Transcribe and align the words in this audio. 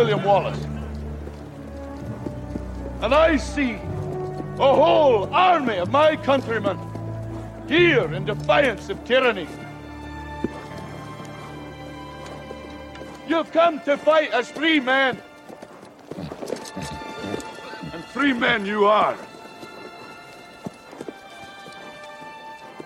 William 0.00 0.24
Wallace. 0.24 0.64
And 3.02 3.14
I 3.14 3.36
see 3.36 3.72
a 3.72 4.74
whole 4.74 5.28
army 5.30 5.76
of 5.76 5.90
my 5.90 6.16
countrymen 6.16 6.78
here 7.68 8.10
in 8.14 8.24
defiance 8.24 8.88
of 8.88 9.04
tyranny. 9.04 9.46
You've 13.28 13.52
come 13.52 13.78
to 13.80 13.98
fight 13.98 14.30
as 14.30 14.50
free 14.50 14.80
men. 14.80 15.20
And 17.92 18.02
free 18.06 18.32
men 18.32 18.64
you 18.64 18.86
are. 18.86 19.16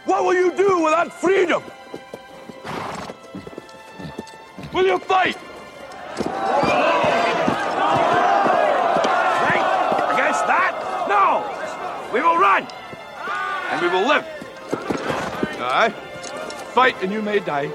What 0.04 0.24
will 0.24 0.34
you 0.34 0.50
do 0.56 0.82
with 0.82 0.92
that 0.94 1.12
freedom? 1.12 1.62
Will 4.72 4.86
you 4.86 4.98
fight? 4.98 5.38
Against 10.14 10.46
that? 10.46 10.74
No! 11.08 11.42
We 12.12 12.20
will 12.20 12.38
run! 12.38 12.66
And 13.70 13.80
we 13.82 13.88
will 13.88 14.06
live. 14.06 14.24
Aye. 15.60 15.90
Fight 16.74 16.96
and 17.02 17.12
you 17.12 17.22
may 17.22 17.40
die. 17.40 17.70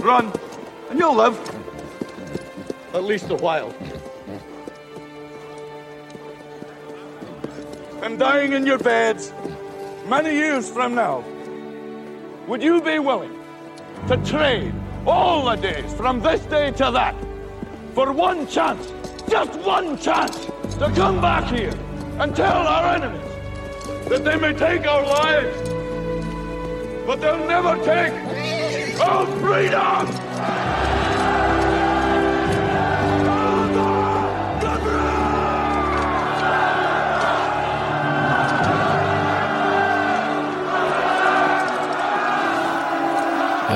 Run 0.00 0.32
and 0.90 0.98
you'll 0.98 1.16
live. 1.16 1.38
At 2.92 3.04
least 3.04 3.30
a 3.30 3.36
while. 3.36 3.74
And 8.02 8.18
dying 8.18 8.52
in 8.52 8.66
your 8.66 8.78
beds 8.78 9.32
many 10.06 10.34
years 10.34 10.68
from 10.68 10.94
now, 10.94 11.24
would 12.46 12.62
you 12.62 12.82
be 12.82 12.98
willing 12.98 13.38
to 14.08 14.16
trade 14.18 14.74
all 15.06 15.44
the 15.44 15.56
days 15.56 15.92
from 15.94 16.20
this 16.20 16.40
day 16.46 16.70
to 16.72 16.90
that 16.90 17.14
for 17.94 18.12
one 18.12 18.46
chance, 18.46 18.92
just 19.28 19.58
one 19.60 19.98
chance, 19.98 20.46
to 20.78 20.90
come 20.96 21.20
back 21.20 21.44
here 21.52 21.74
and 22.18 22.34
tell 22.34 22.66
our 22.66 22.96
enemies 22.96 23.20
that 24.08 24.24
they 24.24 24.36
may 24.36 24.52
take 24.52 24.86
our 24.86 25.04
lives, 25.06 25.68
but 27.06 27.20
they'll 27.20 27.46
never 27.46 27.76
take 27.84 28.12
our 29.00 29.26
freedom! 29.40 30.23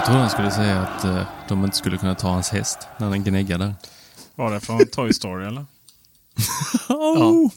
Trodde 0.09 0.21
han 0.21 0.31
skulle 0.31 0.51
säga 0.51 0.81
att 0.81 1.05
eh, 1.05 1.23
de 1.49 1.65
inte 1.65 1.77
skulle 1.77 1.97
kunna 1.99 2.15
ta 2.15 2.29
hans 2.29 2.51
häst 2.51 2.79
när 2.99 3.11
den 3.11 3.25
gnäggar 3.25 3.59
där. 3.59 3.75
Var 4.35 4.53
det 4.53 4.61
från 4.61 4.87
Toy 4.87 5.13
Story 5.13 5.47
eller? 5.47 5.67
Ja. 6.89 7.51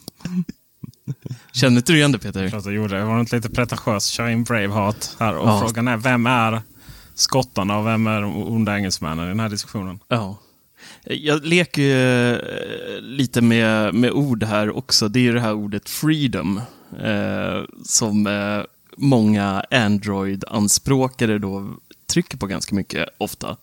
Känner 1.54 1.78
inte 1.78 1.92
du 1.92 1.98
igen 1.98 2.12
det 2.12 2.20
Peter? 2.20 2.50
Klart 2.50 2.66
jag 2.66 2.74
gjorde. 2.74 2.98
Det 2.98 3.06
var 3.06 3.20
inte 3.20 3.36
lite 3.36 3.50
pretentiöst 3.50 4.10
köra 4.10 4.32
in 4.32 4.44
Braveheart 4.44 5.10
här. 5.20 5.36
Och 5.38 5.48
Ja. 5.50 5.60
frågan 5.60 5.88
är, 5.88 5.98
vem 5.98 6.26
är 6.28 6.62
skottarna 7.16 7.78
och 7.78 7.88
vem 7.88 8.08
är 8.08 8.22
de 8.22 8.44
onda 8.48 8.76
engelsmännen 8.78 9.26
i 9.26 9.28
den 9.28 9.40
här 9.40 9.50
diskussionen? 9.50 10.00
Ja. 10.08 10.38
Jag 11.04 11.46
leker 11.46 11.82
ju 11.82 12.32
eh, 12.36 13.02
lite 13.02 13.42
med, 13.42 13.94
med 13.94 14.12
ord 14.12 14.44
här 14.44 14.78
också. 14.78 15.08
Det 15.08 15.20
är 15.20 15.24
ju 15.24 15.34
det 15.34 15.42
här 15.42 15.54
ordet 15.54 15.90
freedom. 15.90 16.62
Eh, 17.04 17.62
som 17.86 18.28
eh, 18.28 18.62
många 18.98 19.64
Android-anspråkare 19.72 21.38
då 21.40 21.70
trycker 22.12 22.38
på 22.38 22.48
ganska 22.48 22.76
mycket 22.76 23.10
ofta. 23.18 23.58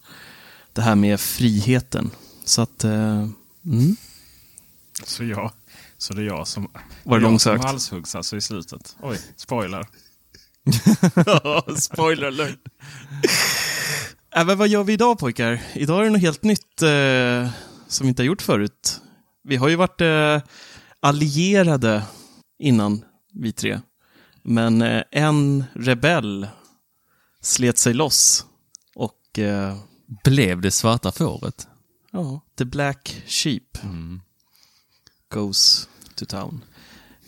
Det 0.73 0.83
här 0.83 0.95
med 0.95 1.21
friheten. 1.21 2.11
Så 2.45 2.63
att, 2.63 2.85
eh, 2.85 3.29
mm. 3.65 3.97
Så, 5.05 5.25
jag, 5.25 5.53
så 5.99 6.15
det 6.15 6.23
är 6.23 6.27
jag 6.27 6.49
som, 6.49 6.71
Var 7.05 7.19
det 7.19 7.31
jag 7.31 7.41
som 7.41 7.61
halshuggs 7.61 8.15
alltså 8.15 8.37
i 8.37 8.41
slutet. 8.41 8.97
Oj, 9.03 9.19
spoiler. 9.37 9.87
Spoiler 11.77 12.27
alert. 12.27 12.59
Äh, 14.37 14.45
men 14.47 14.59
vad 14.59 14.69
gör 14.69 14.85
vi 14.85 14.93
idag 14.93 15.19
pojkar? 15.19 15.61
Idag 15.75 16.01
är 16.01 16.05
det 16.05 16.11
något 16.11 16.21
helt 16.21 16.43
nytt 16.43 16.83
eh, 16.83 17.51
som 17.89 18.05
vi 18.05 18.09
inte 18.09 18.23
har 18.23 18.27
gjort 18.27 18.43
förut. 18.43 19.01
Vi 19.45 19.57
har 19.57 19.69
ju 19.69 19.77
varit 19.77 20.01
eh, 20.01 20.41
allierade 21.01 22.03
innan, 22.59 23.05
vi 23.35 23.53
tre. 23.53 23.81
Men 24.43 24.83
eh, 24.83 25.03
en 25.11 25.65
rebell 25.75 26.47
slet 27.43 27.78
sig 27.78 27.94
loss 27.94 28.44
och 28.94 29.38
eh, 29.38 29.76
Blev 30.25 30.61
det 30.61 30.70
svarta 30.70 31.12
fåret? 31.12 31.69
ja, 32.11 32.40
the 32.58 32.64
black 32.64 33.23
sheep 33.26 33.79
goes 35.29 35.88
to 36.14 36.25
town. 36.25 36.64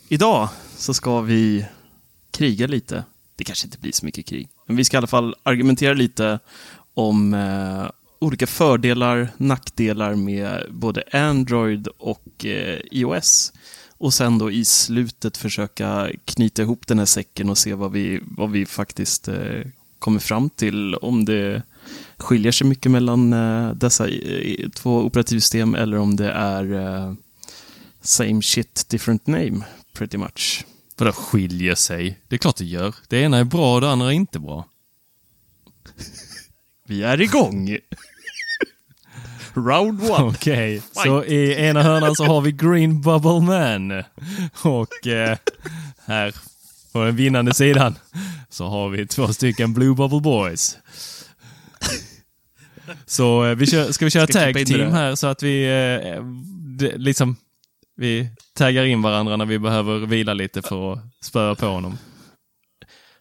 Idag 0.07 0.49
så 0.77 0.93
ska 0.93 1.21
vi 1.21 1.65
kriga 2.31 2.67
lite. 2.67 3.03
Det 3.35 3.43
kanske 3.43 3.67
inte 3.67 3.77
blir 3.77 3.91
så 3.91 4.05
mycket 4.05 4.25
krig, 4.25 4.49
men 4.67 4.75
vi 4.75 4.85
ska 4.85 4.97
i 4.97 4.99
alla 4.99 5.07
fall 5.07 5.35
argumentera 5.43 5.93
lite 5.93 6.39
om 6.93 7.33
eh, 7.33 7.89
olika 8.19 8.47
fördelar, 8.47 9.29
nackdelar 9.37 10.15
med 10.15 10.65
både 10.69 11.03
Android 11.11 11.87
och 11.87 12.45
eh, 12.45 12.79
iOS. 12.91 13.53
Och 13.97 14.13
sen 14.13 14.37
då 14.37 14.51
i 14.51 14.65
slutet 14.65 15.37
försöka 15.37 16.09
knyta 16.25 16.61
ihop 16.61 16.87
den 16.87 16.99
här 16.99 17.05
säcken 17.05 17.49
och 17.49 17.57
se 17.57 17.73
vad 17.73 17.91
vi, 17.91 18.19
vad 18.23 18.51
vi 18.51 18.65
faktiskt 18.65 19.27
eh, 19.27 19.61
kommer 20.01 20.19
fram 20.19 20.49
till. 20.49 20.95
Om 20.95 21.25
det 21.25 21.61
skiljer 22.17 22.51
sig 22.51 22.67
mycket 22.67 22.91
mellan 22.91 23.33
eh, 23.33 23.71
dessa 23.71 24.07
eh, 24.07 24.69
två 24.69 24.97
operativsystem 24.97 25.75
eller 25.75 25.97
om 25.97 26.15
det 26.15 26.31
är 26.31 26.73
eh, 26.73 27.13
same 28.01 28.41
shit, 28.41 28.85
different 28.89 29.27
name, 29.27 29.61
pretty 29.93 30.17
much. 30.17 30.65
Vadå 30.97 31.11
skiljer 31.11 31.75
sig? 31.75 32.19
Det 32.27 32.35
är 32.35 32.37
klart 32.37 32.55
det 32.55 32.65
gör. 32.65 32.95
Det 33.07 33.21
ena 33.21 33.37
är 33.37 33.43
bra 33.43 33.75
och 33.75 33.81
det 33.81 33.91
andra 33.91 34.07
är 34.07 34.11
inte 34.11 34.39
bra. 34.39 34.65
Vi 36.87 37.03
är 37.03 37.21
igång! 37.21 37.77
Round 39.53 40.01
one. 40.01 40.23
Okej, 40.23 40.81
så 40.91 41.23
i 41.23 41.65
ena 41.67 41.83
hörnan 41.83 42.15
så 42.15 42.25
har 42.25 42.41
vi 42.41 42.51
Green 42.51 43.01
Bubble 43.01 43.41
Man. 43.41 44.03
Och 44.61 45.07
eh, 45.07 45.37
här 46.05 46.35
på 46.91 47.03
den 47.03 47.15
vinnande 47.15 47.53
sidan 47.53 47.95
så 48.51 48.67
har 48.67 48.89
vi 48.89 49.07
två 49.07 49.27
stycken 49.27 49.73
Blue 49.73 49.95
Bubble 49.95 50.21
Boys. 50.21 50.77
Så 53.05 53.45
eh, 53.45 53.55
vi 53.55 53.67
kör, 53.67 53.91
ska 53.91 54.05
vi 54.05 54.11
köra 54.11 54.27
Ska 54.27 54.39
tag 54.39 54.67
team 54.67 54.91
här 54.91 55.15
så 55.15 55.27
att 55.27 55.43
vi 55.43 55.63
eh, 55.65 56.23
det, 56.77 56.97
liksom 56.97 57.35
vi 57.95 58.29
taggar 58.53 58.85
in 58.85 59.01
varandra 59.01 59.37
när 59.37 59.45
vi 59.45 59.59
behöver 59.59 59.99
vila 59.99 60.33
lite 60.33 60.61
för 60.61 60.93
att 60.93 60.99
spöa 61.23 61.55
på 61.55 61.65
honom. 61.65 61.97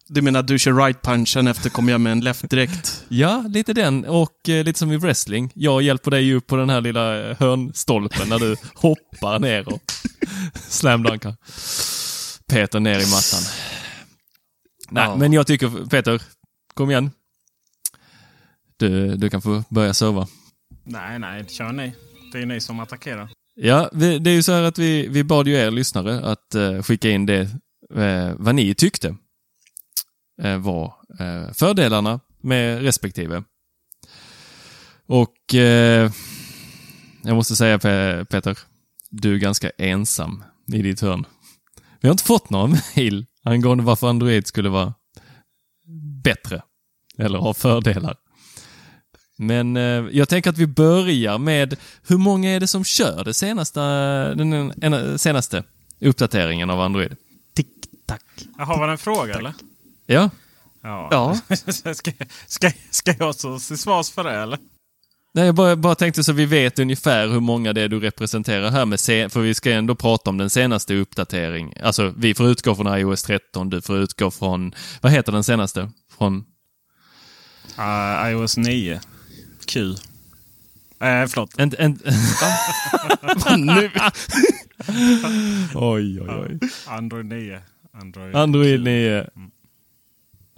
Du 0.06 0.22
menar 0.22 0.42
du 0.42 0.58
kör 0.58 0.72
right 0.72 1.02
punchen 1.02 1.46
efter 1.46 1.70
kommer 1.70 1.92
jag 1.92 2.00
med 2.00 2.12
en 2.12 2.20
left 2.20 2.50
direkt? 2.50 3.04
Ja, 3.08 3.44
lite 3.48 3.72
den 3.72 4.04
och 4.04 4.48
eh, 4.48 4.64
lite 4.64 4.78
som 4.78 4.92
i 4.92 4.96
wrestling. 4.96 5.52
Jag 5.54 5.82
hjälper 5.82 6.10
dig 6.10 6.34
upp 6.34 6.46
på 6.46 6.56
den 6.56 6.70
här 6.70 6.80
lilla 6.80 7.30
eh, 7.30 7.36
hörnstolpen 7.40 8.28
när 8.28 8.38
du 8.38 8.56
hoppar 8.74 9.38
ner 9.38 9.68
och 9.68 9.82
slamdunkar 10.68 11.36
Peter 12.46 12.80
ner 12.80 12.98
i 12.98 13.06
mattan. 13.10 13.42
Nej, 14.90 15.04
Ja. 15.04 15.16
men 15.16 15.32
jag 15.32 15.46
tycker 15.46 15.86
Peter, 15.88 16.22
kom 16.74 16.90
igen. 16.90 17.10
Du, 18.76 19.16
du 19.16 19.30
kan 19.30 19.42
få 19.42 19.64
börja 19.68 19.94
serva. 19.94 20.26
Nej, 20.84 21.18
nej, 21.18 21.44
kör 21.48 21.72
ni. 21.72 21.94
Det 22.32 22.38
är 22.38 22.46
ni 22.46 22.60
som 22.60 22.80
attackerar. 22.80 23.28
Ja, 23.54 23.90
vi, 23.92 24.18
det 24.18 24.30
är 24.30 24.34
ju 24.34 24.42
så 24.42 24.52
här 24.52 24.62
att 24.62 24.78
vi, 24.78 25.08
vi 25.08 25.24
bad 25.24 25.48
ju 25.48 25.54
er 25.54 25.70
lyssnare 25.70 26.20
att 26.20 26.54
eh, 26.54 26.82
skicka 26.82 27.10
in 27.10 27.26
det, 27.26 27.40
eh, 27.94 28.34
vad 28.38 28.54
ni 28.54 28.74
tyckte 28.74 29.16
eh, 30.42 30.58
var 30.58 30.94
eh, 31.20 31.52
fördelarna 31.52 32.20
med 32.42 32.82
respektive. 32.82 33.42
Och 35.06 35.54
eh, 35.54 36.10
jag 37.22 37.36
måste 37.36 37.56
säga 37.56 37.78
Pe- 37.78 38.24
Peter, 38.24 38.58
du 39.10 39.34
är 39.34 39.38
ganska 39.38 39.70
ensam 39.78 40.44
i 40.72 40.82
ditt 40.82 41.00
hörn. 41.00 41.26
Vi 42.00 42.08
har 42.08 42.12
inte 42.14 42.24
fått 42.24 42.50
några 42.50 42.66
mejl 42.96 43.26
angående 43.44 43.84
varför 43.84 44.08
Android 44.08 44.46
skulle 44.46 44.68
vara 44.68 44.94
bättre 46.24 46.62
eller 47.18 47.38
ha 47.38 47.54
fördelar. 47.54 48.16
Men 49.38 49.76
eh, 49.76 49.82
jag 50.12 50.28
tänker 50.28 50.50
att 50.50 50.58
vi 50.58 50.66
börjar 50.66 51.38
med 51.38 51.76
hur 52.06 52.18
många 52.18 52.50
är 52.50 52.60
det 52.60 52.66
som 52.66 52.84
kör 52.84 53.24
det 53.24 53.34
senaste, 53.34 53.80
den, 54.34 54.72
den 54.76 55.18
senaste 55.18 55.64
uppdateringen 56.00 56.70
av 56.70 56.80
Android? 56.80 57.16
Tick-tack. 57.54 58.24
Jaha, 58.58 58.78
var 58.78 58.86
det 58.86 58.92
en 58.92 58.98
fråga 58.98 59.34
eller? 59.34 59.54
Ja, 60.06 60.30
Ja. 60.82 61.08
Ja. 61.10 61.56
ska, 61.94 62.12
ska, 62.46 62.70
ska 62.90 63.14
jag 63.18 63.34
så 63.34 63.60
se 63.60 63.76
svars 63.76 64.10
för 64.10 64.24
det 64.24 64.32
eller? 64.32 64.58
Nej, 65.32 65.46
jag 65.46 65.54
bara, 65.54 65.76
bara 65.76 65.94
tänkte 65.94 66.24
så 66.24 66.32
vi 66.32 66.46
vet 66.46 66.78
ungefär 66.78 67.28
hur 67.28 67.40
många 67.40 67.72
det 67.72 67.80
är 67.80 67.88
du 67.88 68.00
representerar 68.00 68.70
här 68.70 68.86
med, 68.86 69.00
för 69.32 69.40
vi 69.40 69.54
ska 69.54 69.72
ändå 69.72 69.94
prata 69.94 70.30
om 70.30 70.38
den 70.38 70.50
senaste 70.50 70.94
uppdatering. 70.94 71.74
Alltså, 71.82 72.14
vi 72.16 72.34
får 72.34 72.48
utgå 72.48 72.74
från 72.74 72.98
iOS 72.98 73.22
13, 73.22 73.70
du 73.70 73.82
får 73.82 73.98
utgå 73.98 74.30
från, 74.30 74.74
vad 75.00 75.12
heter 75.12 75.32
den 75.32 75.44
senaste? 75.44 75.90
Från, 76.18 76.44
Uh, 77.78 78.30
iOS 78.30 78.56
9. 78.56 79.00
Q. 79.66 79.80
Uh, 79.80 79.96
förlåt. 80.98 81.58
en, 81.58 81.72
en, 81.78 81.98
nu. 83.66 83.90
oj, 85.74 86.20
oj, 86.20 86.28
oj. 86.28 86.58
Android 86.86 87.26
9. 87.26 87.60
Android, 87.92 88.36
Android 88.36 88.78
Q. 88.78 88.84
9. 88.84 89.26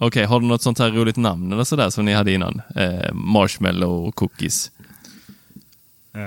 Okej, 0.05 0.25
har 0.25 0.39
du 0.39 0.45
något 0.45 0.61
sånt 0.61 0.79
här 0.79 0.91
roligt 0.91 1.17
namn 1.17 1.51
eller 1.51 1.63
sådär 1.63 1.89
som 1.89 2.05
ni 2.05 2.13
hade 2.13 2.31
innan? 2.31 2.61
Eh, 2.75 3.13
marshmallow 3.13 4.07
och 4.07 4.15
cookies. 4.15 4.71
Eh, 6.15 6.21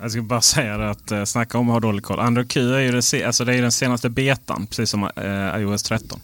jag 0.00 0.10
ska 0.10 0.22
bara 0.22 0.40
säga 0.40 0.78
det 0.78 0.90
att 0.90 1.12
uh, 1.12 1.24
snacka 1.24 1.58
om 1.58 1.68
att 1.68 1.72
ha 1.72 1.80
dålig 1.80 2.04
koll. 2.04 2.20
Android 2.20 2.50
Q 2.50 2.74
är 2.74 2.80
ju 2.80 3.00
det, 3.00 3.24
alltså 3.24 3.44
det 3.44 3.54
är 3.54 3.62
den 3.62 3.72
senaste 3.72 4.10
betan, 4.10 4.66
precis 4.66 4.90
som 4.90 5.10
eh, 5.16 5.60
iOS 5.60 5.82
13. 5.82 6.20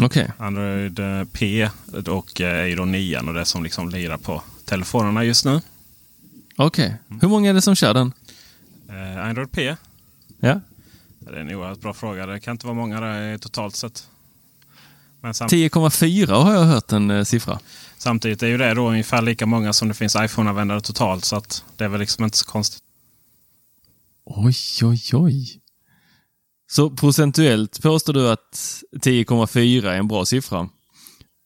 Okej. 0.00 0.30
Android 0.38 0.98
eh, 0.98 1.24
P 1.32 1.68
och 2.06 2.40
eh, 2.40 2.58
är 2.58 2.66
ju 2.66 2.76
då 2.76 2.84
9 2.84 3.20
och 3.20 3.34
det 3.34 3.44
som 3.44 3.64
liksom 3.64 3.88
lirar 3.88 4.16
på 4.16 4.42
telefonerna 4.64 5.24
just 5.24 5.44
nu. 5.44 5.60
Okej. 6.56 6.96
Hur 7.20 7.28
många 7.28 7.50
är 7.50 7.54
det 7.54 7.62
som 7.62 7.74
kör 7.74 7.94
den? 7.94 8.12
Eh, 8.88 9.26
Android 9.26 9.52
P. 9.52 9.76
Ja? 10.40 10.60
Det 11.18 11.36
är 11.36 11.40
en 11.40 11.54
oerhört 11.54 11.80
bra 11.80 11.94
fråga. 11.94 12.26
Det 12.26 12.40
kan 12.40 12.52
inte 12.52 12.66
vara 12.66 12.76
många 12.76 13.00
där 13.00 13.38
totalt 13.38 13.76
sett. 13.76 14.08
Men 15.26 15.34
samt, 15.34 15.52
10,4 15.52 16.42
har 16.42 16.54
jag 16.54 16.64
hört 16.64 16.92
en 16.92 17.10
eh, 17.10 17.24
siffra. 17.24 17.58
samtidigt 17.98 18.42
är 18.42 18.46
ju 18.46 18.58
det 18.58 18.74
då 18.74 18.88
ungefär 18.90 19.22
lika 19.22 19.46
många 19.46 19.72
som 19.72 19.88
det 19.88 19.94
finns 19.94 20.16
iPhone-användare 20.16 20.80
totalt. 20.80 21.24
Så 21.24 21.36
att 21.36 21.64
det 21.76 21.84
är 21.84 21.88
väl 21.88 22.00
liksom 22.00 22.24
inte 22.24 22.36
så 22.38 22.46
konstigt. 22.46 22.82
Oj, 24.24 24.54
oj, 24.82 25.00
oj. 25.12 25.60
Så 26.70 26.90
procentuellt 26.90 27.82
påstår 27.82 28.12
du 28.12 28.30
att 28.30 28.82
10,4 28.96 29.86
är 29.86 29.98
en 29.98 30.08
bra 30.08 30.24
siffra? 30.24 30.68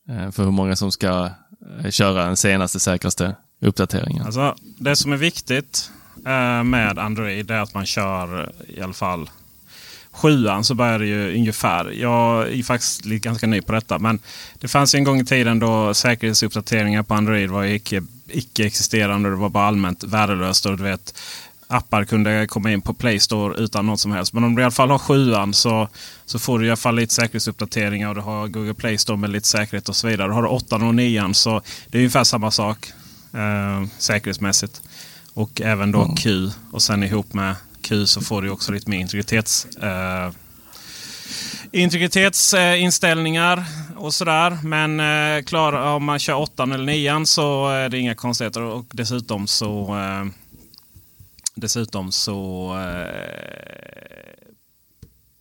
Eh, 0.09 0.31
För 0.31 0.45
hur 0.45 0.51
många 0.51 0.77
som 0.77 0.93
ska 0.93 1.31
eh, 1.85 1.91
köra 1.91 2.25
den 2.25 2.37
senaste, 2.37 2.81
säkraste 2.81 3.37
uppdateringen? 3.61 4.27
Alltså, 4.27 4.57
det 4.79 4.97
som 4.97 5.13
är 5.13 5.17
viktigt 5.17 5.91
eh, 6.27 6.65
med 6.65 6.99
Android 6.99 7.51
är 7.51 7.59
att 7.59 7.75
man 7.75 7.87
kör 7.87 8.53
i 8.69 8.81
alla 8.81 8.93
fall 8.93 9.31
sjuan 10.13 10.65
så 10.65 10.75
börjar 10.75 10.99
det 10.99 11.07
ju 11.07 11.35
ungefär. 11.37 11.91
Jag 11.91 12.53
är 12.53 12.63
faktiskt 12.63 13.05
lite 13.05 13.29
ganska 13.29 13.47
ny 13.47 13.61
på 13.61 13.73
detta. 13.73 13.99
Men 13.99 14.19
det 14.59 14.69
fanns 14.69 14.95
en 14.95 15.05
gång 15.05 15.21
i 15.21 15.25
tiden 15.25 15.59
då 15.59 15.95
säkerhetsuppdateringar 15.95 17.03
på 17.03 17.15
Android 17.15 17.51
var 17.51 17.65
icke, 17.65 18.03
icke 18.29 18.67
existerande. 18.67 19.31
Det 19.31 19.37
var 19.37 19.49
bara 19.49 19.65
allmänt 19.65 20.05
värdelöst. 20.05 20.67
Och 20.67 20.77
du 20.77 20.83
vet, 20.83 21.15
appar 21.67 22.05
kunde 22.05 22.47
komma 22.47 22.73
in 22.73 22.81
på 22.81 22.95
Play 22.95 23.21
Store 23.21 23.57
utan 23.59 23.87
något 23.87 24.01
som 24.01 24.13
helst. 24.13 24.33
Men 24.33 24.45
om 24.45 24.55
du 24.55 24.63
i 24.63 24.65
alla 24.65 24.71
fall 24.71 24.91
har 24.91 24.99
sjuan 24.99 25.55
så, 25.55 25.89
så 26.27 26.39
får 26.39 26.59
du 26.59 26.67
i 26.67 26.69
alla 26.69 26.77
fall 26.77 26.97
lite 26.97 27.15
säkerhetsuppdateringar. 27.15 28.09
Och 28.09 28.15
du 28.15 28.21
har 28.21 28.49
Google 28.49 28.75
Play 28.75 28.99
Store 28.99 29.19
med 29.19 29.31
lite 29.31 29.49
säkerhet 29.49 29.89
och 29.89 29.97
så 29.97 30.07
vidare. 30.09 30.33
Har 30.33 30.43
du 30.43 30.49
åttan 30.49 30.83
och 30.83 30.95
nian 30.95 31.35
så 31.35 31.63
det 31.89 31.99
är 31.99 32.01
ungefär 32.01 32.25
samma 32.25 32.51
sak 32.51 32.93
eh, 33.35 33.87
säkerhetsmässigt. 33.99 34.83
Och 35.35 35.61
även 35.61 35.93
då 35.93 36.15
Q. 36.19 36.51
Och 36.73 36.83
sen 36.83 37.03
ihop 37.03 37.35
med 37.35 37.55
Q 37.83 38.07
så 38.07 38.21
får 38.21 38.43
du 38.43 38.51
också 38.51 38.73
lite 38.73 38.91
mer 38.91 38.99
integritets... 38.99 39.65
Eh, 39.65 40.33
integritetsinställningar 41.73 43.59
eh, 43.59 43.97
och 43.97 44.15
sådär. 44.15 44.59
Men 44.65 45.01
eh, 45.01 45.43
klar, 45.45 45.73
om 45.73 46.05
man 46.05 46.19
kör 46.19 46.35
åttan 46.35 46.73
eller 46.73 46.85
nian 46.85 47.27
så 47.27 47.69
är 47.69 47.89
det 47.89 47.99
inga 47.99 48.15
konstigheter. 48.15 48.63
Och 48.63 48.87
dessutom 48.91 49.47
så... 49.47 49.99
Eh, 49.99 50.25
dessutom 51.55 52.13
så... 52.13 52.71
Eh, 52.79 53.91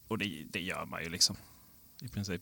och 0.07 0.17
det, 0.17 0.43
det 0.51 0.59
gör 0.59 0.85
man 0.85 1.03
ju 1.03 1.09
liksom. 1.09 1.35
I 2.01 2.07
princip. 2.07 2.41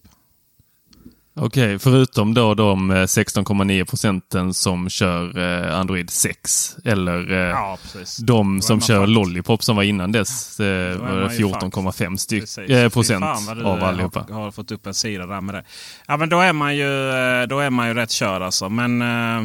Okej, 1.40 1.80
förutom 1.80 2.34
då 2.34 2.54
de 2.54 2.92
eh, 2.92 2.96
16,9 2.96 3.86
procenten 3.86 4.54
som 4.54 4.90
kör 4.90 5.38
eh, 5.68 5.80
Android 5.80 6.10
6 6.10 6.76
eller 6.86 7.32
eh, 7.32 7.38
Ja, 7.38 7.78
de 8.24 8.62
som 8.62 8.82
kör 8.82 9.00
fan- 9.00 9.14
Lollipop 9.14 9.64
som 9.64 9.76
var 9.76 9.84
innan 9.84 10.12
dess. 10.12 10.60
Eh, 10.60 10.66
Då 10.66 10.72
är 10.72 10.96
var 10.98 11.08
det 11.16 11.24
man 11.26 11.36
ju 11.36 11.44
14,5 11.46 12.18
styck, 12.18 12.70
eh, 12.70 12.90
procent 12.90 13.26
fan 13.26 13.66
av 13.66 13.78
eh, 13.80 13.88
allihopa. 13.88 14.26
Har, 14.30 14.42
har 14.42 14.52
fått 14.52 14.72
upp 14.72 14.88
en 14.88 14.94
sida 14.94 15.26
där 15.26 15.42
med 15.42 15.56
det. 15.56 15.64
Ja 16.08 16.18
men 16.18 16.30
då 16.30 16.40
är 16.40 16.54
man 16.54 16.76
ju, 16.76 17.10
eh, 17.10 17.48
då 17.48 17.60
är 17.60 17.70
man 17.70 17.88
ju 17.88 17.94
rätt 17.94 18.12
körd 18.12 18.42
alltså. 18.42 18.70
Men... 18.70 19.02
Eh, 19.02 19.38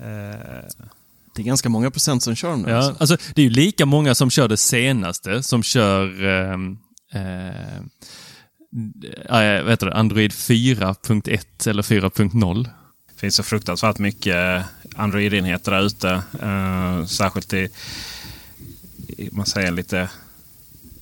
eh, 0.00 0.64
Det 1.34 1.42
är 1.42 1.44
ganska 1.44 1.68
många 1.68 1.90
procent 1.90 2.22
som 2.22 2.34
kör 2.34 2.56
nu. 2.56 2.70
Ja, 2.70 2.76
alltså. 2.76 2.96
alltså, 3.00 3.16
det 3.34 3.40
är 3.40 3.44
ju 3.44 3.50
lika 3.50 3.86
många 3.86 4.14
som 4.14 4.30
kör 4.30 4.48
det 4.48 4.56
senaste 4.56 5.42
som 5.42 5.62
kör 5.62 6.24
ehm, 6.24 6.78
eh, 7.12 7.82
äh, 9.28 9.62
vad 9.62 9.70
heter 9.70 9.86
det? 9.86 9.94
Android 9.94 10.30
4.1 10.30 11.68
eller 11.68 11.82
4.0. 11.82 12.68
Det 13.14 13.20
finns 13.20 13.36
så 13.36 13.42
fruktansvärt 13.42 13.98
mycket 13.98 14.36
eh, 14.36 14.62
Android-enheter 14.96 15.72
där 15.72 15.82
ute. 15.82 16.22
Eh, 16.42 17.04
särskilt 17.06 17.52
i, 17.52 17.68
i 19.08 19.28
man 19.32 19.46
säger 19.46 19.70
lite 19.70 20.08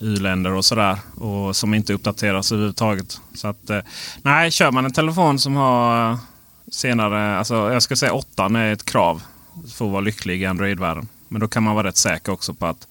u-länder 0.00 0.52
och 0.52 0.64
sådär. 0.64 0.98
Och 1.16 1.56
som 1.56 1.74
inte 1.74 1.92
uppdateras 1.92 2.52
överhuvudtaget. 2.52 3.20
Så 3.34 3.48
att, 3.48 3.70
eh, 3.70 3.80
nej, 4.22 4.50
kör 4.50 4.72
man 4.72 4.84
en 4.84 4.92
telefon 4.92 5.38
som 5.38 5.56
har 5.56 6.18
senare, 6.72 7.38
alltså 7.38 7.54
jag 7.54 7.82
ska 7.82 7.96
säga 7.96 8.12
8 8.12 8.44
är 8.44 8.72
ett 8.72 8.84
krav 8.84 9.22
för 9.74 9.86
att 9.86 9.92
vara 9.92 10.00
lycklig 10.00 10.42
i 10.42 10.46
Android-världen. 10.46 11.08
Men 11.28 11.40
då 11.40 11.48
kan 11.48 11.62
man 11.62 11.74
vara 11.74 11.86
rätt 11.86 11.96
säker 11.96 12.32
också 12.32 12.54
på 12.54 12.66
att, 12.66 12.88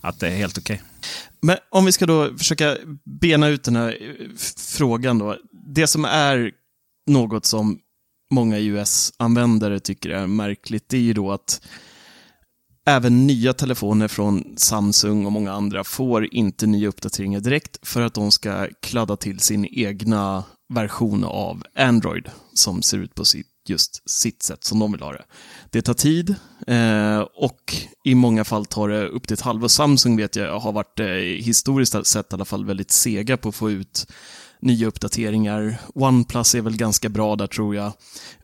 att 0.00 0.20
det 0.20 0.28
är 0.28 0.36
helt 0.36 0.58
okej. 0.58 0.82
Men 1.42 1.56
om 1.70 1.84
vi 1.84 1.92
ska 1.92 2.06
då 2.06 2.38
försöka 2.38 2.76
bena 3.04 3.48
ut 3.48 3.64
den 3.64 3.76
här 3.76 3.98
eh, 4.00 4.26
frågan 4.56 5.18
då. 5.18 5.36
Det 5.74 5.86
som 5.86 6.04
är 6.04 6.52
något 7.06 7.46
som 7.46 7.78
många 8.30 8.58
US-användare 8.58 9.80
tycker 9.80 10.10
är 10.10 10.26
märkligt, 10.26 10.88
det 10.88 10.96
är 10.96 11.00
ju 11.00 11.12
då 11.12 11.32
att 11.32 11.62
även 12.86 13.26
nya 13.26 13.52
telefoner 13.52 14.08
från 14.08 14.44
Samsung 14.56 15.26
och 15.26 15.32
många 15.32 15.52
andra 15.52 15.84
får 15.84 16.34
inte 16.34 16.66
nya 16.66 16.88
uppdateringar 16.88 17.40
direkt 17.40 17.88
för 17.88 18.02
att 18.02 18.14
de 18.14 18.30
ska 18.30 18.68
kladda 18.80 19.16
till 19.16 19.40
sin 19.40 19.66
egna 19.70 20.44
version 20.74 21.24
av 21.24 21.62
Android 21.74 22.30
som 22.54 22.82
ser 22.82 22.98
ut 22.98 23.14
på 23.14 23.24
sitt 23.24 23.59
just 23.70 24.10
sitt 24.10 24.42
sätt 24.42 24.64
som 24.64 24.78
de 24.78 24.92
vill 24.92 25.02
ha 25.02 25.12
det. 25.12 25.24
Det 25.70 25.82
tar 25.82 25.94
tid 25.94 26.34
eh, 26.66 27.20
och 27.20 27.74
i 28.04 28.14
många 28.14 28.44
fall 28.44 28.66
tar 28.66 28.88
det 28.88 29.06
upp 29.06 29.26
till 29.26 29.34
ett 29.34 29.40
halvår. 29.40 29.68
Samsung 29.68 30.16
vet 30.16 30.36
jag 30.36 30.60
har 30.60 30.72
varit 30.72 31.00
eh, 31.00 31.06
historiskt 31.44 32.06
sett 32.06 32.32
i 32.32 32.34
alla 32.34 32.44
fall 32.44 32.64
väldigt 32.64 32.90
sega 32.90 33.36
på 33.36 33.48
att 33.48 33.54
få 33.54 33.70
ut 33.70 34.06
nya 34.60 34.86
uppdateringar. 34.86 35.76
OnePlus 35.94 36.54
är 36.54 36.60
väl 36.60 36.76
ganska 36.76 37.08
bra 37.08 37.36
där 37.36 37.46
tror 37.46 37.74
jag. 37.74 37.92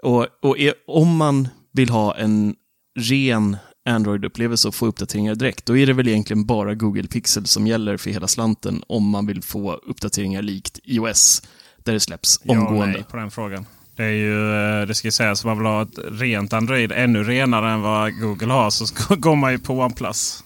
Och, 0.03 0.27
och 0.43 0.59
är, 0.59 0.75
om 0.87 1.17
man 1.17 1.49
vill 1.73 1.89
ha 1.89 2.17
en 2.17 2.55
ren 2.99 3.57
Android-upplevelse 3.89 4.69
och 4.69 4.75
få 4.75 4.87
uppdateringar 4.87 5.35
direkt, 5.35 5.67
då 5.67 5.77
är 5.77 5.87
det 5.87 5.93
väl 5.93 6.09
egentligen 6.09 6.47
bara 6.47 6.75
Google 6.75 7.09
Pixel 7.09 7.47
som 7.47 7.67
gäller 7.67 7.97
för 7.97 8.11
hela 8.11 8.29
slanten 8.29 8.83
om 8.87 9.09
man 9.09 9.27
vill 9.27 9.43
få 9.43 9.73
uppdateringar 9.73 10.43
likt 10.43 10.81
iOS, 10.85 11.43
där 11.85 11.93
det 11.93 12.01
släpps 12.01 12.41
omgående. 12.45 12.87
Ja, 12.87 12.87
nej 12.87 13.05
på 13.11 13.17
den 13.17 13.31
frågan. 13.31 13.67
Det 13.97 14.05
är 14.05 14.11
ju, 14.11 14.55
eh, 14.55 14.87
det 14.87 14.95
ska 14.95 15.11
sägas, 15.11 15.45
om 15.45 15.49
man 15.49 15.59
vill 15.59 15.67
ha 15.67 15.83
ett 15.83 15.99
rent 16.11 16.53
Android, 16.53 16.93
ännu 16.93 17.25
renare 17.25 17.71
än 17.71 17.81
vad 17.81 18.21
Google 18.21 18.53
har, 18.53 18.71
så 18.71 19.15
går 19.17 19.37
man 19.37 19.53
ju 19.53 19.59
på 19.59 19.81
OnePlus. 19.81 20.45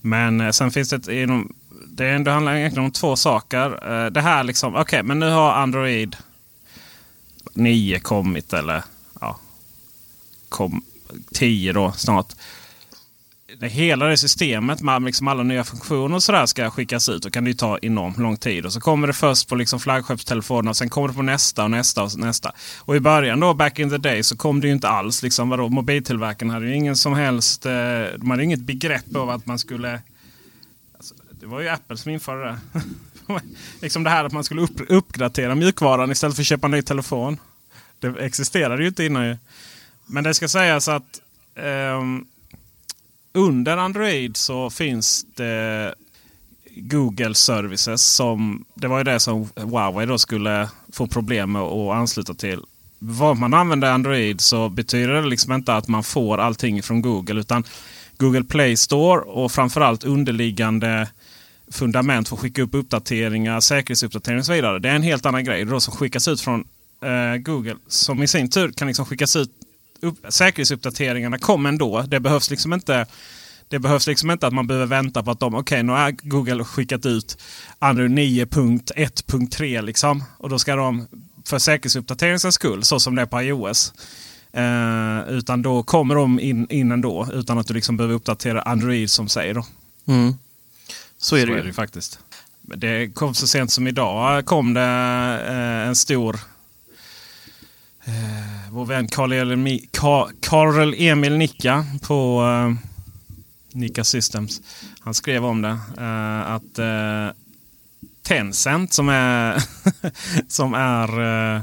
Men 0.00 0.40
eh, 0.40 0.50
sen 0.50 0.70
finns 0.70 0.88
det 0.88 1.22
inom, 1.22 1.54
det 1.88 2.08
ändå 2.08 2.30
handlar 2.30 2.54
egentligen 2.54 2.84
om 2.84 2.90
två 2.90 3.16
saker. 3.16 3.92
Eh, 3.92 4.10
det 4.10 4.20
här 4.20 4.44
liksom, 4.44 4.74
okej, 4.74 4.82
okay, 4.82 5.02
men 5.02 5.18
nu 5.18 5.30
har 5.30 5.52
Android 5.52 6.16
9 7.54 7.98
kommit 7.98 8.52
eller 8.52 8.84
ja, 9.20 9.40
kom, 10.48 10.84
10 11.32 11.72
då 11.72 11.92
snart. 11.92 12.34
Det, 13.60 13.68
hela 13.68 14.06
det 14.06 14.16
systemet 14.16 14.82
med 14.82 15.02
liksom 15.02 15.28
alla 15.28 15.42
nya 15.42 15.64
funktioner 15.64 16.16
och 16.16 16.22
sådär 16.22 16.46
ska 16.46 16.70
skickas 16.70 17.08
ut. 17.08 17.22
Då 17.22 17.30
kan 17.30 17.44
det 17.44 17.54
ta 17.54 17.78
enormt 17.82 18.18
lång 18.18 18.36
tid. 18.36 18.66
Och 18.66 18.72
så 18.72 18.80
kommer 18.80 19.06
det 19.06 19.12
först 19.12 19.48
på 19.48 19.54
liksom 19.54 19.80
flaggskeppstelefonerna 19.80 20.70
och 20.70 20.76
sen 20.76 20.88
kommer 20.88 21.08
det 21.08 21.14
på 21.14 21.22
nästa 21.22 21.64
och 21.64 21.70
nästa 21.70 22.02
och 22.02 22.18
nästa. 22.18 22.52
Och 22.78 22.96
i 22.96 23.00
början 23.00 23.40
då, 23.40 23.54
back 23.54 23.78
in 23.78 23.90
the 23.90 23.98
day, 23.98 24.22
så 24.22 24.36
kom 24.36 24.60
det 24.60 24.66
ju 24.66 24.72
inte 24.72 24.88
alls. 24.88 25.22
Liksom, 25.22 25.48
vadå, 25.48 25.68
mobiltillverkarna 25.68 26.52
hade 26.52 26.66
ju 26.66 26.74
ingen 26.74 26.96
som 26.96 27.14
helst... 27.14 27.66
Eh, 27.66 27.72
de 28.16 28.30
hade 28.30 28.44
inget 28.44 28.60
begrepp 28.60 29.16
av 29.16 29.30
att 29.30 29.46
man 29.46 29.58
skulle... 29.58 30.00
Alltså, 30.96 31.14
det 31.30 31.46
var 31.46 31.60
ju 31.60 31.68
Apple 31.68 31.96
som 31.96 32.10
införde 32.10 32.44
det. 32.44 32.60
liksom 33.80 34.04
det 34.04 34.10
här 34.10 34.24
att 34.24 34.32
man 34.32 34.44
skulle 34.44 34.60
upp, 34.60 34.80
uppgradera 34.88 35.54
mjukvaran 35.54 36.10
istället 36.10 36.36
för 36.36 36.42
att 36.42 36.46
köpa 36.46 36.66
en 36.66 36.70
ny 36.70 36.82
telefon. 36.82 37.36
Det 37.98 38.08
existerade 38.08 38.82
ju 38.82 38.88
inte 38.88 39.04
innan 39.04 39.26
ju. 39.26 39.36
Men 40.06 40.24
det 40.24 40.34
ska 40.34 40.48
sägas 40.48 40.88
att 40.88 41.20
um, 41.98 42.26
under 43.32 43.76
Android 43.76 44.36
så 44.36 44.70
finns 44.70 45.26
det 45.34 45.94
Google 46.76 47.34
Services. 47.34 48.04
som 48.04 48.64
Det 48.74 48.88
var 48.88 48.98
ju 48.98 49.04
det 49.04 49.20
som 49.20 49.48
Huawei 49.56 50.06
då 50.06 50.18
skulle 50.18 50.68
få 50.92 51.06
problem 51.06 51.52
med 51.52 51.62
att 51.62 51.94
ansluta 51.96 52.34
till. 52.34 52.60
Vad 52.98 53.36
man 53.36 53.54
använder 53.54 53.90
Android 53.90 54.40
så 54.40 54.68
betyder 54.68 55.14
det 55.14 55.28
liksom 55.28 55.52
inte 55.52 55.74
att 55.74 55.88
man 55.88 56.04
får 56.04 56.38
allting 56.38 56.82
från 56.82 57.02
Google. 57.02 57.40
Utan 57.40 57.64
Google 58.16 58.44
Play 58.44 58.76
Store 58.76 59.20
och 59.20 59.52
framförallt 59.52 60.04
underliggande 60.04 61.08
fundament 61.70 62.28
för 62.28 62.36
att 62.36 62.40
skicka 62.40 62.62
upp 62.62 62.74
uppdateringar, 62.74 63.60
säkerhetsuppdateringar 63.60 64.40
och 64.40 64.46
så 64.46 64.52
vidare. 64.52 64.78
Det 64.78 64.88
är 64.88 64.94
en 64.94 65.02
helt 65.02 65.26
annan 65.26 65.44
grej 65.44 65.64
då 65.64 65.80
som 65.80 65.94
skickas 65.94 66.28
ut 66.28 66.40
från 66.40 66.64
eh, 67.04 67.36
Google. 67.36 67.76
Som 67.88 68.22
i 68.22 68.28
sin 68.28 68.50
tur 68.50 68.72
kan 68.72 68.88
liksom 68.88 69.06
skickas 69.06 69.36
ut 69.36 69.50
upp, 70.02 70.18
säkerhetsuppdateringarna 70.28 71.38
kom 71.38 71.66
ändå. 71.66 72.02
Det 72.02 72.20
behövs 72.20 72.50
liksom 72.50 72.72
inte 72.72 73.06
det 73.68 73.78
behövs 73.78 74.06
liksom 74.06 74.30
inte 74.30 74.46
att 74.46 74.52
man 74.52 74.66
behöver 74.66 74.86
vänta 74.86 75.22
på 75.22 75.30
att 75.30 75.40
de, 75.40 75.54
okej 75.54 75.60
okay, 75.60 75.82
nu 75.82 75.92
har 75.92 76.10
Google 76.10 76.64
skickat 76.64 77.06
ut 77.06 77.38
Android 77.78 78.10
9.1.3 78.10 79.82
liksom. 79.82 80.24
Och 80.38 80.48
då 80.48 80.58
ska 80.58 80.76
de 80.76 81.06
för 81.44 81.58
säkerhetsuppdateringens 81.58 82.54
skull, 82.54 82.84
så 82.84 83.00
som 83.00 83.14
det 83.14 83.22
är 83.22 83.26
på 83.26 83.42
iOS. 83.42 83.92
Eh, 84.52 85.28
utan 85.28 85.62
då 85.62 85.82
kommer 85.82 86.14
de 86.14 86.40
in, 86.40 86.66
in 86.70 86.92
ändå 86.92 87.28
utan 87.32 87.58
att 87.58 87.66
du 87.66 87.74
liksom 87.74 87.96
behöver 87.96 88.14
uppdatera 88.14 88.62
Android 88.62 89.10
som 89.10 89.28
säger. 89.28 89.54
Då. 89.54 89.66
Mm. 90.06 90.34
Så 91.18 91.36
är 91.36 91.40
det 91.40 91.46
så 91.46 91.52
ju. 91.52 91.58
Är 91.58 91.64
det 91.64 91.72
faktiskt. 91.72 92.18
Det 92.62 93.14
kom 93.14 93.34
så 93.34 93.46
sent 93.46 93.72
som 93.72 93.86
idag 93.86 94.46
kom 94.46 94.74
det 94.74 94.82
eh, 95.48 95.88
en 95.88 95.96
stor 95.96 96.40
eh, 98.10 98.72
vår 98.72 98.86
vän 98.86 99.08
Karl 99.08 100.94
Emil 100.94 101.36
Nicka 101.36 101.86
på 102.02 102.42
eh, 102.42 102.88
Nicka 103.72 104.04
Systems. 104.04 104.60
Han 105.00 105.14
skrev 105.14 105.44
om 105.44 105.62
det. 105.62 105.78
Eh, 105.98 106.52
att 106.52 106.78
eh, 106.78 107.36
Tencent 108.22 108.92
som 108.92 109.08
är, 109.08 109.62
som 110.48 110.74
är 110.74 111.20
eh, 111.56 111.62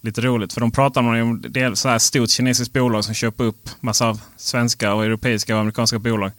lite 0.00 0.20
roligt. 0.20 0.52
För 0.52 0.60
de 0.60 0.70
pratar 0.70 1.00
om 1.00 1.44
det 1.48 1.60
är 1.60 1.74
så 1.74 1.88
här 1.88 1.98
stort 1.98 2.30
kinesiskt 2.30 2.72
bolag 2.72 3.04
som 3.04 3.14
köper 3.14 3.44
upp 3.44 3.70
massa 3.80 4.08
av 4.08 4.20
svenska 4.36 4.94
och 4.94 5.04
europeiska 5.04 5.54
och 5.54 5.60
amerikanska 5.60 5.98
bolag. 5.98 6.30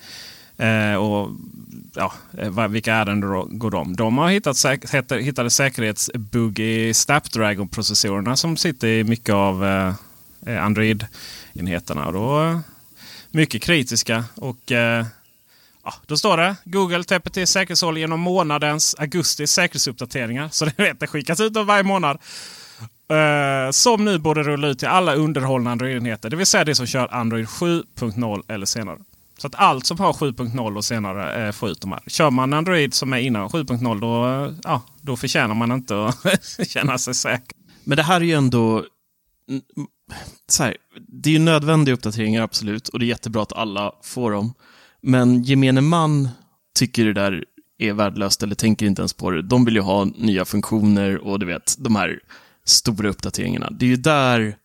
Eh, 0.57 0.95
och 0.95 1.29
ja, 1.95 2.13
eh, 2.37 2.67
vilka 2.67 2.93
ärenden 2.93 3.31
då 3.31 3.47
går 3.51 3.71
de? 3.71 3.95
De 3.95 4.17
har 4.17 4.29
hittat 4.29 4.57
säk 4.57 4.93
hittade 5.11 5.49
säkerhetsbugg 5.49 6.59
i 6.59 6.93
Snapdragon-processorerna 6.93 8.35
som 8.35 8.57
sitter 8.57 8.87
i 8.87 9.03
mycket 9.03 9.35
av 9.35 9.65
eh, 9.65 9.93
eh 10.47 10.65
Android-enheterna. 10.65 12.11
Då, 12.11 12.43
eh, 12.43 12.59
mycket 13.31 13.61
kritiska. 13.61 14.25
och 14.35 14.71
eh, 14.71 15.05
ja, 15.83 15.93
Då 16.05 16.17
står 16.17 16.37
det 16.37 16.55
Google 16.65 17.03
täpper 17.03 17.29
till 17.29 17.47
säkerhetshål 17.47 17.97
genom 17.97 18.19
månadens 18.19 18.95
augusti 18.99 19.47
säkerhetsuppdateringar. 19.47 20.49
Så 20.51 20.65
det, 20.77 20.77
vet, 20.77 20.99
det 20.99 21.07
skickas 21.07 21.39
ut 21.39 21.53
varje 21.55 21.83
månad. 21.83 22.17
Uh, 23.11 23.71
som 23.71 24.05
nu 24.05 24.17
borde 24.17 24.43
rulla 24.43 24.67
ut 24.67 24.79
till 24.79 24.87
alla 24.87 25.15
underhållna 25.15 25.71
Android-enheter. 25.71 26.29
Det 26.29 26.35
vill 26.35 26.45
säga 26.45 26.63
det 26.63 26.75
som 26.75 26.87
kör 26.87 27.13
Android 27.13 27.45
7.0 27.45 28.43
eller 28.47 28.65
senare. 28.65 28.97
Så 29.37 29.47
att 29.47 29.55
allt 29.55 29.85
som 29.85 29.99
har 29.99 30.13
7.0 30.13 30.77
och 30.77 30.85
senare 30.85 31.47
eh, 31.47 31.51
får 31.51 31.69
ut 31.69 31.81
de 31.81 31.91
här. 31.91 32.03
Kör 32.07 32.31
man 32.31 32.53
Android 32.53 32.93
som 32.93 33.13
är 33.13 33.17
innan 33.17 33.49
7.0 33.49 33.99
då, 33.99 34.27
eh, 34.27 34.53
ja, 34.63 34.81
då 35.01 35.17
förtjänar 35.17 35.55
man 35.55 35.71
inte 35.71 36.05
att 36.05 36.67
känna 36.67 36.97
sig 36.97 37.13
säker. 37.13 37.57
Men 37.83 37.97
det 37.97 38.03
här 38.03 38.21
är 38.21 38.25
ju 38.25 38.33
ändå... 38.33 38.85
Så 40.47 40.63
här, 40.63 40.77
det 41.07 41.29
är 41.29 41.33
ju 41.33 41.39
nödvändiga 41.39 41.95
uppdateringar, 41.95 42.41
absolut. 42.41 42.89
Och 42.89 42.99
det 42.99 43.05
är 43.05 43.07
jättebra 43.07 43.41
att 43.41 43.53
alla 43.53 43.91
får 44.03 44.31
dem. 44.31 44.53
Men 45.01 45.43
gemene 45.43 45.81
man 45.81 46.29
tycker 46.75 47.05
det 47.05 47.13
där 47.13 47.45
är 47.77 47.93
värdelöst 47.93 48.43
eller 48.43 48.55
tänker 48.55 48.85
inte 48.85 49.01
ens 49.01 49.13
på 49.13 49.31
det. 49.31 49.41
De 49.41 49.65
vill 49.65 49.75
ju 49.75 49.81
ha 49.81 50.05
nya 50.05 50.45
funktioner 50.45 51.17
och 51.17 51.39
du 51.39 51.45
vet, 51.45 51.75
de 51.79 51.95
här 51.95 52.19
stora 52.65 53.09
uppdateringarna. 53.09 53.69
Det 53.71 53.85
är 53.85 53.89
ju 53.89 53.95
där 53.95 54.57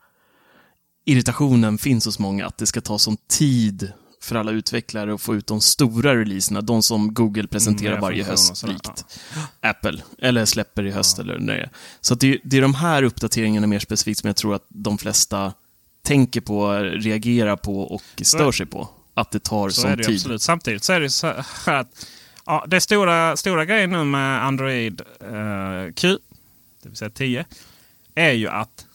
irritationen 1.04 1.78
finns 1.78 2.06
hos 2.06 2.18
många, 2.18 2.46
att 2.46 2.58
det 2.58 2.66
ska 2.66 2.80
ta 2.80 2.98
sån 2.98 3.16
tid 3.28 3.92
för 4.20 4.36
alla 4.36 4.50
utvecklare 4.50 5.14
att 5.14 5.20
få 5.20 5.34
ut 5.34 5.46
de 5.46 5.60
stora 5.60 6.16
releaserna, 6.16 6.60
de 6.60 6.82
som 6.82 7.14
Google 7.14 7.46
presenterar 7.46 7.92
mm, 7.92 8.00
varje 8.00 8.24
höst, 8.24 8.66
likt 8.66 9.04
ja. 9.34 9.70
Apple, 9.70 10.02
eller 10.18 10.44
släpper 10.44 10.86
i 10.86 10.90
höst 10.90 11.18
ja. 11.18 11.24
eller 11.24 11.38
när 11.38 11.56
det 11.56 11.62
är. 11.62 11.70
Så 12.00 12.14
det, 12.14 12.38
det 12.44 12.56
är 12.56 12.62
de 12.62 12.74
här 12.74 13.02
uppdateringarna 13.02 13.66
mer 13.66 13.78
specifikt 13.78 14.20
som 14.20 14.28
jag 14.28 14.36
tror 14.36 14.54
att 14.54 14.66
de 14.68 14.98
flesta 14.98 15.52
tänker 16.02 16.40
på, 16.40 16.78
reagerar 16.78 17.56
på 17.56 17.80
och 17.80 18.02
stör 18.22 18.52
sig 18.52 18.66
på. 18.66 18.88
Att 19.14 19.30
det 19.30 19.38
tar 19.38 19.70
så 19.70 19.80
sån 19.80 19.96
tid. 19.96 20.14
Absolut. 20.14 20.42
Samtidigt 20.42 20.84
så 20.84 20.92
är 20.92 21.00
det 21.00 21.10
så 21.10 21.34
här 21.66 21.74
att 21.74 22.06
ja, 22.46 22.64
det 22.68 22.80
stora, 22.80 23.36
stora 23.36 23.64
grejen 23.64 23.90
nu 23.90 24.04
med 24.04 24.44
Android 24.44 25.00
eh, 25.20 25.92
Q, 25.94 26.18
det 26.82 26.88
vill 26.88 26.96
säga 26.96 27.10
10, 27.10 27.44
är 28.14 28.32
ju 28.32 28.48
att 28.48 28.86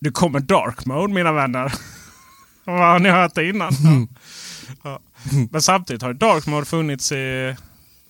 det 0.00 0.10
kommer 0.10 0.40
dark 0.40 0.86
mode 0.86 1.14
mina 1.14 1.32
vänner. 1.32 1.72
har 2.64 2.98
ni 2.98 3.08
hört 3.08 3.34
det 3.34 3.48
innan? 3.48 3.72
Mm. 3.84 4.08
Ja. 4.82 5.00
Men 5.50 5.62
samtidigt 5.62 6.02
har 6.02 6.12
Dark 6.12 6.46
Mode 6.46 6.66
funnits 6.66 7.12
i 7.12 7.56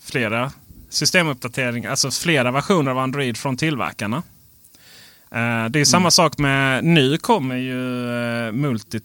flera 0.05 0.53
systemuppdateringar, 0.91 1.91
alltså 1.91 2.11
flera 2.11 2.51
versioner 2.51 2.91
av 2.91 2.99
Android 2.99 3.37
från 3.37 3.57
tillverkarna. 3.57 4.17
Uh, 4.17 5.71
det 5.71 5.81
är 5.81 5.85
samma 5.85 6.03
mm. 6.03 6.11
sak 6.11 6.39
med, 6.39 6.85
nu 6.85 7.19
kommer 7.19 7.57
ju 7.57 8.07
uh, 8.47 8.53
multi, 8.53 9.01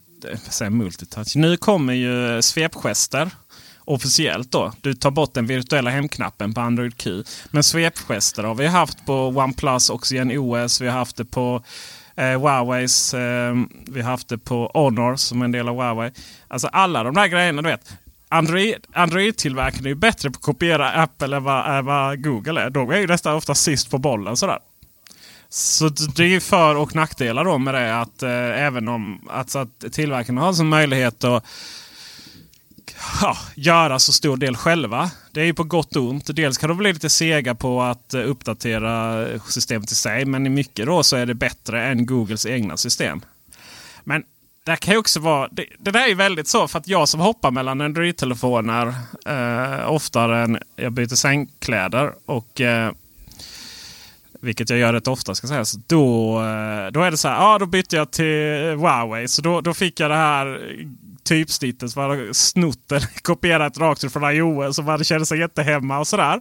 säger 0.50 0.72
multitouch. 0.72 1.36
Nu 1.36 1.57
kommer 1.57 1.93
ju 1.93 2.41
svepgester 2.41 3.31
officiellt 3.86 4.51
då. 4.51 4.74
Du 4.81 4.93
tar 4.93 5.12
bort 5.12 5.33
den 5.33 5.48
virtuella 5.48 5.89
hemknappen 5.89 6.53
på 6.53 6.62
Android 6.62 6.98
Q. 6.98 7.24
Men 7.51 7.63
svepgester 7.63 8.43
har 8.43 8.55
vi 8.55 8.67
haft 8.67 9.05
på 9.05 9.27
OnePlus 9.27 9.89
Oxygen 9.89 10.38
OS. 10.38 10.81
Vi 10.81 10.88
har 10.88 10.98
haft 10.98 11.15
det 11.15 11.25
på 11.25 11.63
eh, 12.15 12.39
Huaweis. 12.39 13.13
Eh, 13.13 13.55
vi 13.88 14.01
har 14.01 14.12
haft 14.12 14.27
det 14.27 14.38
på 14.38 14.72
Honor 14.74 15.15
som 15.15 15.41
är 15.41 15.46
en 15.46 15.51
del 15.51 15.70
av 15.70 15.75
Huawei. 15.75 16.12
Alltså 16.48 16.67
alla 16.67 17.03
de 17.03 17.13
där 17.13 17.27
grejerna 17.27 17.62
du 17.62 17.70
vet. 17.70 17.93
Android, 18.29 18.75
Android-tillverkarna 18.93 19.88
är 19.88 19.89
ju 19.89 19.96
bättre 19.96 20.32
på 20.32 20.38
att 20.38 20.43
kopiera 20.43 20.91
Apple 20.91 21.36
än 21.36 21.43
vad, 21.43 21.77
än 21.77 21.86
vad 21.86 22.24
Google 22.24 22.62
är. 22.62 22.70
De 22.70 22.89
är 22.89 22.98
ju 22.98 23.08
nästan 23.08 23.36
ofta 23.36 23.55
sist 23.55 23.91
på 23.91 23.98
bollen 23.98 24.38
sådär. 24.38 24.60
Så 25.50 25.89
det 25.89 26.36
är 26.36 26.39
för 26.39 26.75
och 26.75 26.96
nackdelar 26.96 27.46
då 27.46 27.58
med 27.58 27.74
det. 27.74 28.00
Att 28.00 28.24
eh, 28.24 28.63
även 28.63 28.88
om 28.88 29.29
alltså 29.29 29.60
att 29.60 29.84
tillverkarna 29.91 30.41
har 30.41 30.53
som 30.53 30.70
möjlighet 30.70 31.24
att 31.24 31.46
ja, 33.21 33.37
göra 33.55 33.99
så 33.99 34.13
stor 34.13 34.37
del 34.37 34.55
själva. 34.55 35.11
Det 35.31 35.41
är 35.41 35.45
ju 35.45 35.53
på 35.53 35.63
gott 35.63 35.95
och 35.95 36.03
ont. 36.03 36.35
Dels 36.35 36.57
kan 36.57 36.69
de 36.69 36.77
bli 36.77 36.93
lite 36.93 37.09
sega 37.09 37.55
på 37.55 37.81
att 37.81 38.13
eh, 38.13 38.29
uppdatera 38.29 39.25
systemet 39.47 39.91
i 39.91 39.95
sig. 39.95 40.25
Men 40.25 40.45
i 40.45 40.49
mycket 40.49 40.85
då 40.85 41.03
så 41.03 41.15
är 41.15 41.25
det 41.25 41.33
bättre 41.33 41.85
än 41.85 42.05
Googles 42.05 42.45
egna 42.45 42.77
system. 42.77 43.21
Men 44.03 44.23
det 44.63 44.75
kan 44.75 44.93
ju 44.93 44.97
också 44.97 45.19
vara... 45.19 45.47
Det, 45.51 45.65
det 45.79 45.91
där 45.91 46.03
är 46.03 46.07
ju 46.07 46.15
väldigt 46.15 46.47
så 46.47 46.67
för 46.67 46.79
att 46.79 46.87
jag 46.87 47.09
som 47.09 47.19
hoppar 47.19 47.51
mellan 47.51 47.81
Android-telefoner 47.81 48.93
eh, 49.25 49.91
oftare 49.91 50.43
än 50.43 50.59
jag 50.75 50.91
byter 50.91 51.15
sängkläder. 51.15 52.13
Och, 52.25 52.61
eh, 52.61 52.91
vilket 54.41 54.69
jag 54.69 54.79
gör 54.79 54.93
rätt 54.93 55.07
ofta 55.07 55.35
ska 55.35 55.47
sägas. 55.47 55.73
Då, 55.73 56.35
eh, 56.41 56.91
då 56.91 57.01
är 57.01 57.11
det 57.11 57.17
så 57.17 57.27
här, 57.27 57.35
ja 57.35 57.59
då 57.59 57.65
bytte 57.65 57.95
jag 57.95 58.11
till 58.11 58.75
Huawei. 58.77 59.27
Så 59.27 59.41
då, 59.41 59.61
då 59.61 59.73
fick 59.73 59.99
jag 59.99 60.11
det 60.11 60.15
här 60.15 60.75
typsnittet 61.24 61.92
som 61.92 62.01
hade 62.01 62.34
snott 62.34 62.92
eller 62.92 63.22
kopierat 63.22 63.77
rakt 63.77 64.13
från 64.13 64.36
iOS 64.36 64.80
och 64.80 64.86
man 64.86 65.03
kände 65.03 65.25
sig 65.25 65.39
jättehemma 65.39 66.00
och 66.00 66.08
sådär. 66.08 66.36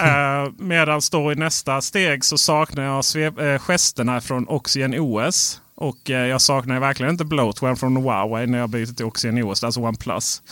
uh, 0.00 0.52
Medan 0.58 1.00
då 1.12 1.32
i 1.32 1.34
nästa 1.34 1.80
steg 1.80 2.24
så 2.24 2.38
saknar 2.38 2.84
jag 2.84 3.04
svep, 3.04 3.40
uh, 3.40 3.58
gesterna 3.58 4.20
från 4.20 4.48
Oxygen 4.48 4.94
OS. 4.98 5.60
Och 5.74 6.10
uh, 6.10 6.16
jag 6.16 6.40
saknar 6.40 6.80
verkligen 6.80 7.12
inte 7.12 7.24
bloatware 7.24 7.76
från 7.76 7.96
Huawei 7.96 8.46
när 8.46 8.58
jag 8.58 8.70
byter 8.70 8.94
till 8.94 9.06
Oxygen 9.06 9.42
OS, 9.42 9.64
alltså 9.64 9.80
OnePlus. 9.80 10.42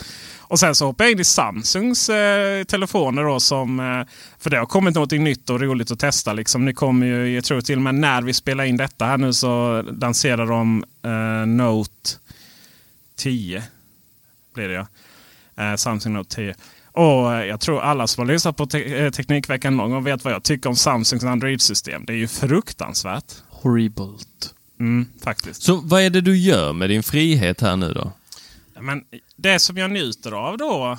Och 0.49 0.59
sen 0.59 0.75
så 0.75 0.85
hoppar 0.85 1.05
jag 1.05 1.11
in 1.11 1.19
i 1.19 1.23
Samsungs 1.23 2.09
eh, 2.09 2.63
telefoner 2.63 3.23
då 3.23 3.39
som... 3.39 3.79
Eh, 3.79 4.07
för 4.39 4.49
det 4.49 4.57
har 4.57 4.65
kommit 4.65 4.95
något 4.95 5.11
nytt 5.11 5.49
och 5.49 5.59
roligt 5.59 5.91
att 5.91 5.99
testa. 5.99 6.33
Liksom. 6.33 6.65
Nu 6.65 6.73
kommer 6.73 7.07
ju, 7.07 7.35
jag 7.35 7.43
tror 7.43 7.61
till 7.61 7.75
och 7.75 7.81
med 7.81 7.95
när 7.95 8.21
vi 8.21 8.33
spelar 8.33 8.63
in 8.63 8.77
detta 8.77 9.05
här 9.05 9.17
nu 9.17 9.33
så 9.33 9.81
lanserar 9.81 10.45
de 10.45 10.83
eh, 11.05 11.47
Note 11.47 12.09
10. 13.19 13.63
Blir 14.53 14.67
det 14.67 14.73
ja. 14.73 14.87
Eh, 15.63 15.75
Samsung 15.75 16.13
Note 16.13 16.35
10. 16.35 16.55
Och 16.91 17.33
eh, 17.33 17.45
jag 17.45 17.59
tror 17.59 17.81
alla 17.81 18.07
som 18.07 18.27
har 18.27 18.33
lyssnat 18.33 18.57
på 18.57 18.65
te 18.65 18.99
eh, 18.99 19.11
Teknikveckan 19.11 19.77
någon 19.77 19.91
gång 19.91 20.03
vet 20.03 20.23
vad 20.23 20.33
jag 20.33 20.43
tycker 20.43 20.69
om 20.69 20.75
Samsungs 20.75 21.23
Android-system. 21.23 22.05
Det 22.05 22.13
är 22.13 22.17
ju 22.17 22.27
fruktansvärt. 22.27 23.33
Horribelt. 23.49 24.55
Mm, 24.79 25.05
faktiskt. 25.23 25.61
Så 25.61 25.75
vad 25.75 26.01
är 26.01 26.09
det 26.09 26.21
du 26.21 26.37
gör 26.37 26.73
med 26.73 26.89
din 26.89 27.03
frihet 27.03 27.61
här 27.61 27.75
nu 27.75 27.93
då? 27.93 28.11
Men 28.81 29.03
det 29.35 29.59
som 29.59 29.77
jag 29.77 29.91
njuter 29.91 30.31
av 30.31 30.57
då. 30.57 30.97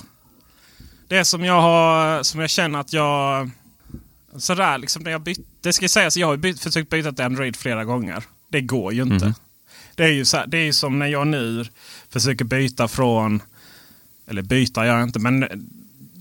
Det 1.08 1.24
som 1.24 1.44
jag 1.44 1.60
har, 1.60 2.22
som 2.22 2.40
jag 2.40 2.50
känner 2.50 2.78
att 2.78 2.92
jag... 2.92 3.50
Sådär 4.36 4.78
liksom 4.78 5.02
när 5.02 5.10
jag 5.10 5.20
bytte. 5.20 5.42
Det 5.60 5.72
ska 5.72 5.88
sägas, 5.88 6.16
jag 6.16 6.26
har 6.26 6.36
byt, 6.36 6.60
försökt 6.60 6.90
byta 6.90 7.12
till 7.12 7.24
Android 7.24 7.56
flera 7.56 7.84
gånger. 7.84 8.24
Det 8.48 8.60
går 8.60 8.92
ju 8.92 9.02
inte. 9.02 9.24
Mhm. 9.24 9.34
Det 10.00 10.06
är 10.06 10.12
ju 10.12 10.24
så 10.24 10.36
här, 10.36 10.46
det 10.46 10.58
är 10.58 10.72
som 10.72 10.98
när 10.98 11.06
jag 11.06 11.26
nu 11.26 11.64
försöker 12.08 12.44
byta 12.44 12.88
från... 12.88 13.42
Eller 14.26 14.42
byta 14.42 14.86
gör 14.86 14.94
jag 14.94 15.02
inte, 15.02 15.18
men 15.18 15.46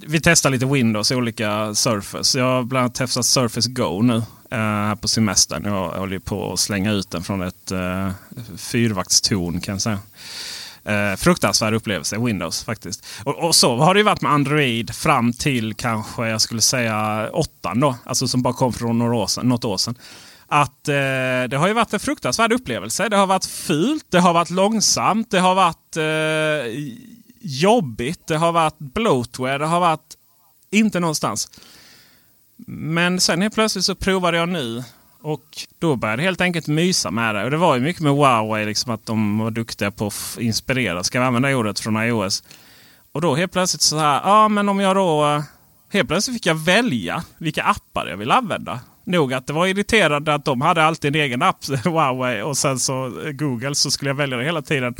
vi 0.07 0.21
testar 0.21 0.49
lite 0.49 0.65
Windows, 0.65 1.11
olika 1.11 1.75
Surface. 1.75 2.39
Jag 2.39 2.45
har 2.45 2.63
bland 2.63 2.83
annat 2.83 2.95
testat 2.95 3.25
Surface 3.25 3.69
Go 3.69 4.01
nu 4.01 4.15
eh, 4.51 4.57
här 4.57 4.95
på 4.95 5.07
semestern. 5.07 5.65
Jag 5.65 5.89
håller 5.89 6.19
på 6.19 6.53
att 6.53 6.59
slänga 6.59 6.91
ut 6.91 7.11
den 7.11 7.23
från 7.23 7.41
ett 7.41 7.71
uh, 7.71 8.11
fyrvaktstorn 8.57 9.61
kan 9.61 9.75
jag 9.75 9.81
säga. 9.81 9.99
Uh, 10.89 11.15
fruktansvärd 11.15 11.73
upplevelse, 11.73 12.17
Windows 12.17 12.63
faktiskt. 12.63 13.05
Och, 13.23 13.35
och, 13.35 13.55
så 13.55 13.77
har 13.77 13.93
det 13.93 13.99
ju 13.99 14.03
varit 14.03 14.21
med 14.21 14.31
Android 14.31 14.95
fram 14.95 15.33
till 15.33 15.73
kanske 15.73 16.27
jag 16.27 16.41
skulle 16.41 16.61
säga 16.61 17.29
åttan 17.33 17.79
då. 17.79 17.95
Alltså 18.03 18.27
som 18.27 18.41
bara 18.41 18.53
kom 18.53 18.73
från 18.73 18.99
några 18.99 19.15
år 19.15 19.27
sedan, 19.27 19.49
något 19.49 19.65
år 19.65 19.77
sedan. 19.77 19.95
Att 20.51 20.87
eh, 20.87 20.93
det 21.49 21.57
har 21.57 21.67
ju 21.67 21.73
varit 21.73 21.93
en 21.93 21.99
fruktansvärd 21.99 22.51
upplevelse. 22.53 23.09
Det 23.09 23.17
har 23.17 23.27
varit 23.27 23.45
fult, 23.45 24.05
det 24.09 24.19
har 24.19 24.33
varit 24.33 24.49
långsamt, 24.49 25.31
det 25.31 25.39
har 25.39 25.55
varit 25.55 25.97
eh, 25.97 26.83
jobbigt, 27.41 28.27
det 28.27 28.37
har 28.37 28.51
varit 28.51 28.79
bloatware, 28.79 29.57
det 29.57 29.65
har 29.65 29.79
varit 29.79 30.15
inte 30.71 30.99
någonstans. 30.99 31.51
Men 32.67 33.19
sen 33.19 33.41
helt 33.41 33.53
plötsligt 33.53 33.85
så 33.85 33.95
provade 33.95 34.37
jag 34.37 34.49
nu 34.49 34.83
och 35.21 35.43
då 35.79 35.95
började 35.95 36.21
jag 36.21 36.27
helt 36.27 36.41
enkelt 36.41 36.67
mysa 36.67 37.11
med 37.11 37.35
det. 37.35 37.43
Och 37.43 37.51
det 37.51 37.57
var 37.57 37.75
ju 37.75 37.81
mycket 37.81 38.01
med 38.01 38.11
Huawei, 38.11 38.65
liksom 38.65 38.93
att 38.93 39.05
de 39.05 39.39
var 39.39 39.51
duktiga 39.51 39.91
på 39.91 40.07
att 40.07 40.37
inspirera. 40.39 41.03
Ska 41.03 41.19
vi 41.19 41.25
använda 41.25 41.55
ordet 41.55 41.79
från 41.79 42.03
iOS? 42.03 42.43
Och 43.11 43.21
då 43.21 43.35
helt 43.35 43.51
plötsligt 43.51 43.81
så 43.81 43.97
här, 43.97 44.21
ja 44.23 44.47
men 44.47 44.69
om 44.69 44.79
jag 44.79 44.95
då... 44.95 45.43
Helt 45.91 46.07
plötsligt 46.07 46.35
fick 46.35 46.45
jag 46.45 46.55
välja 46.55 47.23
vilka 47.37 47.63
appar 47.63 48.07
jag 48.07 48.17
vill 48.17 48.31
använda. 48.31 48.79
Nog 49.09 49.33
att 49.33 49.47
det 49.47 49.53
var 49.53 49.67
irriterande 49.67 50.33
att 50.33 50.45
de 50.45 50.61
hade 50.61 50.83
alltid 50.83 51.15
en 51.15 51.21
egen 51.21 51.41
app, 51.41 51.65
Huawei, 51.85 52.41
och 52.41 52.57
sen 52.57 52.79
så 52.79 53.05
eh, 53.05 53.31
Google, 53.31 53.75
så 53.75 53.91
skulle 53.91 54.09
jag 54.09 54.15
välja 54.15 54.37
det 54.37 54.43
hela 54.43 54.61
tiden. 54.61 54.95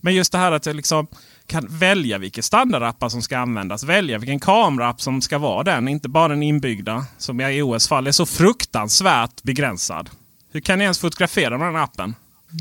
Men 0.00 0.14
just 0.14 0.32
det 0.32 0.38
här 0.38 0.52
att 0.52 0.66
jag 0.66 0.76
liksom 0.76 1.06
kan 1.46 1.66
välja 1.70 2.18
vilka 2.18 2.42
standardappar 2.42 3.08
som 3.08 3.22
ska 3.22 3.38
användas. 3.38 3.84
Välja 3.84 4.18
vilken 4.18 4.40
kameraapp 4.40 5.00
som 5.00 5.22
ska 5.22 5.38
vara 5.38 5.62
den. 5.64 5.88
Inte 5.88 6.08
bara 6.08 6.28
den 6.28 6.42
inbyggda 6.42 7.04
som 7.18 7.40
i 7.40 7.44
iOS 7.44 7.88
fall 7.88 8.06
är 8.06 8.12
så 8.12 8.26
fruktansvärt 8.26 9.42
begränsad. 9.42 10.10
Hur 10.52 10.60
kan 10.60 10.78
ni 10.78 10.84
ens 10.84 10.98
fotografera 10.98 11.58
med 11.58 11.68
den 11.68 11.76
appen? 11.76 12.14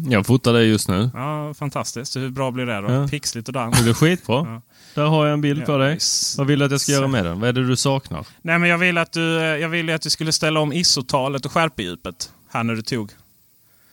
Jag 0.09 0.25
fotar 0.25 0.53
det 0.53 0.63
just 0.63 0.87
nu. 0.89 1.09
Ja, 1.13 1.53
fantastiskt. 1.53 2.15
Hur 2.15 2.29
bra 2.29 2.51
blir 2.51 2.65
det 2.65 2.81
då? 2.81 2.91
Ja. 2.91 3.07
Pixligt 3.07 3.47
och 3.47 3.53
där. 3.53 3.71
Det 3.71 3.83
blir 3.83 3.93
skitbra. 3.93 4.35
Ja. 4.35 4.61
Där 4.97 5.05
har 5.05 5.25
jag 5.25 5.33
en 5.33 5.41
bild 5.41 5.65
på 5.65 5.71
Ja, 5.71 5.77
dig. 5.77 5.97
Vad 6.37 6.47
vill 6.47 6.59
du 6.59 6.65
att 6.65 6.71
jag 6.71 6.81
ska 6.81 6.91
göra 6.91 7.07
med 7.07 7.25
den? 7.25 7.39
Vad 7.39 7.49
är 7.49 7.53
det 7.53 7.67
du 7.67 7.75
saknar? 7.75 8.27
Nej, 8.41 8.59
men 8.59 8.69
jag 8.69 8.77
ville 8.77 9.01
att 9.01 9.11
du, 9.11 9.37
eh, 9.37 9.43
jag 9.43 9.69
ville 9.69 9.95
att 9.95 10.01
du 10.01 10.09
skulle 10.09 10.31
ställa 10.31 10.59
om 10.59 10.73
ISO-talet 10.73 11.45
och 11.45 11.51
skärpedjupet 11.51 12.31
här 12.49 12.63
när 12.63 12.75
du 12.75 12.81
tog. 12.81 13.11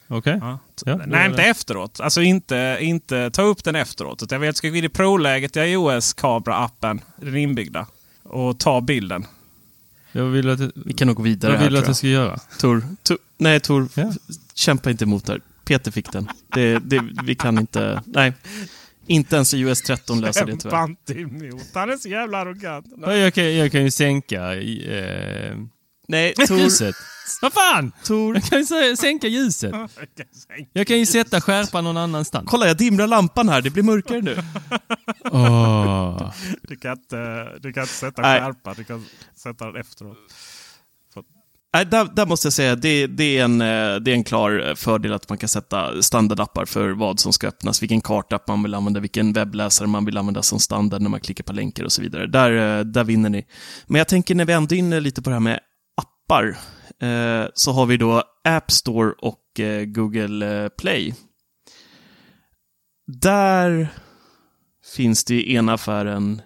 Okej? 0.09 0.38
Ja. 0.40 0.59
Ja, 0.85 0.93
det 0.97 1.07
Nej, 1.07 1.27
inte 1.27 1.43
det. 1.43 1.49
efteråt. 1.49 2.01
Alltså 2.01 2.23
inte, 2.23 2.79
inte 2.81 3.31
ta 3.31 3.43
upp 3.43 3.64
den 3.64 3.77
efteråt. 3.77 4.23
Utan 4.23 4.37
jag 4.37 4.40
vill 4.40 4.49
att 4.49 4.55
du 4.55 4.59
ska 4.59 4.69
gå 4.69 4.77
in 4.77 4.85
i 4.85 4.88
Pro-läget 4.88 5.57
i 5.57 5.61
iOS-kamera-appen, 5.61 7.01
den 7.17 7.37
inbyggda. 7.37 7.87
Och 8.23 8.59
ta 8.59 8.81
bilden. 8.81 9.27
Jag 10.12 10.25
vill 10.25 10.51
att, 10.51 10.61
Vi 10.75 10.93
kan 10.93 11.07
nog 11.09 11.17
gå 11.17 11.23
vidare 11.23 11.53
vad 11.53 11.59
här, 11.59 11.67
vill 11.67 11.75
du 11.75 11.81
att 11.81 11.87
jag 11.87 11.97
ska 11.97 12.07
göra? 12.07 12.38
Tor, 12.61 12.83
Tor, 13.03 13.19
nej, 13.37 13.61
Tor, 13.61 13.88
Ja. 13.95 14.12
kämpa 14.55 14.90
inte 14.90 15.05
emot 15.05 15.27
där. 15.27 15.40
Peter 15.64 15.90
fick 15.90 16.12
den. 16.12 16.29
Det, 16.55 16.79
det, 16.79 17.01
vi 17.25 17.35
kan 17.35 17.59
inte... 17.59 18.03
Nej. 18.07 18.33
Inte 19.07 19.37
ens 19.37 19.55
iOS 19.55 19.83
13 19.83 20.21
löser 20.21 20.47
det 20.47 20.57
tyvärr. 20.57 20.71
Kämpa 20.87 20.90
inte 21.12 21.21
emot. 21.45 21.62
Han 21.75 21.90
är 21.90 21.97
så 21.97 22.09
jävla 22.09 22.38
arrogant. 22.38 22.87
Ja, 23.01 23.17
Jag 23.17 23.35
kan, 23.35 23.55
jag 23.55 23.73
kan 23.73 23.83
ju 23.83 23.90
sänka 23.90 24.55
eh, 24.55 25.57
Nej, 26.09 26.35
Tor, 26.49 26.59
ljuset. 26.59 26.95
Vad 27.43 27.53
fan! 27.53 27.93
Tor. 28.05 28.35
Jag 28.35 28.45
kan 28.45 28.59
ju 28.59 28.64
sä- 28.64 28.97
sänka 28.97 29.27
ljuset. 29.29 29.73
Jag 30.73 30.87
kan 30.87 30.99
ju 30.99 31.07
sätta 31.07 31.40
skärpan 31.40 31.85
någon 31.85 31.97
annanstans. 31.97 32.51
Kolla, 32.51 32.67
jag 32.67 32.77
dimrar 32.77 33.07
lampan 33.07 33.49
här. 33.49 33.62
Det 33.62 33.71
blir 33.71 33.83
mörkare 33.83 34.21
nu. 34.21 34.37
Åh. 35.31 36.33
Du 36.62 36.77
kan 36.77 36.93
inte, 36.93 37.49
du 37.61 37.73
kan 37.73 37.83
inte 37.83 37.95
sätta 37.95 38.23
Nej. 38.23 38.40
skärpa. 38.40 38.75
Du 38.75 38.85
kan 38.85 39.05
sätta 39.37 39.67
den 39.67 39.77
efteråt. 39.81 40.17
Nej, 41.75 41.87
där, 41.87 42.05
där 42.05 42.27
måste 42.27 42.47
jag 42.47 42.53
säga, 42.53 42.77
det, 42.77 43.07
det, 43.07 43.39
är 43.39 43.45
en, 43.45 43.61
eh, 43.61 43.97
det 43.97 44.11
är 44.11 44.15
en 44.15 44.25
klar 44.25 44.69
eh, 44.69 44.75
fördel 44.75 45.13
att 45.13 45.29
man 45.29 45.39
kan 45.39 45.49
sätta 45.49 46.03
standardappar 46.03 46.65
för 46.65 46.91
vad 46.91 47.21
som 47.21 47.33
ska 47.33 47.49
öppnas, 47.49 47.83
vilken 47.83 48.01
kartapp 48.01 48.49
man 48.49 48.63
vill 48.63 48.75
använda, 48.75 49.01
vilken 49.01 49.33
webbläsare 49.33 49.89
man 49.89 50.05
vill 50.05 50.17
använda 50.17 50.43
som 50.43 50.61
standard 50.61 51.03
när 51.03 51.11
man 51.11 51.21
klickar 51.21 51.45
på 51.45 51.53
länkar 51.53 51.85
och 51.85 51.93
så 51.93 52.03
vidare. 52.03 52.27
Där, 52.27 52.79
eh, 52.79 52.85
där 52.85 53.05
vinner 53.05 53.31
ni. 53.31 53.47
Men 53.87 53.99
jag 53.99 54.09
tänker 54.09 54.35
när 54.35 54.45
vi 54.45 54.53
ändå 54.53 54.75
är 54.75 54.79
inne 54.79 55.01
lite 55.01 55.23
på 55.23 55.31
det 55.31 55.35
här 55.35 55.41
med 55.41 55.61
appar, 55.97 56.59
eh, 57.09 57.49
så 57.55 57.73
har 57.73 57.87
vi 57.87 57.97
då 57.97 58.23
App 58.49 58.71
Store 58.71 59.13
och 59.19 59.61
eh, 59.61 59.85
Google 59.85 60.71
Play. 60.79 61.15
Där 63.07 63.89
finns 64.97 65.25
det 65.25 65.35
i 65.35 65.55
ena 65.55 65.73
affären 65.73 66.43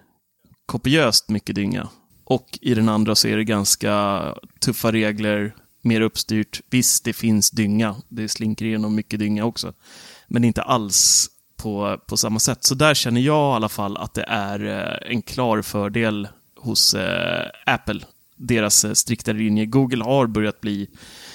kopiöst 0.65 1.29
mycket 1.29 1.55
dynga. 1.55 1.89
Och 2.29 2.59
i 2.61 2.73
den 2.73 2.89
andra 2.89 3.15
så 3.15 3.27
är 3.27 3.37
det 3.37 3.43
ganska 3.43 4.23
tuffa 4.59 4.91
regler, 4.91 5.55
mer 5.81 6.01
uppstyrt. 6.01 6.61
Visst, 6.69 7.03
det 7.03 7.13
finns 7.13 7.51
dynga. 7.51 7.95
Det 8.07 8.29
slinker 8.29 8.65
igenom 8.65 8.95
mycket 8.95 9.19
dynga 9.19 9.45
också. 9.45 9.73
Men 10.27 10.43
inte 10.43 10.61
alls 10.61 11.29
på, 11.57 11.99
på 12.07 12.17
samma 12.17 12.39
sätt. 12.39 12.63
Så 12.63 12.75
där 12.75 12.93
känner 12.93 13.21
jag 13.21 13.53
i 13.53 13.55
alla 13.55 13.69
fall 13.69 13.97
att 13.97 14.13
det 14.13 14.25
är 14.27 14.65
eh, 14.65 15.11
en 15.11 15.21
klar 15.21 15.61
fördel 15.61 16.27
hos 16.55 16.93
eh, 16.93 17.45
Apple. 17.65 18.01
Deras 18.35 18.85
eh, 18.85 18.93
striktare 18.93 19.37
linje. 19.37 19.65
Google 19.65 20.03
har 20.03 20.27
börjat 20.27 20.61
bli 20.61 20.89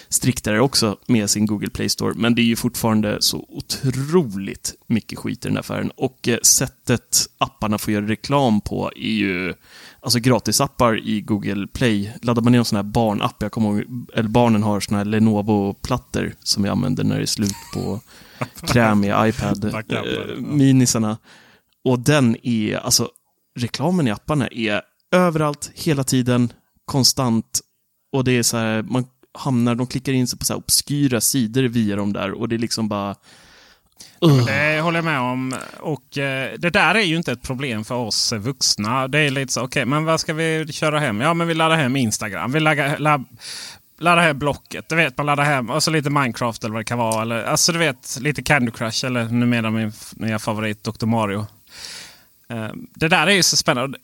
striktare 0.09 0.61
också 0.61 0.99
med 1.07 1.31
sin 1.31 1.47
Google 1.47 1.71
Play 1.71 1.89
Store, 1.89 2.15
men 2.17 2.35
det 2.35 2.43
är 2.43 2.45
ju 2.45 2.57
fortfarande 2.57 3.23
så 3.23 3.47
otroligt 3.49 4.75
mycket 4.87 5.19
skit 5.19 5.45
i 5.45 5.49
den 5.49 5.57
här 5.57 5.61
affären. 5.61 5.91
Och 5.91 6.29
eh, 6.29 6.39
sättet 6.43 7.27
apparna 7.39 7.79
får 7.79 7.93
göra 7.93 8.07
reklam 8.07 8.61
på 8.61 8.91
är 8.97 9.09
ju, 9.09 9.55
alltså 10.01 10.19
gratisappar 10.19 11.09
i 11.09 11.21
Google 11.21 11.67
Play. 11.67 12.13
Laddar 12.23 12.43
man 12.43 12.53
ner 12.53 12.59
en 12.59 12.65
sån 12.65 12.77
här 12.77 12.83
barnapp, 12.83 13.43
jag 13.43 13.53
kommer 13.53 13.69
ihåg, 13.69 14.09
eller 14.15 14.29
barnen 14.29 14.63
har 14.63 14.81
såna 14.81 14.99
här 14.99 15.05
Lenovo-plattor 15.05 16.35
som 16.43 16.65
jag 16.65 16.73
använder 16.73 17.05
när 17.05 17.17
det 17.17 17.23
är 17.23 17.27
slut 17.27 17.57
på 17.75 18.01
kräm 18.67 19.05
i 19.05 19.29
iPad, 19.29 19.65
eh, 19.65 20.37
minisarna. 20.39 21.19
Och 21.85 21.99
den 21.99 22.37
är, 22.43 22.77
alltså 22.77 23.09
reklamen 23.59 24.09
i 24.09 24.11
apparna 24.11 24.49
är 24.49 24.83
överallt, 25.13 25.71
hela 25.75 26.05
tiden, 26.05 26.53
konstant. 26.85 27.61
Och 28.13 28.25
det 28.25 28.33
är 28.33 28.43
så 28.43 28.57
här, 28.57 28.83
man 28.83 29.05
hamnar, 29.35 29.75
de 29.75 29.87
klickar 29.87 30.13
in 30.13 30.27
sig 30.27 30.39
på 30.39 30.45
så 30.45 30.53
här 30.53 30.59
obskyra 30.59 31.21
sidor 31.21 31.63
via 31.63 31.97
de 31.97 32.13
där 32.13 32.33
och 32.33 32.49
det 32.49 32.57
är 32.57 32.59
liksom 32.59 32.89
bara... 32.89 33.15
Ugh. 34.21 34.47
Det 34.47 34.81
håller 34.81 34.99
jag 34.99 35.05
med 35.05 35.21
om. 35.21 35.55
Och 35.81 36.19
eh, 36.19 36.53
det 36.59 36.71
där 36.71 36.95
är 36.95 37.03
ju 37.03 37.17
inte 37.17 37.33
ett 37.33 37.43
problem 37.43 37.85
för 37.85 37.95
oss 37.95 38.33
vuxna. 38.33 39.09
Det 39.09 39.19
är 39.19 39.31
lite 39.31 39.53
så, 39.53 39.63
okej, 39.63 39.85
men 39.85 40.05
vad 40.05 40.21
ska 40.21 40.35
vi 40.35 40.67
köra 40.71 40.99
hem? 40.99 41.21
Ja, 41.21 41.35
men 41.35 41.49
vi 41.49 41.55
laddar 41.55 41.77
hem 41.77 41.97
Instagram. 41.97 42.53
Vi 42.53 42.61
laddar, 42.61 42.99
ladd, 42.99 43.25
ladda 43.99 44.23
hem 44.23 44.39
Blocket. 44.39 44.89
Du 44.89 44.97
vet, 44.97 45.17
man 45.17 45.27
laddar 45.27 45.45
hem 45.45 45.71
och 45.71 45.83
så 45.83 45.91
lite 45.91 46.11
Minecraft 46.11 46.65
eller 46.65 46.73
vad 46.73 46.81
det 46.81 46.85
kan 46.85 46.99
vara. 46.99 47.23
Eller, 47.23 47.45
alltså 47.45 47.73
du 47.73 47.79
vet, 47.79 48.19
lite 48.21 48.43
Candy 48.43 48.71
Crush 48.71 49.05
eller 49.05 49.25
numera 49.25 49.71
min 49.71 49.93
nya 50.13 50.39
favorit 50.39 50.85
Dr. 50.85 51.07
Mario. 51.07 51.47
Eh, 52.49 52.69
Det 52.95 53.09
där 53.09 53.27
är 53.27 53.31
ju 53.31 53.43
så 53.43 53.57
spännande. 53.57 53.99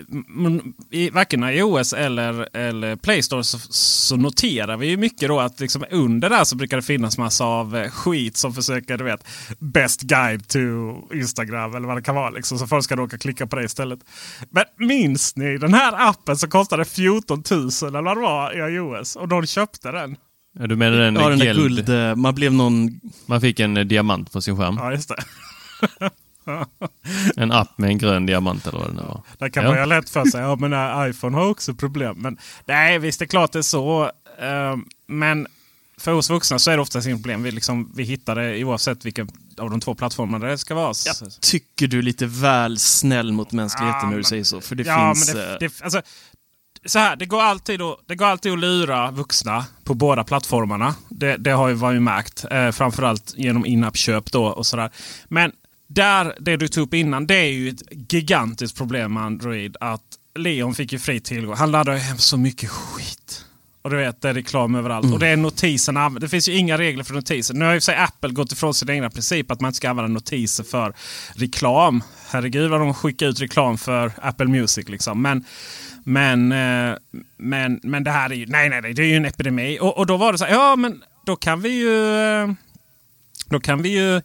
I 0.90 1.11
varken 1.11 1.44
iOS 1.44 1.92
eller, 1.92 2.57
eller 2.57 2.96
Play 2.96 3.22
Store 3.22 3.44
så, 3.44 3.59
så 3.70 4.16
noterar 4.16 4.76
vi 4.76 4.87
ju 4.87 4.96
mycket 4.96 5.29
då 5.29 5.40
att 5.40 5.61
liksom 5.61 5.85
under 5.90 6.31
där 6.31 6.44
så 6.44 6.57
brukar 6.57 6.76
det 6.76 6.83
finnas 6.83 7.18
massa 7.18 7.44
av 7.44 7.76
eh, 7.76 7.90
skit 7.90 8.37
som 8.37 8.55
försöker, 8.55 8.98
du 8.98 9.05
vet, 9.05 9.24
Best 9.59 10.00
Guide 10.03 10.48
to 10.48 10.59
Instagram 11.14 11.74
eller 11.74 11.87
vad 11.87 11.96
det 11.96 12.03
kan 12.03 12.14
vara. 12.14 12.31
Liksom, 12.31 12.59
så 12.59 12.66
folk 12.66 12.85
ska 12.85 12.96
råka 12.96 13.18
klicka 13.18 13.46
på 13.46 13.57
det 13.57 13.64
istället. 13.64 13.98
Men 14.50 14.64
minns 14.88 15.37
ni 15.37 15.59
den 15.59 15.74
här 15.74 16.09
appen 16.09 16.37
som 16.37 16.50
kostade 16.50 16.85
14 16.85 17.42
000 17.50 17.61
eller 17.61 18.03
vad 18.03 18.16
det 18.16 18.20
var 18.20 18.68
i 18.70 18.74
iOS? 18.74 19.16
Och 19.16 19.29
de 19.29 19.46
köpte 19.46 19.90
den. 19.92 20.16
Ja, 20.59 20.66
du 20.66 20.76
menar 20.76 20.96
den, 20.98 21.14
Ja, 21.14 21.29
den 21.29 21.38
där 21.38 21.46
geld? 21.46 21.59
guld... 21.61 21.88
eh, 21.88 22.16
Man 22.16 22.35
blev 22.35 22.53
någon... 22.53 23.00
Man 23.26 23.40
fick 23.40 23.61
en 23.61 23.76
eh, 23.76 23.85
diamant 23.85 24.33
på 24.33 24.40
sin 24.42 24.57
skärm. 24.57 24.76
Ja, 24.79 24.92
just 24.92 25.09
det. 25.09 25.16
En 27.36 27.52
app 27.52 27.78
med 27.78 27.90
en 27.90 27.98
grön 27.98 28.26
diamant 28.26 28.66
eller 28.66 28.78
vad 28.78 28.88
det 28.88 28.94
nu 28.94 29.02
var. 29.02 29.22
Där 29.38 29.48
kan 29.48 29.64
Ja. 29.64 29.70
man 29.70 29.78
ju 29.80 29.86
lätt 29.86 30.10
för 30.10 30.24
sig. 30.24 30.40
Ja, 30.40 30.56
men 30.56 30.72
äh, 30.72 31.10
iPhone 31.10 31.36
har 31.36 31.46
också 31.50 31.74
problem. 31.74 32.16
Men 32.18 32.38
nej, 32.66 32.98
visst 32.98 33.18
det 33.18 33.24
är 33.24 33.26
klart 33.26 33.52
det 33.52 33.58
är 33.58 33.62
så. 33.62 34.04
Eh, 34.40 34.76
men 35.08 35.46
för 35.98 36.12
oss 36.12 36.30
vuxna 36.30 36.58
så 36.58 36.70
är 36.70 36.76
det 36.76 36.82
oftast 36.82 37.06
inget 37.06 37.18
problem. 37.22 37.42
Vi, 37.42 37.50
liksom, 37.50 37.92
vi 37.96 38.02
hittar 38.02 38.34
det 38.36 38.64
oavsett 38.64 39.04
vilken 39.04 39.28
av 39.58 39.70
de 39.70 39.80
två 39.80 39.94
plattformarna 39.94 40.46
det 40.46 40.58
ska 40.58 40.74
vara. 40.74 40.92
Jag 41.06 41.16
tycker 41.40 41.86
du 41.86 41.98
är 41.98 42.02
lite 42.02 42.26
väl 42.26 42.78
snäll 42.78 43.32
mot 43.32 43.52
mänskligheten 43.52 43.98
Ja, 44.00 44.04
när 44.06 44.10
du 44.10 44.16
men- 44.16 44.24
säger 44.24 44.44
så. 44.44 44.60
För 44.60 44.74
det 44.74 44.82
ja, 44.82 45.14
finns... 45.14 45.34
men 45.34 45.36
det, 45.36 45.52
eh, 45.52 45.56
det, 45.60 45.82
alltså, 45.84 46.02
så 46.86 46.98
här, 46.98 47.16
det, 47.16 47.26
går 47.26 47.42
alltid 47.42 47.82
att, 47.82 47.96
det 48.06 48.14
går 48.16 48.26
alltid 48.26 48.52
att 48.52 48.58
lura 48.58 49.10
vuxna 49.10 49.64
på 49.84 49.94
båda 49.94 50.24
plattformarna. 50.24 50.94
Det, 51.08 51.36
det 51.36 51.50
har 51.50 51.68
ju 51.68 51.74
varit 51.74 52.02
märkt. 52.02 52.44
Eh, 52.50 52.70
framförallt 52.70 53.34
genom 53.36 53.66
in-app-köp 53.66 54.32
då 54.32 54.44
och 54.46 54.66
sådär. 54.66 54.90
Men 55.28 55.52
där, 55.94 56.35
det 56.40 56.57
du 56.57 56.68
tog 56.68 56.87
upp 56.87 56.94
innan, 56.94 57.26
det 57.26 57.35
är 57.35 57.53
ju 57.53 57.68
ett 57.68 58.12
gigantiskt 58.12 58.76
problem 58.76 59.14
med 59.14 59.22
Android. 59.22 59.76
Att 59.81 60.03
Leon 60.35 60.74
fick 60.74 60.92
ju 60.92 60.98
fri 60.98 61.20
tillgång. 61.20 61.57
Han 61.57 61.70
laddar 61.70 61.92
ju 61.92 61.98
hem 61.98 62.18
så 62.18 62.37
mycket 62.37 62.70
skit. 62.70 63.44
Och 63.83 63.90
du 63.90 63.96
vet, 63.96 64.22
det 64.22 64.29
är 64.29 64.35
reklam 64.35 64.74
överallt. 64.74 65.12
Och 65.12 65.18
det 65.18 65.29
är 65.29 65.37
notiserna. 65.37 66.11
Det 66.11 66.29
finns 66.29 66.48
ju 66.48 66.57
inga 66.57 66.79
regler 66.79 67.05
för 67.05 67.14
notiser. 67.14 67.55
Nu 67.55 67.64
har 67.64 67.72
ju 67.72 67.81
sig 67.81 67.96
Apple 67.96 68.31
gått 68.31 68.53
ifrån 68.53 68.74
sin 68.74 68.90
egna 68.90 69.11
princip 69.11 69.50
att 69.50 69.61
man 69.61 69.68
inte 69.68 69.76
ska 69.76 69.90
använda 69.90 70.09
notiser 70.09 70.64
för 70.64 70.94
reklam. 71.35 72.03
Herregud 72.29 72.70
vad 72.70 72.81
de 72.81 72.94
skickar 72.94 73.26
ut 73.26 73.40
reklam 73.40 73.79
för 73.79 74.12
Apple 74.22 74.46
Music 74.46 74.88
liksom. 74.88 75.22
Men, 75.22 75.44
men, 76.05 76.53
eh, 76.53 76.96
men, 77.37 77.81
men 77.83 78.05
det 78.05 78.11
här 78.11 78.31
är 78.31 78.35
ju, 78.35 78.46
nej, 78.46 78.68
nej, 78.68 78.81
nej, 78.83 78.94
det 78.94 79.03
är 79.03 79.07
ju 79.07 79.16
en 79.16 79.24
epidemi. 79.24 79.79
Och, 79.81 79.98
och 79.98 80.07
då 80.07 80.16
var 80.16 80.33
det 80.33 80.38
så 80.38 80.44
här, 80.44 80.53
ja 80.53 80.76
men 80.76 81.03
då 81.26 81.37
kan 81.37 81.61
vi 81.61 81.68
ju, 81.68 82.16
eh, 82.16 82.50
då 83.46 83.61
kan 83.61 83.83
vi 83.83 83.88
ju 83.88 84.20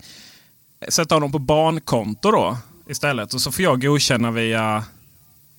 sätta 0.90 1.16
honom 1.16 1.32
på 1.32 1.40
barnkonto 1.40 2.32
då 2.32 2.58
istället. 2.88 3.34
Och 3.34 3.42
så 3.42 3.52
får 3.52 3.64
jag 3.64 3.82
godkänna 3.82 4.32
via 4.32 4.84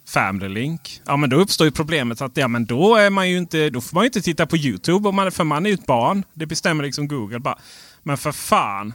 Family 0.09 0.49
Link. 0.49 1.01
Ja 1.05 1.17
men 1.17 1.31
då 1.31 1.37
uppstår 1.37 1.65
ju 1.65 1.71
problemet 1.71 2.21
att 2.21 2.37
ja, 2.37 2.49
men 2.49 2.67
då, 2.67 2.97
är 2.97 3.11
man 3.11 3.31
ju 3.31 3.39
inte, 3.39 3.71
då 3.71 3.81
får 3.81 3.95
man 3.95 4.05
ju 4.05 4.07
inte 4.07 4.23
titta 4.23 4.47
på 4.47 4.57
YouTube. 4.57 5.09
Om 5.09 5.17
man, 5.17 5.33
för 5.33 5.45
man 5.45 5.67
är 5.67 5.71
ju 5.71 5.75
ett 5.75 5.87
barn. 5.87 6.25
Det 6.35 6.47
bestämmer 6.47 6.85
liksom 6.85 7.09
Google 7.09 7.39
bara. 7.39 7.59
Men 8.03 8.17
för 8.17 8.33
fan. 8.33 8.95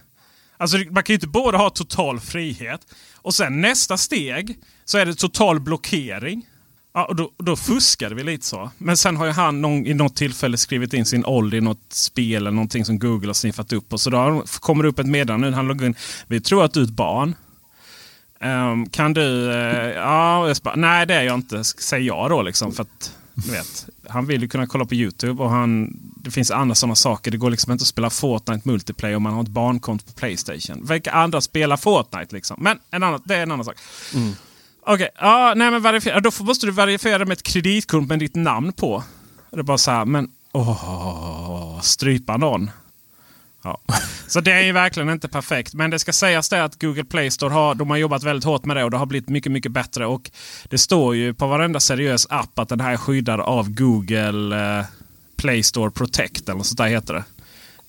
Alltså 0.57 0.77
man 0.77 1.03
kan 1.03 1.13
ju 1.13 1.15
inte 1.15 1.27
både 1.27 1.57
ha 1.57 1.69
total 1.69 2.19
frihet 2.19 2.81
och 3.15 3.33
sen 3.33 3.61
nästa 3.61 3.97
steg 3.97 4.59
så 4.85 4.97
är 4.97 5.05
det 5.05 5.15
total 5.15 5.59
blockering. 5.59 6.45
Ja, 6.93 7.05
och 7.05 7.15
då, 7.15 7.31
då 7.37 7.55
fuskade 7.55 8.15
vi 8.15 8.23
lite 8.23 8.45
så. 8.45 8.71
Men 8.77 8.97
sen 8.97 9.17
har 9.17 9.25
ju 9.25 9.31
han 9.31 9.61
någon, 9.61 9.85
i 9.85 9.93
något 9.93 10.15
tillfälle 10.15 10.57
skrivit 10.57 10.93
in 10.93 11.05
sin 11.05 11.25
ålder 11.25 11.57
i 11.57 11.61
något 11.61 11.93
spel 11.93 12.35
eller 12.35 12.51
någonting 12.51 12.85
som 12.85 12.99
Google 12.99 13.27
har 13.27 13.33
sniffat 13.33 13.73
upp. 13.73 13.93
Och 13.93 14.01
så 14.01 14.09
då 14.09 14.43
kommer 14.59 14.83
det 14.83 14.89
upp 14.89 14.99
ett 14.99 15.07
meddelande 15.07 15.49
nu. 15.49 15.55
Han 15.55 15.67
loggar 15.67 15.85
in. 15.85 15.95
Vi 16.27 16.41
tror 16.41 16.63
att 16.63 16.73
du 16.73 16.79
är 16.79 16.83
ett 16.83 16.89
barn. 16.89 17.35
Um, 18.43 18.89
kan 18.89 19.13
du... 19.13 19.21
Uh, 19.21 19.89
ja, 19.89 20.47
jag 20.47 20.57
bara, 20.63 20.75
nej 20.75 21.05
det 21.05 21.13
är 21.13 21.23
jag 21.23 21.35
inte, 21.35 21.63
säger 21.63 22.07
jag 22.07 22.29
då. 22.29 22.41
Liksom, 22.41 22.71
för 22.71 22.81
att, 22.83 23.15
du 23.33 23.51
vet, 23.51 23.89
han 24.07 24.25
vill 24.25 24.41
ju 24.41 24.47
kunna 24.47 24.67
kolla 24.67 24.85
på 24.85 24.95
YouTube 24.95 25.43
och 25.43 25.49
han, 25.49 25.99
det 26.23 26.31
finns 26.31 26.51
andra 26.51 26.75
sådana 26.75 26.95
saker. 26.95 27.31
Det 27.31 27.37
går 27.37 27.49
liksom 27.49 27.71
inte 27.71 27.81
att 27.81 27.87
spela 27.87 28.09
Fortnite 28.09 28.69
multiplayer 28.69 29.15
om 29.15 29.23
man 29.23 29.33
har 29.33 29.43
ett 29.43 29.47
barnkonto 29.47 30.05
på 30.05 30.11
Playstation. 30.11 30.85
Vilka 30.85 31.11
andra 31.11 31.41
spelar 31.41 31.77
Fortnite 31.77 32.35
liksom? 32.35 32.57
Men 32.59 32.79
en 32.91 33.03
annan, 33.03 33.21
det 33.25 33.35
är 33.35 33.43
en 33.43 33.51
annan 33.51 33.65
sak. 33.65 33.75
Mm. 34.15 34.33
Okej, 34.85 35.09
ja, 35.19 35.53
nej 35.55 35.71
men 35.71 35.81
verifiera. 35.81 36.19
Då 36.19 36.31
måste 36.39 36.65
du 36.65 36.71
verifiera 36.71 37.25
med 37.25 37.31
ett 37.31 37.43
kreditkort 37.43 38.07
med 38.07 38.19
ditt 38.19 38.35
namn 38.35 38.73
på. 38.73 39.03
Det 39.49 39.59
är 39.59 39.63
bara 39.63 39.77
så 39.77 39.91
här, 39.91 40.05
men 40.05 40.29
åh, 40.51 41.81
strypa 41.81 42.37
någon. 42.37 42.71
Ja. 43.63 43.79
Så 44.27 44.41
det 44.41 44.51
är 44.51 44.61
ju 44.61 44.71
verkligen 44.71 45.09
inte 45.09 45.27
perfekt. 45.27 45.73
Men 45.73 45.89
det 45.89 45.99
ska 45.99 46.13
sägas 46.13 46.49
det 46.49 46.63
att 46.63 46.81
Google 46.81 47.03
Play 47.03 47.31
Store 47.31 47.53
har, 47.53 47.75
de 47.75 47.89
har 47.89 47.97
jobbat 47.97 48.23
väldigt 48.23 48.45
hårt 48.45 48.65
med 48.65 48.75
det 48.75 48.83
och 48.83 48.91
det 48.91 48.97
har 48.97 49.05
blivit 49.05 49.29
mycket, 49.29 49.51
mycket 49.51 49.71
bättre. 49.71 50.05
Och 50.05 50.31
det 50.63 50.77
står 50.77 51.15
ju 51.15 51.33
på 51.33 51.47
varenda 51.47 51.79
seriös 51.79 52.27
app 52.29 52.59
att 52.59 52.69
den 52.69 52.79
här 52.79 52.93
är 52.93 52.97
skyddad 52.97 53.39
av 53.39 53.69
Google 53.69 54.77
eh, 54.79 54.85
Play 55.35 55.63
Store 55.63 55.91
Protect 55.91 56.49
eller 56.49 56.57
något 56.57 56.67
sånt 56.67 56.77
där 56.77 56.87
heter 56.87 57.13
det. 57.13 57.23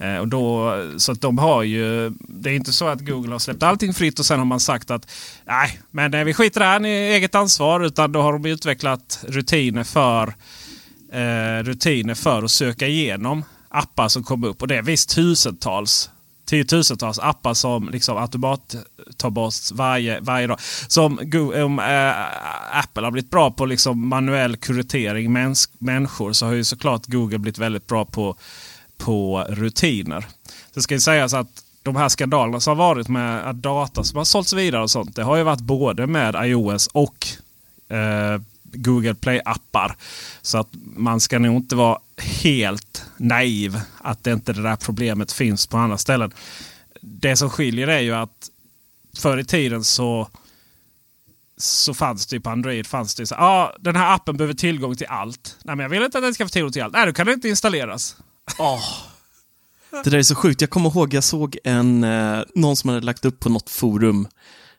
Eh, 0.02 0.16
och 0.16 0.28
då, 0.28 0.74
så 0.96 1.12
att 1.12 1.20
de 1.20 1.38
har 1.38 1.62
ju, 1.62 2.10
det 2.18 2.50
är 2.50 2.54
inte 2.54 2.72
så 2.72 2.88
att 2.88 3.00
Google 3.00 3.32
har 3.32 3.38
släppt 3.38 3.62
allting 3.62 3.94
fritt 3.94 4.18
och 4.18 4.26
sen 4.26 4.38
har 4.38 4.46
man 4.46 4.60
sagt 4.60 4.90
att 4.90 5.10
nej, 5.46 5.80
men 5.90 6.14
eh, 6.14 6.24
vi 6.24 6.34
skiter 6.34 6.60
i 6.60 6.64
det 6.64 6.68
här, 6.68 6.80
ni 6.80 6.88
är 6.88 7.12
eget 7.12 7.34
ansvar. 7.34 7.84
Utan 7.84 8.12
då 8.12 8.22
har 8.22 8.32
de 8.32 8.46
utvecklat 8.46 9.24
rutiner 9.28 9.84
för, 9.84 10.34
eh, 11.12 11.64
rutiner 11.64 12.14
för 12.14 12.42
att 12.42 12.50
söka 12.50 12.86
igenom 12.86 13.44
appar 13.68 14.08
som 14.08 14.24
kommer 14.24 14.48
upp. 14.48 14.62
Och 14.62 14.68
det 14.68 14.76
är 14.76 14.82
visst 14.82 15.14
tusentals 15.14 16.10
tiotusentals 16.44 17.18
appar 17.18 17.54
som 17.54 17.88
liksom 17.90 18.16
automat 18.16 18.76
tar 19.16 19.30
bort 19.30 19.54
varje, 19.72 20.20
varje 20.20 20.46
dag. 20.46 20.60
Som 20.88 21.18
om 21.64 21.78
eh, 21.78 22.78
Apple 22.78 23.02
har 23.02 23.10
blivit 23.10 23.30
bra 23.30 23.50
på 23.50 23.66
liksom 23.66 24.08
manuell 24.08 24.56
kuratering 24.56 25.36
mäns- 25.36 25.68
människor 25.78 26.32
så 26.32 26.46
har 26.46 26.52
ju 26.52 26.64
såklart 26.64 27.06
Google 27.06 27.38
blivit 27.38 27.58
väldigt 27.58 27.86
bra 27.86 28.04
på, 28.04 28.36
på 29.04 29.46
rutiner. 29.48 30.26
Det 30.74 30.82
ska 30.82 30.94
ju 30.94 31.00
sägas 31.00 31.34
att 31.34 31.64
de 31.82 31.96
här 31.96 32.08
skandalerna 32.08 32.60
som 32.60 32.78
har 32.78 32.88
varit 32.88 33.08
med 33.08 33.48
att 33.48 33.56
data 33.56 34.04
som 34.04 34.16
har 34.16 34.24
sålts 34.24 34.52
vidare 34.52 34.82
och 34.82 34.90
sånt. 34.90 35.16
Det 35.16 35.22
har 35.22 35.36
ju 35.36 35.42
varit 35.42 35.60
både 35.60 36.06
med 36.06 36.36
iOS 36.46 36.86
och 36.86 37.26
eh, 37.88 38.40
Google 38.62 39.14
Play-appar. 39.14 39.96
Så 40.42 40.58
att 40.58 40.68
man 40.96 41.20
ska 41.20 41.38
nog 41.38 41.56
inte 41.56 41.76
vara 41.76 41.98
helt 42.42 43.04
naiv 43.16 43.80
att 43.98 44.24
det 44.24 44.32
inte 44.32 44.52
det 44.52 44.62
där 44.62 44.76
problemet 44.76 45.32
finns 45.32 45.66
på 45.66 45.76
andra 45.76 45.98
ställen. 45.98 46.32
Det 47.00 47.36
som 47.36 47.50
skiljer 47.50 47.88
är 47.88 48.00
ju 48.00 48.14
att 48.14 48.50
förr 49.16 49.38
i 49.38 49.44
tiden 49.44 49.84
så 49.84 50.28
så 51.56 51.94
fanns 51.94 52.26
det 52.26 52.36
ju 52.36 52.40
på 52.40 52.50
Android 52.50 52.86
fanns 52.86 53.14
det 53.14 53.26
så 53.26 53.34
ah, 53.34 53.76
den 53.80 53.96
här 53.96 54.14
appen 54.14 54.36
behöver 54.36 54.54
tillgång 54.54 54.96
till 54.96 55.06
allt. 55.06 55.56
Nej, 55.64 55.76
men 55.76 55.82
jag 55.82 55.90
vill 55.90 56.02
inte 56.02 56.18
att 56.18 56.24
den 56.24 56.34
ska 56.34 56.44
få 56.44 56.50
tillgång 56.50 56.72
till 56.72 56.82
allt. 56.82 56.92
Nej, 56.92 57.06
då 57.06 57.12
kan 57.12 57.26
den 57.26 57.34
inte 57.34 57.48
installeras. 57.48 58.16
Det 60.04 60.10
där 60.10 60.18
är 60.18 60.22
så 60.22 60.34
sjukt. 60.34 60.60
Jag 60.60 60.70
kommer 60.70 60.90
ihåg, 60.90 61.14
jag 61.14 61.24
såg 61.24 61.58
en, 61.64 62.04
eh, 62.04 62.42
någon 62.54 62.76
som 62.76 62.90
hade 62.90 63.06
lagt 63.06 63.24
upp 63.24 63.40
på 63.40 63.48
något 63.48 63.70
forum 63.70 64.28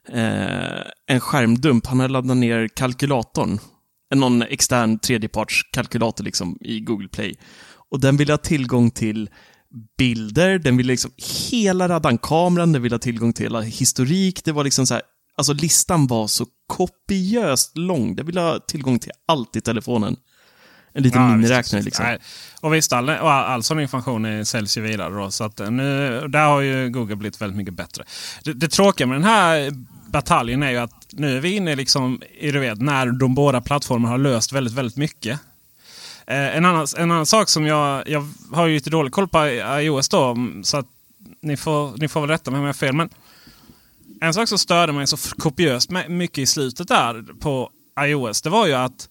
eh, 0.10 0.82
en 1.08 1.20
skärmdump. 1.20 1.86
Han 1.86 2.00
hade 2.00 2.14
laddat 2.14 2.38
ner 2.38 2.68
kalkylatorn. 2.68 3.60
Någon 4.16 4.42
extern 4.42 5.00
tredjepartskalkylator 5.00 6.24
liksom 6.24 6.58
i 6.62 6.80
Google 6.80 7.08
Play. 7.08 7.36
Och 7.92 8.00
den 8.00 8.18
ville 8.18 8.34
ha 8.34 8.38
tillgång 8.38 8.92
till 8.92 9.30
bilder, 9.98 10.60
den 10.60 10.78
ville 10.78 10.94
liksom 10.94 11.12
hela 11.52 11.88
raddan 11.88 12.18
kameran, 12.18 12.72
den 12.72 12.82
ville 12.82 12.96
ha 12.96 13.00
tillgång 13.00 13.34
till 13.34 13.46
hela 13.46 13.62
historik. 13.62 14.44
Det 14.44 14.52
var 14.52 14.64
liksom 14.64 14.88
så 14.88 14.94
här, 14.94 15.04
alltså 15.38 15.54
listan 15.54 16.08
var 16.08 16.28
så 16.28 16.46
kopiöst 16.68 17.78
lång. 17.78 18.16
Den 18.16 18.26
ville 18.26 18.42
ha 18.42 18.60
tillgång 18.60 19.00
till 19.00 19.12
allt 19.28 19.56
i 19.56 19.62
telefonen. 19.62 20.16
En 20.94 21.04
liten 21.04 21.22
Ja, 21.22 21.28
miniräknare 21.28 21.80
visst, 21.80 21.86
liksom. 21.86 22.06
Nej. 22.06 22.18
Och 22.62 22.74
visst, 22.74 22.94
all, 22.94 23.10
och 23.10 23.32
all, 23.32 23.64
sån 23.64 23.80
information 23.80 24.26
är- 24.26 24.44
säljs 24.44 24.78
ju 24.78 24.82
vidare. 24.82 25.14
Då, 25.14 25.32
så 25.32 25.44
att 25.44 25.60
nu, 25.60 26.22
där 26.30 26.46
har 26.46 26.62
ju 26.62 26.90
Google 26.90 27.16
blivit 27.16 27.42
väldigt 27.42 27.58
mycket 27.58 27.74
bättre. 27.74 28.04
Det, 28.44 28.54
det 28.54 28.68
tråkiga 28.68 29.08
med 29.08 29.16
den 29.16 29.24
här 29.24 29.72
bataljen 30.12 30.64
är 30.64 30.72
ju 30.72 30.78
att 30.78 31.06
nu 31.12 31.38
är 31.38 31.42
vi 31.42 31.56
inne 31.56 31.76
liksom, 31.76 32.22
i 32.40 32.52
du 32.52 32.60
vet, 32.60 32.82
när 32.82 33.06
de 33.12 33.36
båda 33.36 33.62
plattformarna 33.62 34.12
har 34.12 34.18
löst 34.18 34.52
väldigt, 34.54 34.74
väldigt 34.74 34.98
mycket. 34.98 35.40
Eh, 36.28 36.58
en, 36.58 36.66
annan, 36.66 36.88
en 36.98 37.12
annan 37.12 37.26
sak 37.26 37.50
som 37.50 37.66
jag, 37.66 38.10
jag 38.10 38.28
har 38.52 38.68
ju 38.68 38.74
lite 38.76 38.90
dålig 38.90 39.14
koll 39.14 39.28
på 39.28 39.48
iOS 39.82 40.10
då, 40.10 40.38
så 40.64 40.78
att 40.78 40.86
ni 41.42 41.58
får, 41.58 41.98
ni 41.98 42.08
får 42.08 42.22
väl 42.22 42.30
rätta 42.30 42.52
mig 42.52 42.58
om 42.58 42.64
jag 42.66 42.70
har 42.70 42.74
fel. 42.78 42.96
Men 42.96 43.10
en 44.22 44.34
sak 44.34 44.50
som 44.50 44.58
störde 44.58 44.94
mig 44.94 45.08
så 45.08 45.18
kopiöst 45.38 45.90
med- 45.90 46.12
mycket 46.12 46.38
i 46.38 46.46
slutet 46.46 46.88
där 46.88 47.24
på 47.40 47.70
iOS, 48.02 48.42
det 48.42 48.50
var 48.50 48.68
ju 48.68 48.74
att 48.74 49.10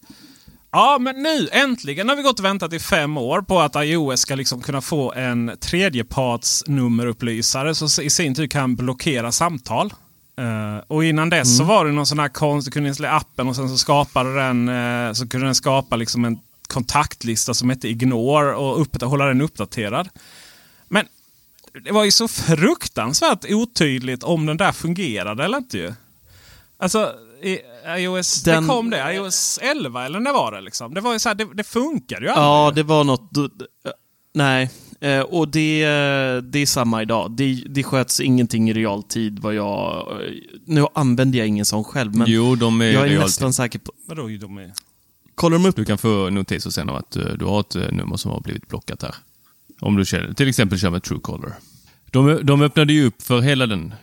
Ja, 0.72 0.98
men 1.00 1.22
nu 1.22 1.48
äntligen 1.52 2.08
har 2.08 2.16
vi 2.16 2.22
gått 2.22 2.38
och 2.38 2.44
väntat 2.44 2.72
i 2.72 2.78
fem 2.78 3.16
år 3.16 3.42
på 3.42 3.60
att 3.60 3.76
iOS 3.76 4.20
ska 4.20 4.34
liksom 4.34 4.60
kunna 4.60 4.80
få 4.80 5.12
en 5.12 5.56
tredjeparts 5.60 6.64
nummerupplysare 6.66 7.74
som 7.74 8.04
i 8.04 8.10
sin 8.10 8.34
tur 8.34 8.46
kan 8.46 8.76
blockera 8.76 9.32
samtal. 9.32 9.92
Eh, 10.38 10.84
och 10.88 11.04
innan 11.04 11.30
dess 11.30 11.48
Mm. 11.48 11.56
så 11.58 11.64
var 11.64 11.84
det 11.84 11.92
någon 11.92 12.06
sån 12.06 12.18
här 12.18 12.28
konst, 12.28 12.64
du 12.64 12.70
kunde 12.70 12.88
installera 12.88 13.12
appen 13.12 13.48
och 13.48 13.56
sen 13.56 13.68
så 13.68 13.78
skapade 13.78 14.34
den, 14.34 14.68
eh, 14.68 15.12
så 15.12 15.28
kunde 15.28 15.46
den 15.46 15.54
skapa 15.54 15.96
liksom 15.96 16.24
en 16.24 16.38
kontaktlista 16.66 17.54
som 17.54 17.70
hette 17.70 17.88
Ignore 17.88 18.54
och 18.54 18.80
upp, 18.80 19.02
hålla 19.02 19.24
den 19.26 19.40
uppdaterad. 19.40 20.08
Men 20.88 21.06
det 21.84 21.92
var 21.92 22.04
ju 22.04 22.10
så 22.10 22.28
fruktansvärt 22.28 23.44
otydligt 23.48 24.22
om 24.22 24.46
den 24.46 24.56
där 24.56 24.72
fungerade 24.72 25.44
eller 25.44 25.58
inte 25.58 25.78
ju. 25.78 25.92
Alltså, 26.78 27.12
i 27.42 27.58
iOS, 27.98 28.42
Den- 28.42 28.62
det 28.62 28.68
kom 28.68 28.90
det? 28.90 29.14
iOS 29.14 29.58
11 29.62 30.04
eller 30.06 30.20
när 30.20 30.32
var 30.32 30.52
det 30.52 30.60
liksom? 30.60 30.94
Det 30.94 31.00
var 31.00 31.12
ju 31.12 31.18
så 31.18 31.28
här, 31.28 31.34
det, 31.36 31.46
det 31.54 31.64
funkar 31.64 32.20
ju 32.20 32.26
Ja, 32.26 32.32
aldrig. 32.66 32.84
det 32.84 32.88
var 32.88 33.04
något... 33.04 33.30
Nej, 34.34 34.70
Eh, 35.00 35.20
och 35.20 35.48
det, 35.48 35.80
det 36.40 36.58
är 36.58 36.66
samma 36.66 37.02
idag. 37.02 37.30
Det, 37.36 37.64
det 37.68 37.82
sköts 37.82 38.20
ingenting 38.20 38.70
i 38.70 38.72
realtid 38.72 39.38
vad 39.38 39.54
jag... 39.54 40.08
Nu 40.66 40.86
använder 40.94 41.38
jag 41.38 41.48
ingen 41.48 41.64
sån 41.64 41.84
själv, 41.84 42.16
men 42.16 42.26
jo, 42.30 42.54
de 42.54 42.80
är 42.80 42.84
jag 42.84 42.94
är 42.94 43.08
realtid. 43.08 43.20
nästan 43.20 43.52
säker 43.52 43.78
på... 43.78 43.92
Vadå, 44.08 44.28
de 44.40 44.58
är... 44.58 44.72
Kollar 45.34 45.58
de 45.58 45.66
upp? 45.66 45.76
Du 45.76 45.84
kan 45.84 45.98
få 45.98 46.30
notiser 46.30 46.70
sen 46.70 46.88
om 46.88 46.96
att 46.96 47.16
eh, 47.16 47.24
du 47.24 47.44
har 47.44 47.60
ett 47.60 47.74
eh, 47.76 47.82
nummer 47.92 48.16
som 48.16 48.30
har 48.30 48.40
blivit 48.40 48.68
blockat 48.68 49.02
här. 49.02 49.14
Om 49.80 49.96
du 49.96 50.04
kör, 50.04 50.32
till 50.32 50.48
exempel 50.48 50.78
kör 50.78 50.90
med 50.90 51.02
Truecaller. 51.02 51.52
De, 52.10 52.40
de 52.46 52.62
öppnade 52.62 52.92
ju 52.92 53.06
upp 53.06 53.22
för 53.22 53.40
hela 53.40 53.66
den 53.66 53.94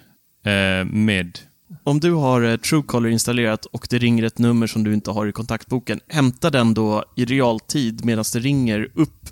eh, 0.44 0.86
med... 0.86 1.40
Om 1.84 2.00
du 2.00 2.12
har 2.12 2.42
eh, 2.42 2.58
Truecaller 2.58 3.10
installerat 3.10 3.66
och 3.66 3.88
det 3.90 3.98
ringer 3.98 4.24
ett 4.24 4.38
nummer 4.38 4.68
som 4.68 4.84
du 4.84 4.94
inte 4.94 5.12
har 5.12 5.28
i 5.28 5.32
kontaktboken, 5.32 6.00
hämta 6.08 6.50
den 6.50 6.74
då 6.74 7.04
i 7.16 7.26
realtid 7.26 8.06
medan 8.06 8.26
det 8.34 8.40
ringer 8.40 8.88
upp. 8.96 9.30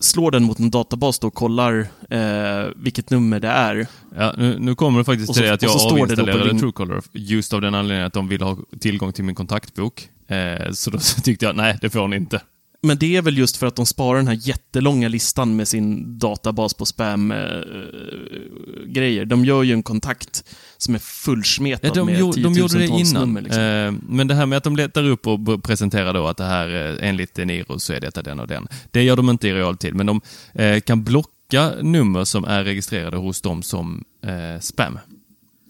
Slår 0.00 0.30
den 0.30 0.44
mot 0.44 0.58
en 0.58 0.70
databas 0.70 1.18
då 1.18 1.26
och 1.26 1.34
kollar 1.34 1.86
eh, 2.10 2.64
vilket 2.76 3.10
nummer 3.10 3.40
det 3.40 3.48
är. 3.48 3.86
Ja, 4.16 4.34
nu, 4.38 4.58
nu 4.58 4.74
kommer 4.74 4.98
det 4.98 5.04
faktiskt 5.04 5.34
till 5.34 5.42
det 5.42 5.52
att 5.52 5.62
jag 5.62 5.92
avinstallerade 5.92 6.44
ring- 6.44 6.58
Truecaller 6.58 7.02
just 7.12 7.52
av 7.52 7.60
den 7.60 7.74
anledningen 7.74 8.06
att 8.06 8.12
de 8.12 8.28
ville 8.28 8.44
ha 8.44 8.58
tillgång 8.80 9.12
till 9.12 9.24
min 9.24 9.34
kontaktbok. 9.34 10.08
Eh, 10.28 10.70
så 10.72 10.90
då 10.90 10.98
tyckte 11.22 11.44
jag, 11.44 11.56
nej, 11.56 11.78
det 11.80 11.90
får 11.90 12.08
ni 12.08 12.16
inte. 12.16 12.40
Men 12.82 12.98
det 12.98 13.16
är 13.16 13.22
väl 13.22 13.38
just 13.38 13.56
för 13.56 13.66
att 13.66 13.76
de 13.76 13.86
sparar 13.86 14.16
den 14.16 14.28
här 14.28 14.38
jättelånga 14.48 15.08
listan 15.08 15.56
med 15.56 15.68
sin 15.68 16.18
databas 16.18 16.74
på 16.74 16.86
spam-grejer. 16.86 19.24
de 19.24 19.44
gör 19.44 19.62
ju 19.62 19.72
en 19.72 19.82
kontakt 19.82 20.44
som 20.78 20.94
är 20.94 20.98
fullsmetad 20.98 21.88
Ja, 21.90 21.94
de, 21.94 22.06
med 22.06 22.14
de 22.42 22.52
gjorde 22.52 22.78
det 22.78 22.86
innan. 22.86 23.34
Liksom. 23.34 23.62
Eh, 23.62 23.92
men 24.08 24.26
det 24.26 24.34
här 24.34 24.46
med 24.46 24.56
att 24.56 24.64
de 24.64 24.76
letar 24.76 25.04
upp 25.04 25.26
och 25.26 25.62
presenterar 25.64 26.14
då 26.14 26.26
att 26.26 26.36
det 26.36 26.44
här, 26.44 26.98
eh, 27.00 27.08
enligt 27.08 27.38
Eniro 27.38 27.78
så 27.78 27.92
är 27.92 28.00
detta 28.00 28.22
den 28.22 28.40
och 28.40 28.46
den. 28.46 28.68
Det 28.90 29.02
gör 29.02 29.16
de 29.16 29.30
inte 29.30 29.48
i 29.48 29.52
realtid, 29.54 29.94
men 29.94 30.06
de 30.06 30.20
eh, 30.54 30.80
kan 30.80 31.04
blocka 31.04 31.72
nummer 31.82 32.24
som 32.24 32.44
är 32.44 32.64
registrerade 32.64 33.16
hos 33.16 33.40
dem 33.40 33.62
som 33.62 34.04
eh, 34.26 34.60
spam. 34.60 34.98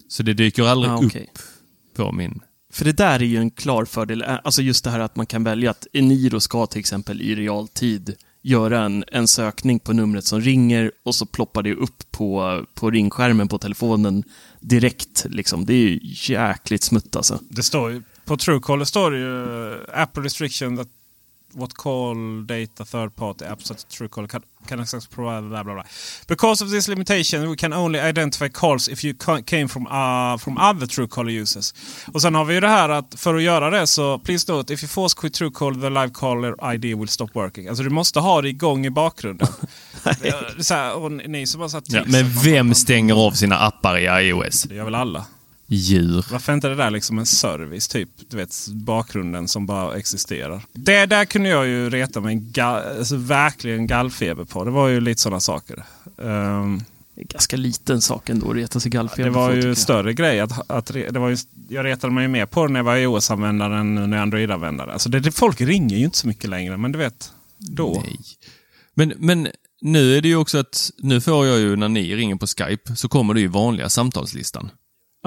Så 0.07 0.23
det 0.23 0.33
dyker 0.33 0.63
aldrig 0.63 0.91
Ah, 0.91 0.95
okej. 0.97 1.29
upp 1.33 1.39
på 1.97 2.11
min... 2.11 2.39
För 2.73 2.85
det 2.85 2.91
där 2.97 3.19
är 3.19 3.25
ju 3.25 3.37
en 3.37 3.51
klar 3.51 3.85
fördel. 3.85 4.21
Eh, 4.21 4.35
Alltså 4.43 4.61
just 4.61 4.83
det 4.83 4.89
här 4.89 4.99
att 4.99 5.15
man 5.15 5.25
kan 5.25 5.43
välja 5.43 5.71
att 5.71 5.87
Eniro 5.93 6.39
ska 6.39 6.65
till 6.65 6.79
exempel 6.79 7.21
i 7.21 7.35
realtid 7.35 8.15
göra 8.47 8.83
en, 8.83 9.03
en 9.07 9.27
sökning 9.27 9.79
på 9.79 9.93
numret 9.93 10.25
som 10.25 10.41
ringer 10.41 10.91
och 11.03 11.15
så 11.15 11.25
ploppar 11.25 11.63
det 11.63 11.73
upp 11.73 12.11
på, 12.11 12.63
på 12.73 12.91
ringskärmen 12.91 13.47
på 13.47 13.57
telefonen 13.57 14.23
direkt. 14.59 15.25
Liksom. 15.29 15.65
Det 15.65 15.73
är 15.73 15.77
ju 15.77 15.99
jäkligt 16.03 16.83
smutt 16.83 17.15
alltså. 17.15 17.39
Det 17.49 17.63
står 17.63 17.91
ju, 17.91 18.01
på 18.25 18.37
Truecaller 18.37 18.85
står 18.85 19.11
det 19.11 19.17
ju 19.17 19.75
Apple 19.93 20.23
restriction 20.23 20.77
that 20.77 20.87
what 21.53 21.73
call 21.77 22.41
data 22.45 22.85
third 22.85 23.15
party 23.15 23.45
apps 23.45 23.67
that 23.67 23.77
Truecaller 23.89 24.27
can, 24.27 24.41
can 24.67 24.79
access 24.79 25.07
provide 25.07 25.49
bla 25.49 25.63
bla 25.63 25.73
bla. 25.73 25.83
Because 26.27 26.63
of 26.63 26.71
this 26.71 26.87
limitation 26.87 27.49
we 27.49 27.55
can 27.55 27.73
only 27.73 27.99
identify 27.99 28.49
calls 28.49 28.89
if 28.89 29.03
you 29.05 29.13
ca- 29.13 29.41
came 29.41 29.67
from, 29.67 29.87
uh, 29.87 30.37
from 30.37 30.57
other 30.57 30.87
Truecaller 30.87 31.41
users. 31.41 31.73
Och 32.13 32.21
sen 32.21 32.35
har 32.35 32.45
vi 32.45 32.53
ju 32.53 32.59
det 32.59 32.67
här 32.67 32.89
att 32.89 33.15
för 33.17 33.35
att 33.35 33.41
göra 33.41 33.69
det 33.69 33.87
så 33.87 34.19
please 34.19 34.51
note 34.51 34.73
if 34.73 34.83
you 34.83 34.89
force 34.89 35.15
quit 35.17 35.33
Truecaller 35.33 35.81
the 35.81 35.89
live 35.89 36.11
caller 36.13 36.73
ID 36.73 36.83
will 36.97 37.07
stop 37.07 37.27
working. 37.33 37.67
Alltså 37.67 37.83
du 37.83 37.89
måste 37.89 38.19
ha 38.19 38.41
det 38.41 38.49
igång 38.49 38.85
i 38.85 38.89
bakgrunden. 38.89 39.47
det 40.57 40.63
så 40.63 40.73
här, 40.73 40.95
och 40.95 41.11
ni 41.11 41.47
som 41.47 41.61
har 41.61 41.69
satt 41.69 41.83
Ja, 41.91 42.03
men 42.05 42.29
vem 42.43 42.73
stänger 42.73 43.27
av 43.27 43.31
sina 43.31 43.57
appar 43.57 43.97
i 43.97 44.27
iOS? 44.27 44.63
Det 44.63 44.75
gör 44.75 44.85
väl 44.85 44.95
alla. 44.95 45.25
Djur. 45.69 46.25
Varför 46.31 46.53
inte 46.53 46.67
det 46.67 46.75
där 46.75 46.91
liksom 46.91 47.19
en 47.19 47.25
service, 47.25 47.87
typ 47.87 48.09
du 48.29 48.37
vet 48.37 48.67
bakgrunden 48.71 49.47
som 49.47 49.65
bara 49.65 49.95
existerar? 49.95 50.61
Det 50.73 51.05
där 51.05 51.25
kunde 51.25 51.49
jag 51.49 51.67
ju 51.67 51.89
reta 51.89 52.21
mig 52.21 52.35
ga- 52.35 52.97
alltså, 52.99 53.15
verkligen 53.15 53.87
gallfeber 53.87 54.43
på. 54.43 54.63
Det 54.63 54.71
var 54.71 54.87
ju 54.87 55.01
lite 55.01 55.21
sådana 55.21 55.39
saker. 55.39 55.83
En 56.21 56.83
ganska 57.15 57.57
liten 57.57 58.01
sak 58.01 58.29
ändå 58.29 58.49
att 58.49 58.55
reta 58.55 58.79
sig 58.79 58.91
gallfeber 58.91 59.23
det 59.23 59.35
var 59.35 59.53
ju 59.53 59.75
större 59.75 60.13
grej. 60.13 60.39
Att, 60.39 60.71
att, 60.71 60.85
det 60.85 61.19
var 61.19 61.29
ju, 61.29 61.37
jag 61.69 61.85
retade 61.85 62.13
mig 62.13 62.21
ju 62.21 62.27
mer 62.27 62.45
på 62.45 62.67
det 62.67 62.73
när 62.73 62.79
jag 62.79 62.83
var 62.83 62.95
iOS-användare 62.95 63.79
än 63.79 63.95
när 63.95 64.01
jag 64.01 64.13
är 64.13 64.21
Android-användare. 64.21 64.93
Alltså 64.93 65.09
det, 65.09 65.19
det, 65.19 65.31
folk 65.31 65.61
ringer 65.61 65.97
ju 65.97 66.03
inte 66.05 66.17
så 66.17 66.27
mycket 66.27 66.49
längre, 66.49 66.77
men 66.77 66.91
du 66.91 66.99
vet, 66.99 67.31
då. 67.57 68.01
Nej. 68.05 68.19
Men, 68.93 69.13
men 69.17 69.47
nu 69.81 70.17
är 70.17 70.21
det 70.21 70.27
ju 70.27 70.35
också 70.35 70.57
att, 70.57 70.91
nu 70.97 71.21
får 71.21 71.47
jag 71.47 71.59
ju 71.59 71.75
när 71.75 71.89
ni 71.89 72.15
ringer 72.15 72.35
på 72.35 72.47
Skype, 72.47 72.95
så 72.95 73.09
kommer 73.09 73.33
det 73.33 73.39
ju 73.39 73.47
vanliga 73.47 73.89
samtalslistan. 73.89 74.69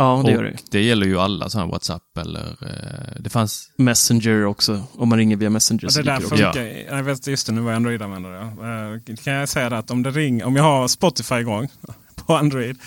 Ja, 0.01 0.23
det 0.25 0.33
gör 0.33 0.45
och 0.45 0.51
det. 0.51 0.59
det 0.71 0.83
gäller 0.83 1.07
ju 1.07 1.19
alla 1.19 1.51
sådana 1.51 1.71
WhatsApp 1.71 2.03
eller... 2.19 2.47
Eh, 2.63 3.21
det 3.21 3.31
fanns... 3.31 3.71
Messenger 3.77 4.45
också. 4.47 4.83
Om 4.93 5.09
man 5.09 5.19
ringer 5.19 5.37
via 5.37 5.51
Messenger 5.51 5.85
Ja, 5.85 5.91
så 5.91 6.03
det 6.03 6.11
där 6.11 6.21
funkar. 6.21 6.95
Jag 6.97 7.03
vet, 7.03 7.27
just 7.27 7.47
det, 7.47 7.53
nu 7.53 7.61
var 7.61 7.71
jag 7.71 7.77
Android-användare. 7.77 8.53
Ja. 8.61 8.95
Eh, 9.13 9.17
Kan 9.17 9.33
jag 9.33 9.49
säga 9.49 9.69
det 9.71 9.79
att 9.79 9.91
om 9.91 10.03
det 10.03 10.11
ringer, 10.11 10.45
om 10.45 10.57
jag 10.57 10.63
har 10.63 10.89
Spotify 10.89 11.35
igång 11.35 11.69
på 12.15 12.37
Android 12.37 12.79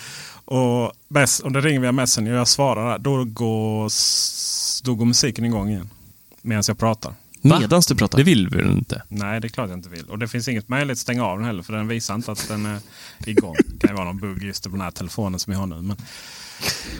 och 0.44 0.92
mess, 1.08 1.40
om 1.44 1.52
det 1.52 1.60
ringer 1.60 1.80
via 1.80 1.92
Messenger 1.92 2.32
och 2.32 2.38
jag 2.38 2.48
svarar 2.48 2.98
då 2.98 3.24
går, 3.24 3.90
då 4.84 4.94
går 4.94 5.04
musiken 5.04 5.44
igång 5.44 5.70
igen. 5.70 5.90
Medan 6.42 6.62
jag 6.68 6.78
pratar. 6.78 7.14
Va? 7.42 7.58
Medans 7.60 7.86
du 7.86 7.94
pratar. 7.94 8.18
Det 8.18 8.24
vill 8.24 8.48
vi 8.48 8.56
väl 8.56 8.70
inte? 8.70 9.02
Nej, 9.08 9.40
det 9.40 9.46
är 9.46 9.48
klart 9.48 9.68
jag 9.68 9.78
inte 9.78 9.88
vill. 9.88 10.04
Och 10.04 10.18
det 10.18 10.28
finns 10.28 10.48
inget 10.48 10.68
möjlighet 10.68 10.96
att 10.96 10.98
stänga 11.00 11.24
av 11.24 11.38
den 11.38 11.46
heller, 11.46 11.62
för 11.62 11.72
den 11.72 11.88
visar 11.88 12.14
inte 12.14 12.32
att 12.32 12.48
den 12.48 12.66
är 12.66 12.78
igång. 13.26 13.54
Det 13.68 13.78
kan 13.78 13.90
ju 13.90 13.96
vara 13.96 14.04
någon 14.06 14.18
bugg 14.18 14.42
just 14.42 14.64
på 14.64 14.70
den 14.70 14.80
här 14.80 14.90
telefonen 14.90 15.40
som 15.40 15.52
jag 15.52 15.60
har 15.60 15.66
nu. 15.66 15.82
Men, 15.82 15.96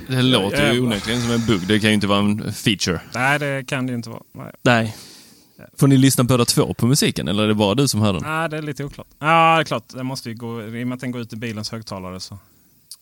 Det 0.08 0.22
låter 0.22 0.72
ju 0.72 0.80
onekligen 0.80 1.22
som 1.22 1.30
en 1.30 1.46
bugg. 1.46 1.66
Det 1.66 1.80
kan 1.80 1.90
ju 1.90 1.94
inte 1.94 2.06
vara 2.06 2.18
en 2.18 2.52
feature. 2.52 3.00
nej, 3.14 3.38
det 3.38 3.64
kan 3.66 3.86
det 3.86 3.90
ju 3.90 3.96
inte 3.96 4.10
vara. 4.10 4.22
Nej. 4.32 4.52
Nej. 4.62 4.96
Får 5.76 5.86
ni 5.88 5.96
lyssna 5.96 6.24
båda 6.24 6.44
två 6.44 6.74
på 6.74 6.86
musiken 6.86 7.28
eller 7.28 7.42
är 7.42 7.48
det 7.48 7.54
bara 7.54 7.74
du 7.74 7.88
som 7.88 8.00
hör 8.00 8.12
den? 8.12 8.22
nej, 8.22 8.48
det 8.48 8.56
är 8.56 8.62
lite 8.62 8.84
oklart. 8.84 9.06
Ja, 9.18 9.54
det 9.56 9.62
är 9.62 9.64
klart. 9.64 9.88
Den 9.88 10.06
måste 10.06 10.28
ju 10.28 10.34
gå, 10.34 10.62
I 10.62 10.66
och 10.84 10.88
med 10.88 10.94
att 10.94 11.00
den 11.00 11.10
går 11.10 11.20
ut 11.20 11.32
i 11.32 11.36
bilens 11.36 11.70
högtalare 11.70 12.20
så. 12.20 12.38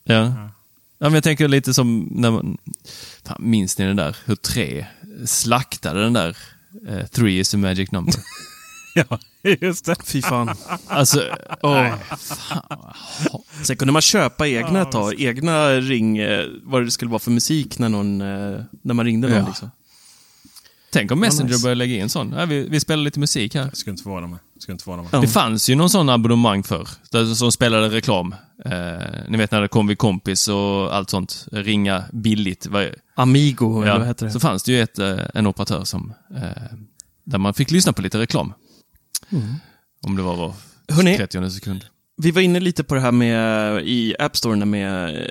Ja. 0.04 0.24
Ja, 0.98 1.08
men 1.08 1.14
jag 1.14 1.24
tänker 1.24 1.48
lite 1.48 1.74
som 1.74 2.08
när 2.10 2.30
man... 2.30 2.58
Fan, 3.26 3.36
minns 3.40 3.78
ni 3.78 3.84
den 3.84 3.96
där? 3.96 4.16
Hur 4.24 4.34
tre 4.34 4.86
slaktade 5.26 6.02
den 6.02 6.12
där 6.12 6.36
eh, 6.88 7.06
Three 7.06 7.38
is 7.38 7.54
a 7.54 7.56
magic 7.58 7.90
number. 7.90 8.14
Ja, 9.08 9.18
just 9.60 9.84
det. 9.84 9.96
Fy 10.04 10.22
fan. 10.22 10.54
alltså, 10.86 11.22
åh, 11.62 11.94
Sen 13.64 13.76
kunde 13.76 13.92
man 13.92 14.02
köpa 14.02 14.48
egna 14.48 14.82
ett 14.82 14.92
tag. 14.92 15.20
Egna 15.20 15.70
ring, 15.70 16.18
eh, 16.18 16.46
vad 16.62 16.84
det 16.84 16.90
skulle 16.90 17.10
vara 17.10 17.18
för 17.18 17.30
musik 17.30 17.78
när, 17.78 17.88
någon, 17.88 18.20
eh, 18.20 18.60
när 18.82 18.94
man 18.94 19.04
ringde 19.04 19.28
någon. 19.28 19.38
Ja. 19.38 19.46
Liksom. 19.46 19.70
tänk 20.92 21.10
om 21.12 21.20
Messenger 21.20 21.50
nice. 21.50 21.62
börjar 21.62 21.74
lägga 21.74 21.96
in 21.96 22.08
sån. 22.08 22.34
Ja, 22.36 22.44
vi, 22.44 22.68
vi 22.68 22.80
spelar 22.80 23.02
lite 23.02 23.20
musik 23.20 23.54
här. 23.54 23.62
Jag 23.62 23.76
skulle 23.76 23.92
inte 23.92 24.02
förvåna 24.02 24.26
mig. 24.26 24.38
Skulle 24.58 24.72
inte 24.72 24.84
förvåna 24.84 25.02
mig. 25.02 25.10
Ja. 25.12 25.20
Det 25.20 25.28
fanns 25.28 25.70
ju 25.70 25.74
någon 25.74 25.90
sån 25.90 26.08
abonnemang 26.08 26.62
för 26.62 26.86
som 27.34 27.52
spelade 27.52 27.88
reklam. 27.88 28.34
Eh, 28.64 28.70
ni 29.28 29.38
vet 29.38 29.50
när 29.50 29.60
det 29.60 29.68
kom 29.68 29.86
vid 29.86 29.98
kompis 29.98 30.48
och 30.48 30.96
allt 30.96 31.10
sånt. 31.10 31.46
Ringa 31.52 32.04
billigt. 32.12 32.66
Amigo, 33.14 33.82
eller 33.82 33.92
vad 33.92 34.00
Ja, 34.00 34.04
heter 34.04 34.26
det? 34.26 34.32
så 34.32 34.40
fanns 34.40 34.62
det 34.62 34.72
ju 34.72 34.80
ett, 34.82 34.98
eh, 34.98 35.18
en 35.34 35.46
operatör 35.46 35.84
som, 35.84 36.14
eh, 36.34 36.76
där 37.24 37.38
man 37.38 37.54
fick 37.54 37.70
lyssna 37.70 37.92
på 37.92 38.02
lite 38.02 38.18
reklam. 38.18 38.52
Om 40.02 40.16
det 40.16 40.22
var 40.22 40.36
var 40.36 40.54
Hörrni. 40.88 41.16
30 41.16 41.50
sekund. 41.50 41.84
Vi 42.16 42.30
var 42.30 42.40
inne 42.40 42.60
lite 42.60 42.84
på 42.84 42.94
det 42.94 43.00
här 43.00 43.12
med 43.12 43.82
i 43.86 44.14
App 44.18 44.36
Store 44.36 44.64
med, 44.64 45.26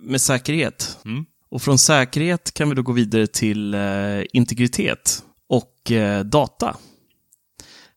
med 0.00 0.20
säkerhet. 0.20 0.98
Mm. 1.04 1.24
Och 1.50 1.62
från 1.62 1.78
säkerhet 1.78 2.54
kan 2.54 2.68
vi 2.68 2.74
då 2.74 2.82
gå 2.82 2.92
vidare 2.92 3.26
till 3.26 3.74
eh, 3.74 4.22
integritet 4.32 5.24
och 5.48 5.90
eh, 5.90 6.24
data. 6.24 6.76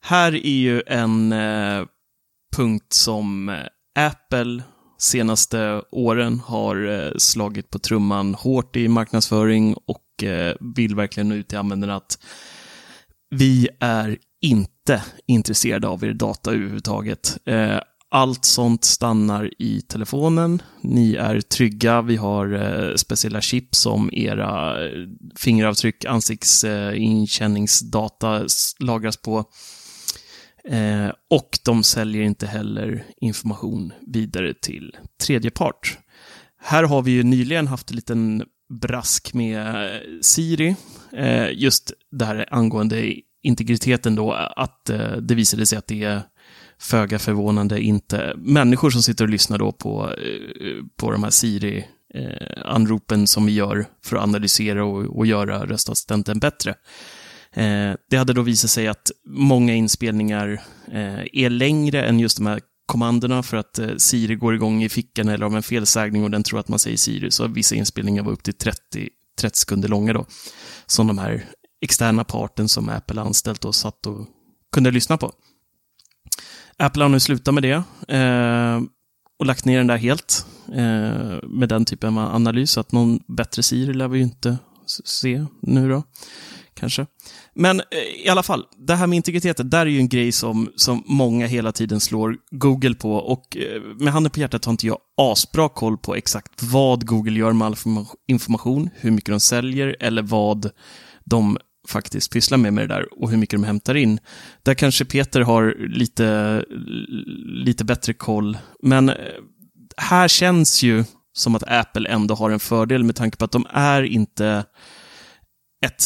Här 0.01 0.35
är 0.35 0.57
ju 0.57 0.81
en 0.87 1.31
eh, 1.31 1.85
punkt 2.55 2.93
som 2.93 3.49
eh, 3.49 3.65
Apple 3.99 4.63
senaste 4.97 5.81
åren 5.91 6.39
har 6.39 6.89
eh, 6.89 7.11
slagit 7.17 7.69
på 7.69 7.79
trumman 7.79 8.35
hårt 8.35 8.75
i 8.75 8.87
marknadsföring 8.87 9.75
och 9.85 10.23
eh, 10.23 10.55
vill 10.75 10.95
verkligen 10.95 11.29
nå 11.29 11.35
ut 11.35 11.47
till 11.47 11.57
användarna 11.57 11.95
att 11.95 12.19
vi 13.29 13.69
är 13.79 14.17
inte 14.43 15.03
intresserade 15.27 15.87
av 15.87 16.03
er 16.03 16.13
data 16.13 16.51
överhuvudtaget. 16.51 17.37
Eh, 17.45 17.79
Allt 18.15 18.45
sånt 18.45 18.85
stannar 18.85 19.61
i 19.61 19.81
telefonen. 19.81 20.61
Ni 20.81 21.15
är 21.15 21.41
trygga. 21.41 22.01
Vi 22.01 22.15
har 22.15 22.53
eh, 22.53 22.95
speciella 22.95 23.41
chip 23.41 23.75
som 23.75 24.09
era 24.13 24.83
eh, 24.85 24.91
fingeravtryck, 25.35 26.05
ansiktsinkänningsdata 26.05 28.45
lagras 28.79 29.17
på. 29.17 29.45
Eh, 30.69 31.09
och 31.29 31.59
de 31.65 31.83
säljer 31.83 32.23
inte 32.23 32.47
heller 32.47 33.05
information 33.21 33.93
vidare 34.07 34.53
till 34.53 34.97
tredje 35.23 35.51
part. 35.51 35.97
Här 36.61 36.83
har 36.83 37.01
vi 37.01 37.11
ju 37.11 37.23
nyligen 37.23 37.67
haft 37.67 37.89
en 37.89 37.95
liten 37.95 38.43
brask 38.81 39.33
med 39.33 39.85
eh, 39.95 40.01
Siri. 40.21 40.75
Eh, 41.13 41.49
just 41.53 41.93
det 42.11 42.25
här 42.25 42.45
angående 42.51 43.15
integriteten 43.43 44.15
då, 44.15 44.31
att 44.33 44.89
eh, 44.89 45.11
det 45.11 45.35
visade 45.35 45.65
sig 45.65 45.77
att 45.77 45.87
det 45.87 46.03
är 46.03 46.21
föga 46.79 47.19
förvånande 47.19 47.81
inte 47.81 48.33
människor 48.37 48.89
som 48.89 49.03
sitter 49.03 49.23
och 49.23 49.29
lyssnar 49.29 49.57
då 49.57 49.71
på, 49.71 50.09
eh, 50.09 50.83
på 50.97 51.11
de 51.11 51.23
här 51.23 51.29
Siri-anropen 51.29 53.19
eh, 53.19 53.25
som 53.25 53.45
vi 53.45 53.51
gör 53.51 53.85
för 54.05 54.15
att 54.15 54.23
analysera 54.23 54.85
och, 54.85 55.17
och 55.17 55.25
göra 55.25 55.65
röstassistenten 55.65 56.39
bättre. 56.39 56.75
Eh, 57.53 57.93
det 58.09 58.17
hade 58.17 58.33
då 58.33 58.41
visat 58.41 58.69
sig 58.69 58.87
att 58.87 59.11
många 59.25 59.73
inspelningar 59.73 60.61
eh, 60.91 61.23
är 61.33 61.49
längre 61.49 62.05
än 62.05 62.19
just 62.19 62.37
de 62.37 62.45
här 62.45 62.61
kommandona 62.85 63.43
för 63.43 63.57
att 63.57 63.79
eh, 63.79 63.95
Siri 63.97 64.35
går 64.35 64.55
igång 64.55 64.83
i 64.83 64.89
fickan 64.89 65.29
eller 65.29 65.45
av 65.45 65.55
en 65.55 65.63
felsägning 65.63 66.23
och 66.23 66.31
den 66.31 66.43
tror 66.43 66.59
att 66.59 66.67
man 66.67 66.79
säger 66.79 66.97
Siri. 66.97 67.31
Så 67.31 67.47
vissa 67.47 67.75
inspelningar 67.75 68.23
var 68.23 68.31
upp 68.31 68.43
till 68.43 68.53
30, 68.53 69.09
30 69.39 69.57
sekunder 69.57 69.89
långa 69.89 70.13
då. 70.13 70.25
Som 70.85 71.07
de 71.07 71.17
här 71.17 71.45
externa 71.83 72.23
parten 72.23 72.69
som 72.69 72.89
Apple 72.89 73.21
anställt 73.21 73.65
och 73.65 73.75
satt 73.75 74.05
och 74.05 74.27
kunde 74.71 74.91
lyssna 74.91 75.17
på. 75.17 75.31
Apple 76.77 77.03
har 77.03 77.09
nu 77.09 77.19
slutat 77.19 77.53
med 77.53 77.63
det 77.63 77.83
eh, 78.15 78.81
och 79.39 79.45
lagt 79.45 79.65
ner 79.65 79.77
den 79.77 79.87
där 79.87 79.97
helt 79.97 80.45
eh, 80.67 81.49
med 81.49 81.69
den 81.69 81.85
typen 81.85 82.17
av 82.17 82.35
analys. 82.35 82.71
Så 82.71 82.79
att 82.79 82.91
någon 82.91 83.19
bättre 83.27 83.63
Siri 83.63 83.93
lär 83.93 84.07
vi 84.07 84.17
ju 84.17 84.23
inte 84.23 84.57
se 85.05 85.45
nu 85.61 85.89
då 85.89 86.03
kanske. 86.73 87.05
Men 87.53 87.79
eh, 87.79 88.25
i 88.25 88.29
alla 88.29 88.43
fall, 88.43 88.65
det 88.77 88.95
här 88.95 89.07
med 89.07 89.15
integriteten, 89.15 89.69
där 89.69 89.79
är 89.79 89.85
ju 89.85 89.99
en 89.99 90.09
grej 90.09 90.31
som, 90.31 90.71
som 90.75 91.03
många 91.05 91.47
hela 91.47 91.71
tiden 91.71 91.99
slår 91.99 92.37
Google 92.51 92.93
på 92.95 93.13
och 93.13 93.57
eh, 93.57 93.81
med 93.81 94.13
handen 94.13 94.31
på 94.31 94.39
hjärtat 94.39 94.65
har 94.65 94.71
inte 94.71 94.87
jag 94.87 94.97
asbra 95.17 95.69
koll 95.69 95.97
på 95.97 96.15
exakt 96.15 96.63
vad 96.63 97.05
Google 97.05 97.39
gör 97.39 97.53
med 97.53 97.65
all 97.65 97.75
information, 98.27 98.89
hur 98.95 99.11
mycket 99.11 99.33
de 99.33 99.39
säljer 99.39 99.95
eller 99.99 100.21
vad 100.21 100.69
de 101.23 101.57
faktiskt 101.87 102.31
pysslar 102.31 102.57
med 102.57 102.73
med 102.73 102.89
det 102.89 102.93
där 102.95 103.21
och 103.21 103.29
hur 103.29 103.37
mycket 103.37 103.59
de 103.59 103.63
hämtar 103.63 103.95
in. 103.95 104.19
Där 104.63 104.73
kanske 104.73 105.05
Peter 105.05 105.41
har 105.41 105.75
lite, 105.79 106.65
lite 107.45 107.85
bättre 107.85 108.13
koll, 108.13 108.57
men 108.83 109.09
eh, 109.09 109.15
här 109.97 110.27
känns 110.27 110.83
ju 110.83 111.03
som 111.33 111.55
att 111.55 111.63
Apple 111.67 112.09
ändå 112.09 112.35
har 112.35 112.49
en 112.49 112.59
fördel 112.59 113.03
med 113.03 113.15
tanke 113.15 113.37
på 113.37 113.45
att 113.45 113.51
de 113.51 113.65
är 113.69 114.03
inte 114.03 114.65
ett 115.85 116.03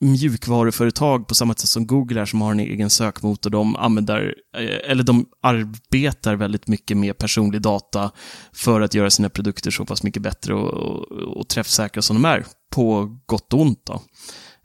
mjukvaruföretag 0.00 1.28
på 1.28 1.34
samma 1.34 1.54
sätt 1.54 1.68
som 1.68 1.86
Google 1.86 2.20
är 2.20 2.24
som 2.24 2.40
har 2.40 2.52
en 2.52 2.60
egen 2.60 2.90
sökmotor. 2.90 3.50
De 3.50 3.76
använder, 3.76 4.34
eh, 4.56 4.90
eller 4.90 5.02
de 5.02 5.26
arbetar 5.42 6.34
väldigt 6.34 6.66
mycket 6.66 6.96
med 6.96 7.18
personlig 7.18 7.62
data 7.62 8.10
för 8.52 8.80
att 8.80 8.94
göra 8.94 9.10
sina 9.10 9.28
produkter 9.28 9.70
så 9.70 9.84
pass 9.84 10.02
mycket 10.02 10.22
bättre 10.22 10.54
och, 10.54 10.70
och, 10.70 11.12
och 11.36 11.48
träffsäkra 11.48 12.02
som 12.02 12.16
de 12.16 12.24
är, 12.24 12.46
på 12.70 13.18
gott 13.26 13.52
och 13.52 13.60
ont. 13.60 13.86
Då. 13.86 14.02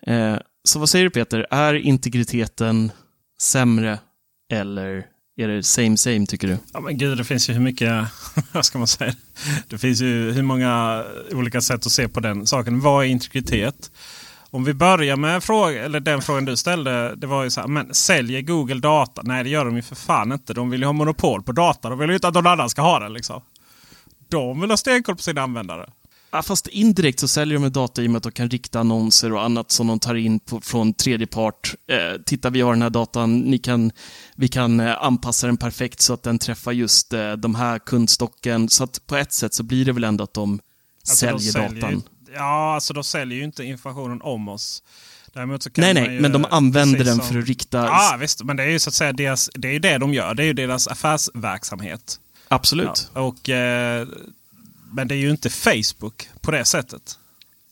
Eh, 0.07 0.37
så 0.63 0.79
vad 0.79 0.89
säger 0.89 1.05
du 1.05 1.11
Peter, 1.11 1.47
är 1.51 1.73
integriteten 1.73 2.91
sämre 3.41 3.99
eller 4.51 5.05
är 5.37 5.47
det 5.47 5.63
same 5.63 5.97
same 5.97 6.25
tycker 6.25 6.47
du? 6.47 6.57
Ja 6.73 6.79
men 6.79 6.97
gud, 6.97 7.17
det 7.17 7.23
finns 7.23 7.49
ju 7.49 7.53
hur 7.53 7.61
mycket, 7.61 8.05
vad 8.51 8.65
ska 8.65 8.77
man 8.77 8.87
säga? 8.87 9.13
Det 9.67 9.77
finns 9.77 10.01
ju 10.01 10.31
hur 10.31 10.43
många 10.43 11.03
olika 11.31 11.61
sätt 11.61 11.85
att 11.85 11.91
se 11.91 12.07
på 12.07 12.19
den 12.19 12.47
saken. 12.47 12.79
Vad 12.79 13.05
är 13.05 13.09
integritet? 13.09 13.91
Om 14.49 14.63
vi 14.63 14.73
börjar 14.73 15.15
med 15.15 15.43
fråga, 15.43 15.85
eller 15.85 15.99
den 15.99 16.21
frågan 16.21 16.45
du 16.45 16.57
ställde. 16.57 17.15
Det 17.15 17.27
var 17.27 17.43
ju 17.43 17.49
så 17.49 17.61
här, 17.61 17.67
men 17.67 17.93
säljer 17.93 18.41
Google 18.41 18.79
data? 18.79 19.21
Nej 19.25 19.43
det 19.43 19.49
gör 19.49 19.65
de 19.65 19.75
ju 19.75 19.81
för 19.81 19.95
fan 19.95 20.31
inte. 20.31 20.53
De 20.53 20.69
vill 20.69 20.81
ju 20.81 20.85
ha 20.85 20.93
monopol 20.93 21.43
på 21.43 21.51
data. 21.51 21.89
De 21.89 21.99
vill 21.99 22.09
ju 22.09 22.15
inte 22.15 22.27
att 22.27 22.33
någon 22.33 22.47
annan 22.47 22.69
ska 22.69 22.81
ha 22.81 22.99
det. 22.99 23.09
Liksom. 23.09 23.41
De 24.29 24.61
vill 24.61 24.69
ha 24.69 24.77
stenkoll 24.77 25.15
på 25.15 25.21
sina 25.21 25.41
användare. 25.41 25.89
Ja, 26.33 26.41
fast 26.41 26.67
indirekt 26.67 27.19
så 27.19 27.27
säljer 27.27 27.59
de 27.59 27.69
data 27.69 28.01
i 28.01 28.07
och 28.07 28.11
med 28.11 28.17
att 28.17 28.23
de 28.23 28.31
kan 28.31 28.49
rikta 28.49 28.79
annonser 28.79 29.33
och 29.33 29.43
annat 29.43 29.71
som 29.71 29.87
de 29.87 29.99
tar 29.99 30.15
in 30.15 30.39
på, 30.39 30.61
från 30.61 30.93
tredje 30.93 31.27
part. 31.27 31.75
Eh, 31.87 32.21
titta, 32.25 32.49
vi 32.49 32.61
har 32.61 32.73
den 32.73 32.81
här 32.81 32.89
datan, 32.89 33.39
Ni 33.39 33.57
kan, 33.57 33.91
vi 34.35 34.47
kan 34.47 34.79
eh, 34.79 35.03
anpassa 35.03 35.47
den 35.47 35.57
perfekt 35.57 36.01
så 36.01 36.13
att 36.13 36.23
den 36.23 36.39
träffar 36.39 36.71
just 36.71 37.13
eh, 37.13 37.31
de 37.31 37.55
här 37.55 37.79
kundstocken. 37.79 38.69
Så 38.69 38.83
att 38.83 39.07
på 39.07 39.15
ett 39.15 39.33
sätt 39.33 39.53
så 39.53 39.63
blir 39.63 39.85
det 39.85 39.91
väl 39.91 40.03
ändå 40.03 40.23
att 40.23 40.33
de 40.33 40.59
alltså 40.99 41.15
säljer, 41.15 41.37
de 41.37 41.39
säljer 41.43 41.81
datan. 41.81 42.03
Ja, 42.35 42.75
alltså 42.75 42.93
de 42.93 43.03
säljer 43.03 43.37
ju 43.37 43.43
inte 43.43 43.63
informationen 43.63 44.21
om 44.21 44.47
oss. 44.47 44.83
Däremot 45.33 45.63
så 45.63 45.69
kan 45.69 45.81
nej, 45.81 45.93
nej, 45.93 46.13
ju, 46.13 46.21
men 46.21 46.31
de 46.31 46.45
använder 46.49 47.03
den 47.03 47.15
som, 47.17 47.25
för 47.25 47.39
att 47.39 47.47
rikta... 47.47 47.77
Ja, 47.77 48.17
visst. 48.19 48.43
Men 48.43 48.57
det 48.57 48.63
är 48.63 48.67
ju 48.67 48.79
så 48.79 48.89
att 48.89 48.93
säga 48.93 49.13
deras, 49.13 49.49
det 49.53 49.67
är 49.67 49.73
ju 49.73 49.79
det 49.79 49.97
de 49.97 50.13
gör. 50.13 50.33
Det 50.33 50.43
är 50.43 50.47
ju 50.47 50.53
deras 50.53 50.87
affärsverksamhet. 50.87 52.19
Absolut. 52.47 53.11
Ja, 53.13 53.21
och, 53.21 53.49
eh, 53.49 54.07
men 54.93 55.07
det 55.07 55.15
är 55.15 55.19
ju 55.19 55.29
inte 55.29 55.49
Facebook 55.49 56.29
på 56.41 56.51
det 56.51 56.65
sättet. 56.65 57.17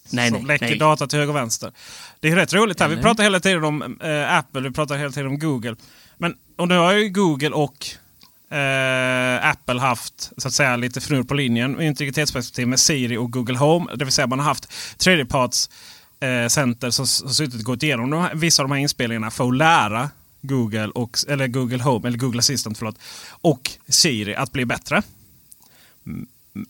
Nej, 0.10 0.30
som 0.30 0.38
nej, 0.38 0.48
läcker 0.48 0.66
nej. 0.66 0.78
data 0.78 1.08
till 1.08 1.20
höger 1.20 1.34
och 1.34 1.36
vänster. 1.36 1.72
Det 2.20 2.30
är 2.30 2.36
rätt 2.36 2.54
roligt 2.54 2.80
här. 2.80 2.88
Vi 2.88 3.02
pratar 3.02 3.24
hela 3.24 3.40
tiden 3.40 3.64
om 3.64 4.00
eh, 4.02 4.38
Apple, 4.38 4.62
vi 4.62 4.72
pratar 4.72 4.98
hela 4.98 5.12
tiden 5.12 5.28
om 5.28 5.40
Google. 5.40 5.76
Men 6.18 6.36
och 6.56 6.68
nu 6.68 6.78
har 6.78 6.94
ju 6.94 7.10
Google 7.10 7.50
och 7.50 7.88
eh, 8.58 9.50
Apple 9.50 9.80
haft 9.80 10.32
så 10.38 10.48
att 10.48 10.54
säga 10.54 10.76
lite 10.76 11.00
fnurr 11.00 11.24
på 11.24 11.34
linjen 11.34 11.82
integritetsperspektiv 11.82 12.68
med 12.68 12.80
Siri 12.80 13.18
och 13.18 13.32
Google 13.32 13.58
Home. 13.58 13.96
Det 13.96 14.06
vill 14.06 14.14
säga 14.14 14.28
man 14.28 14.40
har 14.40 14.46
haft 14.46 14.72
tredjeparts 14.98 15.70
eh, 16.20 16.48
center 16.48 16.90
som, 16.90 17.08
som 17.08 17.30
suttit 17.30 17.60
och 17.60 17.66
gått 17.66 17.84
igenom 17.84 18.10
de 18.10 18.22
här, 18.22 18.36
vissa 18.36 18.64
av 18.64 18.70
de 18.70 18.76
här 18.76 18.82
inspelningarna 18.82 19.32
för 19.32 19.48
att 19.48 19.56
lära 19.56 20.10
Google, 20.42 20.88
och, 20.88 21.18
eller 21.28 21.48
Google 21.48 21.84
Home, 21.84 22.08
eller 22.08 22.18
Google 22.18 22.40
Assistant 22.40 22.78
förlåt, 22.78 22.96
och 23.42 23.72
Siri 23.88 24.36
att 24.36 24.52
bli 24.52 24.66
bättre. 24.66 25.02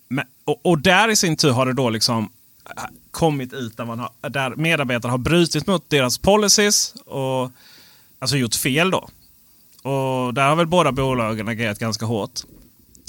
Men, 0.08 0.26
och, 0.46 0.60
och, 0.64 0.80
där 0.80 1.10
i 1.10 1.16
sin 1.16 1.38
tur 1.38 1.52
har 1.52 1.66
det 1.66 1.74
då 1.74 1.90
liksom 1.90 2.30
äh, 2.78 2.84
kommit 3.12 3.54
ut 3.54 3.78
där, 3.78 3.86
man 3.86 4.00
har, 4.00 4.30
där 4.30 4.56
medarbetare 4.56 5.10
har 5.10 5.18
brutit 5.18 5.68
mot 5.68 5.90
deras 5.90 6.18
policies 6.18 6.96
och 7.06 7.52
alltså 8.20 8.38
gjort 8.38 8.56
fel 8.56 8.92
då. 8.92 9.10
Och 9.90 10.34
där 10.34 10.50
har 10.50 10.56
väl 10.56 10.68
båda 10.68 10.92
bolagen 10.92 11.48
agerat 11.48 11.80
ganska 11.80 12.06
hårt. 12.06 12.40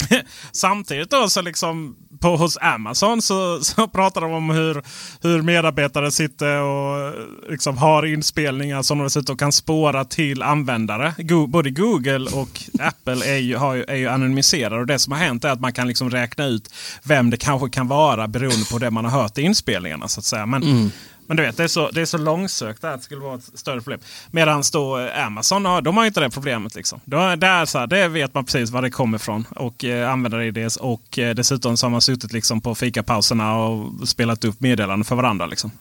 Samtidigt 0.51 1.11
då 1.11 1.29
så 1.29 1.41
liksom 1.41 1.95
på, 2.19 2.35
hos 2.37 2.57
Amazon 2.61 3.21
så, 3.21 3.59
så 3.63 3.87
pratar 3.93 4.21
de 4.21 4.33
om 4.33 4.49
hur, 4.49 4.83
hur 5.21 5.41
medarbetare 5.41 6.11
sitter 6.11 6.61
och 6.61 7.07
eh, 7.07 7.13
liksom 7.49 7.77
har 7.77 8.05
inspelningar 8.05 8.81
som 8.81 8.97
de 8.97 9.03
dessutom 9.03 9.37
kan 9.37 9.51
spåra 9.51 10.05
till 10.05 10.41
användare. 10.41 11.13
Go 11.17 11.47
både 11.47 11.69
Google 11.69 12.29
och 12.33 12.63
Apple 12.79 13.25
är 13.25 13.37
ju, 13.37 13.55
har 13.55 13.75
är 13.75 13.95
ju 13.95 14.07
anonymiserade 14.07 14.81
och 14.81 14.87
det 14.87 14.99
som 14.99 15.13
har 15.13 15.19
hänt 15.19 15.45
är 15.45 15.49
att 15.49 15.61
man 15.61 15.73
kan 15.73 15.87
liksom 15.87 16.09
räkna 16.09 16.45
ut 16.45 16.73
vem 17.03 17.29
det 17.29 17.37
kanske 17.37 17.69
kan 17.69 17.87
vara 17.87 18.27
beroende 18.27 18.65
på 18.71 18.77
det 18.77 18.91
man 18.91 19.05
har 19.05 19.21
hört 19.21 19.37
i 19.37 19.41
inspelningarna. 19.41 20.07
så 20.07 20.19
att 20.19 20.25
säga. 20.25 20.45
Men, 20.45 20.63
mm. 20.63 20.91
Men 21.27 21.37
du 21.37 21.43
vet, 21.43 21.57
det 21.57 21.63
är 21.63 21.67
så, 21.67 21.89
det 21.89 22.01
är 22.01 22.05
så 22.05 22.17
långsökt 22.17 22.83
att 22.83 22.97
det 22.97 23.03
skulle 23.03 23.21
vara 23.21 23.35
ett 23.35 23.59
större 23.59 23.81
problem. 23.81 23.99
Medan 24.31 24.63
då 24.73 24.99
eh, 24.99 25.25
Amazon, 25.25 25.63
de 25.83 25.97
har 25.97 26.05
inte 26.05 26.19
det 26.19 26.29
problemet. 26.29 26.75
Liksom. 26.75 26.99
Då, 27.05 27.35
där, 27.35 27.65
så 27.65 27.79
här, 27.79 27.87
det 27.87 28.07
vet 28.07 28.33
man 28.33 28.45
precis 28.45 28.69
var 28.69 28.81
det 28.81 28.89
kommer 28.89 29.17
ifrån. 29.17 29.45
Och 29.55 29.85
eh, 29.85 30.11
användar-IDs. 30.11 30.77
Och 30.77 31.19
eh, 31.19 31.35
dessutom 31.35 31.77
så 31.77 31.85
har 31.85 31.91
man 31.91 32.01
suttit 32.01 32.33
liksom 32.33 32.61
på 32.61 32.75
fikapauserna 32.75 33.55
och 33.55 34.07
spelat 34.07 34.43
upp 34.45 34.61
meddelanden 34.61 35.05
för 35.05 35.15
varandra. 35.15 35.45
Liksom. 35.45 35.71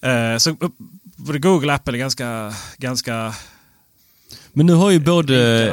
Eh, 0.00 0.36
så 0.36 0.56
både 1.16 1.38
Google 1.38 1.68
och 1.68 1.74
Apple 1.74 1.96
är 1.96 1.98
ganska, 1.98 2.52
ganska 2.76 3.34
men 4.52 4.66
nu 4.66 4.72
har 4.72 4.90
ju 4.90 5.00
både 5.00 5.68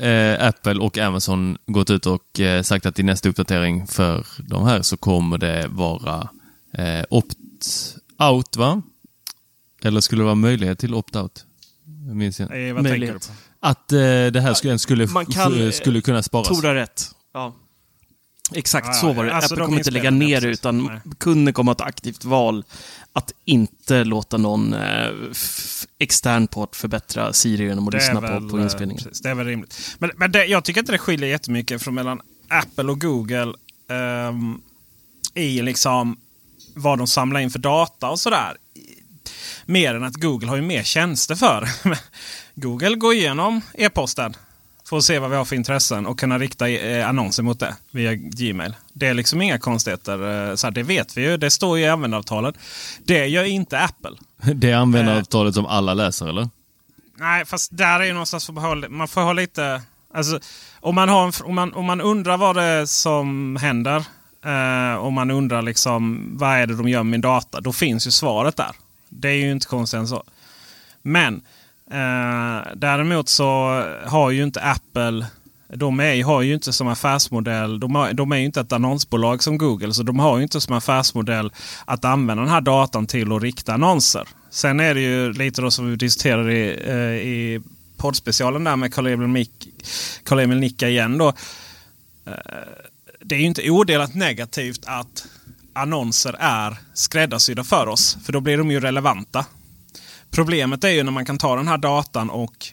eh, 0.00 0.46
Apple 0.46 0.80
och 0.80 0.98
Amazon 0.98 1.58
gått 1.66 1.90
ut 1.90 2.06
och 2.06 2.40
eh, 2.40 2.62
sagt 2.62 2.86
att 2.86 2.98
i 2.98 3.02
nästa 3.02 3.28
uppdatering 3.28 3.86
för 3.86 4.26
de 4.38 4.66
här 4.66 4.82
så 4.82 4.96
kommer 4.96 5.38
det 5.38 5.66
vara 5.68 6.28
eh, 6.72 7.04
opt 7.10 7.36
out 8.20 8.56
va? 8.56 8.82
Eller 9.82 10.00
skulle 10.00 10.20
det 10.20 10.24
vara 10.24 10.34
möjlighet 10.34 10.78
till 10.78 10.94
opt-out? 10.94 11.44
Jag 12.06 12.16
minns 12.16 12.40
inte. 12.40 12.54
Nej, 12.54 12.72
vad 12.72 12.82
möjlighet. 12.82 13.22
tänker 13.22 13.28
du 13.28 13.40
på? 13.60 13.66
Att 13.66 13.92
eh, 13.92 14.32
det 14.32 14.40
här 14.40 14.54
skulle, 14.54 14.78
skulle, 14.78 15.06
kan, 15.32 15.72
skulle 15.72 16.00
kunna 16.00 16.22
sparas. 16.22 16.48
Tora 16.48 16.74
rätt. 16.74 17.10
Ja. 17.32 17.54
Exakt 18.54 18.88
ah, 18.88 18.92
så 18.92 19.12
var 19.12 19.24
det. 19.24 19.34
Alltså 19.34 19.54
Apple 19.54 19.64
kommer 19.64 19.78
inte 19.78 19.90
lägga 19.90 20.10
ner 20.10 20.40
det, 20.40 20.48
utan 20.48 20.84
Nej. 20.84 21.00
kunden 21.18 21.54
kommer 21.54 21.72
att 21.72 21.80
ha 21.80 21.86
ett 21.86 21.92
aktivt 21.94 22.24
val 22.24 22.64
att 23.12 23.32
inte 23.44 24.04
låta 24.04 24.36
någon 24.36 24.74
eh, 24.74 25.10
extern 25.98 26.46
part 26.46 26.76
förbättra 26.76 27.32
Siri 27.32 27.64
genom 27.64 27.88
att 27.88 27.94
lyssna 27.94 28.20
väl, 28.20 28.42
på, 28.42 28.48
på 28.48 28.60
inspelningen. 28.60 29.02
Precis, 29.04 29.20
det 29.20 29.30
är 29.30 29.34
väl 29.34 29.46
rimligt. 29.46 29.96
Men, 29.98 30.10
men 30.16 30.32
det, 30.32 30.44
jag 30.44 30.64
tycker 30.64 30.80
inte 30.80 30.92
det 30.92 30.98
skiljer 30.98 31.28
jättemycket 31.28 31.82
från 31.82 31.94
mellan 31.94 32.20
Apple 32.48 32.90
och 32.90 33.00
Google 33.00 33.54
um, 34.28 34.62
i 35.34 35.62
liksom 35.62 36.16
vad 36.74 36.98
de 36.98 37.06
samlar 37.06 37.40
in 37.40 37.50
för 37.50 37.58
data 37.58 38.10
och 38.10 38.20
sådär. 38.20 38.56
Mer 39.66 39.94
än 39.94 40.04
att 40.04 40.14
Google 40.16 40.48
har 40.48 40.56
ju 40.56 40.62
mer 40.62 40.82
tjänster 40.82 41.34
för. 41.34 41.68
Google 42.54 42.94
går 42.94 43.14
igenom 43.14 43.60
e-posten 43.74 44.36
för 44.90 44.96
att 44.96 45.04
se 45.04 45.18
vad 45.18 45.30
vi 45.30 45.36
har 45.36 45.44
för 45.44 45.56
intressen 45.56 46.06
och 46.06 46.18
kunna 46.18 46.38
rikta 46.38 46.68
eh, 46.68 47.08
annonser 47.08 47.42
mot 47.42 47.60
det 47.60 47.76
via 47.90 48.14
Gmail. 48.14 48.74
Det 48.92 49.06
är 49.06 49.14
liksom 49.14 49.42
inga 49.42 49.58
konstigheter. 49.58 50.48
Eh, 50.50 50.54
så 50.54 50.70
det 50.70 50.82
vet 50.82 51.16
vi 51.16 51.22
ju. 51.22 51.36
Det 51.36 51.50
står 51.50 51.78
ju 51.78 51.84
i 51.84 51.88
användaravtalet. 51.88 52.54
Det 53.04 53.26
gör 53.26 53.44
inte 53.44 53.78
Apple. 53.78 54.16
Det 54.54 54.70
är 54.70 54.76
användaravtalet 54.76 55.54
som 55.54 55.66
alla 55.66 55.94
läser 55.94 56.26
eller? 56.26 56.48
Nej, 57.16 57.44
fast 57.44 57.76
där 57.76 58.00
är 58.00 58.04
ju 58.04 58.12
någonstans 58.12 58.46
för 58.46 58.88
man 58.88 59.08
får 59.08 59.20
ha 59.20 59.32
lite... 59.32 59.82
Alltså, 60.14 60.40
om, 60.80 60.94
man 60.94 61.08
har 61.08 61.26
en, 61.26 61.32
om, 61.44 61.54
man, 61.54 61.72
om 61.72 61.84
man 61.84 62.00
undrar 62.00 62.36
vad 62.36 62.56
det 62.56 62.62
är 62.62 62.86
som 62.86 63.56
händer 63.56 64.04
eh, 64.44 64.94
och 64.94 65.12
man 65.12 65.30
undrar 65.30 65.62
liksom 65.62 66.30
vad 66.38 66.56
är 66.56 66.66
det 66.66 66.76
de 66.76 66.88
gör 66.88 67.02
med 67.02 67.10
min 67.10 67.20
data. 67.20 67.60
Då 67.60 67.72
finns 67.72 68.06
ju 68.06 68.10
svaret 68.10 68.56
där. 68.56 68.70
Det 69.08 69.28
är 69.28 69.34
ju 69.34 69.52
inte 69.52 69.66
konstigt 69.66 69.98
än 69.98 70.08
så. 70.08 70.24
Men 71.02 71.34
eh, 71.90 72.68
däremot 72.74 73.28
så 73.28 73.82
har 74.06 74.30
ju 74.30 74.42
inte 74.42 74.62
Apple 74.62 75.26
de 75.72 76.00
är, 76.00 76.24
har 76.24 76.42
ju 76.42 76.54
inte 76.54 76.72
som 76.72 76.88
affärsmodell, 76.88 77.80
de, 77.80 77.94
har, 77.94 78.12
de 78.12 78.32
är 78.32 78.36
ju 78.36 78.44
inte 78.44 78.60
ett 78.60 78.72
annonsbolag 78.72 79.42
som 79.42 79.58
Google, 79.58 79.92
så 79.94 80.02
de 80.02 80.18
har 80.18 80.36
ju 80.36 80.42
inte 80.42 80.60
som 80.60 80.74
affärsmodell 80.74 81.52
att 81.84 82.04
använda 82.04 82.42
den 82.42 82.52
här 82.52 82.60
datan 82.60 83.06
till 83.06 83.32
att 83.32 83.42
rikta 83.42 83.74
annonser. 83.74 84.28
Sen 84.50 84.80
är 84.80 84.94
det 84.94 85.00
ju 85.00 85.32
lite 85.32 85.62
då 85.62 85.70
som 85.70 85.90
vi 85.90 85.96
diskuterade 85.96 86.52
i, 86.52 86.82
eh, 86.86 87.28
i 87.28 87.60
poddspecialen 87.96 88.64
där 88.64 88.76
med 88.76 88.94
Carl-Emil 90.24 90.58
Nicka 90.58 90.88
igen. 90.88 91.18
Då. 91.18 91.28
Eh, 92.26 92.34
det 93.30 93.36
är 93.36 93.40
ju 93.40 93.46
inte 93.46 93.70
odelat 93.70 94.14
negativt 94.14 94.80
att 94.86 95.26
annonser 95.72 96.36
är 96.38 96.76
skräddarsydda 96.94 97.64
för 97.64 97.86
oss. 97.86 98.18
För 98.24 98.32
då 98.32 98.40
blir 98.40 98.58
de 98.58 98.70
ju 98.70 98.80
relevanta. 98.80 99.46
Problemet 100.30 100.84
är 100.84 100.88
ju 100.88 101.02
när 101.02 101.12
man 101.12 101.24
kan 101.24 101.38
ta 101.38 101.56
den 101.56 101.68
här 101.68 101.78
datan 101.78 102.30
och 102.30 102.66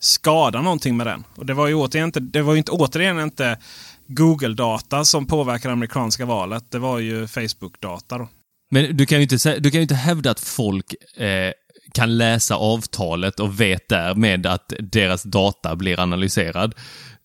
skada 0.00 0.62
någonting 0.62 0.96
med 0.96 1.06
den. 1.06 1.24
Och 1.36 1.46
det 1.46 1.54
var 1.54 1.66
ju 1.66 1.74
återigen 1.74 2.08
inte, 2.08 2.20
det 2.20 2.42
var 2.42 2.52
ju 2.52 2.58
inte, 2.58 2.72
återigen 2.72 3.20
inte 3.20 3.58
Google-data 4.06 5.04
som 5.04 5.26
påverkar 5.26 5.68
det 5.68 5.72
amerikanska 5.72 6.26
valet. 6.26 6.70
Det 6.70 6.78
var 6.78 6.98
ju 6.98 7.26
Facebook-data. 7.26 8.28
Men 8.70 8.96
du 8.96 9.06
kan 9.06 9.18
ju 9.18 9.22
inte, 9.22 9.58
du 9.58 9.70
kan 9.70 9.78
ju 9.78 9.82
inte 9.82 9.94
hävda 9.94 10.30
att 10.30 10.40
folk 10.40 10.94
eh, 11.16 11.52
kan 11.94 12.16
läsa 12.18 12.54
avtalet 12.54 13.40
och 13.40 13.60
vet 13.60 13.88
därmed 13.88 14.46
att 14.46 14.72
deras 14.78 15.22
data 15.22 15.76
blir 15.76 16.00
analyserad. 16.00 16.74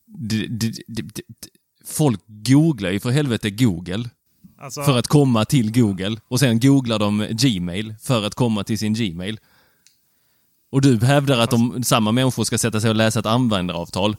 D 0.08 0.48
folk 1.88 2.20
googlar 2.28 2.90
ju 2.90 3.00
för 3.00 3.10
helvete 3.10 3.50
Google. 3.50 4.10
Alltså... 4.60 4.84
För 4.84 4.98
att 4.98 5.08
komma 5.08 5.46
till 5.46 5.72
Google. 5.72 6.18
Och 6.28 6.40
sen 6.40 6.60
googlar 6.60 7.00
de 7.00 7.28
Gmail 7.32 7.96
för 8.02 8.24
att 8.24 8.36
komma 8.36 8.64
till 8.64 8.80
sin 8.80 8.94
Gmail. 8.94 9.40
Och 10.72 10.82
du 10.82 11.06
hävdar 11.06 11.40
att 11.40 11.52
de, 11.52 11.84
samma 11.84 12.12
människor 12.12 12.44
ska 12.44 12.58
sätta 12.58 12.82
sig 12.82 12.90
och 12.90 12.96
läsa 12.96 13.20
ett 13.20 13.26
användaravtal. 13.26 14.16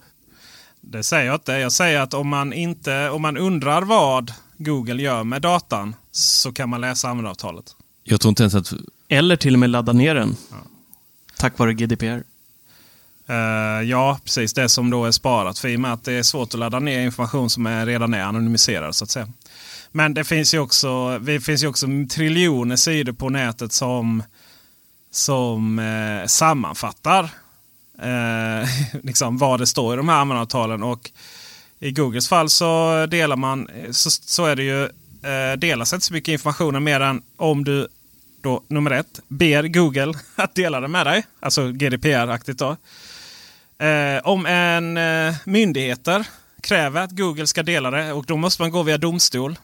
Det 0.81 1.03
säger 1.03 1.27
jag 1.27 1.35
inte. 1.35 1.53
Jag 1.53 1.73
säger 1.73 2.01
att 2.01 2.15
om 2.15 2.29
man, 2.29 2.53
inte, 2.53 3.11
om 3.11 3.23
man 3.23 3.37
undrar 3.37 3.83
vad 3.83 4.33
Google 4.57 5.03
gör 5.03 5.25
med 5.25 5.43
datan 5.43 5.95
så 6.11 6.53
kan 6.53 6.69
man 6.69 6.81
läsa 6.81 7.09
användaravtalet. 7.09 7.77
Jag 8.05 8.21
tror 8.21 8.29
inte 8.29 8.43
ens 8.43 8.55
att... 8.55 8.73
Eller 9.09 9.37
till 9.37 9.55
och 9.55 9.61
med 9.61 9.71
ladda 9.71 9.93
ner 9.93 10.15
den. 10.15 10.37
Ja. 10.51 10.57
Tack 11.37 11.59
vare 11.59 11.75
GDPR. 11.75 12.23
Uh, 13.31 13.83
ja, 13.89 14.19
precis. 14.25 14.53
Det 14.53 14.69
som 14.69 14.91
då 14.91 15.05
är 15.05 15.11
sparat. 15.11 15.59
För 15.59 15.69
i 15.69 15.77
och 15.77 15.81
med 15.81 15.93
att 15.93 16.05
det 16.05 16.13
är 16.13 16.23
svårt 16.23 16.55
att 16.55 16.61
ladda 16.61 16.79
ner 16.79 17.01
information 17.01 17.51
som 17.51 17.67
är, 17.67 17.87
redan 17.87 18.15
är 18.15 18.23
anonymiserad. 18.23 18.95
så 18.95 19.05
att 19.05 19.11
säga. 19.11 19.29
Men 19.93 20.15
det 20.15 20.25
finns 20.25 20.55
ju 20.55 20.59
också, 20.59 21.19
det 21.19 21.41
finns 21.41 21.63
ju 21.63 21.67
också 21.67 21.87
triljoner 22.11 22.77
sidor 22.77 23.13
på 23.13 23.29
nätet 23.29 23.73
som 23.73 24.23
som 25.11 25.79
eh, 25.79 26.27
sammanfattar 26.27 27.25
eh, 28.03 28.69
liksom 29.03 29.39
vad 29.39 29.61
det 29.61 29.67
står 29.67 29.95
i 29.95 29.97
de 29.97 30.09
här 30.09 30.17
användaravtalen. 30.17 30.83
Och 30.83 31.11
I 31.79 31.91
Googles 31.91 32.29
fall 32.29 32.51
så 32.51 33.07
delar 33.07 33.37
man 33.37 33.69
så, 33.91 34.11
så 34.11 34.45
är 34.45 34.57
det 34.57 34.63
ju 34.63 34.83
eh, 35.31 35.59
delas 35.59 35.93
inte 35.93 36.07
så 36.07 36.13
mycket 36.13 36.33
information 36.33 36.85
mer 36.85 37.01
än 37.01 37.23
om 37.37 37.65
du 37.65 37.89
då 38.41 38.63
nummer 38.69 38.91
ett 38.91 39.21
ber 39.29 39.63
Google 39.63 40.15
att 40.35 40.55
dela 40.55 40.81
det 40.81 40.89
med 40.89 41.07
dig. 41.07 41.27
Alltså 41.41 41.73
GDPR-aktigt 41.73 42.59
då. 42.59 42.77
Eh, 43.79 44.21
om 44.25 44.47
en 44.47 44.97
eh, 44.97 45.35
myndigheter 45.45 46.27
kräver 46.61 47.01
att 47.01 47.11
Google 47.11 47.47
ska 47.47 47.63
dela 47.63 47.91
det 47.91 48.13
och 48.13 48.25
då 48.27 48.37
måste 48.37 48.63
man 48.63 48.71
gå 48.71 48.83
via 48.83 48.99
domstol. 48.99 49.59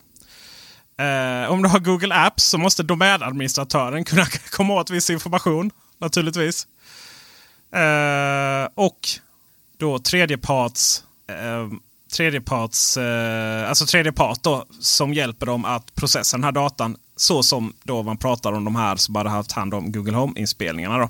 Eh, 0.99 1.51
om 1.51 1.63
du 1.63 1.69
har 1.69 1.79
Google 1.79 2.15
Apps 2.15 2.45
så 2.45 2.59
måste 2.59 2.83
domänadministratören 2.83 4.05
kunna 4.05 4.27
komma 4.51 4.75
åt 4.75 4.91
viss 4.91 5.11
information. 5.11 5.71
Naturligtvis. 5.99 6.67
Eh, 7.75 8.69
och 8.75 8.99
då 9.79 9.99
tredjeparts... 9.99 11.05
Eh, 11.29 11.69
tredjeparts 12.13 12.97
eh, 12.97 13.69
alltså 13.69 13.87
tredjepart 13.87 14.43
då, 14.43 14.65
som 14.81 15.15
hjälper 15.15 15.47
dem 15.47 15.65
att 15.65 15.95
processa 15.95 16.37
den 16.37 16.45
här 16.45 16.53
datan. 16.53 16.97
Så 17.17 17.43
som 17.43 17.73
då 17.83 18.03
man 18.03 18.17
pratar 18.17 18.53
om 18.53 18.65
de 18.65 18.77
här 18.77 18.97
som 18.97 19.13
bara 19.13 19.29
haft 19.29 19.53
hand 19.53 19.75
om 19.75 19.93
Google 19.93 20.17
Home-inspelningarna. 20.17 20.99
Då. 20.99 21.09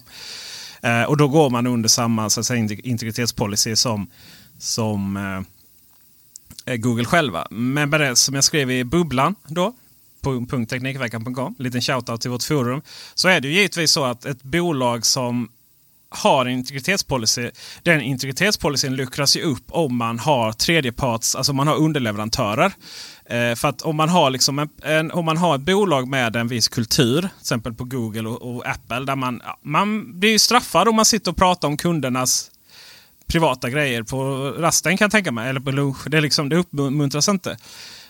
Eh, 0.85 1.03
och 1.03 1.17
då 1.17 1.29
går 1.29 1.51
man 1.51 1.67
under 1.67 1.89
samma 1.89 2.31
så 2.31 2.41
att 2.41 2.47
säga, 2.47 2.69
integritetspolicy 2.83 3.77
som, 3.77 4.11
som 4.59 5.17
eh, 5.17 6.75
eh, 6.75 6.77
Google 6.77 7.05
själva. 7.05 7.47
Men 7.51 7.91
med 7.91 8.01
det 8.01 8.17
som 8.17 8.35
jag 8.35 8.45
skrev 8.45 8.71
i 8.71 8.85
bubblan 8.85 9.35
då 9.47 9.75
på 10.21 10.47
.teknikveckan.com, 10.69 11.55
liten 11.59 11.81
shoutout 11.81 12.21
till 12.21 12.31
vårt 12.31 12.43
forum. 12.43 12.83
Så 13.15 13.29
är 13.29 13.41
det 13.41 13.49
ju 13.49 13.55
givetvis 13.55 13.91
så 13.91 14.05
att 14.05 14.25
ett 14.25 14.43
bolag 14.43 15.07
som 15.07 15.49
har 16.15 16.47
en 16.47 16.53
integritetspolicy. 16.53 17.51
Den 17.83 18.01
integritetspolicyn 18.01 18.97
luckras 18.97 19.37
ju 19.37 19.43
upp 19.43 19.65
om 19.69 19.97
man 19.97 20.19
har 20.19 20.53
tredjeparts, 20.53 21.35
alltså 21.35 21.53
man 21.53 21.69
har 21.69 21.77
underleverantörer. 21.77 22.73
Eh, 23.27 23.55
för 23.55 23.69
att 23.69 23.83
om 23.83 23.97
man, 23.97 24.09
har 24.09 24.31
liksom 24.31 24.59
en, 24.59 24.69
en, 24.83 25.11
om 25.11 25.25
man 25.25 25.37
har 25.37 25.55
ett 25.55 25.61
bolag 25.61 26.09
med 26.09 26.37
en 26.37 26.49
viss 26.49 26.69
kultur, 26.69 27.21
till 27.21 27.29
exempel 27.41 27.75
på 27.75 27.85
Google 27.85 28.29
och, 28.29 28.55
och 28.55 28.67
Apple, 28.67 29.01
där 29.01 29.17
man, 29.17 29.43
man 29.63 30.21
blir 30.21 30.39
straffad 30.39 30.89
om 30.89 30.97
man 30.97 31.05
sitter 31.05 31.31
och 31.31 31.37
pratar 31.37 31.69
om 31.69 31.77
kundernas 31.77 32.51
privata 33.27 33.71
grejer 33.71 34.03
på 34.03 34.51
rasten 34.59 34.97
kan 34.97 35.05
jag 35.05 35.13
tänka 35.13 35.33
mig. 35.33 35.49
Eller 35.49 35.61
på 35.61 35.71
lunch. 35.71 36.09
Det, 36.11 36.17
är 36.17 36.21
liksom, 36.21 36.49
det 36.49 36.57
uppmuntras 36.57 37.29
inte. 37.29 37.57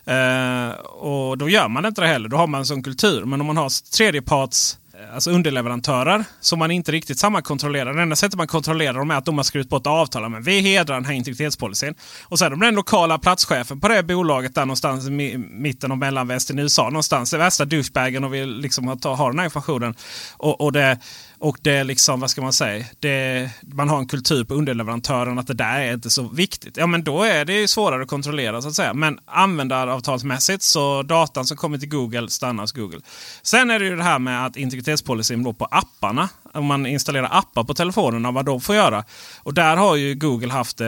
Eh, 0.05 0.69
och 0.85 1.39
då 1.39 1.49
gör 1.49 1.69
man 1.69 1.87
inte 1.87 2.01
det 2.01 2.07
heller. 2.07 2.29
Då 2.29 2.37
har 2.37 2.47
man 2.47 2.59
en 2.59 2.67
sån 2.67 2.83
kultur. 2.83 3.25
Men 3.25 3.41
om 3.41 3.47
man 3.47 3.57
har 3.57 3.93
tredjeparts 3.97 4.79
Eh, 5.01 5.15
alltså 5.15 5.31
underleverantörer 5.31 6.25
som 6.41 6.59
man 6.59 6.71
inte 6.71 6.93
riktigt 6.93 7.19
sammankontrollerar. 7.19 7.95
Det 7.95 8.03
enda 8.03 8.17
sättet 8.17 8.37
man 8.37 8.47
kontrollerar 8.47 8.99
dem 8.99 9.11
är 9.11 9.15
att 9.15 9.25
de 9.25 9.37
har 9.37 9.45
skrivit 9.45 9.71
på 9.71 9.77
ett 9.77 9.87
avtal. 9.87 10.29
Men 10.31 10.43
vi 10.43 10.61
hedrar 10.61 10.95
den 10.95 11.05
här 11.05 11.15
integritetspolicyn. 11.15 11.95
Och 12.23 12.39
så 12.39 12.45
är 12.45 12.51
de 12.51 12.61
den 12.61 12.75
lokala 12.75 13.19
platschefen 13.19 13.81
på 13.81 13.89
det 13.89 14.03
bolaget 14.03 14.55
där 14.55 14.65
någonstans 14.65 15.07
i 15.07 15.39
mitten 15.39 15.93
och 15.93 15.99
mellanvästern 15.99 16.59
i 16.59 16.63
USA. 16.63 16.85
Någonstans 16.85 17.33
i 17.35 17.37
värsta 17.37 17.65
douchebagen 17.65 18.25
och 18.25 18.35
vill 18.35 18.61
liksom 18.61 18.89
ha, 18.89 19.15
ha 19.15 19.29
den 19.29 19.39
här 19.39 19.45
informationen. 19.45 19.95
Och, 20.37 20.61
och 20.61 20.73
det 20.73 20.99
och 21.45 21.59
det 21.63 21.71
är 21.71 21.85
liksom, 21.85 22.21
vad 22.21 22.31
ska 22.31 22.43
man 22.43 22.53
säga, 22.53 22.85
det, 23.01 23.51
man 23.63 23.89
har 23.89 23.99
en 23.99 24.07
kultur 24.07 24.45
på 24.45 24.55
underleverantören 24.55 25.39
att 25.39 25.47
det 25.47 25.55
där 25.55 25.81
är 25.81 25.93
inte 25.95 26.11
så 26.11 26.23
viktigt. 26.23 26.77
Ja 26.77 26.87
men 26.87 27.05
då 27.05 27.23
är 27.23 27.45
det 27.45 27.69
svårare 27.69 28.03
att 28.03 28.09
kontrollera 28.09 28.63
så 28.63 28.69
att 28.69 28.75
säga. 28.75 28.95
Men 28.95 29.19
användaravtalsmässigt 29.27 30.63
så 30.63 31.03
datan 31.03 31.47
som 31.47 31.57
kommer 31.57 31.79
till 31.79 31.89
Google 31.89 32.31
stannar 32.31 32.63
hos 32.63 32.73
Google. 32.73 33.01
Sen 33.43 33.71
är 33.71 33.79
det 33.79 33.85
ju 33.85 33.97
det 33.97 34.03
här 34.03 34.19
med 34.19 34.47
att 34.47 34.57
integritetspolicyn 34.57 35.43
då 35.43 35.53
på 35.53 35.65
apparna. 35.65 36.29
Om 36.53 36.67
man 36.67 36.87
installerar 36.87 37.29
appar 37.33 37.65
på 37.65 37.75
telefonerna, 37.75 38.31
vad 38.31 38.45
de 38.45 38.61
får 38.61 38.75
göra. 38.75 39.05
Och 39.39 39.55
där 39.55 39.77
har 39.77 39.97
ju 39.97 40.15
Google 40.15 40.53
haft, 40.53 40.81
eh, 40.81 40.87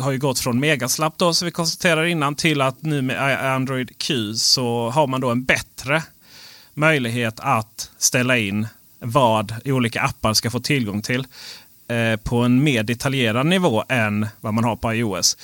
har 0.00 0.10
ju 0.10 0.18
gått 0.18 0.38
från 0.38 0.60
Megaslapp 0.60 1.18
då 1.18 1.34
som 1.34 1.46
vi 1.46 1.52
konstaterade 1.52 2.10
innan 2.10 2.34
till 2.34 2.60
att 2.60 2.82
nu 2.82 3.02
med 3.02 3.52
Android 3.54 3.98
Q 3.98 4.34
så 4.34 4.90
har 4.90 5.06
man 5.06 5.20
då 5.20 5.30
en 5.30 5.44
bättre 5.44 6.02
möjlighet 6.74 7.40
att 7.40 7.90
ställa 7.98 8.38
in 8.38 8.66
vad 9.06 9.54
olika 9.64 10.00
appar 10.00 10.34
ska 10.34 10.50
få 10.50 10.60
tillgång 10.60 11.02
till 11.02 11.26
eh, 11.88 12.16
på 12.16 12.36
en 12.36 12.64
mer 12.64 12.82
detaljerad 12.82 13.46
nivå 13.46 13.84
än 13.88 14.26
vad 14.40 14.54
man 14.54 14.64
har 14.64 14.76
på 14.76 14.94
iOS. 14.94 15.36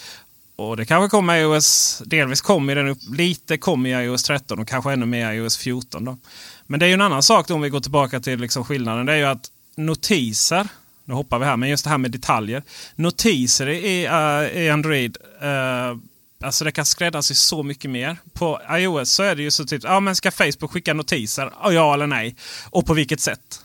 Och 0.56 0.76
det 0.76 0.84
kanske 0.84 1.08
kommer 1.16 1.36
i 1.36 1.40
iOS, 1.40 2.02
delvis 2.06 2.40
kommer 2.40 2.74
den 2.74 2.88
upp 2.88 2.98
lite 3.16 3.56
kommer 3.56 3.90
i 3.90 4.04
iOS 4.04 4.22
13 4.22 4.58
och 4.58 4.68
kanske 4.68 4.92
ännu 4.92 5.06
mer 5.06 5.32
i 5.32 5.36
iOS 5.36 5.56
14. 5.56 6.04
Då. 6.04 6.18
Men 6.66 6.80
det 6.80 6.86
är 6.86 6.88
ju 6.88 6.94
en 6.94 7.00
annan 7.00 7.22
sak 7.22 7.48
då, 7.48 7.54
om 7.54 7.60
vi 7.60 7.68
går 7.68 7.80
tillbaka 7.80 8.20
till 8.20 8.40
liksom 8.40 8.64
skillnaden. 8.64 9.06
Det 9.06 9.12
är 9.12 9.16
ju 9.16 9.24
att 9.24 9.50
notiser, 9.76 10.68
nu 11.04 11.14
hoppar 11.14 11.38
vi 11.38 11.44
här, 11.44 11.56
men 11.56 11.68
just 11.68 11.84
det 11.84 11.90
här 11.90 11.98
med 11.98 12.10
detaljer. 12.10 12.62
Notiser 12.94 13.68
i, 13.68 14.08
uh, 14.08 14.62
i 14.62 14.70
Android 14.70 15.16
uh, 15.42 15.98
Alltså 16.42 16.64
det 16.64 16.72
kan 16.72 16.86
skräddarsy 16.86 17.34
så 17.34 17.62
mycket 17.62 17.90
mer. 17.90 18.16
På 18.32 18.60
iOS 18.70 19.10
så 19.10 19.22
är 19.22 19.36
det 19.36 19.42
ju 19.42 19.50
så 19.50 19.64
typ, 19.64 19.84
ja 19.84 20.00
men 20.00 20.16
ska 20.16 20.30
Facebook 20.30 20.70
skicka 20.70 20.94
notiser? 20.94 21.52
Ja 21.62 21.94
eller 21.94 22.06
nej? 22.06 22.36
Och 22.70 22.86
på 22.86 22.94
vilket 22.94 23.20
sätt? 23.20 23.64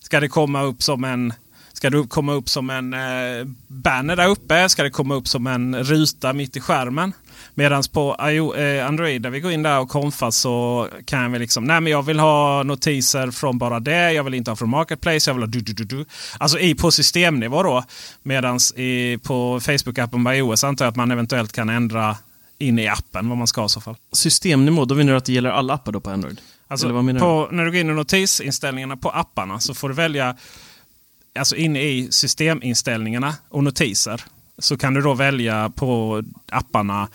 Ska 0.00 0.20
det 0.20 0.28
komma 0.28 0.62
upp 0.62 0.82
som 0.82 1.04
en 1.04 1.32
Ska 1.84 1.90
det 1.90 2.08
komma 2.08 2.32
upp 2.32 2.48
som 2.48 2.70
en 2.70 2.94
eh, 2.94 3.46
banner 3.66 4.16
där 4.16 4.28
uppe? 4.28 4.68
Ska 4.68 4.82
det 4.82 4.90
komma 4.90 5.14
upp 5.14 5.28
som 5.28 5.46
en 5.46 5.84
ruta 5.84 6.32
mitt 6.32 6.56
i 6.56 6.60
skärmen? 6.60 7.12
Medan 7.54 7.82
på 7.92 8.16
eh, 8.56 8.86
Android 8.86 9.22
där 9.22 9.30
vi 9.30 9.40
går 9.40 9.52
in 9.52 9.62
där 9.62 9.80
och 9.80 9.88
konfar 9.88 10.30
så 10.30 10.88
kan 11.04 11.32
vi 11.32 11.38
liksom, 11.38 11.64
nej 11.64 11.80
men 11.80 11.92
jag 11.92 12.02
vill 12.02 12.18
ha 12.18 12.62
notiser 12.62 13.30
från 13.30 13.58
bara 13.58 13.80
det. 13.80 14.12
Jag 14.12 14.24
vill 14.24 14.34
inte 14.34 14.50
ha 14.50 14.56
från 14.56 14.68
Marketplace. 14.68 15.30
Jag 15.30 15.34
vill 15.34 15.42
ha 15.42 15.46
du, 15.48 15.60
du, 15.60 15.72
du, 15.72 15.84
du. 15.84 16.04
Alltså 16.38 16.58
i, 16.58 16.74
på 16.74 16.90
systemnivå 16.90 17.62
då. 17.62 17.84
Medan 18.22 18.58
på 19.22 19.60
Facebook-appen 19.60 20.18
med 20.18 20.38
iOS 20.38 20.64
antar 20.64 20.84
jag 20.84 20.90
att 20.90 20.96
man 20.96 21.10
eventuellt 21.10 21.52
kan 21.52 21.68
ändra 21.68 22.16
in 22.58 22.78
i 22.78 22.88
appen 22.88 23.28
vad 23.28 23.38
man 23.38 23.46
ska 23.46 23.64
i 23.64 23.68
så 23.68 23.80
fall. 23.80 23.96
Systemnivå, 24.12 24.84
då 24.84 24.94
menar 24.94 25.12
du 25.12 25.18
att 25.18 25.24
det 25.24 25.32
gäller 25.32 25.50
alla 25.50 25.74
appar 25.74 25.92
då 25.92 26.00
på 26.00 26.10
Android? 26.10 26.40
Alltså, 26.68 26.88
på, 26.88 27.48
när 27.50 27.64
du 27.64 27.70
går 27.70 27.80
in 27.80 27.90
i 27.90 27.94
notisinställningarna 27.94 28.96
på 28.96 29.10
apparna 29.10 29.60
så 29.60 29.74
får 29.74 29.88
du 29.88 29.94
välja 29.94 30.36
alltså 31.38 31.56
inne 31.56 31.82
i 31.82 32.08
systeminställningarna 32.10 33.34
och 33.48 33.64
notiser. 33.64 34.20
Så 34.58 34.76
kan 34.76 34.94
du 34.94 35.00
då 35.00 35.14
välja 35.14 35.72
på 35.76 36.22
apparna 36.48 37.08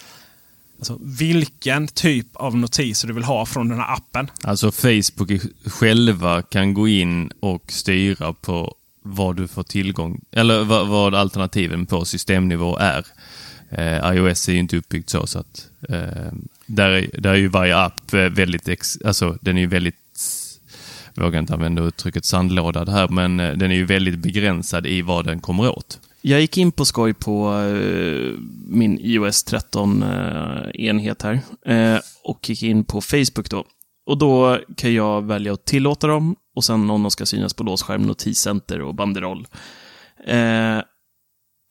Alltså, 0.79 0.99
vilken 1.01 1.87
typ 1.87 2.27
av 2.33 2.57
notiser 2.57 3.07
du 3.07 3.13
vill 3.13 3.23
ha 3.23 3.45
från 3.45 3.69
den 3.69 3.77
här 3.77 3.93
appen. 3.93 4.31
Alltså 4.43 4.71
Facebook 4.71 5.31
själva 5.65 6.41
kan 6.41 6.73
gå 6.73 6.87
in 6.87 7.31
och 7.39 7.71
styra 7.71 8.33
på 8.33 8.75
vad 9.01 9.35
du 9.35 9.47
får 9.47 9.63
tillgång, 9.63 10.21
eller 10.31 10.63
vad, 10.63 10.87
vad 10.87 11.15
alternativen 11.15 11.85
på 11.85 12.05
systemnivå 12.05 12.77
är. 12.77 13.05
Eh, 13.69 14.15
iOS 14.15 14.49
är 14.49 14.53
ju 14.53 14.59
inte 14.59 14.77
uppbyggt 14.77 15.09
så, 15.09 15.27
så 15.27 15.39
att 15.39 15.69
eh, 15.89 16.31
där, 16.65 16.89
är, 16.89 17.21
där 17.21 17.29
är 17.29 17.35
ju 17.35 17.47
varje 17.47 17.77
app 17.77 18.13
eh, 18.13 18.19
väldigt, 18.19 18.67
ex, 18.67 18.97
alltså 19.05 19.37
den 19.41 19.57
är 19.57 19.61
ju 19.61 19.67
väldigt, 19.67 19.95
vågar 21.15 21.39
inte 21.39 21.53
använda 21.53 21.83
uttrycket 21.83 22.25
sandlåda 22.25 22.91
här, 22.91 23.07
men 23.07 23.39
eh, 23.39 23.51
den 23.51 23.71
är 23.71 23.75
ju 23.75 23.85
väldigt 23.85 24.19
begränsad 24.19 24.87
i 24.87 25.01
vad 25.01 25.25
den 25.25 25.39
kommer 25.39 25.69
åt. 25.69 25.99
Jag 26.21 26.41
gick 26.41 26.57
in 26.57 26.71
på 26.71 26.85
skoj 26.85 27.13
på 27.13 27.53
eh, 27.53 28.33
min 28.67 28.99
iOS 28.99 29.45
13-enhet 29.45 31.23
eh, 31.23 31.29
här 31.29 32.01
och 32.23 32.49
gick 32.49 32.63
in 32.63 32.83
på 32.83 33.01
Facebook 33.01 33.49
då. 33.49 33.65
Och 34.05 34.17
då 34.17 34.59
kan 34.77 34.93
jag 34.93 35.21
välja 35.21 35.53
att 35.53 35.65
tillåta 35.65 36.07
dem 36.07 36.35
och 36.55 36.63
sen 36.63 36.89
om 36.89 37.03
de 37.03 37.11
ska 37.11 37.25
synas 37.25 37.53
på 37.53 37.63
låsskärm, 37.63 38.01
notiscenter 38.01 38.81
och 38.81 38.95
banderoll. 38.95 39.47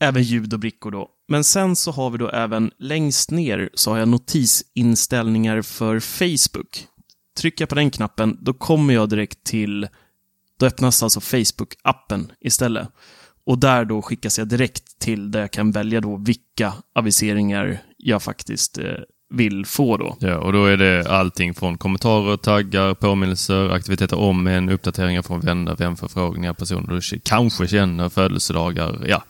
Även 0.01 0.23
ljud 0.23 0.53
och 0.53 0.61
brickor 0.61 0.91
då. 0.91 1.09
Men 1.29 1.45
sen 1.45 1.77
så 1.77 1.91
har 1.93 2.11
vi 2.11 2.19
då 2.19 2.29
även 2.29 2.71
längst 2.79 3.31
ner 3.31 3.71
så 3.75 3.91
har 3.91 3.99
jag 3.99 4.09
notisinställningar 4.09 5.63
för 5.63 6.01
Facebook. 6.01 6.87
Trycker 7.39 7.63
jag 7.63 7.69
på 7.69 7.75
den 7.75 7.91
knappen, 7.91 8.39
då 8.41 8.55
kommer 8.55 8.95
jag 8.95 9.09
direkt 9.09 9.45
till, 9.45 9.89
då 10.59 10.67
öppnas 10.67 11.03
alltså 11.03 11.21
Facebook-appen 11.21 12.31
istället. 12.41 12.89
Och 13.45 13.59
där 13.59 13.85
då 13.85 14.03
skickas 14.03 14.39
jag 14.39 14.49
direkt 14.49 14.99
till 14.99 15.31
där 15.31 15.41
jag 15.41 15.51
kan 15.51 15.71
välja 15.71 16.01
då 16.01 16.17
vilka 16.17 16.73
aviseringar 16.95 17.79
jag 17.97 18.23
faktiskt 18.23 18.79
eh, 18.79 18.85
vill 19.31 19.67
få 19.67 19.97
då. 19.97 20.17
Ja, 20.21 20.39
och 20.39 20.53
då 20.53 20.65
är 20.65 20.77
det 20.77 21.11
allting 21.11 21.55
från 21.55 21.79
kommentarer, 21.79 22.37
taggar, 22.37 22.95
påminnelser, 22.95 23.71
aktiviteter 23.71 24.19
om 24.19 24.47
en, 24.47 24.69
uppdateringar 24.69 25.23
från 25.23 25.41
vänner, 25.41 25.77
vänförfrågningar, 25.77 26.53
personer 26.53 27.01
du 27.11 27.21
kanske 27.25 27.69
känner, 27.69 28.09
födelsedagar, 28.09 29.05
ja, 29.07 29.25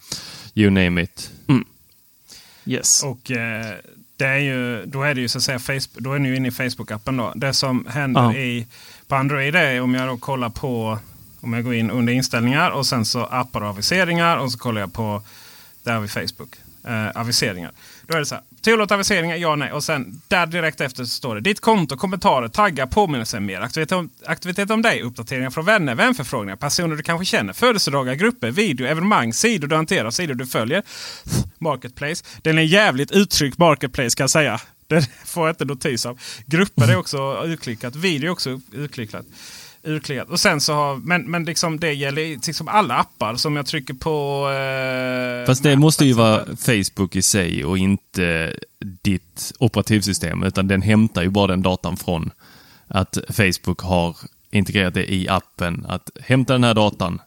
you 0.54 0.70
name 0.70 1.02
it. 1.02 1.30
Mm. 1.48 1.64
Yes. 2.64 3.04
Och 3.04 3.30
eh, 3.30 3.74
det 4.18 4.26
är 4.26 4.38
ju, 4.38 4.84
då 4.86 5.02
är 5.02 5.14
det 5.14 5.20
ju 5.20 5.28
så 5.28 5.38
att 5.38 5.44
säga 5.44 5.58
Facebook, 5.58 5.98
då 5.98 6.12
är 6.12 6.18
ni 6.18 6.36
inne 6.36 6.48
i 6.48 6.50
Facebook-appen 6.50 7.16
då. 7.18 7.32
Det 7.36 7.52
som 7.52 7.86
händer 7.86 8.20
Ja. 8.22 8.34
i, 8.34 8.66
på 9.08 9.14
Android 9.14 9.56
är 9.56 9.80
om 9.80 9.94
jag 9.94 10.08
då 10.08 10.16
kollar 10.16 10.50
på, 10.50 10.98
om 11.40 11.52
jag 11.52 11.64
går 11.64 11.74
in 11.74 11.90
under 11.90 12.12
inställningar 12.12 12.70
och 12.70 12.86
sen 12.86 13.04
så 13.04 13.24
appar 13.24 13.60
och 13.60 13.68
aviseringar 13.68 14.36
och 14.36 14.52
så 14.52 14.58
kollar 14.58 14.80
jag 14.80 14.92
på, 14.92 15.22
där 15.82 15.92
har 15.92 16.00
vi 16.00 16.08
Facebook, 16.08 16.56
eh, 16.84 17.20
aviseringar. 17.20 17.72
Då 18.08 18.14
är 18.14 18.18
det 18.18 18.26
så 18.26 18.34
här, 18.34 18.44
tillåt 18.62 18.90
aviseringar, 18.90 19.36
ja 19.36 19.56
nej. 19.56 19.72
Och 19.72 19.84
sen 19.84 20.22
där 20.28 20.46
direkt 20.46 20.80
efter 20.80 21.04
så 21.04 21.10
står 21.10 21.34
det 21.34 21.40
ditt 21.40 21.60
konto, 21.60 21.96
kommentarer, 21.96 22.48
taggar, 22.48 22.86
påminnelser, 22.86 23.40
mer 23.40 23.60
aktivitet 23.60 23.92
om, 23.92 24.10
aktivitet 24.26 24.70
om 24.70 24.82
dig, 24.82 25.02
uppdateringar 25.02 25.50
från 25.50 25.64
vänner, 25.64 25.94
vänförfrågningar, 25.94 26.56
personer 26.56 26.96
du 26.96 27.02
kanske 27.02 27.24
känner, 27.24 27.52
födelsedagar, 27.52 28.14
grupper, 28.14 28.50
video, 28.50 28.86
evenemang, 28.86 29.32
sidor 29.32 29.68
du 29.68 29.76
hanterar, 29.76 30.10
sidor 30.10 30.34
du 30.34 30.46
följer. 30.46 30.82
Marketplace. 31.58 32.24
Den 32.42 32.58
är 32.58 32.62
jävligt 32.62 33.10
uttryckt 33.10 33.58
Marketplace 33.58 34.16
kan 34.16 34.22
jag 34.24 34.30
säga. 34.30 34.60
Den 34.86 35.02
får 35.24 35.46
jag 35.46 35.52
inte 35.52 35.64
notis 35.64 36.06
av. 36.06 36.20
Grupper 36.46 36.88
är 36.90 36.96
också 36.96 37.42
urklickat. 37.44 37.96
Video 37.96 38.26
är 38.26 38.32
också 38.32 38.60
urklickat 38.72 39.26
urklickat. 39.82 40.28
Och 40.28 40.40
sen 40.40 40.60
så 40.60 40.72
har, 40.74 40.96
men, 40.96 41.30
men 41.30 41.44
liksom 41.44 41.80
det 41.80 41.92
gäller 41.92 42.46
liksom 42.46 42.68
alla 42.68 42.94
appar 42.96 43.36
som 43.36 43.56
jag 43.56 43.66
trycker 43.66 43.94
på. 43.94 44.48
Eh, 44.50 45.46
Fast 45.46 45.62
det 45.62 45.76
måste 45.76 46.04
ju 46.04 46.10
till 46.12 46.18
vara. 46.18 46.56
Facebook 46.56 47.16
i 47.16 47.22
sig 47.22 47.64
och 47.64 47.78
inte 47.78 48.54
ditt 49.02 49.52
operativsystem, 49.58 50.42
utan 50.42 50.68
den 50.68 50.82
hämtar 50.82 51.22
ju 51.22 51.28
bara 51.30 51.46
den 51.46 51.62
datan 51.62 51.96
från 51.96 52.30
att 52.88 53.18
Facebook 53.28 53.80
har 53.80 54.16
integrerat 54.50 54.94
det 54.94 55.12
i 55.14 55.28
appen, 55.28 55.86
att 55.88 56.10
hämta 56.20 56.52
den 56.52 56.64
här 56.64 56.74
datan 56.74 57.20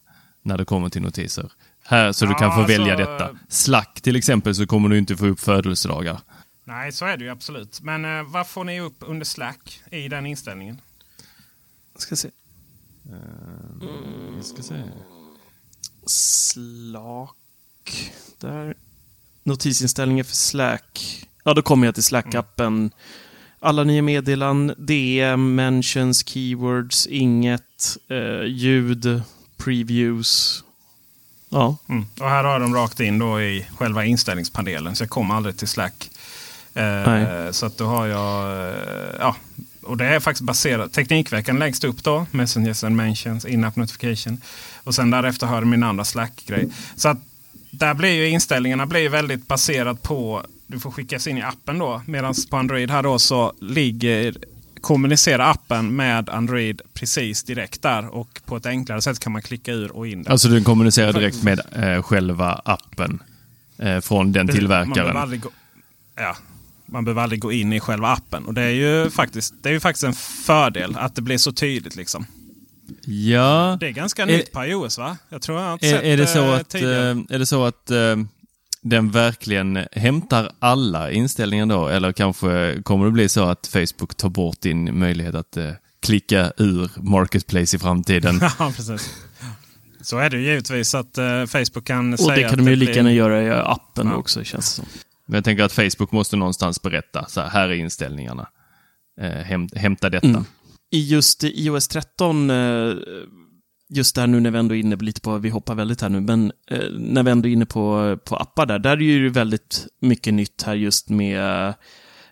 när 0.44 0.58
det 0.58 0.66
kommer 0.66 0.90
till 0.90 1.02
notiser. 1.02 1.52
Här, 1.86 2.12
så 2.12 2.26
du 2.26 2.32
Ja, 2.32 2.38
kan 2.38 2.56
få 2.56 2.62
välja 2.62 2.96
alltså- 2.96 3.12
detta. 3.12 3.30
Slack 3.50 4.02
till 4.02 4.16
exempel 4.16 4.56
så 4.56 4.66
kommer 4.68 4.90
du 4.90 4.98
inte 4.98 5.18
få 5.18 5.26
upp 5.28 5.40
födelsedagar. 5.40 6.20
Nej, 6.64 6.92
så 6.92 7.06
är 7.06 7.18
det 7.18 7.24
ju 7.24 7.30
absolut. 7.32 7.82
Men 7.82 8.06
eh, 8.20 8.24
vad 8.24 8.48
får 8.48 8.64
ni 8.64 8.80
upp 8.82 8.98
under 9.00 9.26
Slack 9.26 9.82
i 9.92 10.08
den 10.08 10.26
inställningen? 10.26 10.82
Ska 11.98 12.16
se. 12.16 12.30
Vi 14.38 14.44
ska 14.44 14.64
se. 14.64 14.76
Slack. 16.06 18.12
Där. 18.40 18.76
Notisinställningar 19.44 20.24
för 20.24 20.36
Slack. 20.36 21.26
Ja, 21.44 21.54
då 21.54 21.62
kommer 21.62 21.88
jag 21.88 21.96
till 21.96 22.04
Slack-appen. 22.04 22.92
Alla 23.60 23.84
nya 23.84 24.02
meddelanden, 24.02 24.76
DM, 24.86 25.56
mentions, 25.56 26.28
keywords, 26.28 27.08
inget, 27.08 27.98
eh, 28.10 28.44
ljud, 28.48 29.22
previews. 29.58 30.64
Ja, 31.50 31.78
Mm. 31.90 32.06
Och 32.20 32.30
här 32.30 32.44
har 32.44 32.60
de 32.60 32.76
rakt 32.76 33.00
in 33.00 33.20
då 33.20 33.42
i 33.42 33.68
själva 33.78 34.06
inställningspanelen. 34.06 34.96
Så 34.96 35.04
jag 35.04 35.10
kommer 35.10 35.36
aldrig 35.36 35.58
till 35.58 35.68
Slack. 35.68 36.10
Eh, 36.74 36.84
Nej. 36.84 37.54
så 37.54 37.66
att 37.66 37.78
då 37.78 37.86
har 37.86 38.08
jag... 38.08 38.68
Eh, 38.70 39.16
ja, 39.20 39.36
och 39.92 39.98
det 39.98 40.06
är 40.06 40.20
faktiskt 40.20 40.46
baserat. 40.46 40.94
Teknikveckan 40.94 41.60
längst 41.60 41.84
upp 41.84 42.04
då. 42.04 42.26
Messengers 42.32 42.84
and 42.84 42.96
mentions, 42.96 43.46
in-app 43.46 43.76
notification. 43.76 44.42
Och 44.84 44.96
sen 44.96 45.12
därefter 45.12 45.48
har 45.48 45.62
min 45.62 45.84
andra 45.84 46.06
Slack-grej. 46.06 46.70
Så 46.96 47.10
att 47.10 47.18
där 47.72 47.94
blir 47.94 48.10
ju 48.10 48.30
inställningarna 48.30 48.86
blir 48.86 49.10
väldigt 49.10 49.48
baserat 49.48 50.02
på... 50.02 50.46
Du 50.68 50.80
får 50.80 50.92
skickas 50.92 51.28
in 51.28 51.38
i 51.38 51.42
appen 51.42 51.80
då. 51.80 52.02
Medan 52.06 52.34
på 52.50 52.58
Android 52.58 52.92
här 52.92 53.04
då 53.04 53.20
så 53.20 53.54
ligger 53.62 54.38
kommunicerar 54.82 55.52
appen 55.52 55.96
med 55.96 56.30
Android 56.30 56.82
precis 56.94 57.44
direkt 57.44 57.82
där. 57.82 58.08
Och 58.08 58.42
på 58.46 58.58
ett 58.58 58.66
enklare 58.66 59.02
sätt 59.02 59.20
kan 59.20 59.32
man 59.32 59.42
klicka 59.42 59.72
ur 59.72 59.92
och 59.92 60.08
in. 60.08 60.24
där. 60.24 60.32
Alltså 60.32 60.48
du 60.48 60.64
kommunicerar 60.64 61.14
direkt 61.14 61.44
med 61.44 61.62
eh, 61.72 62.04
själva 62.04 62.62
appen 62.66 63.24
eh, 63.78 64.00
från 64.00 64.32
den 64.32 64.46
behöver 64.46 64.60
tillverkaren. 64.60 65.40
gå, 65.40 65.50
ja, 66.16 66.36
man 66.92 67.06
behöver 67.06 67.22
aldrig 67.22 67.42
gå 67.42 67.52
in 67.52 67.74
i 67.74 67.80
själva 67.80 68.08
appen. 68.08 68.46
Och 68.46 68.54
det 68.54 68.62
är 68.62 68.70
ju 68.70 69.10
faktiskt, 69.10 69.54
det 69.64 69.70
är 69.70 69.74
ju 69.74 69.80
faktiskt 69.80 70.04
en 70.04 70.14
fördel 70.14 70.96
att 70.98 71.16
det 71.16 71.22
blir 71.22 71.38
så 71.38 71.52
tydligt. 71.52 71.96
Liksom. 71.96 72.26
Ja, 73.06 73.78
Det 73.80 73.88
är 73.88 73.92
ganska 73.92 74.22
Är- 74.24 74.26
nytt 74.28 74.52
på 74.52 74.66
iOS 74.66 74.98
va? 74.98 75.18
Jag 75.30 75.42
tror 75.42 75.60
jag 75.60 75.66
har 75.66 75.74
inte 75.74 75.88
är, 75.88 75.92
sett 75.92 76.04
är 76.04 76.18
det 76.18 76.28
så 76.28 76.40
eh, 76.44 76.54
att, 76.54 76.70
tidigare. 76.70 77.10
eh, 77.12 77.18
är 77.30 77.40
det 77.40 77.46
så 77.46 77.66
att 77.66 77.92
eh, 77.92 78.16
den 78.82 79.12
verkligen 79.12 79.80
hämtar 79.92 80.52
alla 80.60 81.12
inställningar 81.12 81.66
då? 81.66 81.88
Eller 81.88 82.12
kanske 82.12 82.82
kommer 82.84 83.06
det 83.06 83.12
bli 83.12 83.30
så 83.30 83.44
att 83.44 83.68
Facebook 83.68 84.16
tar 84.16 84.30
bort 84.30 84.62
din 84.62 85.00
möjlighet 85.00 85.36
att 85.36 85.58
eh, 85.58 85.72
klicka 86.02 86.52
ur 86.58 86.90
Marketplace 86.96 87.76
i 87.76 87.80
framtiden? 87.80 88.40
ja, 88.60 88.74
precis. 88.76 89.14
Så 90.02 90.18
är 90.18 90.30
det 90.30 90.38
ju 90.38 90.44
givetvis 90.44 90.96
att 90.96 91.18
eh, 91.18 91.46
Facebook 91.46 91.86
kan 91.86 92.14
och 92.14 92.20
säga 92.20 92.36
det 92.36 92.50
kan 92.56 92.66
de 92.66 92.70
ju 92.72 92.76
lika 92.76 92.94
gärna 92.94 93.12
göra 93.14 93.44
i 93.44 93.50
appen 93.52 94.08
Ja. 94.08 94.16
också, 94.16 94.44
känns 94.44 94.66
det 94.70 94.76
som. 94.76 94.86
Men 95.26 95.36
jag 95.36 95.44
tänker 95.44 95.64
att 95.64 95.72
Facebook 95.72 96.12
måste 96.12 96.36
någonstans 96.36 96.82
berätta, 96.82 97.26
så 97.26 97.42
här, 97.42 97.50
här 97.50 97.70
är 97.70 97.74
inställningarna. 97.74 98.48
Eh, 99.22 99.30
häm, 99.30 99.68
hämta 99.76 100.10
detta. 100.10 100.28
Mm. 100.28 100.46
I 100.92 101.10
just 101.10 101.44
iOS 101.44 101.88
13, 101.88 102.50
eh, 102.50 102.94
just 103.90 104.16
där 104.16 104.28
nu 104.28 104.40
när 104.40 104.52
vi 104.52 104.60
ändå 104.60 104.76
är 104.76 104.80
inne 104.80 104.96
lite 104.96 105.22
på, 105.22 105.38
vi 105.38 105.50
hoppar 105.50 105.76
väldigt 105.76 106.02
här 106.02 106.10
nu, 106.10 106.22
men 106.22 106.52
eh, 106.72 106.90
när 106.92 107.24
vi 107.24 107.32
ändå 107.32 107.48
är 107.48 107.54
inne 107.54 107.66
på, 107.66 108.18
på 108.26 108.36
appar 108.36 108.66
där, 108.66 108.80
där 108.80 108.98
är 108.98 109.02
ju 109.02 109.30
väldigt 109.30 109.88
mycket 110.02 110.34
nytt 110.34 110.64
här 110.64 110.76
just 110.76 111.10
med 111.10 111.74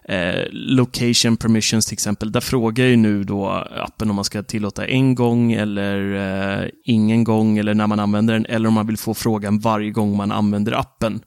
eh, 0.09 0.43
location 0.51 1.37
permissions 1.37 1.85
till 1.85 1.93
exempel. 1.93 2.31
Där 2.31 2.41
frågar 2.41 2.85
ju 2.85 2.95
nu 2.95 3.23
då 3.23 3.47
appen 3.75 4.09
om 4.09 4.15
man 4.15 4.25
ska 4.25 4.43
tillåta 4.43 4.85
en 4.85 5.15
gång 5.15 5.51
eller 5.51 6.13
eh, 6.63 6.69
ingen 6.83 7.23
gång 7.23 7.57
eller 7.57 7.73
när 7.73 7.87
man 7.87 7.99
använder 7.99 8.33
den, 8.33 8.45
eller 8.45 8.67
om 8.67 8.73
man 8.73 8.87
vill 8.87 8.97
få 8.97 9.13
frågan 9.13 9.59
varje 9.59 9.91
gång 9.91 10.17
man 10.17 10.31
använder 10.31 10.71
appen. 10.71 11.21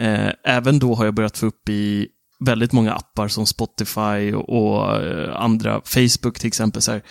Eh, 0.00 0.32
även 0.44 0.78
då 0.78 0.94
har 0.94 1.04
jag 1.04 1.14
börjat 1.14 1.38
få 1.38 1.46
upp 1.46 1.68
i 1.68 2.08
väldigt 2.44 2.72
många 2.72 2.92
appar 2.92 3.28
som 3.28 3.46
Spotify 3.46 4.32
och, 4.32 5.02
eh, 5.02 5.36
andra, 5.36 5.80
Facebook 5.84 6.38
till 6.38 6.48
exempel, 6.48 6.82
så 6.82 6.92
här, 6.92 7.02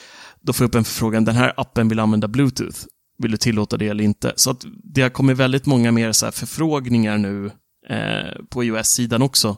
då 0.42 0.54
får 0.54 0.64
jag 0.64 0.68
upp 0.68 0.76
en 0.76 0.84
förfrågan, 0.84 1.26
den 1.26 1.36
här 1.36 1.54
appen 1.58 1.90
vill 1.90 2.00
använda 2.00 2.28
Bluetooth. 2.28 2.80
Vill 3.18 3.32
du 3.32 3.38
tillåta 3.38 3.78
det 3.78 3.88
eller 3.88 4.04
inte? 4.04 4.34
Så 4.36 4.52
att 4.52 4.66
det 4.94 5.02
har 5.02 5.10
kommit 5.10 5.38
väldigt 5.38 5.66
många 5.66 5.92
mer 5.92 6.12
så 6.12 6.26
här 6.26 6.32
förfrågningar 6.32 7.18
nu 7.18 7.46
eh, 7.90 8.46
på 8.50 8.64
iOS-sidan 8.64 9.22
också, 9.22 9.58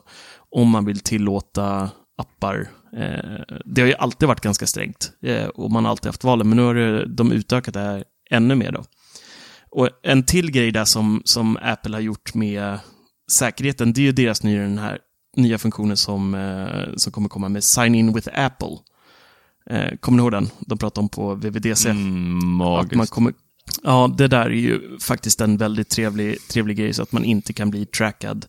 om 0.50 0.68
man 0.68 0.84
vill 0.84 1.00
tillåta 1.00 1.90
appar. 2.18 2.68
Eh, 2.96 3.58
det 3.64 3.80
har 3.80 3.88
ju 3.88 3.94
alltid 3.94 4.28
varit 4.28 4.40
ganska 4.40 4.66
strängt 4.66 5.12
eh, 5.22 5.46
och 5.46 5.70
man 5.70 5.84
har 5.84 5.90
alltid 5.90 6.06
haft 6.06 6.24
valen, 6.24 6.48
men 6.48 6.56
nu 6.56 6.62
har 6.62 7.06
de 7.16 7.32
utökat 7.32 7.74
det 7.74 7.80
här 7.80 8.04
ännu 8.30 8.54
mer. 8.54 8.72
Då. 8.72 8.84
Och 9.70 9.88
en 10.02 10.22
till 10.22 10.50
grej 10.50 10.70
där 10.70 10.84
som, 10.84 11.22
som 11.24 11.58
Apple 11.62 11.96
har 11.96 12.00
gjort 12.00 12.34
med 12.34 12.78
säkerheten, 13.32 13.92
det 13.92 14.00
är 14.00 14.02
ju 14.02 14.12
deras 14.12 14.42
nya, 14.42 14.62
den 14.62 14.78
här 14.78 14.98
nya 15.36 15.58
funktionen 15.58 15.96
som, 15.96 16.34
eh, 16.34 16.96
som 16.96 17.12
kommer 17.12 17.28
komma 17.28 17.48
med 17.48 17.64
Sign 17.64 17.94
In 17.94 18.12
with 18.12 18.28
Apple. 18.34 18.78
Eh, 19.70 19.96
kommer 20.00 20.16
ni 20.16 20.22
ihåg 20.22 20.32
den? 20.32 20.48
De 20.60 20.78
pratade 20.78 21.02
om 21.02 21.08
på 21.08 21.34
VVDC. 21.34 21.90
Mm, 21.90 22.60
att 22.60 22.68
magiskt. 22.68 22.94
man 22.94 23.06
kommer, 23.06 23.32
ja, 23.82 24.14
det 24.18 24.28
där 24.28 24.46
är 24.46 24.50
ju 24.50 24.98
faktiskt 24.98 25.40
en 25.40 25.56
väldigt 25.56 25.88
trevlig, 25.88 26.48
trevlig 26.48 26.76
grej, 26.76 26.94
så 26.94 27.02
att 27.02 27.12
man 27.12 27.24
inte 27.24 27.52
kan 27.52 27.70
bli 27.70 27.86
trackad. 27.86 28.46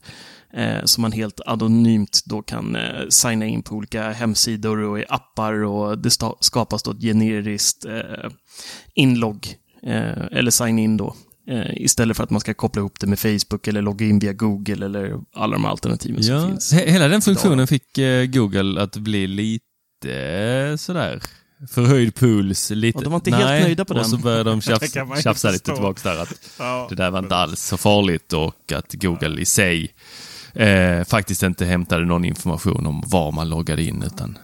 Eh, 0.53 0.83
så 0.85 1.01
man 1.01 1.11
helt 1.11 1.39
anonymt 1.45 2.21
då 2.25 2.41
kan 2.41 2.75
eh, 2.75 3.07
signa 3.09 3.45
in 3.45 3.63
på 3.63 3.75
olika 3.75 4.11
hemsidor 4.11 4.77
och 4.77 4.99
i 4.99 5.05
appar 5.09 5.63
och 5.63 5.97
det 5.97 6.11
skapas 6.39 6.83
då 6.83 6.91
ett 6.91 7.01
generiskt 7.01 7.85
eh, 7.85 8.29
inlogg, 8.93 9.47
eh, 9.83 10.25
eller 10.31 10.51
sign 10.51 10.79
in 10.79 10.97
då, 10.97 11.15
istället 11.73 12.17
för 12.17 12.23
att 12.23 12.29
man 12.29 12.41
ska 12.41 12.53
koppla 12.53 12.79
ihop 12.79 12.99
det 12.99 13.07
med 13.07 13.19
Facebook 13.19 13.67
eller 13.67 13.81
logga 13.81 14.05
in 14.05 14.19
via 14.19 14.33
Google 14.33 14.85
eller 14.85 15.19
alla 15.35 15.53
de 15.53 15.65
alternativen 15.65 16.23
som 16.23 16.35
Ja, 16.35 16.47
finns. 16.47 16.73
he- 16.73 16.87
hela 16.89 17.07
den 17.07 17.21
funktionen 17.21 17.67
fick 17.67 17.97
eh, 17.97 18.25
Google 18.25 18.81
att 18.81 18.97
bli 18.97 19.27
lite 19.27 19.63
eh, 20.71 20.75
sådär 20.75 21.21
förhöjd 21.69 22.15
puls. 22.15 22.69
Lite, 22.69 22.97
Och 22.97 23.03
de 23.03 23.09
var 23.09 23.17
inte 23.17 23.31
helt 23.35 23.63
nöjda 23.63 23.85
på 23.85 23.93
och 23.93 23.99
den. 23.99 24.09
så 24.09 24.17
började 24.17 24.49
de 24.49 24.61
tjafs, 24.61 24.93
tjafsa 25.23 25.47
lite 25.51 25.59
förstå. 25.59 25.73
tillbaks 25.75 26.03
där 26.03 26.17
att 26.21 26.33
Ja. 26.59 26.87
det 26.89 26.95
där 26.95 27.11
var 27.11 27.19
inte 27.19 27.35
alls 27.35 27.61
så 27.61 27.77
farligt 27.77 28.33
och 28.33 28.71
att 28.71 28.93
Google 28.93 29.41
i 29.41 29.45
sig 29.45 29.93
eh, 30.53 31.03
faktiskt 31.03 31.43
inte 31.43 31.65
hämtade 31.65 32.05
någon 32.05 32.25
information 32.25 32.85
om 32.85 33.03
var 33.05 33.31
man 33.31 33.49
loggade 33.49 33.83
in 33.83 34.03
utan 34.03 34.37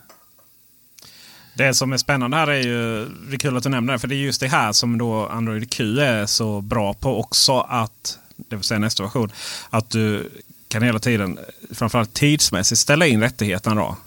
det 1.60 1.74
som 1.74 1.93
är 1.93 1.97
spännande 1.97 2.38
här 2.38 2.47
är 2.47 2.62
ju, 2.64 3.05
det 3.05 3.36
är 3.36 3.38
kul 3.38 3.57
att 3.57 3.64
du 3.64 3.70
nämner 3.70 3.93
det, 3.93 3.99
för 3.99 4.07
det 4.07 4.16
är 4.16 4.18
just 4.18 4.41
det 4.41 4.47
här 4.47 4.72
som 4.72 4.97
då 4.97 5.28
Android 5.28 5.72
Q 5.72 5.99
är 5.99 6.26
så 6.26 6.62
bra 6.62 6.93
på 6.93 7.20
också. 7.20 7.60
att 7.60 8.20
Det 8.38 8.55
vill 8.55 8.64
säga 8.64 8.80
nästa 8.80 9.03
version. 9.03 9.32
Att 9.70 9.89
du 9.89 10.30
kan 10.68 10.82
hela 10.84 10.99
tiden, 10.99 11.39
framförallt 11.74 12.14
tidsmässigt, 12.14 12.82
ställa 12.82 13.07
in 13.07 13.22
rättigheterna 13.22 13.76
då. 13.76 13.97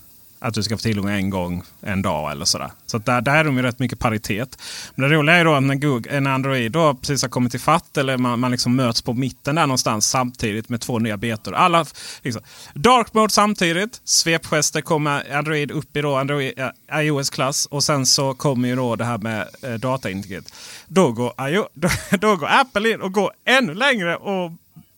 Att 0.44 0.54
du 0.54 0.62
ska 0.62 0.76
få 0.76 0.82
tillgång 0.82 1.10
en 1.10 1.30
gång 1.30 1.62
en 1.80 2.02
dag 2.02 2.30
eller 2.30 2.44
sådär. 2.44 2.70
Så 2.86 2.96
att 2.96 3.06
där, 3.06 3.20
där 3.20 3.34
är 3.34 3.44
de 3.44 3.56
ju 3.56 3.62
rätt 3.62 3.78
mycket 3.78 3.98
paritet. 3.98 4.58
Men 4.94 5.10
det 5.10 5.16
roliga 5.16 5.36
är 5.36 5.44
då 5.44 5.54
att 5.54 5.62
när, 5.62 5.74
Google, 5.74 6.10
en 6.10 6.26
Android 6.26 6.72
då 6.72 6.94
precis 6.94 7.22
har 7.22 7.28
kommit 7.28 7.50
till 7.50 7.60
fatt 7.60 7.96
eller 7.96 8.18
man, 8.18 8.40
man 8.40 8.50
liksom 8.50 8.76
möts 8.76 9.02
på 9.02 9.12
mitten 9.12 9.54
där 9.54 9.66
någonstans 9.66 10.06
samtidigt 10.06 10.68
med 10.68 10.80
två 10.80 10.98
nya 10.98 11.16
betor. 11.16 11.54
Alla, 11.54 11.86
liksom, 12.22 12.42
dark 12.74 13.14
mode 13.14 13.32
samtidigt. 13.32 14.00
Svepgester 14.04 14.80
kommer 14.80 15.36
Android 15.36 15.70
upp 15.70 15.96
i 15.96 16.00
då 16.00 16.16
Android, 16.16 16.58
eh, 16.58 17.00
iOS-klass. 17.00 17.66
Och 17.66 17.84
sen 17.84 18.06
så 18.06 18.34
kommer 18.34 18.68
ju 18.68 18.76
då 18.76 18.96
det 18.96 19.04
här 19.04 19.18
med 19.18 19.48
eh, 19.62 19.74
dataintegritet. 19.74 20.54
Då 20.86 21.12
går, 21.12 21.32
iO, 21.48 21.68
då, 21.74 21.88
då 22.10 22.36
går 22.36 22.48
Apple 22.50 22.90
in 22.90 23.00
och 23.00 23.12
går 23.12 23.32
ännu 23.44 23.74
längre 23.74 24.16
och 24.16 24.52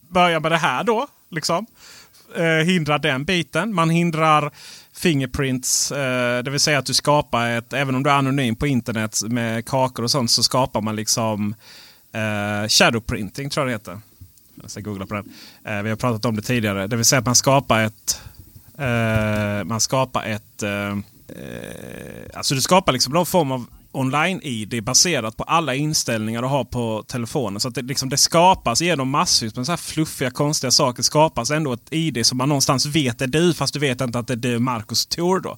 börjar 0.09 0.39
med 0.39 0.51
det 0.51 0.57
här 0.57 0.83
då. 0.83 1.07
Liksom 1.31 1.65
eh, 2.35 2.65
hindrar 2.65 2.99
den 2.99 3.25
biten. 3.25 3.73
Man 3.73 3.89
hindrar 3.89 4.51
fingerprints. 4.95 5.91
Eh, 5.91 6.43
det 6.43 6.51
vill 6.51 6.59
säga 6.59 6.79
att 6.79 6.85
du 6.85 6.93
skapar 6.93 7.49
ett, 7.49 7.73
även 7.73 7.95
om 7.95 8.03
du 8.03 8.09
är 8.09 8.13
anonym 8.13 8.55
på 8.55 8.67
internet 8.67 9.21
med 9.25 9.65
kakor 9.65 10.03
och 10.03 10.11
sånt, 10.11 10.31
så 10.31 10.43
skapar 10.43 10.81
man 10.81 10.95
liksom 10.95 11.55
eh, 12.11 12.67
shadowprinting 12.67 13.49
tror 13.49 13.69
jag 13.69 13.69
det 13.69 13.73
heter. 13.73 14.01
Jag 14.61 14.71
ska 14.71 14.81
googla 14.81 15.05
på 15.05 15.13
den. 15.13 15.33
Eh, 15.63 15.81
vi 15.83 15.89
har 15.89 15.95
pratat 15.95 16.25
om 16.25 16.35
det 16.35 16.41
tidigare. 16.41 16.87
Det 16.87 16.95
vill 16.95 17.05
säga 17.05 17.19
att 17.19 17.25
man 17.25 17.35
skapar 17.35 17.81
ett 17.81 18.21
eh, 18.77 19.63
man 19.63 19.81
skapar 19.81 20.23
ett 20.23 20.63
eh, 20.63 20.71
eh 20.71 20.95
Alltså 22.33 22.55
du 22.55 22.61
skapar 22.61 22.93
liksom 22.93 23.13
någon 23.13 23.25
form 23.25 23.51
av 23.51 23.65
online-id 23.95 24.83
baserat 24.83 25.37
på 25.37 25.43
alla 25.43 25.75
inställningar 25.75 26.41
du 26.41 26.47
har 26.47 26.63
på 26.63 27.03
telefonen. 27.07 27.59
Så 27.59 27.67
att 27.67 27.75
det, 27.75 27.81
liksom, 27.81 28.09
det 28.09 28.17
skapas 28.17 28.81
genom 28.81 29.09
massvis 29.09 29.55
med 29.55 29.65
så 29.65 29.71
här 29.71 29.77
fluffiga 29.77 30.31
konstiga 30.31 30.71
saker. 30.71 31.03
skapas 31.03 31.51
ändå 31.51 31.73
ett 31.73 31.87
ID 31.89 32.25
som 32.25 32.37
man 32.37 32.49
någonstans 32.49 32.85
vet 32.85 33.21
är 33.21 33.27
du 33.27 33.53
fast 33.53 33.73
du 33.73 33.79
vet 33.79 34.01
inte 34.01 34.19
att 34.19 34.27
det 34.27 34.33
är 34.33 34.37
du 34.37 34.59
Marcus 34.59 35.05
Thor 35.05 35.39
då. 35.39 35.57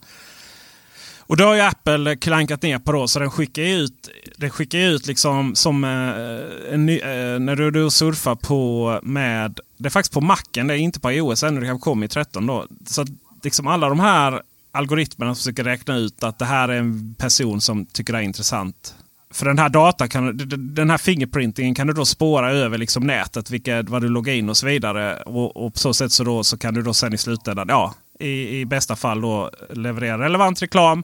Och 1.19 1.38
då 1.38 1.43
har 1.43 1.55
ju 1.55 1.61
Apple 1.61 2.15
klankat 2.15 2.61
ner 2.61 2.79
på 2.79 2.91
då 2.91 3.07
så 3.07 3.19
den 3.19 3.31
skickar 3.31 3.61
ju 3.61 3.75
ut, 3.75 4.09
den 4.38 4.49
skickar 4.49 4.79
ut 4.79 5.07
liksom 5.07 5.55
som 5.55 5.83
eh, 5.83 6.73
en 6.73 6.85
ny, 6.85 6.99
eh, 6.99 7.39
när 7.39 7.55
du, 7.55 7.71
du 7.71 7.89
surfar 7.89 8.35
på 8.35 8.99
med, 9.03 9.59
det 9.77 9.88
är 9.88 9.89
faktiskt 9.89 10.13
på 10.13 10.21
Macen, 10.21 10.67
det 10.67 10.73
är 10.73 10.77
inte 10.77 10.99
på 10.99 11.11
iOS 11.11 11.43
ännu, 11.43 11.59
det 11.59 11.65
kanske 11.65 11.83
kommer 11.83 12.05
i 12.05 12.09
13 12.09 12.45
då. 12.45 12.65
Så 12.85 13.01
att 13.01 13.07
liksom 13.43 13.67
alla 13.67 13.89
de 13.89 13.99
här 13.99 14.41
algoritmerna 14.78 15.36
som 15.36 15.39
försöker 15.39 15.63
räkna 15.63 15.97
ut 15.97 16.23
att 16.23 16.39
det 16.39 16.45
här 16.45 16.69
är 16.69 16.80
en 16.80 17.15
person 17.15 17.61
som 17.61 17.86
tycker 17.86 18.13
det 18.13 18.19
är 18.19 18.23
intressant. 18.23 18.95
För 19.32 19.45
den 19.45 19.59
här 19.59 19.69
data 19.69 20.07
kan, 20.07 20.38
den 20.75 20.89
här 20.89 20.97
fingerprintingen 20.97 21.75
kan 21.75 21.88
du 21.88 21.93
då 21.93 22.05
spåra 22.05 22.51
över 22.51 22.78
liksom 22.78 23.07
nätet, 23.07 23.51
vilka, 23.51 23.82
vad 23.82 24.01
du 24.01 24.09
loggar 24.09 24.34
in 24.34 24.49
och 24.49 24.57
så 24.57 24.65
vidare. 24.65 25.21
Och, 25.21 25.57
och 25.57 25.73
på 25.73 25.80
så 25.80 25.93
sätt 25.93 26.11
så, 26.11 26.23
då, 26.23 26.43
så 26.43 26.57
kan 26.57 26.73
du 26.73 26.82
då 26.82 26.93
sen 26.93 27.13
i 27.13 27.17
slutändan, 27.17 27.67
ja, 27.69 27.93
i, 28.19 28.59
i 28.59 28.65
bästa 28.65 28.95
fall 28.95 29.21
då 29.21 29.51
leverera 29.69 30.19
relevant 30.19 30.61
reklam. 30.61 31.03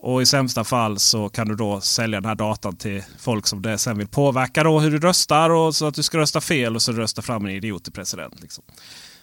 Och 0.00 0.22
i 0.22 0.26
sämsta 0.26 0.64
fall 0.64 0.98
så 0.98 1.28
kan 1.28 1.48
du 1.48 1.54
då 1.54 1.80
sälja 1.80 2.20
den 2.20 2.28
här 2.28 2.34
datan 2.34 2.76
till 2.76 3.02
folk 3.18 3.46
som 3.46 3.62
det 3.62 3.78
sen 3.78 3.98
vill 3.98 4.08
påverka 4.08 4.62
då 4.62 4.80
hur 4.80 4.90
du 4.90 4.98
röstar 4.98 5.50
och 5.50 5.74
så 5.74 5.86
att 5.86 5.94
du 5.94 6.02
ska 6.02 6.18
rösta 6.18 6.40
fel 6.40 6.74
och 6.74 6.82
så 6.82 6.92
rösta 6.92 7.22
fram 7.22 7.46
en 7.46 7.50
idiot 7.50 7.84
till 7.84 7.92
president. 7.92 8.42
Liksom. 8.42 8.64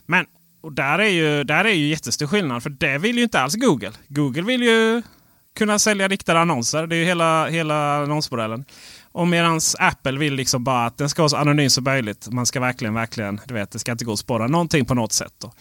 Men 0.06 0.26
och 0.66 0.74
där 0.74 1.00
är 1.00 1.10
ju, 1.10 1.44
där 1.44 1.66
är 1.66 1.74
ju 1.74 1.88
jättestor 1.88 2.28
skillnad 2.28 2.64
för 2.64 2.70
det 2.70 2.98
vill 2.98 3.18
ju 3.18 3.24
inte 3.24 3.40
alls 3.40 3.56
Google. 3.56 3.92
Google 4.08 4.42
vill 4.42 4.64
ju 4.64 5.02
kunna 5.58 5.80
sälja 5.80 6.08
riktade 6.08 6.40
annonser. 6.40 6.88
Det 6.88 6.96
är 6.96 6.98
ju 6.98 7.06
hela, 7.06 7.48
hela 7.48 7.96
annonsmodellen. 7.96 8.66
Och 9.12 9.28
medan 9.28 9.60
Apple 9.80 10.18
vill 10.18 10.34
liksom 10.34 10.64
bara 10.64 10.86
att 10.86 10.98
den 10.98 11.10
ska 11.10 11.22
vara 11.22 11.30
så 11.30 11.38
anonym 11.38 11.70
som 11.70 11.84
möjligt. 11.84 12.28
Man 12.32 12.46
ska 12.46 12.60
verkligen, 12.60 12.94
verkligen, 12.94 13.42
du 13.46 13.54
vet, 13.54 13.72
det 13.72 13.80
ska 13.80 13.92
inte 13.92 14.06
gå 14.06 14.14
att 14.14 14.20
spåra 14.20 14.48
någonting 14.48 14.86
på 14.86 14.94
något 14.94 15.12
sätt. 15.12 15.34
Då. 15.42 15.54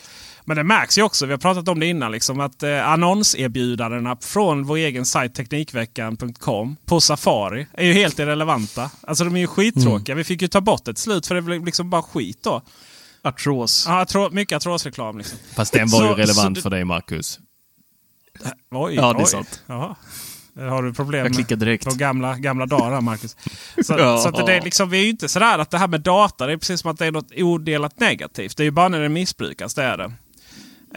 Men 0.45 0.57
det 0.57 0.65
märks 0.65 0.99
ju 0.99 1.03
också, 1.03 1.27
vi 1.27 1.33
har 1.33 1.39
pratat 1.39 1.69
om 1.69 1.81
det 1.81 1.87
innan, 1.87 2.13
liksom, 2.13 2.41
att 2.41 2.63
eh, 2.63 2.89
annonserbjudandena 2.89 4.17
från 4.21 4.65
vår 4.65 4.77
egen 4.77 5.07
sajt 5.07 5.35
Teknikveckan.com 5.35 6.77
på 6.87 7.01
Safari 7.01 7.67
är 7.73 7.87
ju 7.87 7.93
helt 7.93 8.19
irrelevanta. 8.19 8.91
Alltså 9.01 9.25
de 9.25 9.37
är 9.37 9.41
ju 9.41 9.47
skittråkiga. 9.47 10.15
Vi 10.15 10.25
fick 10.25 10.43
ju 10.43 10.49
ta 10.49 10.61
bort 10.61 10.89
ett 10.89 10.99
slut 10.99 11.27
för 11.27 11.35
det 11.35 11.43
blev 11.43 11.65
liksom 11.65 11.91
bara 11.91 12.03
skit 12.03 12.39
då. 12.43 12.63
Artros. 13.25 13.85
Ja, 13.89 14.01
atro, 14.01 14.31
mycket 14.31 14.57
artrosreklam. 14.57 15.19
Liksom. 15.19 15.39
Fast 15.55 15.73
den 15.73 15.89
var 15.89 15.99
Så- 15.99 16.07
ju 16.07 16.15
relevant 16.15 16.55
det- 16.57 16.63
för 16.63 16.71
dig 16.71 16.85
Marcus. 16.85 17.39
Oj, 18.71 18.95
Ja, 18.95 19.13
det 19.13 19.23
är 19.23 19.27
sant. 19.27 19.63
Jaha. 19.67 19.97
Har 20.57 20.83
du 20.83 20.93
problem 20.95 21.27
Jag 21.27 21.35
klickar 21.35 21.57
direkt. 21.57 21.85
på 21.85 21.95
gamla, 21.95 22.37
gamla 22.37 22.67
dagar 22.67 23.01
Marcus? 23.01 23.37
Så, 23.85 23.95
Ja. 23.99 24.19
så 24.19 24.29
att 24.29 24.47
det 24.47 24.55
är 24.57 24.61
liksom, 24.63 24.91
vi 24.91 24.99
är 24.99 25.03
ju 25.03 25.11
inte 25.11 25.29
sådär 25.29 25.59
att 25.59 25.71
det 25.71 25.79
här 25.79 25.89
med 25.89 26.01
data, 26.01 26.47
det 26.47 26.53
är 26.53 26.57
precis 26.57 26.81
som 26.81 26.91
att 26.91 26.99
det 26.99 27.07
är 27.07 27.13
något 27.13 27.33
odelat 27.37 28.01
negativt. 28.01 28.57
Det 28.57 28.63
är 28.63 28.65
ju 28.65 28.71
bara 28.71 28.89
när 28.89 29.01
det 29.01 29.09
missbrukas, 29.09 29.75
det 29.75 29.83
är 29.83 29.97
det. 29.99 30.13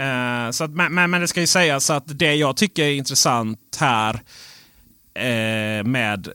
Eh, 0.03 0.51
så 0.51 0.63
att, 0.63 0.71
men, 0.71 0.93
men 0.93 1.09
men 1.11 1.21
det 1.21 1.27
ska 1.27 1.39
ju 1.41 1.47
sägas 1.47 1.89
att 1.89 2.03
det 2.19 2.35
jag 2.35 2.57
tycker 2.57 2.83
är 2.83 2.91
intressant 2.93 3.77
här 3.79 4.13
eh, 5.13 5.83
med 5.83 6.29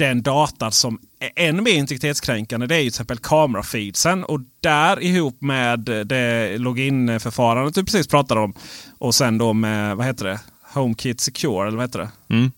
den 0.00 0.22
data 0.22 0.70
som 0.70 1.00
är 1.20 1.30
ännu 1.36 1.62
mer 1.62 1.72
integritetskränkande 1.72 2.66
det 2.66 2.74
är 2.74 2.78
ju 2.78 2.84
till 2.84 2.88
exempel 2.88 3.18
kamerafeedsen. 3.18 4.24
Och 4.24 4.40
där 4.60 5.02
ihop 5.02 5.40
med 5.40 5.80
det 5.80 6.58
login-förfarandet 6.58 7.74
du 7.74 7.84
precis 7.84 8.06
pratade 8.06 8.40
om. 8.40 8.54
Och 8.98 9.14
sen 9.14 9.38
då 9.38 9.52
med, 9.52 9.96
vad 9.96 10.06
heter 10.06 10.24
det? 10.24 10.40
HomeKit 10.72 11.20
Secure, 11.20 11.68
eller 11.68 11.76
vad 11.76 11.86
heter 11.86 11.98
det? 11.98 12.34
Mm. 12.34 12.50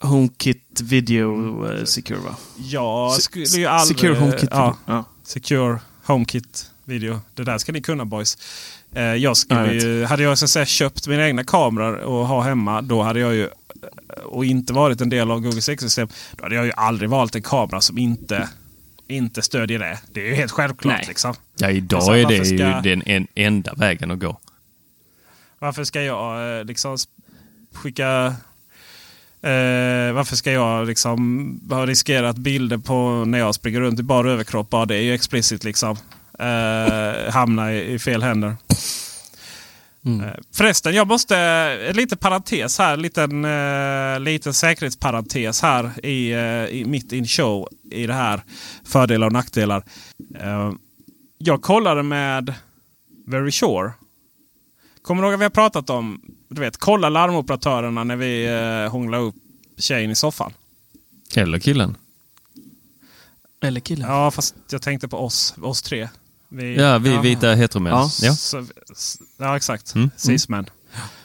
HomeKit 0.00 0.80
Video 0.80 1.66
eh, 1.72 1.84
Secure 1.84 2.20
va? 2.20 2.36
Se- 3.16 3.22
skulle 3.22 3.46
ju 3.46 3.66
aldrig... 3.66 3.98
Secure 3.98 4.18
HomeKit 4.18 4.50
ja. 4.52 4.76
Ja. 4.86 5.04
Secure 5.24 5.78
HomeKit 6.04 6.70
Video. 6.84 7.20
Det 7.34 7.44
där 7.44 7.58
ska 7.58 7.72
ni 7.72 7.80
kunna 7.80 8.04
boys. 8.04 8.38
Eh, 8.94 9.02
jag 9.02 9.20
Ja, 9.20 9.34
skulle 9.34 9.60
jag 9.60 9.74
ju, 9.74 10.04
hade 10.04 10.22
jag 10.22 10.38
så 10.38 10.44
att 10.44 10.50
säga, 10.50 10.66
köpt 10.66 11.08
mina 11.08 11.26
egna 11.26 11.44
kameror 11.44 11.96
och 11.96 12.26
ha 12.26 12.42
hemma, 12.42 12.82
då 12.82 13.02
hade 13.02 13.20
jag 13.20 13.34
ju 13.34 13.48
och 14.24 14.44
inte 14.44 14.72
varit 14.72 15.00
en 15.00 15.08
del 15.08 15.30
av 15.30 15.40
Googles 15.40 15.68
ekosystem, 15.68 16.08
då 16.36 16.42
hade 16.44 16.54
jag 16.54 16.64
ju 16.66 16.72
aldrig 16.76 17.10
valt 17.10 17.34
en 17.34 17.42
kamera 17.42 17.80
som 17.80 17.98
inte, 17.98 18.48
inte 19.08 19.42
stödjer 19.42 19.78
det. 19.78 19.98
Det 20.12 20.20
är 20.20 20.26
ju 20.26 20.34
helt 20.34 20.52
självklart. 20.52 20.94
Nej. 20.96 21.04
Liksom. 21.08 21.34
Ja, 21.56 21.70
idag 21.70 21.96
Alltså, 21.96 22.12
är 22.12 22.16
det 22.16 22.22
varför 22.24 22.44
ju 22.44 22.58
ska- 22.58 22.80
den 22.80 23.02
en, 23.06 23.26
enda 23.34 23.74
vägen 23.74 24.10
att 24.10 24.18
gå. 24.18 24.38
Varför 25.58 25.84
ska 25.84 26.02
jag 26.02 26.58
eh, 26.58 26.64
liksom 26.64 26.96
skicka... 27.72 28.34
Eh, 29.42 30.12
varför 30.12 30.36
ska 30.36 30.52
jag 30.52 30.86
liksom 30.86 31.60
ha 31.70 31.86
riskerat 31.86 32.36
bilder 32.36 32.78
på 32.78 33.24
när 33.24 33.38
jag 33.38 33.54
springer 33.54 33.80
runt 33.80 34.00
i 34.00 34.02
bara 34.02 34.30
överkropp? 34.32 34.70
Bara 34.70 34.86
det 34.86 34.94
är 34.96 35.00
ju 35.00 35.14
explicit 35.14 35.64
liksom. 35.64 35.96
Eh, 36.38 37.32
hamna 37.32 37.72
i, 37.74 37.92
i 37.94 37.98
fel 37.98 38.22
händer. 38.22 38.56
Eh, 40.06 40.40
Förresten, 40.52 40.94
jag 40.94 41.08
måste, 41.08 41.36
en 41.88 41.96
liten 41.96 42.18
parentes 42.18 42.78
här, 42.78 42.94
en 42.94 43.02
liten, 43.02 43.44
eh, 43.44 44.20
liten 44.20 44.54
säkerhetsparentes 44.54 45.62
här 45.62 46.06
i, 46.06 46.32
eh, 46.32 46.64
i 46.64 46.84
mitt 46.86 47.12
in 47.12 47.26
show 47.26 47.68
i 47.90 48.06
det 48.06 48.14
här. 48.14 48.42
Fördelar 48.84 49.26
och 49.26 49.32
nackdelar. 49.32 49.84
Eh, 50.40 50.72
jag 51.38 51.62
kollade 51.62 52.02
med 52.02 52.54
Very 53.26 53.52
Sure. 53.52 53.92
Kommer 55.02 55.22
du 55.22 55.28
ihåg 55.28 55.34
att 55.34 55.40
vi 55.40 55.44
har 55.44 55.50
pratat 55.50 55.90
om, 55.90 56.20
du 56.48 56.60
vet, 56.60 56.76
kolla 56.76 57.08
larmoperatörerna 57.08 58.04
när 58.04 58.16
vi 58.16 58.46
eh, 58.46 58.92
hånglar 58.92 59.18
upp 59.18 59.34
tjejen 59.78 60.10
i 60.10 60.14
soffan? 60.14 60.52
Eller 61.36 61.58
killen. 61.58 61.96
Eller 63.62 63.80
killen. 63.80 64.08
Ja, 64.08 64.30
fast 64.30 64.54
jag 64.70 64.82
tänkte 64.82 65.08
på 65.08 65.18
oss, 65.18 65.54
oss 65.62 65.82
tre. 65.82 66.08
Vi, 66.56 66.76
Ja, 66.76 66.98
vi 66.98 67.16
vita 67.18 67.54
heteromän. 67.54 67.92
Ja. 67.92 68.10
Ja. 68.22 68.34
Så, 68.34 68.66
ja, 69.36 69.56
exakt. 69.56 69.94
Mm, 69.94 70.10
Cis-män. 70.16 70.66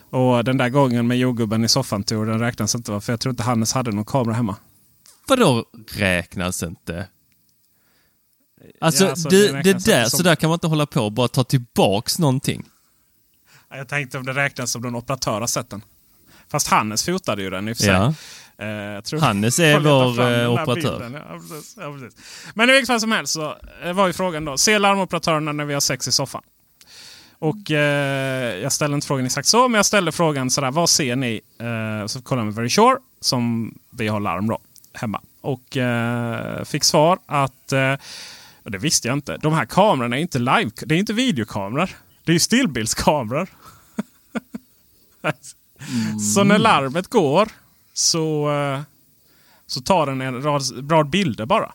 Och 0.10 0.44
den 0.44 0.58
där 0.58 0.70
gången 0.70 1.08
med 1.08 1.18
jordgubben 1.18 1.64
i 1.64 1.70
soffan, 1.70 2.04
Tor, 2.04 2.26
den 2.26 2.40
räknas 2.40 2.76
inte? 2.76 3.02
För 3.02 3.14
jag 3.14 3.20
tror 3.20 3.30
inte 3.32 3.44
Hannes 3.44 3.74
hade 3.74 3.92
någon 3.92 4.06
kamera 4.06 4.36
hemma. 4.36 4.56
Vadå 5.28 5.66
räknas 5.92 6.64
inte? 6.64 7.08
Alltså, 8.82 9.04
Ja, 9.04 9.10
alltså, 9.10 9.30
det, 9.30 9.52
det 9.52 9.62
det, 9.64 9.86
där, 9.86 10.06
som- 10.06 10.18
så 10.18 10.24
där 10.24 10.36
kan 10.36 10.50
man 10.50 10.56
inte 10.56 10.68
hålla 10.68 10.86
på 10.86 11.02
och 11.02 11.12
bara 11.12 11.28
ta 11.28 11.44
tillbaks 11.44 12.20
någonting. 12.20 12.66
Jag 13.70 13.88
tänkte 13.88 14.18
om 14.18 14.26
det 14.26 14.34
räknas 14.34 14.72
som 14.72 14.82
någon 14.82 14.96
operatör 14.96 15.40
har 15.40 15.48
sett 15.48 15.70
den. 15.70 15.82
Fast 16.52 16.68
Hannes 16.68 17.06
fotade 17.06 17.42
ju 17.42 17.50
den 17.50 17.68
i 17.70 17.74
och 17.74 17.78
för 17.78 17.84
sig. 17.84 17.94
Ja. 17.94 18.14
Eh, 18.66 19.02
tror- 19.02 19.20
Hannes 19.20 19.60
är 19.60 19.80
vår, 19.80 20.20
eh, 20.22 20.52
operatör. 20.52 20.76
bilden. 21.00 21.14
Ja, 21.30 21.40
precis. 21.40 21.76
Ja, 21.80 21.94
precis. 21.94 22.20
Men 22.54 22.70
i 22.70 22.74
vilket 22.74 22.88
fall 22.88 23.00
som 23.00 23.12
helst 23.12 23.34
så 23.34 23.56
eh, 23.84 23.94
var 23.94 24.08
ju 24.08 24.14
frågan 24.14 24.46
då. 24.46 24.58
Ser 24.58 24.80
larmoperatörerna 24.80 25.52
när 25.52 25.66
vi 25.66 25.74
har 25.74 25.82
sex 25.82 26.08
i 26.08 26.12
soffan? 26.12 26.42
Och 27.40 27.72
eh, 27.72 28.56
jag 28.60 28.72
ställde 28.72 28.96
inte 28.96 29.08
frågan 29.08 29.26
exakt 29.26 29.48
så, 29.48 29.68
men 29.68 29.78
jag 29.80 29.86
ställde 29.86 30.12
frågan 30.12 30.50
sådär. 30.50 30.72
Vad 30.72 30.90
ser 30.90 31.16
ni? 31.16 31.42
Eh, 31.60 32.08
så 32.08 32.22
kollade 32.22 32.42
jag 32.42 32.46
med 32.46 32.56
Very 32.56 32.70
Sure, 32.70 32.98
som 33.22 33.74
vi 33.90 34.08
har 34.08 34.20
larm 34.20 34.48
då, 34.48 34.60
hemma. 34.94 35.22
Och 35.42 35.78
eh, 35.78 36.64
fick 36.64 36.84
svar 36.84 37.20
att, 37.26 37.72
eh, 37.72 37.94
och 38.64 38.72
det 38.72 38.78
visste 38.78 39.08
jag 39.08 39.18
inte, 39.18 39.38
de 39.38 39.54
här 39.54 39.66
kamerorna 39.66 40.18
är 40.18 40.22
inte 40.22 40.40
live, 40.40 40.72
det 40.86 40.96
är 40.96 41.00
inte 41.00 41.14
videokameror. 41.14 41.90
Det 42.24 42.32
är 42.32 42.34
ju 42.34 42.40
stillbildskameror. 42.40 43.48
Så 46.36 46.44
när 46.44 46.58
larmet 46.58 47.08
går 47.08 47.48
så, 47.94 48.52
eh, 48.52 48.82
så 49.68 49.82
tar 49.82 50.06
den 50.06 50.22
en 50.22 50.42
rad, 50.42 50.92
rad 50.92 51.10
bilder 51.10 51.46
bara. 51.46 51.72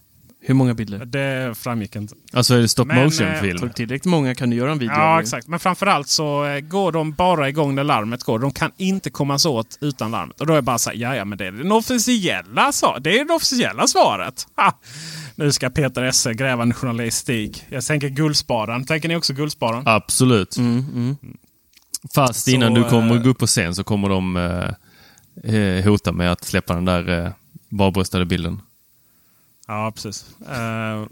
Hur 0.46 0.54
många 0.54 0.74
bilder? 0.74 1.04
Det 1.04 1.54
framgick 1.58 1.96
inte. 1.96 2.14
Alltså 2.32 2.54
är 2.54 2.58
det 2.58 2.68
stop 2.68 2.90
eh, 2.90 3.04
motion-film? 3.04 3.58
Du 3.60 3.68
tillräckligt 3.72 4.04
många 4.04 4.34
kan 4.34 4.50
du 4.50 4.56
göra 4.56 4.72
en 4.72 4.78
video. 4.78 4.94
Ja, 4.94 5.20
exakt. 5.20 5.48
Men 5.48 5.58
framförallt 5.58 6.08
så 6.08 6.44
eh, 6.44 6.60
går 6.60 6.92
de 6.92 7.12
bara 7.12 7.48
igång 7.48 7.74
när 7.74 7.84
larmet 7.84 8.22
går. 8.22 8.38
De 8.38 8.50
kan 8.50 8.72
inte 8.76 9.10
kommas 9.10 9.46
åt 9.46 9.78
utan 9.80 10.10
larmet. 10.10 10.40
Och 10.40 10.46
då 10.46 10.52
är 10.52 10.56
det 10.56 10.62
bara 10.62 10.78
så 10.78 10.90
här, 10.90 10.96
ja, 10.96 11.16
ja 11.16 11.24
men 11.24 11.38
det 11.38 11.46
är 11.46 11.52
det 11.52 11.74
officiella, 11.74 12.72
så, 12.72 12.98
det 12.98 13.18
är 13.18 13.24
det 13.24 13.34
officiella 13.34 13.86
svaret. 13.86 14.46
Ha! 14.56 14.78
Nu 15.34 15.52
ska 15.52 15.70
Peter 15.70 16.02
Esse 16.02 16.34
gräva 16.34 16.62
en 16.62 16.74
journalistik. 16.74 17.64
Jag 17.68 17.84
tänker 17.84 18.08
Guldspadan. 18.08 18.84
Tänker 18.84 19.08
ni 19.08 19.16
också 19.16 19.32
Guldspadan? 19.32 19.82
Absolut. 19.86 20.56
Fast 22.14 22.44
Så, 22.44 22.50
innan 22.50 22.74
du 22.74 22.84
kommer 22.84 23.14
eh, 23.14 23.22
gå 23.22 23.28
upp 23.30 23.38
på 23.38 23.46
scen 23.46 23.74
så 23.74 23.84
kommer 23.84 24.08
de 24.08 24.36
eh, 24.36 25.54
eh, 25.54 25.84
hota 25.84 26.12
med 26.12 26.32
att 26.32 26.44
släppa 26.44 26.74
den 26.74 26.84
där 26.84 27.24
eh, 27.24 27.32
barbröstade 27.70 28.24
bilden. 28.24 28.62
Ja, 29.66 29.92
precis. 29.94 30.24
Eh, 30.48 31.06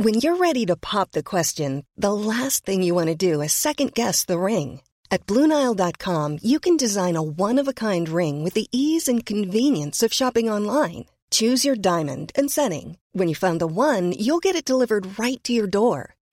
When 0.00 0.14
you're 0.14 0.36
ready 0.36 0.64
to 0.66 0.76
pop 0.76 1.10
the 1.10 1.22
question, 1.24 1.84
the 1.96 2.12
last 2.12 2.64
thing 2.64 2.84
you 2.84 2.94
want 2.94 3.08
to 3.08 3.32
do 3.32 3.42
is 3.42 3.52
second 3.52 3.94
guess 3.94 4.24
the 4.26 4.38
ring. 4.38 4.80
At 5.10 5.26
Bluenile.com, 5.26 6.38
you 6.42 6.60
can 6.60 6.76
design 6.76 7.16
a 7.16 7.22
one 7.22 7.58
of 7.58 7.66
a 7.68 7.72
kind 7.72 8.08
ring 8.08 8.44
with 8.44 8.54
the 8.54 8.68
ease 8.70 9.08
and 9.08 9.26
convenience 9.26 10.02
of 10.06 10.12
shopping 10.12 10.48
online. 10.50 11.06
Choose 11.30 11.64
your 11.64 11.76
diamond 11.76 12.30
and 12.38 12.50
setting. 12.50 12.96
When 13.12 13.28
you 13.28 13.34
find 13.34 13.60
the 13.60 13.66
one, 13.66 14.12
you'll 14.12 14.38
get 14.38 14.54
it 14.54 14.64
delivered 14.64 15.18
right 15.18 15.42
to 15.44 15.52
your 15.52 15.66
door. 15.66 16.14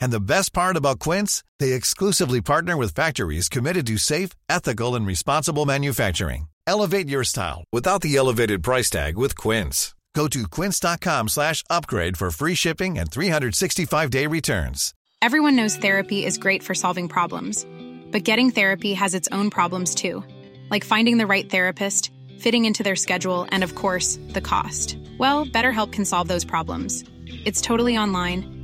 And 0.00 0.12
the 0.12 0.20
best 0.20 0.52
part 0.52 0.76
about 0.76 0.98
Quince, 1.00 1.42
they 1.58 1.72
exclusively 1.72 2.40
partner 2.40 2.76
with 2.76 2.94
factories 2.94 3.48
committed 3.48 3.86
to 3.88 3.98
safe, 3.98 4.30
ethical, 4.48 4.94
and 4.94 5.06
responsible 5.06 5.66
manufacturing. 5.66 6.48
Elevate 6.66 7.08
your 7.08 7.24
style 7.24 7.64
without 7.72 8.00
the 8.00 8.16
elevated 8.16 8.62
price 8.62 8.90
tag 8.90 9.16
with 9.16 9.36
Quince. 9.36 9.94
Go 10.14 10.28
to 10.28 10.48
quince.com 10.48 11.28
slash 11.28 11.64
upgrade 11.68 12.16
for 12.16 12.30
free 12.30 12.54
shipping 12.54 12.98
and 12.98 13.10
365-day 13.10 14.26
returns. 14.28 14.94
Everyone 15.20 15.56
knows 15.56 15.76
therapy 15.76 16.24
is 16.24 16.38
great 16.38 16.62
for 16.62 16.74
solving 16.74 17.08
problems, 17.08 17.66
but 18.12 18.24
getting 18.24 18.50
therapy 18.50 18.94
has 18.94 19.14
its 19.14 19.28
own 19.32 19.50
problems 19.50 19.94
too, 19.94 20.22
like 20.70 20.84
finding 20.84 21.18
the 21.18 21.26
right 21.26 21.50
therapist, 21.50 22.12
fitting 22.38 22.64
into 22.64 22.82
their 22.84 22.94
schedule, 22.96 23.46
and 23.50 23.64
of 23.64 23.74
course, 23.74 24.18
the 24.28 24.40
cost. 24.40 24.96
Well, 25.18 25.46
BetterHelp 25.46 25.92
can 25.92 26.04
solve 26.04 26.28
those 26.28 26.44
problems. 26.44 27.02
It's 27.26 27.60
totally 27.60 27.98
online 27.98 28.63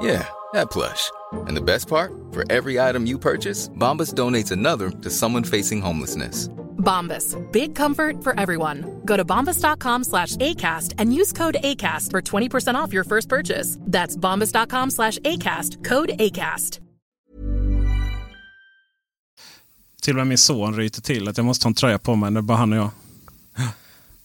Yeah, 0.00 0.28
that 0.52 0.70
plush. 0.70 1.10
And 1.32 1.56
the 1.56 1.62
best 1.62 1.88
part? 1.88 2.12
For 2.32 2.44
every 2.50 2.78
item 2.80 3.06
you 3.06 3.18
purchase, 3.18 3.68
Bombas 3.70 4.12
donates 4.12 4.52
another 4.52 4.90
to 4.90 5.10
someone 5.10 5.44
facing 5.44 5.80
homelessness. 5.80 6.48
Bombas. 6.78 7.36
Big 7.50 7.74
comfort 7.74 8.22
for 8.22 8.38
everyone. 8.38 9.00
Go 9.04 9.16
to 9.16 9.24
bombas.com 9.24 10.04
slash 10.04 10.36
ACAST 10.36 10.94
and 10.98 11.14
use 11.14 11.32
code 11.32 11.56
ACAST 11.64 12.10
for 12.10 12.20
20% 12.20 12.74
off 12.74 12.92
your 12.92 13.04
first 13.04 13.28
purchase. 13.28 13.78
That's 13.80 14.16
bombas.com 14.16 14.90
slash 14.90 15.18
ACAST. 15.20 15.82
Code 15.82 16.10
ACAST. 16.18 16.80
till 20.04 20.12
och 20.12 20.16
med 20.16 20.26
min 20.26 20.38
son 20.38 20.76
ryter 20.76 21.02
till 21.02 21.28
att 21.28 21.36
jag 21.36 21.46
måste 21.46 21.64
ha 21.64 21.70
en 21.70 21.74
tröja 21.74 21.98
på 21.98 22.14
mig. 22.14 22.32
Det 22.32 22.40
är 22.40 22.42
bara 22.42 22.58
han 22.58 22.72
och 22.72 22.78
jag. 22.78 22.90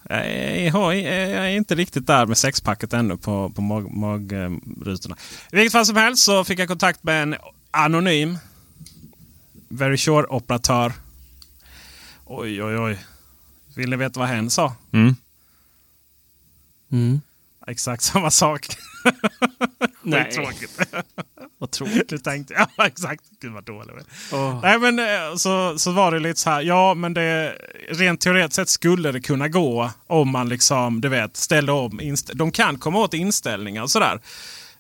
Jag, 0.10 0.72
har, 0.72 0.94
jag 0.94 1.06
är 1.14 1.48
inte 1.48 1.76
riktigt 1.76 2.08
där 2.08 2.26
med 2.26 2.38
sexpacket 2.38 2.94
ännu 2.94 3.18
på, 3.18 3.50
på 3.50 3.62
magrutorna. 3.62 5.16
Mag, 5.16 5.20
I 5.52 5.56
vilket 5.56 5.72
fall 5.72 5.86
som 5.86 5.96
helst 5.96 6.24
så 6.24 6.44
fick 6.44 6.60
jag 6.60 6.68
kontakt 6.68 7.04
med 7.04 7.24
en 7.24 7.36
anonym 7.72 8.38
Very 9.70 9.98
Sure-operatör. 9.98 10.94
Oj, 12.26 12.64
oj, 12.64 12.78
oj. 12.78 13.00
Vill 13.76 13.90
ni 13.90 13.96
veta 13.96 14.20
vad 14.20 14.30
hen 14.30 14.50
sa? 14.50 14.76
Mm. 14.92 15.16
Mm. 16.92 17.22
Exakt 17.68 18.04
samma 18.04 18.32
sak. 18.32 18.68
Nej. 20.02 20.32
tråkigt. 20.32 20.80
Vad 21.60 21.72
tråkigt. 21.72 22.10
Du 22.10 22.18
tänkte, 22.18 22.68
ja 22.78 22.88
exakt. 22.88 23.24
Gud 23.42 23.52
vad 23.54 23.64
dålig. 23.64 23.96
Oh. 24.32 24.62
Nej 24.62 24.80
men 24.80 25.00
eh, 25.00 25.36
så, 25.36 25.78
så 25.78 25.92
var 25.92 26.12
det 26.12 26.20
lite 26.20 26.40
så 26.40 26.50
här. 26.50 26.62
Ja 26.62 26.94
men 26.94 27.14
det 27.14 27.56
rent 27.90 28.22
teoretiskt 28.22 28.56
sett 28.56 28.70
skulle 28.70 29.12
det 29.12 29.22
kunna 29.22 29.48
gå 29.48 29.92
om 30.08 30.30
man 30.30 30.50
liksom 30.50 31.02
du 31.02 31.10
vet 31.10 31.38
ställde 31.38 31.72
om. 31.72 32.02
Inst- 32.02 32.32
de 32.34 32.52
kan 32.52 32.78
komma 32.78 33.00
åt 33.00 33.14
inställningar 33.14 33.84
och 33.84 33.92
sådär. 33.92 34.20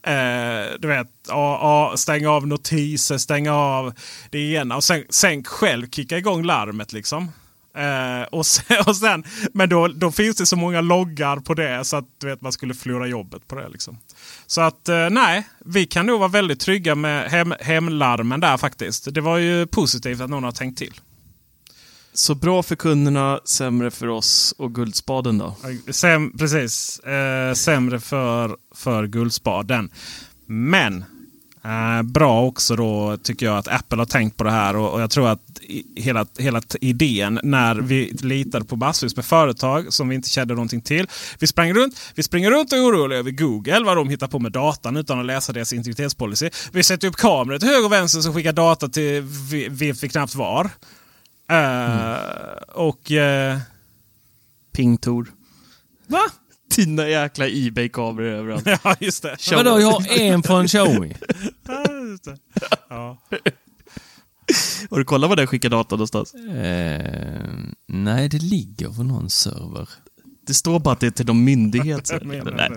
Eh, 0.04 0.74
du 0.80 0.88
vet, 0.88 1.08
ja, 1.28 1.60
ja, 1.62 1.98
stänga 1.98 2.30
av 2.30 2.48
notiser, 2.48 3.18
stänga 3.18 3.54
av 3.54 3.94
det 4.30 4.40
ena 4.40 4.76
och 4.76 4.84
sen, 4.84 5.04
sen 5.10 5.44
själv 5.44 5.90
kicka 5.90 6.18
igång 6.18 6.44
larmet 6.44 6.94
liksom. 6.94 7.32
Eh, 7.78 8.24
och 8.32 8.46
sen, 8.46 8.78
och 8.88 8.96
sen, 8.96 9.24
men 9.54 9.70
då, 9.70 9.88
då 9.88 10.12
finns 10.12 10.38
det 10.38 10.46
så 10.46 10.56
många 10.56 10.82
loggar 10.82 11.38
på 11.38 11.54
det 11.54 11.86
så 11.86 11.98
att 11.98 12.06
du 12.18 12.28
vet, 12.28 12.42
man 12.42 12.52
skulle 12.52 12.74
förlora 12.74 13.08
jobbet 13.08 13.48
på 13.48 13.56
det. 13.56 13.70
Liksom. 13.70 13.98
Så 14.50 14.62
att 14.62 14.90
eh, 14.90 15.10
nej, 15.10 15.48
vi 15.66 15.86
kan 15.86 16.06
nog 16.06 16.20
vara 16.20 16.30
väldigt 16.30 16.60
trygga 16.60 16.96
med 16.96 17.32
hem, 17.32 17.54
hemlarmen 17.60 18.40
där 18.40 18.58
faktiskt. 18.58 19.14
Det 19.14 19.22
var 19.22 19.38
ju 19.38 19.68
positivt 19.68 20.22
att 20.22 20.30
någon 20.30 20.44
har 20.44 20.52
tänkt 20.52 20.78
till. 20.78 20.94
Så 22.14 22.36
bra 22.36 22.64
för 22.64 22.76
kunderna, 22.76 23.40
sämre 23.46 23.92
för 23.92 24.08
oss 24.08 24.54
och 24.58 24.76
Guldspaden 24.76 25.38
då? 25.38 25.56
Säm, 25.92 26.38
precis, 26.38 27.00
eh, 27.00 27.54
sämre 27.54 28.00
för, 28.00 28.58
för 28.76 29.08
Guldspaden. 29.08 29.90
Men 30.46 31.06
Eh, 31.64 32.02
bra 32.04 32.42
också 32.46 32.76
då 32.76 33.18
tycker 33.24 33.46
jag 33.46 33.58
att 33.58 33.68
Apple 33.68 33.98
har 33.98 34.06
tänkt 34.06 34.38
på 34.38 34.44
det 34.44 34.52
här. 34.52 34.76
Och, 34.76 34.94
och 34.94 35.02
jag 35.02 35.12
tror 35.12 35.30
att 35.30 35.42
hela, 35.96 36.26
hela 36.38 36.62
idén 36.82 37.40
när 37.44 37.76
vi 37.76 38.12
litade 38.22 38.66
på 38.66 38.76
massvis 38.76 39.16
med 39.16 39.26
företag 39.26 39.94
som 39.94 40.10
vi 40.10 40.16
inte 40.16 40.30
kände 40.30 40.54
någonting 40.54 40.82
till. 40.82 41.08
Vi 41.40 41.48
sprang 41.48 41.74
runt, 41.74 42.00
vi 42.16 42.24
springer 42.24 42.52
runt 42.52 42.72
och 42.74 42.78
är 42.80 42.84
oroliga 42.84 43.20
över 43.20 43.32
Google, 43.32 43.80
vad 43.84 43.98
de 43.98 44.10
hittar 44.10 44.28
på 44.28 44.40
med 44.40 44.52
datan 44.52 44.98
utan 44.98 45.20
att 45.20 45.26
läsa 45.26 45.54
deras 45.54 45.74
integritetspolicy. 45.74 46.50
Vi 46.72 46.84
sätter 46.84 47.08
upp 47.08 47.16
kameror 47.16 47.60
till 47.60 47.68
höger 47.68 47.86
och 47.86 47.92
vänster 47.92 48.22
som 48.22 48.34
skickar 48.34 48.54
data 48.54 48.88
till 48.90 49.22
vi 49.52 49.68
vet 49.70 50.04
vi 50.04 50.10
knappt 50.10 50.36
var. 50.36 50.70
Eh, 51.52 52.18
Och... 52.68 53.12
eh, 53.12 53.58
Pingtor. 54.72 55.32
Va? 56.08 56.22
Dina 56.86 57.08
jäkla 57.08 57.48
Ebay-kameror 57.48 58.28
överallt. 58.28 58.64
ja, 58.84 58.96
just 59.00 59.24
det. 59.24 59.36
Kör. 59.40 59.56
Vadå, 59.56 59.80
jag 59.80 59.92
har 59.92 60.20
en 60.20 60.44
från 60.44 60.68
Xiaomi. 60.68 61.16
Ja, 61.68 61.86
just 62.10 62.24
det. 62.24 62.38
Ja. 62.90 63.18
Har 64.90 64.98
du 64.98 65.04
kollat 65.06 65.30
vad 65.30 65.38
den 65.38 65.48
skickar 65.48 65.70
data 65.70 65.96
någonstans? 65.96 66.34
Eh, 66.34 67.50
nej, 67.88 68.30
det 68.30 68.42
ligger 68.42 68.90
på 68.90 69.04
någon 69.04 69.30
server. 69.30 69.90
Det 70.48 70.54
står 70.54 70.80
bara 70.80 70.94
att 70.94 71.00
det 71.00 71.08
är 71.08 71.12
till 71.12 71.26
de 71.26 71.44
myndigheter. 71.44 72.14
Jag 72.22 72.26
menar 72.26 72.52
Nej. 72.52 72.70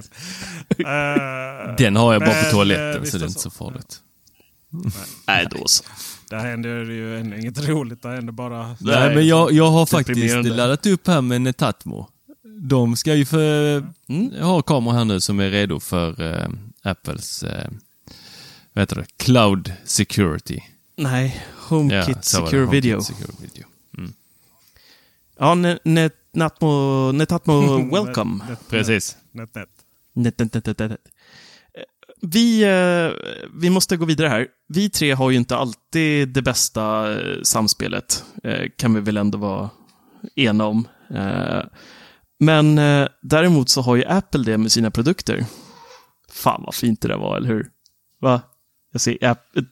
det. 1.76 1.84
Den 1.84 1.96
har 1.96 2.12
jag 2.12 2.22
bara 2.22 2.34
men, 2.34 2.44
på 2.44 2.50
toaletten, 2.50 2.88
eh, 2.88 2.94
så 2.94 3.00
visst 3.00 3.12
det 3.12 3.18
är 3.18 3.26
inte 3.26 3.40
så. 3.40 3.50
så 3.50 3.50
farligt. 3.50 4.00
Nej, 5.26 5.46
då 5.50 5.66
så. 5.66 5.84
Där 6.30 6.38
händer 6.38 6.84
det 6.84 6.94
ju 6.94 7.18
ändå 7.18 7.36
inget 7.36 7.68
roligt. 7.68 8.02
Där 8.02 8.14
händer 8.14 8.32
bara... 8.32 8.76
Nej, 8.80 9.14
men 9.14 9.26
jag, 9.26 9.52
jag 9.52 9.70
har 9.70 9.86
faktiskt 9.86 10.20
Deprimerande. 10.20 10.56
laddat 10.56 10.86
upp 10.86 11.06
här 11.06 11.20
med 11.20 11.40
Netatmo. 11.42 12.08
De 12.64 12.96
ska 12.96 13.14
ju 13.14 13.24
för, 13.24 13.76
Mm. 14.08 14.42
ha 14.42 14.62
kameror 14.62 14.94
här 14.94 15.04
nu 15.04 15.20
som 15.20 15.40
är 15.40 15.50
redo 15.50 15.80
för 15.80 16.22
eh, 16.22 16.48
Apples 16.82 17.42
eh, 17.42 17.70
vad 18.72 18.82
heter 18.82 18.96
det? 18.96 19.06
Cloud 19.16 19.72
Security. 19.84 20.60
Nej, 20.96 21.44
HomeKit 21.68 22.16
det, 22.16 22.22
Secure 22.22 22.60
HomeKit 22.64 22.84
Video. 22.84 23.00
Secure 23.00 23.32
Video. 23.40 23.64
Mm. 23.98 24.12
Ja, 25.38 25.54
net, 25.54 26.12
Netatmo 27.12 27.76
Welcome. 27.92 28.44
Net- 28.48 28.68
Precis. 28.68 29.16
Net, 29.32 29.54
net. 29.54 29.68
Net, 30.14 30.38
net, 30.38 30.54
net, 30.54 30.66
net, 30.66 30.78
net. 30.78 30.90
Eh, 30.90 31.82
Vi, 32.20 32.62
eh, 32.62 33.10
vi 33.54 33.70
måste 33.70 33.96
gå 33.96 34.04
vidare 34.04 34.28
här. 34.28 34.46
Vi 34.68 34.90
tre 34.90 35.12
har 35.12 35.30
ju 35.30 35.36
inte 35.36 35.56
alltid 35.56 36.28
det 36.28 36.42
bästa 36.42 37.12
eh, 37.20 37.42
samspelet, 37.42 38.24
kan 38.76 38.94
vi 38.94 39.00
väl 39.00 39.16
ändå 39.16 39.38
vara 39.38 39.70
ena 40.36 40.64
om. 40.66 40.88
Men 42.42 42.78
eh, 42.78 43.08
däremot 43.22 43.68
så 43.68 43.82
har 43.82 43.96
ju 43.96 44.04
Apple 44.04 44.44
det 44.44 44.58
med 44.58 44.72
sina 44.72 44.90
produkter. 44.90 45.46
Fan 46.28 46.62
vad 46.64 46.74
fint 46.74 47.00
det 47.00 47.08
där 47.08 47.16
var, 47.16 47.36
eller 47.36 47.48
hur? 47.48 47.66
Va? 48.20 48.40
Jag 48.92 49.00
ser 49.00 49.24
App, 49.24 49.56
eh, 49.56 49.62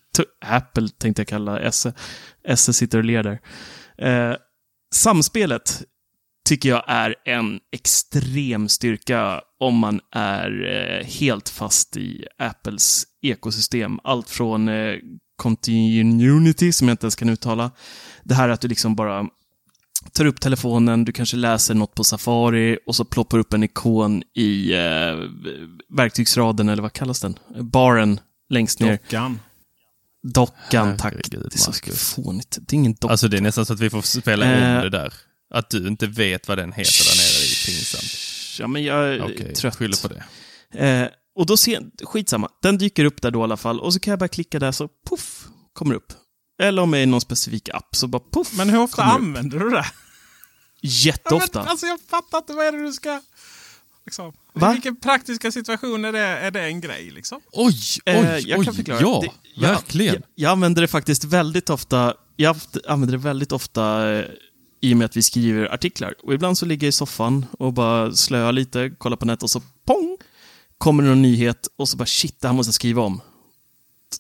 Apple 0.57 0.89
tänkte 0.89 1.21
jag 1.21 1.29
kalla 1.29 1.61
Esse. 1.61 1.93
Esse 2.45 2.73
sitter 2.73 2.99
och 2.99 3.05
ler 3.05 3.23
där. 3.23 3.41
Eh, 3.99 4.37
samspelet 4.95 5.83
tycker 6.49 6.69
jag 6.69 6.85
är 6.87 7.15
en 7.25 7.61
extrem 7.73 8.69
styrka 8.69 9.43
om 9.61 9.77
man 9.77 10.01
är 10.13 10.67
eh, 10.67 11.07
helt 11.07 11.49
fast 11.49 11.97
i 11.97 12.27
Apples 12.39 13.05
ekosystem. 13.23 14.01
Allt 14.05 14.31
från 14.31 14.69
eh, 14.69 14.97
Continuity, 15.37 16.73
som 16.73 16.89
jag 16.89 16.93
inte 16.93 17.05
ens 17.05 17.17
kan 17.17 17.29
uttala. 17.29 17.71
Det 18.25 18.35
här 18.35 18.49
att 18.49 18.61
du 18.61 18.69
liksom 18.69 18.97
bara 18.97 19.29
tar 20.13 20.25
upp 20.25 20.41
telefonen, 20.41 21.05
du 21.05 21.13
kanske 21.13 21.37
läser 21.37 21.75
något 21.75 21.95
på 21.95 22.05
Safari 22.05 22.79
och 22.87 22.97
så 22.97 23.05
ploppar 23.05 23.39
upp 23.39 23.53
en 23.53 23.63
ikon 23.63 24.23
i 24.35 24.73
eh, 24.73 24.79
verktygsraden, 25.97 26.69
eller 26.69 26.83
vad 26.83 26.93
kallas 26.93 27.21
den? 27.21 27.39
Baren 27.61 28.21
längst 28.49 28.81
ner. 28.81 28.93
Dockan. 28.93 29.41
Dockan, 30.35 30.97
tack. 30.97 31.13
Herregud, 31.15 31.43
Det 31.51 31.57
är 31.57 31.59
så 31.59 31.71
Marcus. 31.71 32.15
fånigt. 32.15 32.59
Det 32.61 32.75
är 32.75 32.79
ingen 32.79 32.95
docka. 33.01 33.13
Alltså 33.13 33.29
det 33.29 33.37
är 33.37 33.41
nästan 33.41 33.67
så 33.67 33.73
att 33.73 33.81
vi 33.81 33.91
får 33.91 34.03
spela 34.03 34.47
Eh. 34.47 34.53
in 34.77 34.83
det 34.83 34.91
där. 34.91 35.13
Att 35.55 35.71
du 35.71 35.89
inte 35.89 36.07
vet 36.07 36.49
vad 36.49 36.59
den 36.59 36.73
heter 36.73 37.05
där 37.05 37.17
nere 37.17 37.45
är 37.45 37.67
pinsamt. 37.67 38.13
Ja, 38.61 38.67
men 38.67 38.83
jag 38.85 39.09
är 39.15 39.23
Okej, 39.25 39.55
trött. 39.55 39.77
skyller 39.77 40.03
på 40.09 40.15
det. 40.15 40.23
Eh, 40.87 41.09
och 41.35 41.47
då 41.47 41.57
ser, 41.57 41.83
skitsamma, 42.05 42.49
den 42.63 42.79
dyker 42.79 43.05
upp 43.05 43.23
där 43.23 43.31
då 43.31 43.41
i 43.41 43.43
alla 43.43 43.57
fall. 43.57 43.81
Och 43.81 43.95
så 43.95 44.01
kan 44.01 44.13
jag 44.13 44.19
bara 44.19 44.29
klicka 44.29 44.59
där 44.59 44.73
så 44.73 44.89
puff, 45.11 45.47
kommer 45.73 45.95
upp. 45.95 46.13
Eller 46.61 46.83
om 46.83 46.93
jag 46.93 46.99
är 47.01 47.03
i 47.03 47.07
någon 47.07 47.21
specifik 47.21 47.69
app 47.69 47.97
så 47.97 48.07
bara 48.07 48.23
puff. 48.33 48.53
Men 48.57 48.71
hur 48.71 48.79
ofta 48.81 48.97
kommer 49.03 49.13
upp. 49.15 49.19
använder 49.19 49.59
du 49.59 49.71
det? 49.71 49.87
Jätteofta. 50.83 51.49
Ja, 51.59 51.61
men, 51.63 51.69
alltså 51.71 51.87
jag 51.87 51.99
fattar 52.11 52.39
inte. 52.39 52.53
Vad 52.53 52.67
är 52.67 52.73
det 52.73 52.83
du 52.83 52.93
ska... 52.93 53.21
Liksom. 54.07 54.33
Va? 54.53 54.71
I 54.71 54.73
vilken 54.73 54.97
praktiska 54.97 55.53
situation 55.53 56.05
är 56.05 56.13
det, 56.13 56.19
är 56.21 56.51
det 56.51 56.63
en 56.63 56.81
grej? 56.81 57.11
Liksom? 57.11 57.41
Oj, 57.53 57.75
oj, 58.07 58.13
Eh, 58.13 58.39
jag 58.39 58.59
oj. 58.59 58.65
kan 58.65 58.75
förklara. 58.75 59.01
Ja, 59.01 59.21
Det- 59.23 59.31
jag, 59.55 59.69
verkligen. 59.69 60.15
Jag, 60.15 60.23
jag 60.35 60.51
använder 60.53 60.83
det 60.83 60.89
faktiskt 60.89 61.25
väldigt 61.25 61.71
ofta. 61.71 62.15
Jag 62.37 62.57
använder 62.89 63.13
det 63.19 63.23
väldigt 63.25 63.53
ofta 63.53 64.13
eh, 64.13 64.25
i 64.81 64.93
och 64.93 64.97
med 64.97 65.05
att 65.05 65.17
vi 65.17 65.23
skriver 65.23 65.75
artiklar. 65.75 66.15
Och 66.23 66.35
ibland 66.35 66.59
så 66.59 66.67
ligger 66.67 66.87
jag 66.87 66.89
i 66.89 66.93
soffan 66.93 67.47
och 67.59 67.73
bara 67.73 68.13
slöar 68.13 68.53
lite, 68.53 68.91
kollar 68.99 69.17
på 69.17 69.25
nätet 69.27 69.43
och 69.43 69.51
så 69.51 69.63
pong! 69.87 70.17
Kommer 70.79 71.03
det 71.03 71.09
någon 71.09 71.23
nyhet 71.23 71.69
och 71.77 71.89
så 71.89 71.97
bara 71.97 72.07
shit, 72.07 72.41
det 72.41 72.49
här 72.49 72.55
måste 72.55 72.69
jag 72.69 72.75
skriva 72.75 73.03
om. 73.03 73.21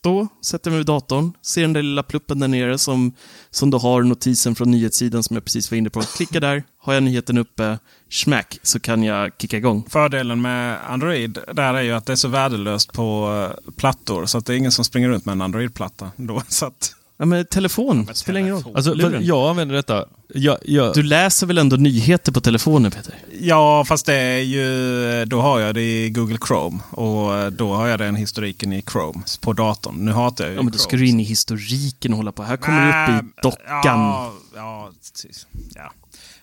Då 0.02 0.28
sätter 0.42 0.70
jag 0.70 0.72
mig 0.72 0.78
vid 0.78 0.86
datorn, 0.86 1.32
ser 1.42 1.62
den 1.62 1.72
där 1.72 1.82
lilla 1.82 2.02
pluppen 2.02 2.38
där 2.38 2.48
nere 2.48 2.78
som, 2.78 3.12
som 3.50 3.70
då 3.70 3.78
har 3.78 4.02
notisen 4.02 4.54
från 4.54 4.70
nyhetssidan 4.70 5.22
som 5.22 5.36
jag 5.36 5.44
precis 5.44 5.70
var 5.70 5.78
inne 5.78 5.90
på. 5.90 6.00
Klicka 6.00 6.40
där, 6.40 6.64
har 6.78 6.94
jag 6.94 7.02
nyheten 7.02 7.38
uppe, 7.38 7.78
smack, 8.10 8.58
så 8.62 8.80
kan 8.80 9.02
jag 9.02 9.30
kicka 9.38 9.56
igång. 9.56 9.84
Fördelen 9.88 10.42
med 10.42 10.78
Android 10.90 11.38
där 11.54 11.74
är 11.74 11.82
ju 11.82 11.92
att 11.92 12.06
det 12.06 12.12
är 12.12 12.16
så 12.16 12.28
värdelöst 12.28 12.92
på 12.92 13.46
plattor. 13.76 14.26
Så 14.26 14.38
att 14.38 14.46
det 14.46 14.54
är 14.54 14.56
ingen 14.56 14.72
som 14.72 14.84
springer 14.84 15.08
runt 15.08 15.24
med 15.24 15.32
en 15.32 15.42
Android-platta. 15.42 16.10
Då, 16.16 16.42
så 16.48 16.66
att, 16.66 16.94
Ja, 17.20 17.26
men 17.26 17.44
telefon, 17.46 18.08
spelar 18.14 18.40
ingen 18.40 18.62
roll. 18.62 18.76
Alltså, 18.76 18.94
Luren. 18.94 19.24
jag 19.24 19.50
använder 19.50 19.74
detta. 19.74 20.04
Jag, 20.34 20.58
jag, 20.64 20.94
Du 20.94 21.02
läser 21.02 21.46
väl 21.46 21.58
ändå 21.58 21.76
nyheter 21.76 22.32
på 22.32 22.40
telefonen, 22.40 22.90
Peter? 22.90 23.14
ja, 23.40 23.84
fast 23.84 24.06
det 24.06 24.14
är 24.14 24.38
ju... 24.38 25.24
Då 25.24 25.40
har 25.40 25.60
jag 25.60 25.74
det 25.74 25.82
i 26.04 26.10
Google 26.10 26.38
Chrome. 26.48 26.78
Och 26.90 27.36
eh, 27.38 27.50
då 27.50 27.72
har 27.74 27.86
jag 27.88 27.98
den 27.98 28.14
historiken 28.16 28.72
i 28.72 28.82
Chrome 28.92 29.22
på 29.40 29.52
datorn. 29.52 29.94
Nu 30.04 30.12
hatar 30.12 30.44
jag 30.44 30.50
ju 30.50 30.56
Ja, 30.56 30.62
men 30.62 30.72
då 30.72 30.78
Chrome. 30.78 30.82
ska 30.88 30.96
du 30.96 31.06
in 31.08 31.20
i 31.20 31.22
historiken 31.22 32.12
och 32.12 32.16
hålla 32.16 32.32
på. 32.32 32.42
Här 32.42 32.56
kommer 32.56 32.86
det 32.86 33.18
upp 33.18 33.24
i 33.24 33.28
dockan. 33.42 34.00
Ja, 34.00 34.32
ja, 34.56 34.90
precis. 35.12 35.46
ja. 35.74 35.92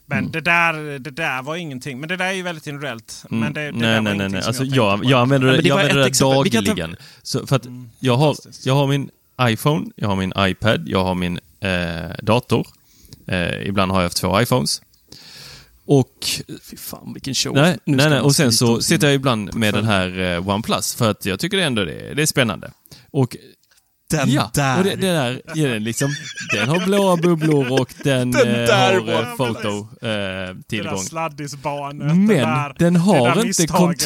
Men 0.05 0.17
Mm. 0.17 0.31
det, 0.31 0.41
där, 0.41 0.99
det 0.99 1.11
där 1.11 1.41
var 1.41 1.55
ingenting. 1.55 1.99
Men 1.99 2.09
det 2.09 2.17
där 2.17 2.25
är 2.25 2.31
ju 2.33 2.41
väldigt 2.43 2.67
individuellt. 2.67 3.23
Mm. 3.31 3.39
Men 3.39 3.53
det, 3.53 3.61
det 3.65 3.71
nej, 3.71 4.01
nej, 4.01 4.17
nej, 4.17 4.29
nej. 4.29 4.41
som 4.41 4.47
Alltså, 4.47 4.63
jag 4.63 4.99
jag, 4.99 5.05
jag 5.05 5.19
använder 5.21 5.47
Ja, 5.47 5.51
det, 5.51 5.57
men 5.57 5.63
det 5.63 5.69
jag 5.69 5.79
använder 5.79 6.03
det 6.53 6.65
dagligen. 6.65 6.95
Så 7.23 7.47
för 7.47 7.55
att 7.55 7.65
jag, 7.99 8.17
har, 8.17 8.35
jag 8.63 8.73
har 8.75 8.87
min 8.87 9.09
iPhone, 9.41 9.85
jag 9.95 10.07
har 10.07 10.15
min 10.15 10.33
iPad, 10.37 10.83
jag 10.87 11.03
har 11.03 11.15
min 11.15 11.39
eh, 11.59 12.15
dator. 12.23 12.67
Eh, 13.27 13.67
ibland 13.67 13.91
har 13.91 13.99
jag 13.99 14.05
haft 14.05 14.17
två 14.17 14.41
iPhones. 14.41 14.81
Och 15.85 16.25
Fy 16.69 16.77
fan, 16.77 17.13
vilken 17.13 17.35
show. 17.35 17.53
Nej, 17.55 17.77
nej, 17.85 18.09
nej. 18.09 18.19
och 18.19 18.35
sen 18.35 18.51
så 18.53 18.81
sitter 18.81 19.07
jag 19.07 19.15
ibland 19.15 19.53
med 19.55 19.73
den 19.73 19.85
här 19.85 20.19
eh, 20.19 20.49
OnePlus 20.49 20.95
för 20.95 21.11
att 21.11 21.25
jag 21.25 21.39
tycker 21.39 21.57
ändå 21.57 21.85
det, 21.85 22.13
det 22.13 22.21
är 22.21 22.25
spännande. 22.25 22.71
Och 23.11 23.35
Den 24.09 24.31
ja, 24.31 24.51
där. 24.53 24.77
och 24.77 24.83
det, 24.83 24.95
det 24.95 25.11
där, 25.11 25.41
ja, 25.55 25.67
den 25.67 25.83
liksom, 25.83 26.09
den 26.53 26.69
har 26.69 26.85
blåa 26.85 27.17
bubblor 27.17 27.81
och 27.81 27.93
den, 28.03 28.31
Den 28.31 28.69
eh, 28.69 28.75
har 28.75 29.21
eh, 29.23 29.35
foto 29.35 29.69
eh, 29.77 29.87
Det 30.01 30.07
där 30.07 30.63
tillgång. 30.67 30.97
sladdisbarnet. 30.97 32.07
Men 32.07 32.27
det 32.27 32.35
där, 32.35 32.75
den 32.79 32.93
det 32.93 32.99
har 32.99 33.27
inte 33.27 33.47
misstaget 33.47 34.01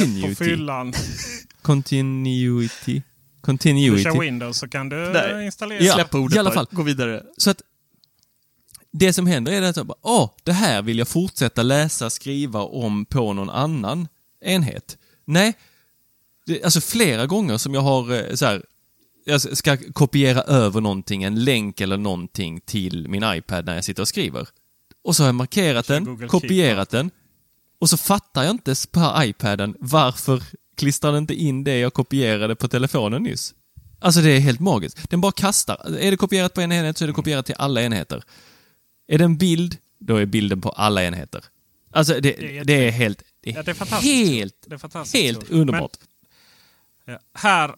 continuity. 1.61 3.01
Continuity. 3.41 4.03
Du 4.03 4.03
kör 4.03 4.19
Windows 4.19 4.57
så 4.57 4.67
kan 4.67 4.89
du 4.89 4.95
Nej. 4.95 5.45
installera. 5.45 5.83
Ja. 5.83 5.93
Släpp 5.93 6.15
ordet 6.15 6.35
i 6.35 6.39
alla 6.39 6.49
bara. 6.49 6.53
fall. 6.53 6.67
Gå 6.71 6.83
vidare. 6.83 7.23
Så 7.37 7.49
att 7.49 7.61
det 8.91 9.13
som 9.13 9.27
händer 9.27 9.51
är 9.51 9.61
att 9.61 9.77
jag 9.77 9.85
bara, 9.85 9.97
åh, 10.01 10.29
det 10.43 10.51
här 10.51 10.81
vill 10.81 10.97
jag 10.97 11.07
fortsätta 11.07 11.63
läsa, 11.63 12.09
skriva 12.09 12.61
om 12.61 13.05
på 13.05 13.33
någon 13.33 13.49
annan 13.49 14.07
enhet. 14.41 14.97
Nej, 15.25 15.53
det, 16.45 16.63
alltså 16.63 16.81
flera 16.81 17.25
gånger 17.25 17.57
som 17.57 17.73
jag 17.73 17.81
har 17.81 18.13
eh, 18.13 18.35
så 18.35 18.45
här, 18.45 18.63
jag 19.25 19.57
ska 19.57 19.77
kopiera 19.93 20.41
över 20.41 20.81
någonting, 20.81 21.23
en 21.23 21.43
länk 21.43 21.81
eller 21.81 21.97
någonting 21.97 22.61
till 22.61 23.07
min 23.07 23.23
iPad 23.25 23.65
när 23.65 23.75
jag 23.75 23.83
sitter 23.83 24.01
och 24.01 24.07
skriver. 24.07 24.47
Och 25.03 25.15
så 25.15 25.23
har 25.23 25.27
jag 25.27 25.35
markerat 25.35 25.87
den, 25.87 26.05
Google 26.05 26.27
kopierat 26.27 26.89
den 26.89 27.11
och 27.79 27.89
så 27.89 27.97
fattar 27.97 28.43
jag 28.43 28.51
inte 28.51 28.75
på 28.91 29.13
iPaden 29.17 29.75
varför 29.79 30.43
klistrar 30.81 31.11
den 31.11 31.21
inte 31.23 31.33
in 31.33 31.63
det 31.63 31.79
jag 31.79 31.93
kopierade 31.93 32.55
på 32.55 32.67
telefonen 32.67 33.23
nyss. 33.23 33.53
Alltså 33.99 34.21
det 34.21 34.29
är 34.31 34.39
helt 34.39 34.59
magiskt. 34.59 35.09
Den 35.09 35.21
bara 35.21 35.31
kastar. 35.31 35.97
Är 35.99 36.11
det 36.11 36.17
kopierat 36.17 36.53
på 36.53 36.61
en 36.61 36.71
enhet 36.71 36.97
så 36.97 37.05
är 37.05 37.07
det 37.07 37.13
kopierat 37.13 37.45
till 37.45 37.55
alla 37.57 37.81
enheter. 37.81 38.23
Är 39.07 39.17
det 39.17 39.23
en 39.23 39.37
bild, 39.37 39.77
då 39.99 40.15
är 40.17 40.25
bilden 40.25 40.61
på 40.61 40.69
alla 40.69 41.03
enheter. 41.03 41.43
Alltså 41.93 42.13
det, 42.13 42.19
Det 42.21 42.57
är 42.57 42.63
det 42.65 42.87
är 42.87 42.91
helt, 42.91 43.23
det 43.43 43.49
är 43.49 43.55
Ja, 43.55 43.63
det 43.63 43.71
är 43.71 43.75
fantastiskt. 43.75 44.29
helt, 44.29 44.53
Det 44.67 44.73
är 44.73 44.77
fantastiskt. 44.77 45.23
helt 45.23 45.49
Men- 45.49 45.59
underbart. 45.59 45.91
Ja, 47.05 47.19
här, 47.33 47.75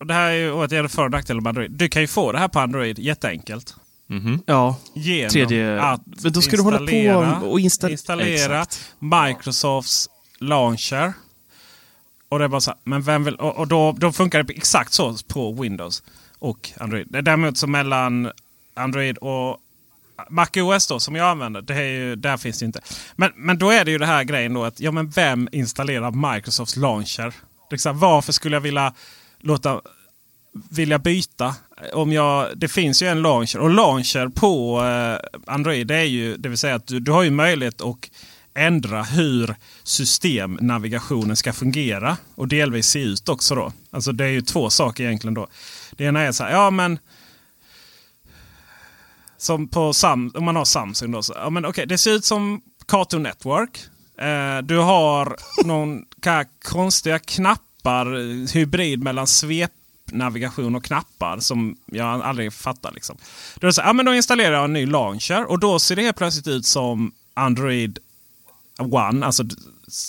och 0.00 0.06
det 0.06 0.14
här 0.14 0.30
är 0.30 0.34
ju 0.36 0.52
återigen 0.52 0.88
för 0.88 1.04
och 1.04 1.10
nackdelar 1.10 1.40
med 1.40 1.48
Android. 1.50 1.70
Du 1.72 1.88
kan 1.88 2.02
ju 2.02 2.08
få 2.08 2.32
det 2.32 2.38
här 2.38 2.48
på 2.48 2.60
Android 2.60 2.98
jätteenkelt. 2.98 3.74
Mhm. 4.08 4.42
Ja, 4.46 4.76
Genom 4.94 5.30
tredje... 5.30 5.80
att 5.82 6.02
Men 6.22 6.32
då 6.32 6.42
ska 6.42 6.56
du 6.56 6.62
hålla 6.62 6.78
på 6.78 7.46
och 7.48 7.60
installera... 7.60 7.92
installera. 7.92 8.66
Microsofts 9.28 10.08
launcher. 10.40 11.12
Och 12.28 12.38
det 12.38 12.44
är 12.44 12.48
bara 12.48 12.60
så 12.60 12.70
här, 12.70 12.80
men 12.84 13.02
vem 13.02 13.24
vill... 13.24 13.34
Och, 13.34 13.56
och 13.56 13.68
då, 13.68 13.92
då 13.92 14.12
funkar 14.12 14.42
det 14.42 14.52
exakt 14.52 14.92
så 14.92 15.16
på 15.28 15.52
Windows 15.52 16.02
och 16.38 16.70
Android. 16.76 17.06
Det 17.10 17.18
är 17.18 17.22
däremot 17.22 17.58
så 17.58 17.66
mellan 17.66 18.30
Android 18.74 19.18
och 19.18 19.60
MacOS 20.30 20.86
då 20.86 21.00
som 21.00 21.16
jag 21.16 21.28
använder, 21.28 21.62
det 21.62 21.74
är 21.74 21.82
ju, 21.82 22.16
där 22.16 22.36
finns 22.36 22.58
det 22.58 22.66
inte. 22.66 22.80
Men, 23.16 23.32
men 23.36 23.58
då 23.58 23.70
är 23.70 23.84
det 23.84 23.90
ju 23.90 23.98
det 23.98 24.06
här 24.06 24.24
grejen 24.24 24.54
då 24.54 24.64
att 24.64 24.80
ja, 24.80 24.90
men 24.90 25.10
vem 25.10 25.48
installerar 25.52 26.34
Microsofts 26.34 26.76
launcher? 26.76 27.34
Liksom, 27.70 27.98
varför 27.98 28.32
skulle 28.32 28.56
jag 28.56 28.60
vilja 28.60 28.94
låta 29.40 29.80
vilja 30.70 30.98
byta? 30.98 31.54
Om 31.92 32.12
jag, 32.12 32.58
det 32.58 32.68
finns 32.68 33.02
ju 33.02 33.06
en 33.06 33.22
launcher 33.22 33.58
och 33.58 33.70
launcher 33.70 34.28
på 34.28 34.82
eh, 34.84 35.54
Android 35.54 35.86
det 35.86 35.96
är 35.96 36.04
ju 36.04 36.36
det 36.36 36.48
vill 36.48 36.58
säga 36.58 36.74
att 36.74 36.86
du, 36.86 37.00
du 37.00 37.12
har 37.12 37.22
ju 37.22 37.30
möjlighet 37.30 37.80
att 37.80 38.10
ändra 38.56 39.02
hur 39.02 39.54
systemnavigationen 39.82 41.36
ska 41.36 41.52
fungera 41.52 42.16
och 42.34 42.48
delvis 42.48 42.86
se 42.86 43.02
ut 43.02 43.28
också. 43.28 43.54
då. 43.54 43.72
Alltså 43.90 44.12
det 44.12 44.24
är 44.24 44.28
ju 44.28 44.42
två 44.42 44.70
saker 44.70 45.04
egentligen 45.04 45.34
då. 45.34 45.46
Det 45.90 46.04
ena 46.04 46.20
är 46.20 46.32
så 46.32 46.44
här, 46.44 46.50
ja 46.50 46.70
men 46.70 46.98
som 49.38 49.68
på 49.68 49.92
Sam, 49.92 50.32
om 50.34 50.44
man 50.44 50.56
har 50.56 50.64
Samsung 50.64 51.10
då. 51.10 51.22
Så, 51.22 51.32
ja, 51.36 51.50
men 51.50 51.66
okay, 51.66 51.86
det 51.86 51.98
ser 51.98 52.10
ut 52.10 52.24
som 52.24 52.60
Cartoon 52.86 53.22
Network. 53.22 53.78
Eh, 54.18 54.58
du 54.62 54.78
har 54.78 55.36
någon 55.64 56.04
konstiga 56.64 57.18
knappar, 57.18 58.06
hybrid 58.54 59.02
mellan 59.02 59.26
svepnavigation 59.26 60.74
och 60.74 60.84
knappar 60.84 61.38
som 61.38 61.76
jag 61.86 62.22
aldrig 62.22 62.52
fattar. 62.52 62.92
Liksom. 62.92 63.16
Då, 63.60 63.72
så, 63.72 63.80
ja, 63.80 63.92
men 63.92 64.06
då 64.06 64.14
installerar 64.14 64.54
jag 64.54 64.64
en 64.64 64.72
ny 64.72 64.86
launcher 64.86 65.44
och 65.50 65.58
då 65.58 65.78
ser 65.78 65.96
det 65.96 66.02
helt 66.02 66.16
plötsligt 66.16 66.48
ut 66.48 66.66
som 66.66 67.12
Android 67.34 67.98
One, 68.78 69.26
alltså 69.26 69.44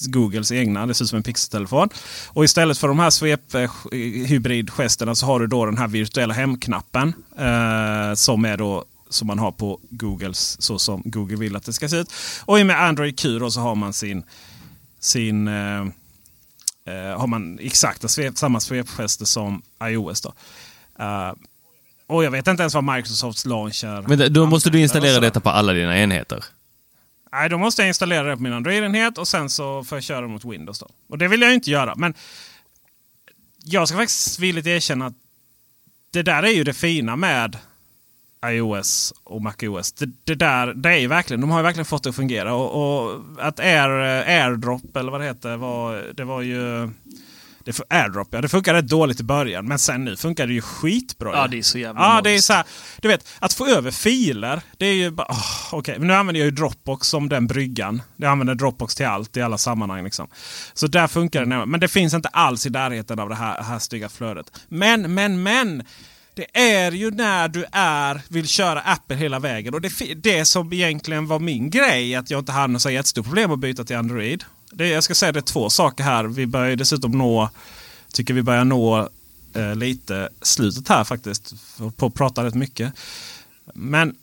Googles 0.07 0.51
egna. 0.51 0.85
Det 0.85 0.93
ser 0.93 1.05
ut 1.05 1.09
som 1.09 1.17
en 1.17 1.23
pixeltelefon. 1.23 1.89
Och 2.27 2.43
istället 2.43 2.77
för 2.77 2.87
de 2.87 2.99
här 2.99 3.09
svep-hybridgesterna 3.09 5.15
så 5.15 5.25
har 5.25 5.39
du 5.39 5.47
då 5.47 5.65
den 5.65 5.77
här 5.77 5.87
virtuella 5.87 6.33
hemknappen. 6.33 7.13
Eh, 7.37 8.13
som 8.13 8.45
är 8.45 8.57
då 8.57 8.85
som 9.09 9.27
man 9.27 9.39
har 9.39 9.51
på 9.51 9.79
Googles 9.89 10.61
så 10.61 10.79
som 10.79 11.01
Google 11.05 11.37
vill 11.37 11.55
att 11.55 11.65
det 11.65 11.73
ska 11.73 11.89
se 11.89 11.97
ut. 11.97 12.13
Och 12.45 12.65
med 12.65 12.83
Android 12.83 13.19
Q 13.19 13.39
då 13.39 13.51
så 13.51 13.59
har 13.59 13.75
man 13.75 13.93
sin, 13.93 14.23
sin 14.99 15.47
eh, 15.47 15.81
eh, 16.85 17.19
har 17.19 17.27
man 17.27 17.59
exakta 17.59 18.07
svep, 18.07 18.37
samma 18.37 18.59
svepgester 18.59 19.25
som 19.25 19.61
iOS. 19.83 20.21
Då. 20.21 20.33
Uh, 20.99 21.33
och 22.07 22.23
jag 22.23 22.31
vet 22.31 22.47
inte 22.47 22.63
ens 22.63 22.73
vad 22.73 22.83
Microsofts 22.83 23.45
launcher... 23.45 24.05
Men 24.07 24.33
då 24.33 24.45
måste 24.45 24.69
du 24.69 24.79
installera 24.79 25.19
detta 25.19 25.39
på 25.39 25.49
alla 25.49 25.73
dina 25.73 25.99
enheter? 25.99 26.43
Nej, 27.37 27.49
då 27.49 27.57
måste 27.57 27.81
jag 27.81 27.87
installera 27.87 28.23
det 28.23 28.35
på 28.35 28.41
min 28.41 28.53
Android-enhet 28.53 29.17
och 29.17 29.27
sen 29.27 29.49
så 29.49 29.83
får 29.83 29.95
jag 29.95 30.03
köra 30.03 30.27
mot 30.27 30.45
Windows. 30.45 30.79
Då. 30.79 30.87
Och 31.09 31.17
det 31.17 31.27
vill 31.27 31.41
jag 31.41 31.53
inte 31.53 31.71
göra. 31.71 31.95
Men 31.95 32.13
jag 33.63 33.87
ska 33.87 33.97
faktiskt 33.97 34.39
villigt 34.39 34.67
erkänna 34.67 35.05
att 35.05 35.13
det 36.11 36.23
där 36.23 36.43
är 36.43 36.51
ju 36.51 36.63
det 36.63 36.73
fina 36.73 37.15
med 37.15 37.57
iOS 38.45 39.13
och 39.23 39.41
MacOS. 39.41 39.91
Det, 39.91 40.09
det, 40.23 40.35
där, 40.35 40.73
det 40.73 40.89
är 40.89 41.07
verkligen, 41.07 41.41
de 41.41 41.49
har 41.49 41.59
ju 41.59 41.63
verkligen 41.63 41.85
fått 41.85 42.03
det 42.03 42.09
att 42.09 42.15
fungera. 42.15 42.53
Och, 42.53 43.07
och 43.07 43.21
att 43.39 43.59
Air, 43.59 43.89
AirDrop 44.27 44.95
eller 44.95 45.11
vad 45.11 45.21
det 45.21 45.27
heter, 45.27 45.57
var, 45.57 46.13
det 46.13 46.23
var 46.23 46.41
ju... 46.41 46.89
Det 47.67 47.81
AirDrop, 47.89 48.27
ja. 48.31 48.41
Det 48.41 48.49
funkar 48.49 48.73
rätt 48.73 48.87
dåligt 48.87 49.19
i 49.19 49.23
början. 49.23 49.65
Men 49.65 49.79
sen 49.79 50.05
nu 50.05 50.17
funkar 50.17 50.47
det 50.47 50.53
ju 50.53 50.61
skitbra. 50.61 51.35
Ja, 51.35 51.47
det 51.47 51.57
är 51.57 51.61
så 51.61 51.77
jävla 51.77 52.01
Ja, 52.01 52.21
det 52.21 52.29
är 52.29 52.39
så 52.39 52.53
här, 52.53 52.65
Du 53.01 53.07
vet, 53.07 53.27
att 53.39 53.53
få 53.53 53.67
över 53.67 53.91
filer. 53.91 54.61
Det 54.77 54.85
är 54.85 54.93
ju 54.93 55.11
bara... 55.11 55.27
Oh, 55.27 55.67
Okej, 55.71 55.95
okay. 55.95 56.07
nu 56.07 56.13
använder 56.13 56.39
jag 56.39 56.45
ju 56.45 56.51
Dropbox 56.51 57.07
som 57.07 57.29
den 57.29 57.47
bryggan. 57.47 58.01
Jag 58.15 58.31
använder 58.31 58.55
Dropbox 58.55 58.95
till 58.95 59.05
allt 59.05 59.37
i 59.37 59.41
alla 59.41 59.57
sammanhang. 59.57 60.03
Liksom. 60.03 60.27
Så 60.73 60.87
där 60.87 61.07
funkar 61.07 61.45
det. 61.45 61.65
Men 61.65 61.79
det 61.79 61.87
finns 61.87 62.13
inte 62.13 62.29
alls 62.29 62.65
i 62.65 62.69
närheten 62.69 63.19
av 63.19 63.29
det 63.29 63.35
här, 63.35 63.63
här 63.63 63.79
stygga 63.79 64.09
flödet. 64.09 64.51
Men, 64.67 65.13
men, 65.13 65.43
men! 65.43 65.83
Det 66.33 66.59
är 66.59 66.91
ju 66.91 67.11
när 67.11 67.47
du 67.47 67.65
är, 67.71 68.21
vill 68.27 68.47
köra 68.47 68.79
Apple 68.79 69.15
hela 69.15 69.39
vägen. 69.39 69.73
Och 69.73 69.81
det, 69.81 70.13
det 70.15 70.45
som 70.45 70.73
egentligen 70.73 71.27
var 71.27 71.39
min 71.39 71.69
grej, 71.69 72.15
att 72.15 72.29
jag 72.29 72.39
inte 72.39 72.51
hade 72.51 72.73
något 72.73 72.91
jättestort 72.91 73.25
problem 73.25 73.51
att 73.51 73.59
byta 73.59 73.83
till 73.83 73.95
Android. 73.95 74.43
Det, 74.71 74.87
jag 74.87 75.03
ska 75.03 75.15
säga 75.15 75.31
det 75.31 75.39
är 75.39 75.41
två 75.41 75.69
saker 75.69 76.03
här. 76.03 76.23
Vi 76.23 76.47
börjar 76.47 76.75
dessutom 76.75 77.11
nå, 77.11 77.49
tycker 78.13 78.33
vi 78.33 78.43
börjar 78.43 78.65
nå 78.65 79.09
eh, 79.53 79.75
lite 79.75 80.29
slutet 80.41 80.87
här 80.87 81.03
faktiskt. 81.03 81.53
På 81.95 82.05
att 82.05 82.13
prata 82.13 82.43
rätt 82.43 82.55
mycket. 82.55 82.93
Men 83.73 84.15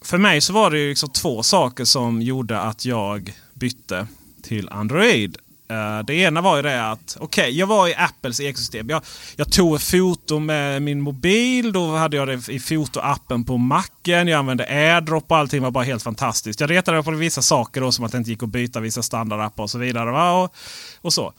för 0.00 0.18
mig 0.18 0.40
så 0.40 0.52
var 0.52 0.70
det 0.70 0.88
liksom 0.88 1.10
två 1.10 1.42
saker 1.42 1.84
som 1.84 2.22
gjorde 2.22 2.60
att 2.60 2.84
jag 2.84 3.34
bytte 3.54 4.06
till 4.42 4.68
Android. 4.68 5.36
Uh, 5.74 6.04
det 6.04 6.14
ena 6.14 6.40
var 6.40 6.56
ju 6.56 6.62
det 6.62 6.90
att, 6.90 7.16
okej, 7.20 7.42
okay, 7.42 7.50
jag 7.50 7.66
var 7.66 7.88
i 7.88 7.94
Apples 7.94 8.40
ekosystem. 8.40 8.88
Jag, 8.88 9.02
jag 9.36 9.52
tog 9.52 9.76
ett 9.76 9.82
foto 9.82 10.38
med 10.38 10.82
min 10.82 11.00
mobil. 11.00 11.72
Då 11.72 11.96
hade 11.96 12.16
jag 12.16 12.28
det 12.28 12.48
i 12.48 12.60
fotoappen 12.60 13.44
på 13.44 13.56
macken. 13.56 14.28
Jag 14.28 14.38
använde 14.38 14.64
AirDrop 14.64 15.30
och 15.30 15.36
allting 15.36 15.62
var 15.62 15.70
bara 15.70 15.84
helt 15.84 16.02
fantastiskt. 16.02 16.60
Jag 16.60 16.70
retade 16.70 17.02
på 17.02 17.10
vissa 17.10 17.42
saker 17.42 17.80
då, 17.80 17.92
som 17.92 18.04
att 18.04 18.12
det 18.12 18.18
inte 18.18 18.30
gick 18.30 18.42
att 18.42 18.48
byta 18.48 18.80
vissa 18.80 19.02
standardappar 19.02 19.62
och 19.62 19.70
så 19.70 19.78
vidare. 19.78 20.10
Va? 20.10 20.42
Och, 20.42 20.54
och 21.00 21.12
så. 21.12 21.32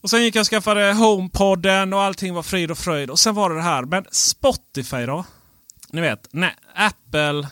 Och 0.00 0.10
sen 0.10 0.22
gick 0.22 0.34
jag 0.34 0.40
och 0.40 0.46
skaffade 0.46 0.92
HomePodden 0.92 1.92
och 1.92 2.02
allting 2.02 2.34
var 2.34 2.42
frid 2.42 2.70
och 2.70 2.78
fröjd. 2.78 3.10
Och 3.10 3.18
sen 3.18 3.34
var 3.34 3.50
det 3.50 3.56
det 3.56 3.62
här. 3.62 3.82
Men 3.82 4.04
Spotify 4.10 5.06
då? 5.06 5.24
Ni 5.92 6.00
vet, 6.00 6.28
när 6.30 6.54
Apple 6.74 7.48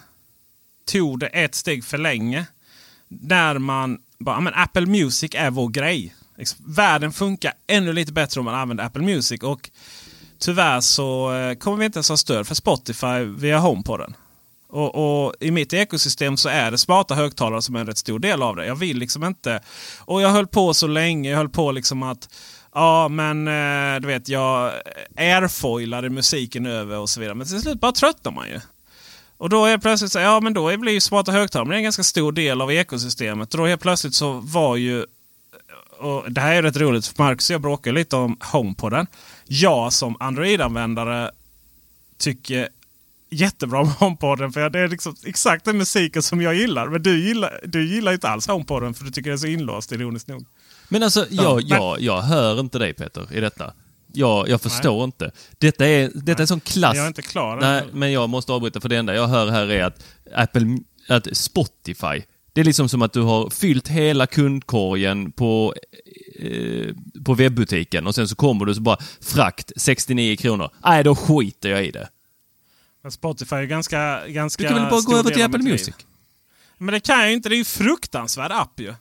tog 0.86 1.18
det 1.18 1.26
ett 1.26 1.55
steg 1.55 1.84
för 1.84 1.99
länge. 1.99 2.47
När 3.09 3.59
man 3.59 3.99
bara, 4.19 4.41
men 4.41 4.55
Apple 4.55 4.87
Music 4.87 5.31
är 5.35 5.51
vår 5.51 5.69
grej. 5.69 6.14
Världen 6.59 7.12
funkar 7.12 7.53
ännu 7.66 7.93
lite 7.93 8.12
bättre 8.12 8.41
om 8.41 8.45
man 8.45 8.55
använder 8.55 8.85
Apple 8.85 9.03
Music. 9.03 9.43
Och 9.43 9.71
tyvärr 10.39 10.81
så 10.81 11.35
eh, 11.35 11.55
kommer 11.55 11.77
vi 11.77 11.85
inte 11.85 11.97
ens 11.97 12.09
ha 12.09 12.16
stöd 12.16 12.47
för 12.47 12.55
Spotify 12.55 13.25
via 13.25 13.59
HomePodden. 13.59 14.14
Och, 14.71 15.25
och, 15.27 15.35
i 15.41 15.51
mitt 15.51 15.73
ekosystem 15.73 16.37
så 16.37 16.49
är 16.49 16.71
det 16.71 16.79
smarta 16.79 17.14
högtalare 17.14 17.62
som 17.62 17.77
är 17.77 17.81
en 17.81 17.87
rätt 17.87 17.99
stor 17.99 18.19
del 18.19 18.43
av 18.43 18.57
det. 18.57 18.66
Jag 18.66 18.77
vill 18.77 18.99
liksom 18.99 19.25
inte... 19.25 19.61
Och 19.99 20.23
jag 20.23 20.29
höll 20.29 20.47
på 20.47 20.75
så 20.75 20.87
länge. 20.87 21.31
Jag 21.31 21.37
höll 21.37 21.49
på 21.49 21.73
liksom 21.73 22.03
att... 22.03 22.29
Ja, 22.75 23.09
men 23.09 23.49
eh, 23.49 24.01
du 24.01 24.07
vet, 24.07 24.29
jag 24.29 24.73
airfoilade 25.16 26.11
musiken 26.11 26.66
över 26.66 26.99
och 26.99 27.09
så 27.09 27.21
vidare. 27.21 27.35
Men 27.35 27.47
till 27.47 27.61
slut 27.61 27.81
bara 27.81 27.93
tröttnar 27.93 28.33
man 28.33 28.49
ju. 28.49 28.61
Och 29.39 29.49
då 29.49 29.64
är 29.64 29.78
plötsligt 29.78 30.12
så, 30.12 30.18
ja 30.18 30.41
men 30.41 30.55
då 30.55 30.76
blir 30.76 30.93
ju 30.93 31.01
smarta 31.01 31.32
högtalare 31.32 31.76
en 31.76 31.82
ganska 31.82 32.03
stor 32.03 32.32
del 32.32 32.61
av 32.61 32.72
ekosystemet. 32.72 33.55
Och 33.55 33.61
då 33.61 33.66
helt 33.66 33.80
plötsligt 33.80 34.14
så 34.14 34.32
var 34.32 34.76
ju, 34.76 35.07
och 35.99 36.32
det 36.32 36.41
här 36.41 36.55
är 36.55 36.62
rätt 36.62 36.76
roligt 36.76 37.07
för 37.07 37.22
Marcus 37.22 37.51
och 37.51 37.55
jag 37.55 37.61
bråkar 37.61 37.93
lite 37.93 38.16
om 38.16 38.36
HomePoden. 38.41 39.07
Jag 39.47 39.93
som 39.93 40.16
Android-användare 40.20 41.30
tycker 42.18 42.68
jättebra 43.30 43.80
om 43.80 43.89
HomePoden. 43.89 44.53
För 44.53 44.70
det 44.70 44.80
är 44.80 44.89
liksom 44.89 45.14
exakt 45.24 45.64
den 45.64 45.78
musiken 45.78 46.22
som 46.22 46.41
jag 46.41 46.55
gillar. 46.55 46.89
Men 46.89 47.03
du 47.03 47.26
gillar, 47.26 47.61
du 47.64 47.86
gillar 47.86 48.12
inte 48.12 48.28
alls 48.28 48.47
HomePoden 48.47 48.95
för 48.95 49.05
du 49.05 49.11
tycker 49.11 49.30
det 49.30 49.34
är 49.34 49.39
så 49.39 49.47
inlåst 49.47 49.93
ironiskt 49.93 50.28
nog. 50.28 50.47
Men 50.89 51.03
alltså, 51.03 51.26
jag, 51.30 51.62
ja, 51.62 51.76
jag, 51.76 52.01
jag 52.01 52.22
hör 52.22 52.61
inte 52.61 52.78
dig 52.78 52.95
Peter 52.95 53.26
i 53.32 53.41
detta. 53.41 53.72
Jag, 54.19 54.49
jag 54.49 54.61
förstår 54.61 54.97
Nej. 54.97 55.05
inte. 55.05 55.31
Detta 55.59 55.87
är, 55.87 56.11
detta 56.14 56.43
är 56.43 56.47
sån 56.47 56.61
klass... 56.61 56.97
Jag 56.97 57.05
är 57.05 57.09
inte 57.09 57.23
klar. 57.23 57.57
Nej, 57.61 57.83
men 57.93 58.12
jag 58.12 58.29
måste 58.29 58.53
avbryta 58.53 58.81
för 58.81 58.89
det 58.89 58.97
enda 58.97 59.14
jag 59.14 59.29
hör 59.29 59.51
här 59.51 59.71
är 59.71 59.85
att 59.85 60.05
Apple, 60.35 60.79
att 61.09 61.37
Spotify, 61.37 62.23
det 62.53 62.61
är 62.61 62.64
liksom 62.64 62.89
som 62.89 63.03
att 63.03 63.12
du 63.12 63.23
har 63.23 63.51
fyllt 63.51 63.89
hela 63.89 64.27
kundkorgen 64.27 65.33
på, 65.33 65.75
eh, 66.41 66.95
på 67.25 67.35
webbutiken 67.35 68.07
och 68.07 68.14
sen 68.14 68.29
så 68.29 68.37
kommer 68.37 68.64
du 68.64 68.75
så 68.75 68.81
bara 68.81 68.99
frakt 69.21 69.73
69 69.77 70.37
kronor. 70.37 70.71
Nej, 70.85 71.05
då 71.05 71.16
skiter 71.16 71.69
jag 71.69 71.85
i 71.85 71.91
det. 71.91 72.09
Men 73.03 73.12
Spotify 73.12 73.57
är 73.57 73.64
ganska, 73.64 74.27
ganska 74.29 74.62
Du 74.62 74.69
kan 74.69 74.79
väl 74.79 74.91
bara 74.91 75.01
gå 75.01 75.16
över 75.16 75.31
till 75.31 75.43
Apple 75.43 75.62
Music? 75.62 75.95
Men 76.79 76.93
det 76.93 77.01
kan 77.01 77.19
jag 77.19 77.29
ju 77.29 77.35
inte. 77.35 77.49
Det 77.49 77.55
är 77.55 77.59
ju 77.59 77.64
fruktansvärd 77.64 78.53
app 78.53 78.81
ju. 78.81 78.95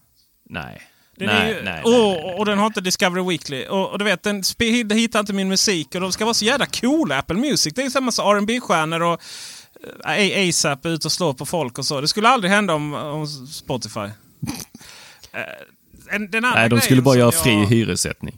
Nej. 0.49 0.82
Den 1.18 1.28
nej, 1.28 1.53
ju, 1.53 1.63
nej, 1.63 1.84
och, 1.84 1.91
nej, 1.91 2.36
och 2.38 2.45
den 2.45 2.57
har 2.59 2.65
inte 2.65 2.82
Discovery 2.82 3.24
Weekly. 3.30 3.65
Och, 3.65 3.91
och 3.91 3.99
du 3.99 4.05
vet, 4.05 4.24
den 4.24 4.43
hittar 4.91 5.20
inte 5.20 5.34
min 5.34 5.49
musik. 5.49 5.95
Och 5.95 6.01
de 6.01 6.11
ska 6.11 6.26
vara 6.26 6.34
så 6.34 6.45
jävla 6.45 6.65
coola, 6.65 7.18
Apple 7.18 7.38
Music. 7.38 7.74
Det 7.74 7.82
är 7.82 7.84
ju 7.84 7.91
samma 7.91 8.11
som 8.11 8.36
rb 8.36 8.61
stjärnor 8.61 9.01
och 9.01 9.22
äh, 10.05 10.49
ASAP 10.49 10.86
ut 10.86 11.05
och 11.05 11.11
slår 11.11 11.34
på 11.34 11.45
folk 11.45 11.78
och 11.78 11.86
så. 11.86 12.01
Det 12.01 12.07
skulle 12.07 12.30
aldrig 12.30 12.51
hända 12.51 12.74
om, 12.74 12.93
om 12.93 13.28
Spotify. 13.28 13.99
uh, 13.99 14.09
den 16.30 16.41
nej, 16.41 16.70
de 16.70 16.82
skulle 16.82 17.01
bara 17.01 17.15
göra 17.15 17.32
fri 17.32 17.53
jag... 17.53 17.65
hyressättning. 17.65 18.38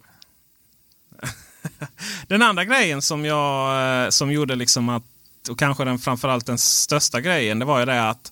den 2.28 2.42
andra 2.42 2.66
grejen 2.66 3.02
som 3.02 3.26
jag 3.26 4.04
eh, 4.04 4.10
som 4.10 4.32
gjorde 4.32 4.56
liksom 4.56 4.90
att, 4.90 5.04
och 5.50 5.60
kanske 5.60 5.86
den 5.86 6.00
framförallt 6.00 6.46
den 6.46 6.58
största 6.58 7.22
grejen, 7.22 7.60
det 7.60 7.66
var 7.66 7.80
ju 7.80 7.86
det 7.86 8.10
att 8.10 8.32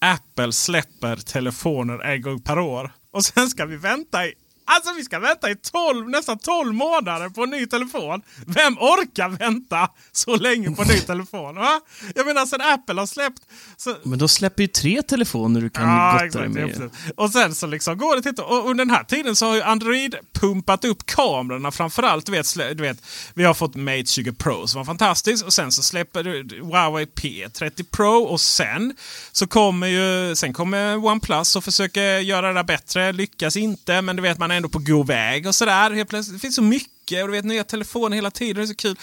Apple 0.00 0.52
släpper 0.52 1.16
telefoner 1.16 1.98
en 1.98 2.22
gång 2.22 2.40
per 2.40 2.58
år. 2.58 2.92
Och 3.18 3.24
sen 3.24 3.50
ska 3.50 3.66
vi 3.66 3.76
vänta 3.76 4.26
i 4.26 4.34
Alltså 4.70 4.92
vi 4.96 5.04
ska 5.04 5.18
vänta 5.18 5.50
i 5.50 5.56
12, 5.56 6.08
nästan 6.10 6.38
12 6.38 6.74
månader 6.74 7.28
på 7.28 7.42
en 7.42 7.50
ny 7.50 7.66
telefon. 7.66 8.22
Vem 8.46 8.78
orkar 8.78 9.28
vänta 9.28 9.88
så 10.12 10.36
länge 10.36 10.70
på 10.70 10.82
en 10.82 10.88
ny 10.88 11.00
telefon? 11.06 11.54
Va? 11.56 11.80
Jag 12.14 12.26
menar 12.26 12.46
sen 12.46 12.60
Apple 12.60 13.00
har 13.00 13.06
släppt... 13.06 13.42
Så... 13.76 13.96
Men 14.02 14.18
då 14.18 14.28
släpper 14.28 14.62
ju 14.62 14.66
tre 14.66 15.02
telefoner 15.02 15.60
du 15.60 15.70
kan 15.70 15.88
Ja, 15.88 16.20
gotta 16.24 16.38
dig 16.38 16.48
med. 16.48 16.90
ja, 16.90 17.12
Och 17.16 17.30
sen 17.30 17.54
så 17.54 17.66
liksom 17.66 17.98
går 17.98 18.16
det 18.16 18.22
till... 18.22 18.42
Och 18.44 18.70
under 18.70 18.84
den 18.84 18.94
här 18.94 19.04
tiden 19.04 19.36
så 19.36 19.46
har 19.46 19.54
ju 19.54 19.62
Android 19.62 20.14
pumpat 20.40 20.84
upp 20.84 21.06
kamerorna 21.06 21.70
framförallt. 21.70 22.26
Du 22.26 22.32
vet, 22.32 22.54
du 22.56 22.82
vet, 22.82 23.02
vi 23.34 23.44
har 23.44 23.54
fått 23.54 23.74
Mate 23.74 24.06
20 24.06 24.32
Pro 24.32 24.66
som 24.66 24.78
var 24.78 24.84
fantastiskt. 24.84 25.44
Och 25.44 25.52
sen 25.52 25.72
så 25.72 25.82
släpper 25.82 26.22
du 26.22 26.60
Huawei 26.62 27.04
P30 27.04 27.84
Pro. 27.90 28.22
Och 28.22 28.40
sen 28.40 28.94
så 29.32 29.46
kommer 29.46 29.86
ju... 29.86 30.36
Sen 30.36 30.52
kommer 30.52 30.96
OnePlus 31.06 31.56
och 31.56 31.64
försöker 31.64 32.18
göra 32.18 32.48
det 32.48 32.54
där 32.54 32.64
bättre. 32.64 33.12
Lyckas 33.12 33.56
inte, 33.56 34.02
men 34.02 34.16
du 34.16 34.22
vet 34.22 34.38
man 34.38 34.50
är 34.50 34.57
ändå 34.58 34.68
på 34.68 34.78
god 34.78 35.06
väg 35.06 35.46
och 35.46 35.54
sådär. 35.54 35.90
Helt 35.90 36.08
plötsligt, 36.08 36.36
det 36.36 36.40
finns 36.40 36.54
så 36.54 36.62
mycket 36.62 37.22
och 37.22 37.28
du 37.28 37.32
vet 37.32 37.44
nya 37.44 37.64
telefoner 37.64 38.16
hela 38.16 38.30
tiden. 38.30 38.56
Det 38.56 38.62
är 38.62 38.66
så 38.66 38.74
kul. 38.74 38.96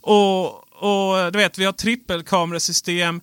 Och, 0.00 0.46
och 0.82 1.32
du 1.32 1.38
vet, 1.38 1.58
vi 1.58 1.64
har 1.64 1.72
trippelkamerasystem. 1.72 3.20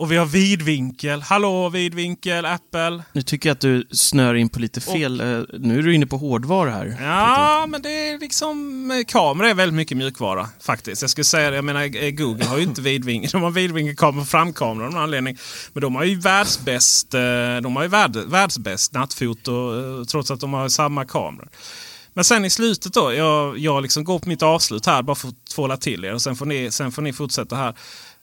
Och 0.00 0.12
vi 0.12 0.16
har 0.16 0.26
vidvinkel. 0.26 1.22
Hallå 1.22 1.68
vidvinkel, 1.68 2.44
Apple. 2.46 3.02
Nu 3.12 3.22
tycker 3.22 3.48
jag 3.48 3.54
att 3.54 3.60
du 3.60 3.86
snör 3.90 4.34
in 4.34 4.48
på 4.48 4.60
lite 4.60 4.80
fel. 4.80 5.20
eh, 5.20 5.26
Nu 5.58 5.78
är 5.78 5.82
du 5.82 5.94
inne 5.94 6.06
på 6.06 6.16
hårdvara 6.16 6.70
här. 6.70 6.96
Ja, 7.00 7.66
men 7.68 7.82
det 7.82 8.08
är 8.08 8.18
liksom... 8.18 8.90
eh, 8.90 9.04
Kamera 9.06 9.48
är 9.50 9.54
väldigt 9.54 9.74
mycket 9.76 9.96
mjukvara 9.96 10.48
faktiskt. 10.60 11.02
Jag 11.02 11.10
skulle 11.10 11.24
säga 11.24 11.50
det. 11.50 11.56
Jag 11.56 11.64
menar, 11.64 12.04
eh, 12.04 12.10
Google 12.10 12.44
har 12.44 12.56
ju 12.56 12.62
inte 12.62 12.80
vidvinkel. 12.80 13.30
De 13.32 13.42
har 13.42 13.50
vidvinkelkamera 13.50 14.20
på 14.22 14.26
framkameran 14.26 14.86
av 14.86 14.92
någon 14.92 15.02
anledning. 15.02 15.36
Men 15.72 15.80
de 15.80 15.94
har 15.94 16.04
ju 16.04 16.20
världsbäst, 16.20 17.10
de 17.62 17.76
har 17.76 17.82
ju 17.82 17.88
värld, 17.88 18.16
världsbäst 18.16 18.92
nattfoto 18.92 20.04
trots 20.04 20.30
att 20.30 20.40
de 20.40 20.52
har 20.52 20.68
samma 20.68 21.04
kamera. 21.04 21.48
Men 22.14 22.24
sen 22.24 22.44
i 22.44 22.50
slutet 22.50 22.92
då, 22.92 23.12
jag, 23.14 23.58
jag 23.58 23.82
liksom 23.82 24.04
går 24.04 24.18
på 24.18 24.28
mitt 24.28 24.42
avslut 24.42 24.86
här 24.86 25.02
bara 25.02 25.14
för 25.16 25.28
att 25.28 25.46
tvåla 25.54 25.76
till 25.76 26.04
er 26.04 26.14
och 26.14 26.22
sen 26.22 26.36
får 26.36 26.46
ni, 26.46 26.70
sen 26.70 26.92
får 26.92 27.02
ni 27.02 27.12
fortsätta 27.12 27.56
här. 27.56 27.74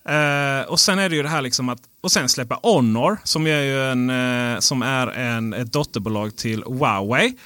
Uh, 0.09 0.61
och 0.67 0.79
sen 0.79 0.99
är 0.99 1.09
det 1.09 1.15
ju 1.15 1.23
det 1.23 1.29
här 1.29 1.41
liksom 1.41 1.69
att 1.69 1.79
och 2.01 2.11
sen 2.11 2.29
släppa 2.29 2.59
Honor 2.63 3.17
som 3.23 3.47
är 3.47 3.61
ju 3.61 3.91
en, 3.91 4.09
uh, 4.09 4.59
som 4.59 4.81
är 4.81 5.07
en, 5.07 5.53
ett 5.53 5.73
dotterbolag 5.73 6.35
till 6.35 6.63
Huawei. 6.63 7.37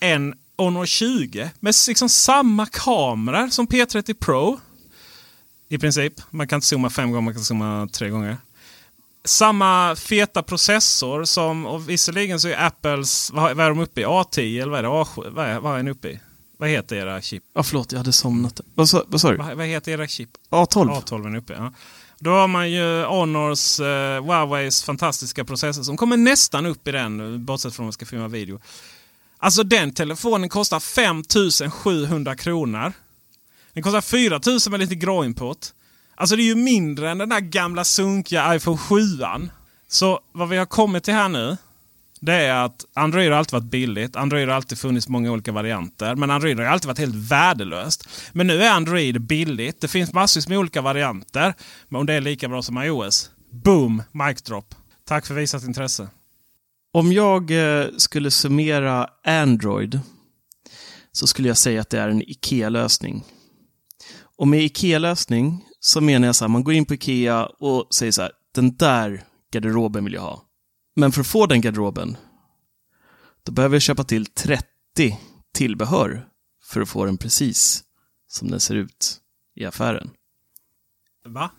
En 0.00 0.34
Honor 0.58 0.86
20 0.86 1.50
med 1.60 1.74
liksom 1.88 2.08
samma 2.08 2.66
kamera 2.66 3.50
som 3.50 3.66
P30 3.66 4.14
Pro. 4.14 4.60
I 5.68 5.78
princip. 5.78 6.12
Man 6.30 6.48
kan 6.48 6.56
inte 6.56 6.66
zooma 6.66 6.90
fem 6.90 7.10
gånger, 7.10 7.24
man 7.24 7.34
kan 7.34 7.44
zooma 7.44 7.88
tre 7.92 8.08
gånger. 8.08 8.36
Samma 9.24 9.96
feta 9.96 10.42
processor 10.42 11.24
som, 11.24 11.66
och 11.66 11.88
visserligen 11.88 12.40
så 12.40 12.48
är 12.48 12.66
Apples, 12.66 13.30
vad, 13.30 13.56
vad 13.56 13.66
är 13.66 13.70
de 13.70 13.80
uppe 13.80 14.00
i? 14.00 14.04
A10 14.04 14.62
eller 14.62 14.70
vad 14.70 14.78
är 14.78 14.82
det? 14.82 14.88
A7? 14.88 15.30
Vad 15.30 15.46
är, 15.46 15.60
vad 15.60 15.72
är 15.72 15.76
den 15.76 15.88
uppe 15.88 16.08
i? 16.08 16.20
Vad 16.60 16.68
heter 16.68 16.96
era 16.96 17.20
chip? 17.20 17.42
Ja, 17.54 17.62
förlåt, 17.62 17.92
jag 17.92 17.98
hade 17.98 18.12
somnat. 18.12 18.60
Vad 18.74 18.88
sa, 18.88 19.04
vad 19.06 19.20
sa 19.20 19.30
du? 19.30 19.36
Vad, 19.36 19.56
vad 19.56 19.66
heter 19.66 19.92
era 19.92 20.06
chip? 20.06 20.28
A12. 20.50 21.02
A12 21.02 21.32
är 21.32 21.36
uppe, 21.36 21.52
ja. 21.52 21.72
Då 22.18 22.30
har 22.30 22.48
man 22.48 22.70
ju 22.70 23.04
Honors, 23.04 23.80
eh, 23.80 24.24
Huaweis 24.24 24.82
fantastiska 24.82 25.44
processor 25.44 25.82
som 25.82 25.96
kommer 25.96 26.16
nästan 26.16 26.66
upp 26.66 26.88
i 26.88 26.90
den, 26.90 27.44
bortsett 27.44 27.74
från 27.74 27.84
om 27.84 27.86
man 27.86 27.92
ska 27.92 28.06
filma 28.06 28.28
video. 28.28 28.60
Alltså 29.38 29.62
den 29.62 29.94
telefonen 29.94 30.48
kostar 30.48 30.80
5700 30.80 32.36
kronor. 32.36 32.92
Den 33.72 33.82
kostar 33.82 34.00
4000 34.00 34.70
med 34.70 34.80
lite 34.80 34.94
gråimport. 34.94 35.66
Alltså 36.14 36.36
det 36.36 36.42
är 36.42 36.44
ju 36.44 36.54
mindre 36.54 37.10
än 37.10 37.18
den 37.18 37.28
där 37.28 37.40
gamla 37.40 37.84
sunkiga 37.84 38.56
iPhone 38.56 38.78
7. 38.78 38.96
Så 39.88 40.20
vad 40.32 40.48
vi 40.48 40.56
har 40.56 40.66
kommit 40.66 41.04
till 41.04 41.14
här 41.14 41.28
nu. 41.28 41.56
Det 42.20 42.34
är 42.34 42.64
att 42.64 42.84
Android 42.94 43.30
har 43.30 43.38
alltid 43.38 43.52
varit 43.52 43.70
billigt. 43.70 44.16
Android 44.16 44.48
har 44.48 44.56
alltid 44.56 44.78
funnits 44.78 45.08
många 45.08 45.32
olika 45.32 45.52
varianter. 45.52 46.14
Men 46.14 46.30
Android 46.30 46.58
har 46.58 46.66
alltid 46.66 46.86
varit 46.86 46.98
helt 46.98 47.14
värdelöst. 47.14 48.08
Men 48.32 48.46
nu 48.46 48.62
är 48.62 48.70
Android 48.70 49.20
billigt. 49.20 49.80
Det 49.80 49.88
finns 49.88 50.12
massvis 50.12 50.48
med 50.48 50.58
olika 50.58 50.82
varianter. 50.82 51.54
Men 51.88 52.00
om 52.00 52.06
det 52.06 52.14
är 52.14 52.20
lika 52.20 52.48
bra 52.48 52.62
som 52.62 52.82
iOS. 52.82 53.30
Boom! 53.50 54.02
Mic 54.12 54.42
drop. 54.42 54.74
Tack 55.04 55.26
för 55.26 55.34
visat 55.34 55.64
intresse. 55.64 56.08
Om 56.92 57.12
jag 57.12 57.50
eh, 57.50 57.86
skulle 57.96 58.30
summera 58.30 59.08
Android 59.24 60.00
så 61.12 61.26
skulle 61.26 61.48
jag 61.48 61.56
säga 61.56 61.80
att 61.80 61.90
det 61.90 62.00
är 62.00 62.08
en 62.08 62.22
IKEA-lösning. 62.22 63.24
Och 64.36 64.48
med 64.48 64.62
IKEA-lösning 64.62 65.64
så 65.80 66.00
menar 66.00 66.26
jag 66.26 66.36
så 66.36 66.44
här, 66.44 66.48
man 66.48 66.64
går 66.64 66.74
in 66.74 66.84
på 66.84 66.94
IKEA 66.94 67.46
och 67.46 67.94
säger 67.94 68.12
så 68.12 68.22
här, 68.22 68.32
den 68.54 68.76
där 68.76 69.24
garderoben 69.52 70.04
vill 70.04 70.14
jag 70.14 70.22
ha. 70.22 70.42
Men 70.96 71.12
för 71.12 71.20
att 71.20 71.26
få 71.26 71.46
den 71.46 71.60
garderoben, 71.60 72.16
då 73.42 73.52
behöver 73.52 73.74
jag 73.74 73.82
köpa 73.82 74.04
till 74.04 74.26
30 74.26 74.66
tillbehör 75.54 76.28
för 76.62 76.80
att 76.80 76.88
få 76.88 77.04
den 77.04 77.18
precis 77.18 77.84
som 78.26 78.50
den 78.50 78.60
ser 78.60 78.74
ut 78.74 79.20
i 79.54 79.64
affären. 79.64 80.10
Va? 81.24 81.50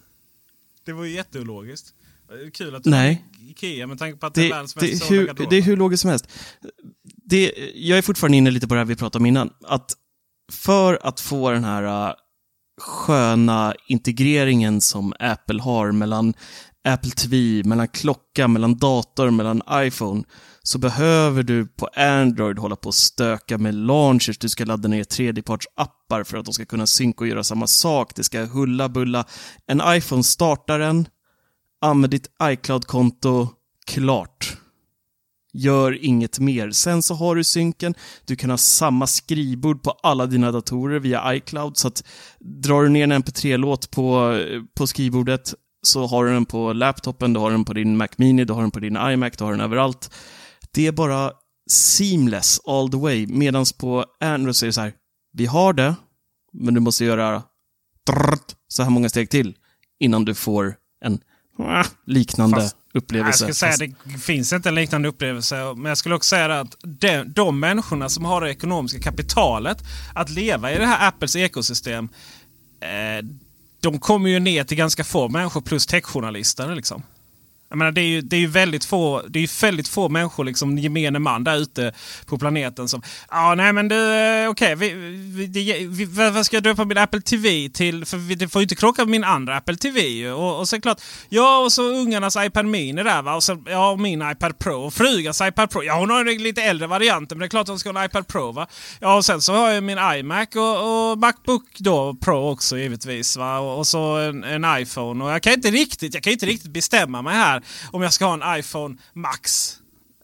Det 0.83 0.93
var 0.93 1.03
ju 1.03 1.11
jätteologiskt. 1.11 1.93
Det 2.27 2.33
är 2.33 2.49
Kul 2.49 2.75
att 2.75 2.83
du 2.83 2.89
Nej. 2.89 3.25
Ikea 3.39 3.87
med 3.87 3.99
tanke 3.99 4.17
på 4.17 4.25
att 4.25 4.33
det, 4.33 4.41
är 4.41 4.43
Det, 4.43 4.49
världens 4.49 4.73
det, 4.73 4.81
mest 4.81 5.03
är 5.03 5.05
sålda 5.05 5.33
hur, 5.33 5.49
det 5.49 5.57
är 5.57 5.61
hur 5.61 5.77
logiskt 5.77 6.01
som 6.01 6.09
helst. 6.09 6.27
Det, 7.03 7.71
jag 7.75 7.97
är 7.97 8.01
fortfarande 8.01 8.37
inne 8.37 8.51
lite 8.51 8.67
på 8.67 8.73
det 8.73 8.79
här 8.79 8.85
vi 8.85 8.95
pratade 8.95 9.21
om 9.21 9.25
innan. 9.25 9.53
Att 9.63 9.93
för 10.51 10.99
att 11.03 11.19
få 11.19 11.51
den 11.51 11.63
här 11.63 12.09
äh, 12.09 12.15
sköna 12.81 13.75
integreringen 13.87 14.81
som 14.81 15.13
Apple 15.19 15.61
har 15.61 15.91
mellan 15.91 16.33
Apple 16.83 17.11
TV, 17.11 17.63
mellan 17.63 17.87
klocka, 17.87 18.47
mellan 18.47 18.77
dator, 18.77 19.29
mellan 19.29 19.61
iPhone, 19.71 20.23
så 20.63 20.79
behöver 20.79 21.43
du 21.43 21.67
på 21.67 21.87
Android 21.95 22.59
hålla 22.59 22.75
på 22.75 22.87
och 22.87 22.95
stöka 22.95 23.57
med 23.57 23.75
launchers. 23.75 24.37
Du 24.37 24.49
ska 24.49 24.65
ladda 24.65 24.87
ner 24.89 25.03
tredjepartsappar 25.03 26.23
för 26.23 26.37
att 26.37 26.45
de 26.45 26.53
ska 26.53 26.65
kunna 26.65 26.87
synka 26.87 27.23
och 27.23 27.27
göra 27.27 27.43
samma 27.43 27.67
sak. 27.67 28.15
Det 28.15 28.23
ska 28.23 28.45
hulla 28.45 28.89
bulla. 28.89 29.25
En 29.67 29.81
iPhone 29.85 30.23
startar 30.23 30.79
den, 30.79 31.07
använd 31.81 32.11
ditt 32.11 32.27
iCloud-konto, 32.43 33.47
klart. 33.85 34.57
Gör 35.53 36.05
inget 36.05 36.39
mer. 36.39 36.71
Sen 36.71 37.01
så 37.01 37.13
har 37.13 37.35
du 37.35 37.43
synken, 37.43 37.95
du 38.25 38.35
kan 38.35 38.49
ha 38.49 38.57
samma 38.57 39.07
skrivbord 39.07 39.83
på 39.83 39.91
alla 39.91 40.25
dina 40.25 40.51
datorer 40.51 40.99
via 40.99 41.35
iCloud, 41.35 41.77
så 41.77 41.87
att 41.87 42.03
drar 42.39 42.83
du 42.83 42.89
ner 42.89 43.03
en 43.03 43.23
mp3-låt 43.23 43.91
på, 43.91 44.31
eh, 44.31 44.61
på 44.77 44.87
skrivbordet 44.87 45.53
så 45.83 46.07
har 46.07 46.25
du 46.25 46.33
den 46.33 46.45
på 46.45 46.73
laptopen, 46.73 47.33
du 47.33 47.39
har 47.39 47.51
den 47.51 47.65
på 47.65 47.73
din 47.73 47.97
Mac 47.97 48.07
Mini, 48.17 48.45
du 48.45 48.53
har 48.53 48.61
den 48.61 48.71
på 48.71 48.79
din 48.79 48.97
iMac, 48.97 49.33
du 49.37 49.43
har 49.43 49.51
den 49.51 49.61
överallt. 49.61 50.13
Det 50.71 50.87
är 50.87 50.91
bara 50.91 51.31
seamless 51.71 52.59
all 52.67 52.89
the 52.91 52.97
way, 52.97 53.27
medan 53.27 53.65
på 53.79 54.05
Android 54.19 54.55
så 54.55 54.65
är 54.65 54.67
det 54.67 54.73
så 54.73 54.81
här, 54.81 54.93
vi 55.33 55.45
har 55.45 55.73
det, 55.73 55.95
men 56.53 56.73
du 56.73 56.79
måste 56.79 57.05
göra 57.05 57.43
så 58.67 58.83
här 58.83 58.89
många 58.89 59.09
steg 59.09 59.29
till 59.29 59.55
innan 59.99 60.25
du 60.25 60.35
får 60.35 60.75
en 61.05 61.19
liknande 62.05 62.55
Fast- 62.61 62.75
Jag 62.93 63.01
upplevelse. 63.03 63.37
skulle 63.53 63.53
säga 63.53 63.93
det 64.03 64.17
finns 64.17 64.53
inte 64.53 64.69
en 64.69 64.75
liknande 64.75 65.07
upplevelse. 65.09 65.73
Men 65.75 65.85
jag 65.85 65.97
skulle 65.97 66.15
också 66.15 66.27
säga 66.27 66.59
att 66.59 66.75
de, 66.83 67.23
de 67.23 67.59
människorna 67.59 68.09
som 68.09 68.25
har 68.25 68.41
det 68.41 68.51
ekonomiska 68.51 68.99
kapitalet 68.99 69.77
att 70.15 70.29
leva 70.29 70.71
i 70.71 70.77
det 70.77 70.85
här 70.85 71.07
Apples 71.07 71.35
ekosystem. 71.35 72.09
Eh, 72.81 73.25
de 73.81 73.99
kommer 73.99 74.29
ju 74.29 74.39
ner 74.39 74.63
till 74.63 74.77
ganska 74.77 75.03
få 75.03 75.29
människor 75.29 75.61
plus 75.61 75.85
techjournalister. 75.85 76.75
Liksom. 76.75 77.03
Jag 77.71 77.77
menar, 77.77 77.91
det 77.91 78.01
är 78.01 78.05
ju, 78.05 78.21
det 78.21 78.35
är 78.35 78.39
ju 78.39 78.47
väldigt 78.47 78.85
få, 78.85 79.21
det 79.29 79.39
är 79.39 79.41
ju 79.41 79.47
väldigt 79.61 79.87
få 79.87 80.09
människor, 80.09 80.43
liksom 80.43 80.77
gemene 80.77 81.19
man 81.19 81.43
där 81.43 81.57
ute 81.57 81.93
på 82.25 82.37
planeten 82.37 82.87
som... 82.87 83.01
Ja, 83.29 83.55
nej 83.55 83.73
men 83.73 83.87
du, 83.87 84.13
eh, 84.15 84.49
okej, 84.49 84.75
vi, 84.75 84.93
vi, 85.35 85.47
det- 85.47 85.87
vi, 85.87 86.05
vad 86.05 86.45
ska 86.45 86.55
jag 86.55 86.63
döpa 86.63 86.85
min 86.85 86.97
Apple 86.97 87.21
TV 87.21 87.69
till? 87.69 88.05
För 88.05 88.17
vi- 88.17 88.35
det 88.35 88.49
får 88.49 88.59
ju 88.61 88.63
inte 88.63 88.75
krocka 88.75 89.01
med 89.01 89.09
min 89.11 89.23
andra 89.23 89.57
Apple 89.57 89.75
TV 89.75 89.99
ju. 90.01 90.31
Och, 90.31 90.59
och 90.59 90.67
så 90.69 90.75
är 90.75 90.77
det 90.77 90.81
klart, 90.81 91.01
ja 91.29 91.57
och 91.59 91.71
så 91.71 91.83
ungarnas 91.83 92.35
iPad 92.39 92.65
Mini 92.65 93.03
där 93.03 93.21
va. 93.21 93.35
Och 93.35 93.43
så, 93.43 93.63
ja, 93.67 93.95
min 93.95 94.21
iPad 94.31 94.59
Pro. 94.59 94.81
Och 94.81 94.93
frugans 94.93 95.41
iPad 95.41 95.69
Pro. 95.69 95.83
Ja, 95.83 95.99
hon 95.99 96.09
har 96.09 96.25
en 96.25 96.43
lite 96.43 96.61
äldre 96.63 96.87
varianten, 96.87 97.37
men 97.37 97.39
det 97.39 97.45
är 97.47 97.49
klart 97.49 97.61
att 97.63 97.67
hon 97.69 97.79
ska 97.79 97.91
ha 97.91 97.99
en 97.99 98.05
iPad 98.05 98.27
Pro 98.27 98.51
va. 98.51 98.67
Ja, 98.99 99.15
och 99.15 99.25
sen 99.25 99.41
så 99.41 99.53
har 99.53 99.69
jag 99.69 99.83
min 99.83 99.97
iMac 100.19 100.47
och, 100.55 101.11
och 101.11 101.17
Macbook 101.17 101.63
då 101.77 102.15
Pro 102.21 102.49
också 102.51 102.77
givetvis 102.77 103.37
va. 103.37 103.59
Och, 103.59 103.77
och 103.77 103.87
så 103.87 104.17
en, 104.17 104.43
en 104.43 104.65
iPhone. 104.81 105.23
Och 105.25 105.31
jag 105.31 105.41
kan 105.41 105.53
inte 105.53 105.71
riktigt, 105.71 106.13
jag 106.13 106.23
kan 106.23 106.33
inte 106.33 106.45
riktigt 106.45 106.71
bestämma 106.71 107.21
mig 107.21 107.33
här 107.35 107.60
om 107.91 108.01
jag 108.01 108.13
ska 108.13 108.25
ha 108.25 108.53
en 108.53 108.59
iPhone 108.59 108.97
Max. 109.13 109.73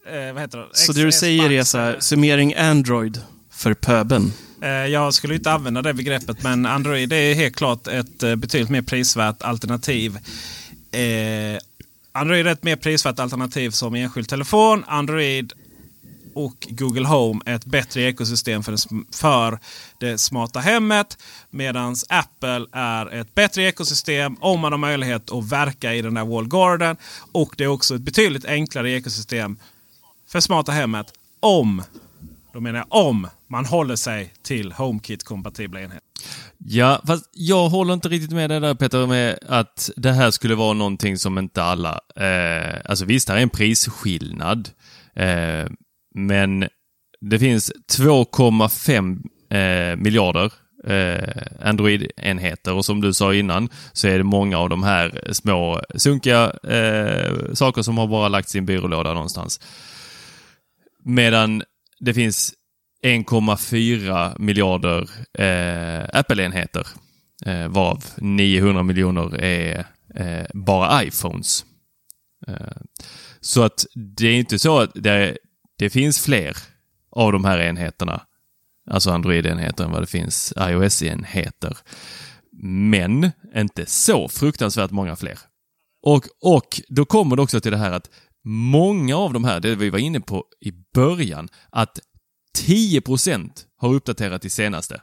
Eh, 0.08 0.34
vad 0.34 0.42
heter 0.42 0.58
det? 0.58 0.68
Så 0.74 0.94
det 0.94 1.04
du 1.04 1.12
säger 1.12 1.52
är 1.52 1.58
Max, 1.58 1.70
så 1.70 1.78
här, 1.78 1.90
eller? 1.90 2.00
summering 2.00 2.56
Android 2.56 3.22
för 3.52 3.74
pöben. 3.74 4.34
Eh, 4.62 4.70
Jag 4.70 5.14
skulle 5.14 5.36
inte 5.36 5.52
använda 5.52 5.82
det 5.82 5.94
begreppet 5.94 6.44
men 6.44 6.66
Android 6.66 7.14
är 7.14 7.34
helt 7.34 7.56
klart 7.56 7.88
ett 7.88 8.24
eh, 8.24 8.36
betydligt 8.36 8.70
mer 8.70 8.82
prisvärt 8.82 9.44
alternativ. 9.44 10.18
Eh, 10.92 11.60
Android 12.12 12.48
är 12.48 12.52
ett 12.52 12.64
mer 12.64 12.76
prisvärt 12.76 13.20
alternativ 13.20 13.70
som 13.72 13.96
enskild 13.96 14.30
telefon. 14.30 14.84
Android 14.88 15.54
och 16.38 16.68
Google 16.70 17.08
Home 17.08 17.42
ett 17.46 17.66
bättre 17.66 18.02
ekosystem 18.02 18.64
för 18.64 18.72
det, 18.72 19.08
för 19.18 19.60
det 20.00 20.18
smarta 20.18 20.60
hemmet. 20.60 21.18
Medan 21.50 21.96
Apple 22.10 22.66
är 22.72 23.14
ett 23.14 23.36
bättre 23.36 23.64
ekosystem 23.64 24.36
om 24.40 24.60
man 24.60 24.72
har 24.72 24.80
möjlighet 24.80 25.32
att 25.32 25.52
verka 25.52 25.94
i 25.94 26.02
den 26.02 26.14
där 26.14 26.26
wall 26.26 26.48
garden. 26.48 26.98
Och 27.32 27.56
det 27.58 27.64
är 27.64 27.68
också 27.68 27.96
ett 27.96 28.02
betydligt 28.02 28.46
enklare 28.46 28.92
ekosystem 28.92 29.58
för 30.28 30.40
smarta 30.40 30.72
hemmet 30.72 31.08
om 31.40 31.84
Då 32.54 32.60
menar 32.60 32.80
jag 32.80 32.88
om 33.08 33.28
man 33.48 33.66
håller 33.66 33.96
sig 33.96 34.34
till 34.44 34.72
HomeKit-kompatibla 34.72 35.80
enheter. 35.80 36.02
Ja, 36.58 37.02
fast 37.08 37.30
jag 37.34 37.70
håller 37.70 37.94
inte 37.94 38.10
riktigt 38.10 38.32
med 38.32 38.50
dig 38.50 38.60
där 38.60 38.76
Peter, 38.76 39.08
med 39.08 39.40
att 39.48 39.90
det 39.96 40.12
här 40.12 40.32
skulle 40.32 40.56
vara 40.56 40.74
någonting 40.74 41.18
som 41.18 41.38
inte 41.38 41.64
alla... 41.64 42.00
Eh, 42.16 42.76
alltså 42.86 43.06
visst, 43.06 43.28
det 43.28 43.34
här 43.34 43.38
är 43.38 43.44
en 43.44 43.50
prisskillnad. 43.50 44.70
Eh, 45.16 45.66
men 46.18 46.68
det 47.22 47.40
finns 47.40 47.72
2,5 47.98 49.20
eh, 49.50 49.96
miljarder 49.96 50.54
eh, 50.84 51.44
Android-enheter 51.62 52.74
och 52.74 52.86
som 52.86 53.02
du 53.02 53.14
sa 53.14 53.34
innan 53.34 53.70
så 53.94 54.08
är 54.08 54.18
det 54.18 54.24
många 54.24 54.58
av 54.58 54.70
de 54.70 54.84
här 54.84 55.30
små 55.32 55.82
sunkiga 55.96 56.52
eh, 56.64 57.54
saker 57.54 57.82
som 57.82 57.98
har 57.98 58.08
bara 58.08 58.28
lagt 58.28 58.50
sin 58.50 58.66
byrålåda 58.66 59.14
någonstans. 59.14 59.60
Medan 61.04 61.64
det 62.00 62.14
finns 62.14 62.54
1,4 63.04 64.40
miljarder 64.40 65.10
eh, 65.34 66.20
Apple-enheter 66.20 66.88
eh, 67.46 67.68
varav 67.68 68.04
900 68.18 68.84
miljoner 68.84 69.44
är 69.44 69.86
eh, 70.16 70.46
bara 70.54 71.04
iPhones. 71.04 71.66
Eh, 72.48 72.78
så 73.42 73.64
att 73.64 73.86
det 73.96 74.28
är 74.28 74.34
inte 74.34 74.60
så 74.60 74.80
att 74.80 74.92
det, 74.94 75.38
det 75.78 75.90
finns 75.90 76.20
fler 76.20 76.58
av 77.12 77.32
de 77.32 77.46
här 77.46 77.60
enheterna, 77.60 78.22
alltså 78.90 79.12
Android-enheter, 79.12 79.84
än 79.84 79.92
vad 79.92 80.02
det 80.02 80.08
finns 80.08 80.54
iOS-enheter. 80.58 81.78
Men 82.92 83.32
inte 83.56 83.86
så 83.86 84.28
fruktansvärt 84.28 84.92
många 84.92 85.16
fler. 85.16 85.40
Och, 86.02 86.28
och 86.42 86.82
då 86.90 87.06
kommer 87.06 87.36
det 87.36 87.42
också 87.42 87.62
till 87.62 87.72
det 87.72 87.78
här 87.78 87.92
att 87.92 88.10
många 88.46 89.18
av 89.18 89.34
de 89.34 89.44
här, 89.44 89.60
det 89.60 89.76
vi 89.76 89.90
var 89.90 90.00
inne 90.00 90.20
på 90.20 90.46
i 90.62 90.72
början, 90.94 91.50
att 91.70 92.00
10% 92.58 93.50
har 93.78 93.94
uppdaterat 93.94 94.42
till 94.42 94.52
senaste. 94.52 95.02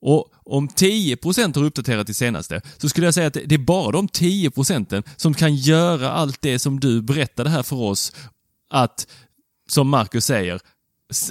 Och 0.00 0.32
om 0.44 0.68
10% 0.68 1.56
har 1.56 1.64
uppdaterat 1.64 2.06
till 2.06 2.14
senaste 2.14 2.60
så 2.76 2.88
skulle 2.88 3.06
jag 3.06 3.14
säga 3.14 3.26
att 3.26 3.38
det 3.44 3.54
är 3.54 3.58
bara 3.58 3.92
de 3.92 4.08
10 4.08 4.50
procenten 4.50 5.02
som 5.16 5.34
kan 5.34 5.54
göra 5.54 6.10
allt 6.10 6.42
det 6.42 6.58
som 6.58 6.80
du 6.80 7.02
berättade 7.02 7.50
här 7.50 7.62
för 7.62 7.76
oss 7.76 8.12
att, 8.70 9.06
som 9.70 9.88
Marcus 9.88 10.24
säger, 10.24 10.60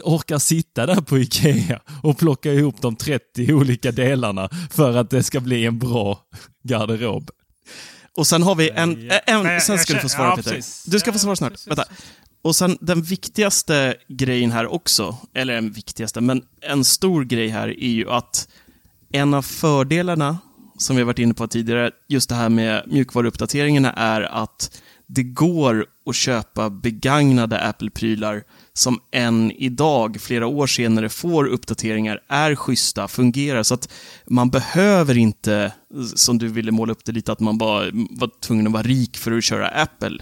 orkar 0.03 0.39
sitta 0.39 0.85
där 0.85 1.01
på 1.01 1.17
Ikea 1.17 1.81
och 2.03 2.17
plocka 2.17 2.53
ihop 2.53 2.81
de 2.81 2.95
30 2.95 3.53
olika 3.53 3.91
delarna 3.91 4.49
för 4.71 4.97
att 4.97 5.09
det 5.09 5.23
ska 5.23 5.39
bli 5.39 5.65
en 5.65 5.79
bra 5.79 6.19
garderob. 6.63 7.31
Och 8.17 8.27
sen 8.27 8.43
har 8.43 8.55
vi 8.55 8.69
en... 8.69 9.11
En 9.25 9.43
Nej, 9.43 9.61
sen 9.61 9.79
ska 9.79 9.93
du 9.93 9.99
få 9.99 10.09
svara 10.09 10.29
ja, 10.29 10.35
Peter. 10.35 10.61
Du 10.85 10.99
ska 10.99 11.13
få 11.13 11.19
svara 11.19 11.35
snart. 11.35 11.67
Vänta. 11.67 11.85
Och 12.41 12.55
sen 12.55 12.77
den 12.81 13.01
viktigaste 13.01 13.95
grejen 14.07 14.51
här 14.51 14.67
också, 14.67 15.17
eller 15.33 15.53
den 15.53 15.71
viktigaste, 15.71 16.21
men 16.21 16.41
en 16.61 16.83
stor 16.83 17.23
grej 17.23 17.47
här 17.47 17.67
är 17.67 17.89
ju 17.89 18.09
att 18.09 18.47
en 19.11 19.33
av 19.33 19.41
fördelarna, 19.41 20.37
som 20.77 20.95
vi 20.95 21.01
har 21.01 21.05
varit 21.05 21.19
inne 21.19 21.33
på 21.33 21.47
tidigare, 21.47 21.91
just 22.07 22.29
det 22.29 22.35
här 22.35 22.49
med 22.49 22.83
mjukvaruuppdateringarna, 22.87 23.93
är 23.93 24.21
att 24.21 24.81
det 25.07 25.23
går 25.23 25.85
att 26.05 26.15
köpa 26.15 26.69
begagnade 26.69 27.59
Apple-prylar 27.59 28.43
som 28.73 28.99
än 29.11 29.51
idag, 29.51 30.17
flera 30.21 30.47
år 30.47 30.67
senare, 30.67 31.09
får 31.09 31.45
uppdateringar, 31.45 32.19
är 32.27 32.55
schyssta, 32.55 33.07
fungerar. 33.07 33.63
Så 33.63 33.73
att 33.73 33.89
man 34.25 34.49
behöver 34.49 35.17
inte, 35.17 35.71
som 36.15 36.37
du 36.37 36.47
ville 36.47 36.71
måla 36.71 36.91
upp 36.91 37.05
det 37.05 37.11
lite, 37.11 37.31
att 37.31 37.39
man 37.39 37.57
bara 37.57 37.85
var 38.09 38.29
tvungen 38.41 38.67
att 38.67 38.73
vara 38.73 38.83
rik 38.83 39.17
för 39.17 39.31
att 39.31 39.43
köra 39.43 39.67
Apple. 39.67 40.19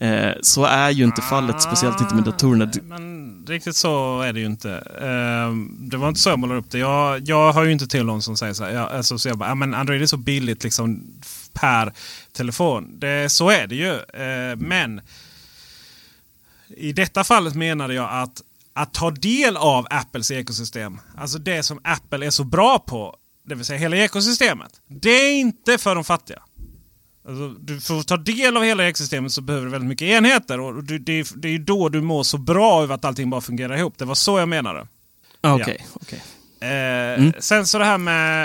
Eh, 0.00 0.32
så 0.42 0.64
är 0.64 0.90
ju 0.90 1.04
inte 1.04 1.22
fallet, 1.22 1.62
speciellt 1.62 2.00
inte 2.00 2.14
med 2.14 2.24
datorerna. 2.24 2.70
Men 2.82 3.46
riktigt 3.48 3.76
så 3.76 4.20
är 4.20 4.32
det 4.32 4.40
ju 4.40 4.46
inte. 4.46 4.70
Eh, 5.00 5.54
det 5.78 5.96
var 5.96 6.08
inte 6.08 6.20
så 6.20 6.28
jag 6.28 6.38
målade 6.38 6.60
upp 6.60 6.70
det. 6.70 6.78
Jag, 6.78 7.20
jag 7.28 7.52
har 7.52 7.64
ju 7.64 7.72
inte 7.72 7.86
till 7.86 8.04
någon 8.04 8.22
som 8.22 8.36
säger 8.36 8.52
så 8.52 8.64
här. 8.64 8.72
Jag, 8.72 8.92
alltså, 8.92 9.18
så 9.18 9.28
jag 9.28 9.38
bara, 9.38 9.48
ja, 9.48 9.54
men 9.54 9.74
Android 9.74 10.02
är 10.02 10.06
så 10.06 10.16
billigt 10.16 10.64
liksom 10.64 11.02
per 11.52 11.92
telefon. 12.32 12.98
Det, 13.00 13.32
så 13.32 13.50
är 13.50 13.66
det 13.66 13.74
ju. 13.74 13.94
Eh, 13.94 14.56
men 14.56 15.00
i 16.76 16.92
detta 16.92 17.24
fallet 17.24 17.54
menade 17.54 17.94
jag 17.94 18.08
att 18.22 18.42
att 18.72 18.94
ta 18.94 19.10
del 19.10 19.56
av 19.56 19.86
Apples 19.90 20.30
ekosystem, 20.30 21.00
alltså 21.18 21.38
det 21.38 21.62
som 21.62 21.80
Apple 21.84 22.26
är 22.26 22.30
så 22.30 22.44
bra 22.44 22.78
på, 22.78 23.16
det 23.46 23.54
vill 23.54 23.64
säga 23.64 23.78
hela 23.78 23.96
ekosystemet. 23.96 24.80
Det 24.86 25.10
är 25.10 25.32
inte 25.40 25.78
för 25.78 25.94
de 25.94 26.04
fattiga. 26.04 26.42
Alltså, 27.28 27.48
du 27.48 27.80
får 27.80 28.02
ta 28.02 28.16
del 28.16 28.56
av 28.56 28.62
hela 28.62 28.88
ekosystemet 28.88 29.32
så 29.32 29.40
behöver 29.42 29.66
du 29.66 29.72
väldigt 29.72 29.88
mycket 29.88 30.06
enheter. 30.08 30.60
Och 30.60 30.84
det, 30.84 30.94
är- 31.12 31.38
det 31.40 31.48
är 31.48 31.52
ju 31.52 31.58
då 31.58 31.88
du 31.88 32.00
mår 32.00 32.22
så 32.22 32.38
bra 32.38 32.82
över 32.82 32.94
att 32.94 33.04
allting 33.04 33.30
bara 33.30 33.40
fungerar 33.40 33.76
ihop. 33.76 33.98
Det 33.98 34.04
var 34.04 34.14
så 34.14 34.38
jag 34.38 34.48
menade. 34.48 34.86
Okej, 35.40 35.86
Ja. 35.92 36.00
okej. 36.02 36.70
Eh, 36.70 37.32
Sen 37.38 37.66
så 37.66 37.78
det 37.78 37.84
här 37.84 37.98
med 37.98 38.44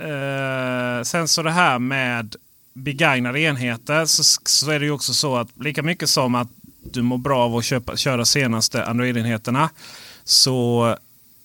eh, 0.00 1.02
Sen 1.02 1.28
så 1.28 1.42
det 1.42 1.50
här 1.50 1.78
med 1.78 2.36
begagnade 2.76 3.40
enheter 3.40 4.04
så, 4.04 4.24
så 4.44 4.70
är 4.70 4.78
det 4.80 4.84
ju 4.84 4.90
också 4.90 5.14
så 5.14 5.36
att 5.36 5.48
lika 5.60 5.82
mycket 5.82 6.10
som 6.10 6.34
att 6.34 6.48
du 6.92 7.02
mår 7.02 7.18
bra 7.18 7.44
av 7.44 7.56
att 7.56 7.64
köpa, 7.64 7.96
köra 7.96 8.24
senaste 8.24 8.84
Android-enheterna 8.84 9.68
så 10.24 10.96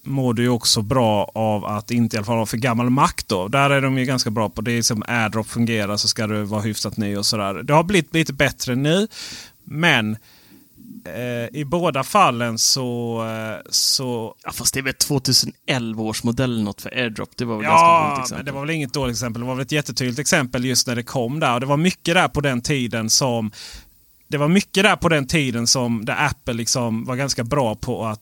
mår 0.03 0.33
du 0.33 0.43
ju 0.43 0.49
också 0.49 0.81
bra 0.81 1.31
av 1.35 1.65
att 1.65 1.91
inte 1.91 2.15
i 2.15 2.17
alla 2.17 2.25
fall 2.25 2.37
ha 2.37 2.45
för 2.45 2.57
gammal 2.57 2.89
Mac 2.89 3.13
då. 3.27 3.47
Där 3.47 3.69
är 3.69 3.81
de 3.81 3.97
ju 3.97 4.05
ganska 4.05 4.29
bra 4.29 4.49
på 4.49 4.61
det. 4.61 4.83
Som 4.83 5.03
AirDrop 5.07 5.47
fungerar 5.47 5.97
så 5.97 6.07
ska 6.07 6.27
du 6.27 6.43
vara 6.43 6.61
hyfsat 6.61 6.97
ny 6.97 7.17
och 7.17 7.25
sådär. 7.25 7.53
Det 7.53 7.73
har 7.73 7.83
blivit 7.83 8.13
lite 8.13 8.33
bättre 8.33 8.75
nu. 8.75 9.07
Men 9.63 10.17
eh, 11.05 11.59
i 11.59 11.65
båda 11.65 12.03
fallen 12.03 12.57
så... 12.59 13.21
Eh, 13.27 13.61
så 13.69 14.35
Ja, 14.43 14.51
fast 14.51 14.73
det 14.73 14.79
är 14.79 14.83
väl 14.83 14.93
2011 14.93 16.03
års 16.03 16.23
modell 16.23 16.63
något 16.63 16.81
för 16.81 16.89
AirDrop. 16.89 17.29
Det 17.37 17.45
var 17.45 17.55
väl 17.55 17.63
ganska 17.63 17.85
Ja, 17.85 17.99
dåligt 18.03 18.13
men 18.15 18.21
exempel. 18.23 18.45
det 18.45 18.51
var 18.51 18.61
väl 18.61 18.69
inget 18.69 18.93
dåligt 18.93 19.13
exempel. 19.15 19.41
Det 19.41 19.47
var 19.47 19.55
väl 19.55 19.65
ett 19.65 19.71
jättetydligt 19.71 20.19
exempel 20.19 20.65
just 20.65 20.87
när 20.87 20.95
det 20.95 21.03
kom 21.03 21.39
där. 21.39 21.53
Och 21.53 21.59
det 21.59 21.65
var 21.65 21.77
mycket 21.77 22.15
där 22.15 22.27
på 22.27 22.41
den 22.41 22.61
tiden 22.61 23.09
som 23.09 23.51
det 24.27 24.37
var 24.37 24.47
mycket 24.47 24.83
där 24.83 24.95
på 24.95 25.09
den 25.09 25.27
tiden 25.27 25.67
som 25.67 26.05
där 26.05 26.25
Apple 26.25 26.53
liksom 26.53 27.05
var 27.05 27.15
ganska 27.15 27.43
bra 27.43 27.75
på 27.75 28.05
att 28.05 28.21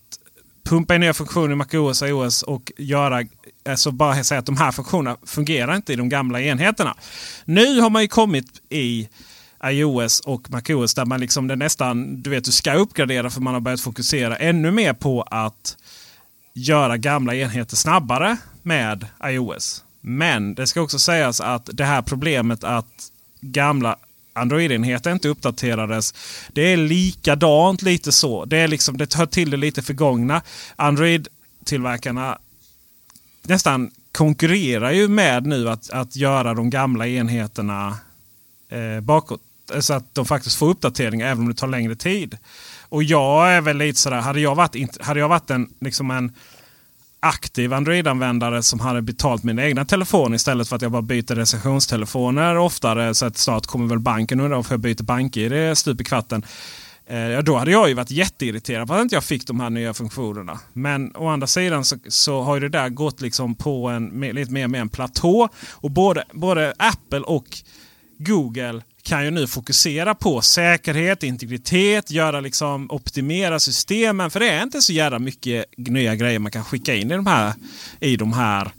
pumpa 0.70 0.96
in 0.96 1.02
nya 1.02 1.14
funktioner 1.14 1.52
i 1.52 1.56
MacOS 1.56 2.02
och 2.02 2.08
iOS 2.08 2.42
och 2.44 2.72
göra 2.78 3.24
alltså 3.70 3.92
bara 3.92 4.24
säga 4.24 4.40
att 4.40 4.46
de 4.46 4.58
här 4.58 4.72
funktionerna 4.72 5.18
fungerar 5.26 5.76
inte 5.76 5.94
i 5.94 5.96
de 5.96 6.10
gamla 6.10 6.42
enheterna. 6.42 6.96
Nu 7.46 7.80
har 7.80 7.90
man 7.90 8.02
ju 8.02 8.08
kommit 8.08 8.46
i 8.70 9.10
iOS 9.64 10.20
och 10.20 10.52
MacOS 10.52 10.94
där 10.94 11.06
man 11.06 11.20
liksom 11.20 11.48
det 11.48 11.56
nästan, 11.56 12.22
du 12.22 12.30
vet, 12.30 12.44
du 12.44 12.52
ska 12.52 12.74
uppgradera 12.74 13.30
för 13.30 13.42
man 13.42 13.54
har 13.54 13.62
börjat 13.62 13.82
fokusera 13.82 14.36
ännu 14.36 14.72
mer 14.72 14.94
på 14.94 15.22
att 15.22 15.78
göra 16.54 16.98
gamla 16.98 17.36
enheter 17.36 17.76
snabbare 17.76 18.38
med 18.64 19.08
iOS. 19.26 19.84
Men 20.02 20.56
det 20.56 20.68
ska 20.68 20.82
också 20.82 21.00
sägas 21.00 21.42
att 21.42 21.70
det 21.74 21.86
här 21.86 22.02
problemet 22.02 22.64
att 22.64 23.12
gamla 23.42 23.98
Android-enheter 24.34 25.12
inte 25.12 25.30
uppdaterades. 25.30 26.14
Det 26.54 26.62
är 26.62 26.78
likadant 26.78 27.82
lite 27.82 28.12
så. 28.12 28.46
Det, 28.46 28.58
är 28.58 28.68
liksom, 28.68 28.98
det 28.98 29.14
hör 29.14 29.26
till 29.26 29.50
det 29.50 29.58
lite 29.58 29.82
förgångna. 29.82 30.42
Android-tillverkarna 30.76 32.38
nästan 33.44 33.92
konkurrerar 34.12 34.92
ju 34.92 35.08
med 35.08 35.46
nu 35.46 35.70
att, 35.70 35.90
att 35.90 36.16
göra 36.16 36.54
de 36.54 36.70
gamla 36.70 37.08
enheterna 37.08 37.98
eh, 38.70 39.02
bakåt. 39.02 39.42
Så 39.80 39.94
att 39.94 40.16
de 40.16 40.26
faktiskt 40.26 40.56
får 40.56 40.70
uppdateringar 40.70 41.28
även 41.28 41.40
om 41.40 41.48
det 41.48 41.56
tar 41.56 41.68
längre 41.68 41.96
tid. 41.96 42.38
Och 42.90 43.04
jag 43.04 43.54
är 43.54 43.62
väl 43.62 43.78
lite 43.78 44.00
sådär, 44.00 44.22
hade 44.22 44.40
jag 44.40 44.56
varit, 44.56 45.02
hade 45.02 45.20
jag 45.20 45.30
varit 45.30 45.50
en, 45.50 45.70
liksom 45.80 46.12
en 46.12 46.32
aktiv 47.20 47.74
Android-användare 47.74 48.64
som 48.64 48.80
hade 48.80 49.02
betalt 49.02 49.44
min 49.44 49.60
egna 49.60 49.86
telefon 49.86 50.34
istället 50.34 50.70
för 50.70 50.76
att 50.76 50.82
jag 50.82 50.92
bara 50.92 51.02
byter 51.02 51.36
recensionstelefoner 51.36 52.58
oftare. 52.58 53.16
Så 53.16 53.26
att 53.26 53.38
snart 53.38 53.66
kommer 53.66 53.88
väl 53.88 54.00
banken 54.00 54.40
undra 54.40 54.56
varför 54.56 54.74
jag 54.74 54.80
byter 54.80 55.04
bank-id 55.04 55.78
stup 55.78 56.02
i 56.02 56.04
kvarten. 56.04 56.46
Eh, 57.08 57.18
ja, 57.18 57.42
då 57.42 57.58
hade 57.58 57.72
jag 57.72 57.90
ju 57.90 57.94
varit 57.94 58.12
jätteirriterad 58.12 58.88
på 58.88 58.94
att 58.94 59.02
inte 59.02 59.16
jag 59.16 59.24
fick 59.24 59.48
de 59.48 59.60
här 59.60 59.70
nya 59.70 59.94
funktionerna. 59.94 60.60
Men 60.74 61.16
å 61.16 61.28
andra 61.28 61.48
sidan 61.48 61.86
så, 61.86 61.98
så 62.08 62.42
har 62.42 62.56
ju 62.56 62.60
det 62.60 62.70
där 62.70 62.90
gått 62.90 63.22
liksom 63.22 63.56
på 63.56 63.88
en 63.88 64.22
lite 64.34 64.52
mer 64.52 64.68
med 64.68 64.82
en 64.82 64.90
platå. 64.90 65.50
Och 65.72 65.92
både, 65.92 66.24
både 66.34 66.74
Apple 66.78 67.20
och 67.20 67.58
Google 68.18 68.82
kan 69.10 69.26
ju 69.26 69.32
nu 69.32 69.48
fokusera 69.48 70.16
på 70.16 70.42
säkerhet, 70.42 71.24
integritet, 71.24 72.12
göra 72.12 72.40
liksom 72.40 72.92
optimera 72.92 73.60
systemen. 73.60 74.32
För 74.32 74.40
det 74.40 74.50
är 74.50 74.64
inte 74.64 74.82
så 74.82 74.94
jävla 74.94 75.20
mycket 75.20 75.66
nya 75.78 76.16
grejer 76.16 76.40
man 76.40 76.52
kan 76.52 76.64
skicka 76.64 76.96
in 76.96 77.12
i 77.12 77.16
de 77.16 77.26
här, 77.26 77.54
i 78.00 78.18
de 78.18 78.34
här 78.34 78.72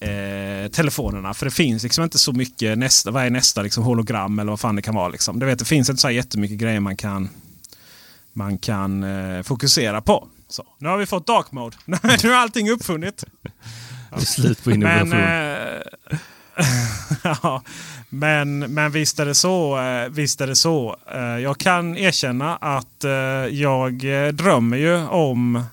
eh, 0.00 0.70
telefonerna. 0.70 1.34
För 1.34 1.46
det 1.46 1.50
finns 1.50 1.82
liksom 1.82 2.04
inte 2.04 2.18
så 2.18 2.32
mycket, 2.32 2.78
nästa, 2.78 3.10
vad 3.10 3.26
är 3.26 3.30
nästa 3.30 3.62
liksom, 3.62 3.84
hologram 3.84 4.38
eller 4.38 4.52
vad 4.52 4.60
fan 4.60 4.76
det 4.76 4.82
kan 4.82 4.94
vara. 4.94 5.08
Liksom. 5.08 5.38
Det, 5.38 5.46
vet, 5.46 5.58
det 5.58 5.64
finns 5.64 5.90
inte 5.90 6.00
så 6.00 6.08
här 6.08 6.14
jättemycket 6.14 6.58
grejer 6.58 6.80
man 6.80 6.96
kan, 6.96 7.28
man 8.32 8.58
kan 8.58 9.04
eh, 9.04 9.42
fokusera 9.42 10.00
på. 10.00 10.28
Så, 10.48 10.64
nu 10.78 10.88
har 10.88 10.96
vi 10.96 11.06
fått 11.06 11.26
dark 11.26 11.52
mode. 11.52 11.76
nu 11.84 12.32
är 12.32 12.36
allting 12.36 12.70
uppfunnet. 12.70 13.24
Det 14.10 14.16
är 14.16 14.20
slut 14.20 14.64
på 14.64 14.70
innovation. 14.70 15.08
Men, 15.08 15.80
eh, 16.10 16.18
ja, 17.22 17.62
men, 18.08 18.58
men 18.58 18.90
visst 18.90 19.20
är 19.20 19.26
det 19.26 19.34
så. 19.34 19.78
Eh, 19.78 20.08
visst 20.08 20.40
är 20.40 20.46
det 20.46 20.56
så. 20.56 20.96
Eh, 21.12 21.20
jag 21.20 21.58
kan 21.58 21.96
erkänna 21.96 22.56
att 22.56 23.04
eh, 23.04 23.10
jag 23.50 24.04
drömmer 24.34 24.76
ju 24.76 25.06
om 25.06 25.64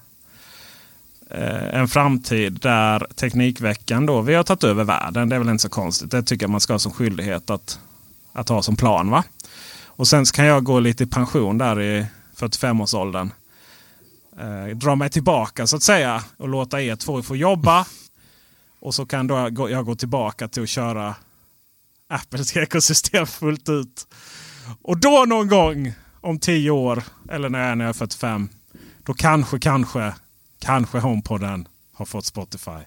en 1.74 1.88
framtid 1.88 2.60
där 2.62 3.08
Teknikveckan 3.16 4.06
då, 4.06 4.22
vi 4.22 4.34
har 4.34 4.44
tagit 4.44 4.64
över 4.64 4.84
världen. 4.84 5.30
Det 5.30 5.36
är 5.36 5.40
väl 5.40 5.50
inte 5.50 5.62
så 5.62 5.70
konstigt. 5.70 6.12
Det 6.12 6.24
tycker 6.24 6.44
jag 6.44 6.50
man 6.50 6.62
ska 6.62 6.74
ha 6.74 6.80
som 6.80 6.92
skyldighet 6.92 7.50
att, 7.50 7.80
att 8.34 8.50
ha 8.50 8.62
som 8.62 8.76
plan. 8.76 9.10
va? 9.10 9.24
Och 9.86 10.08
sen 10.08 10.26
kan 10.26 10.46
jag 10.46 10.64
gå 10.64 10.80
lite 10.80 11.04
i 11.04 11.08
pension 11.08 11.58
där 11.58 11.82
i 11.82 12.06
45-årsåldern. 12.38 13.32
Eh, 14.40 14.76
dra 14.76 14.96
mig 14.96 15.10
tillbaka 15.10 15.68
så 15.68 15.76
att 15.76 15.84
säga 15.84 16.24
och 16.38 16.50
låta 16.50 16.82
er 16.82 16.96
två 16.96 17.22
få 17.22 17.36
jobba. 17.36 17.86
Och 18.84 18.96
så 18.96 19.06
kan 19.06 19.28
då 19.28 19.50
jag 19.70 19.86
gå 19.86 19.96
tillbaka 19.96 20.48
till 20.48 20.64
att 20.64 20.70
köra 20.70 21.16
Apples 22.08 22.58
ekosystem 22.58 23.28
fullt 23.28 23.70
ut. 23.70 24.08
Och 24.82 24.98
då 24.98 25.26
någon 25.28 25.48
gång 25.48 25.94
om 26.22 26.40
tio 26.40 26.72
år, 26.72 27.04
eller 27.30 27.50
när 27.50 27.60
jag 27.60 27.70
är, 27.70 27.76
när 27.76 27.86
jag 27.86 27.90
är 27.90 27.94
45, 27.94 28.50
då 29.04 29.14
kanske, 29.14 29.60
kanske, 29.60 30.14
kanske 30.60 31.00
HomePoden 31.00 31.68
har 31.94 32.06
fått 32.06 32.26
Spotify. 32.26 32.80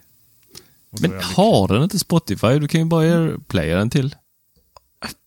Men 1.01 1.21
har 1.23 1.69
den 1.69 1.83
inte 1.83 1.99
Spotify? 1.99 2.59
Du 2.59 2.69
kan 2.69 2.81
ju 2.81 2.87
bara 2.87 3.03
airplaya 3.03 3.77
den 3.77 3.91
till. 3.91 4.15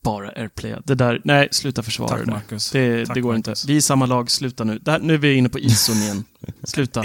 Bara 0.04 0.30
airplaya. 0.30 0.82
Det 0.86 0.96
där, 0.96 1.22
nej, 1.24 1.48
sluta 1.52 1.84
försvara 1.84 2.10
Tack, 2.10 2.20
det. 2.26 2.32
Marcus. 2.32 2.72
Det, 2.72 3.06
Tack, 3.06 3.16
det 3.16 3.22
går 3.22 3.34
Marcus. 3.38 3.64
inte. 3.64 3.72
Vi 3.72 3.78
är 3.78 3.82
samma 3.82 4.06
lag, 4.06 4.32
sluta 4.32 4.64
nu. 4.64 4.80
Där, 4.80 5.00
nu 5.00 5.14
är 5.14 5.18
vi 5.18 5.34
inne 5.34 5.50
på 5.50 5.60
ISON 5.60 5.96
igen. 5.96 6.24
Sluta. 6.64 7.04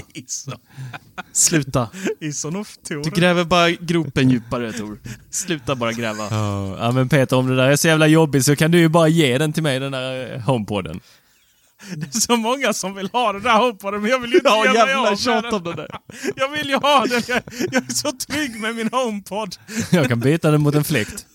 Sluta. 1.32 1.88
Ison 2.20 2.56
och 2.56 2.66
Tor. 2.88 3.04
Du 3.04 3.10
gräver 3.10 3.44
bara 3.44 3.70
gropen 3.70 4.30
djupare, 4.30 4.72
Tor. 4.72 4.98
Sluta 5.30 5.74
bara 5.74 5.92
gräva. 5.92 6.28
Ja, 6.30 6.92
men 6.94 7.08
Peter, 7.08 7.36
om 7.36 7.46
det 7.46 7.56
där 7.56 7.70
är 7.70 7.76
så 7.76 7.88
jävla 7.88 8.06
jobbigt 8.06 8.44
så 8.44 8.56
kan 8.56 8.70
du 8.70 8.78
ju 8.78 8.88
bara 8.88 9.08
ge 9.08 9.38
den 9.38 9.52
till 9.52 9.62
mig, 9.62 9.80
den 9.80 9.92
där 9.92 10.34
eh, 10.34 10.40
HomePoden. 10.40 11.00
Det 11.96 12.16
är 12.16 12.20
så 12.20 12.36
många 12.36 12.72
som 12.72 12.94
vill 12.94 13.08
ha 13.12 13.32
det 13.32 13.40
där 13.40 13.58
HomePoden 13.58 14.00
men 14.02 14.10
jag 14.10 14.18
vill 14.18 14.30
ju 14.30 14.36
inte 14.36 14.48
Ja, 14.48 14.74
jävla 14.74 15.10
av 15.10 15.16
tjat 15.16 15.52
om 15.52 15.62
den. 15.64 15.76
där. 15.76 15.88
Jag 16.36 16.48
vill 16.48 16.68
ju 16.68 16.76
ha 16.76 17.06
den. 17.06 17.22
Jag, 17.28 17.42
jag 17.72 17.84
är 17.90 17.94
så 17.94 18.12
trygg 18.12 18.60
med 18.60 18.74
min 18.76 18.88
HomePod. 18.92 19.54
Jag 19.90 20.08
kan 20.08 20.20
byta 20.20 20.50
den 20.50 20.62
mot 20.62 20.74
en 20.74 20.84
fläkt. 20.84 21.26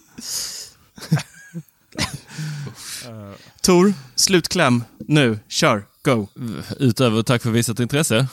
Tor, 3.62 3.94
slutkläm. 4.16 4.84
Nu, 5.00 5.40
kör. 5.48 5.86
Go. 6.04 6.28
Utöver 6.80 7.24
tack 7.24 7.42
för 7.42 7.52
visat 7.52 7.80
intresse? 7.80 8.28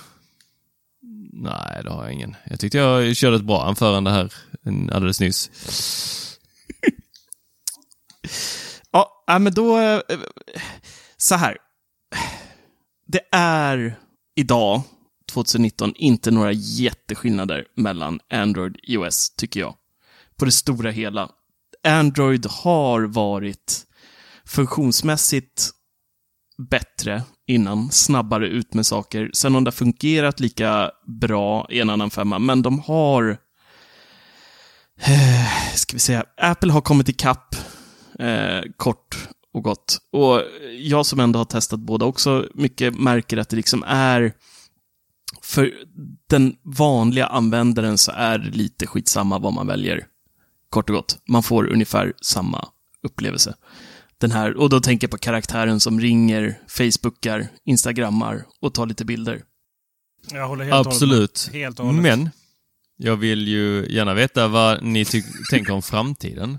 Nej, 1.33 1.81
det 1.85 1.91
har 1.91 2.05
jag 2.05 2.13
ingen. 2.13 2.37
Jag 2.45 2.61
tyckte 2.61 2.79
jag 2.79 3.17
körde 3.17 3.37
ett 3.37 3.43
bra 3.45 3.65
anförande 3.65 4.11
här 4.11 4.33
alldeles 4.93 5.21
nyss. 5.21 5.51
Ja, 8.91 9.25
ja, 9.27 9.39
men 9.39 9.55
då... 9.55 9.79
eh, 9.79 10.01
Så 11.17 11.35
här. 11.35 11.57
Det 13.07 13.21
är 13.33 13.99
idag, 14.37 14.83
2019, 15.33 15.93
inte 15.97 16.31
några 16.31 16.53
jätteskillnader 16.53 17.65
mellan 17.77 18.21
Android 18.31 18.73
och 18.77 18.81
iOS, 18.89 19.31
tycker 19.37 19.61
jag. 19.61 19.75
På 20.37 20.45
det 20.45 20.53
stora 20.53 20.91
hela. 20.91 21.31
Android 21.89 22.47
har 22.47 23.01
varit 23.03 23.86
funktionsmässigt 24.47 25.71
bättre 26.71 27.23
innan, 27.47 27.91
snabbare 27.91 28.49
ut 28.49 28.75
med 28.75 28.87
saker. 28.87 29.31
Sen 29.35 29.57
om 29.57 29.65
det 29.65 29.69
har 29.69 29.73
fungerat 29.73 30.41
lika 30.41 30.91
bra 31.21 31.67
i 31.71 31.81
en 31.81 31.91
annan 31.91 32.11
femma, 32.11 32.39
men 32.39 32.63
de 32.63 32.79
har... 32.81 33.39
Eh, 35.01 35.75
ska 35.75 35.93
vi 35.93 36.01
säga, 36.01 36.25
Apple 36.37 36.73
har 36.73 36.81
kommit 36.81 37.09
ikapp 37.09 37.55
eh, 38.19 38.61
kort 38.77 39.29
och 39.53 39.63
gott. 39.63 39.99
Och 40.13 40.43
jag 40.79 41.07
som 41.07 41.21
ändå 41.21 41.39
har 41.39 41.45
testat 41.45 41.81
båda 41.81 42.07
också 42.07 42.49
mycket 42.55 42.99
märker 42.99 43.37
att 43.37 43.49
det 43.49 43.57
liksom 43.57 43.85
är 43.87 44.33
för 45.43 45.73
den 46.29 46.57
vanliga 46.63 47.27
användaren 47.27 47.99
så 47.99 48.13
är 48.13 48.39
det 48.39 48.51
lite 48.51 48.87
skitsamma 48.87 49.39
vad 49.39 49.53
man 49.53 49.67
väljer. 49.67 50.07
Kort 50.71 50.91
och 50.91 50.97
gott. 50.97 51.19
Man 51.29 51.43
får 51.43 51.73
ungefär 51.73 52.13
samma 52.23 52.69
upplevelse. 53.03 53.55
Den 54.21 54.31
här, 54.31 54.57
och 54.57 54.69
då 54.69 54.81
tänker 54.81 55.07
jag 55.07 55.11
på 55.11 55.19
karaktären 55.19 55.81
som 55.81 56.01
ringer, 56.01 56.61
facebookar, 56.69 57.49
instagrammar 57.65 58.45
och 58.61 58.75
tar 58.75 58.87
lite 58.87 59.05
bilder. 59.05 59.43
Jag 60.31 60.49
håller 60.49 60.65
helt 60.65 60.77
hållet 60.77 60.87
Absolut. 60.87 61.49
med. 61.53 61.61
Helt 61.61 61.79
hållet. 61.79 62.03
Men, 62.03 62.31
jag 62.97 63.17
vill 63.17 63.49
ju 63.49 63.87
gärna 63.89 64.15
veta 64.15 64.49
vad 64.49 64.83
ni 64.83 65.05
tänker 65.51 65.73
om 65.73 65.83
framtiden. 65.83 66.59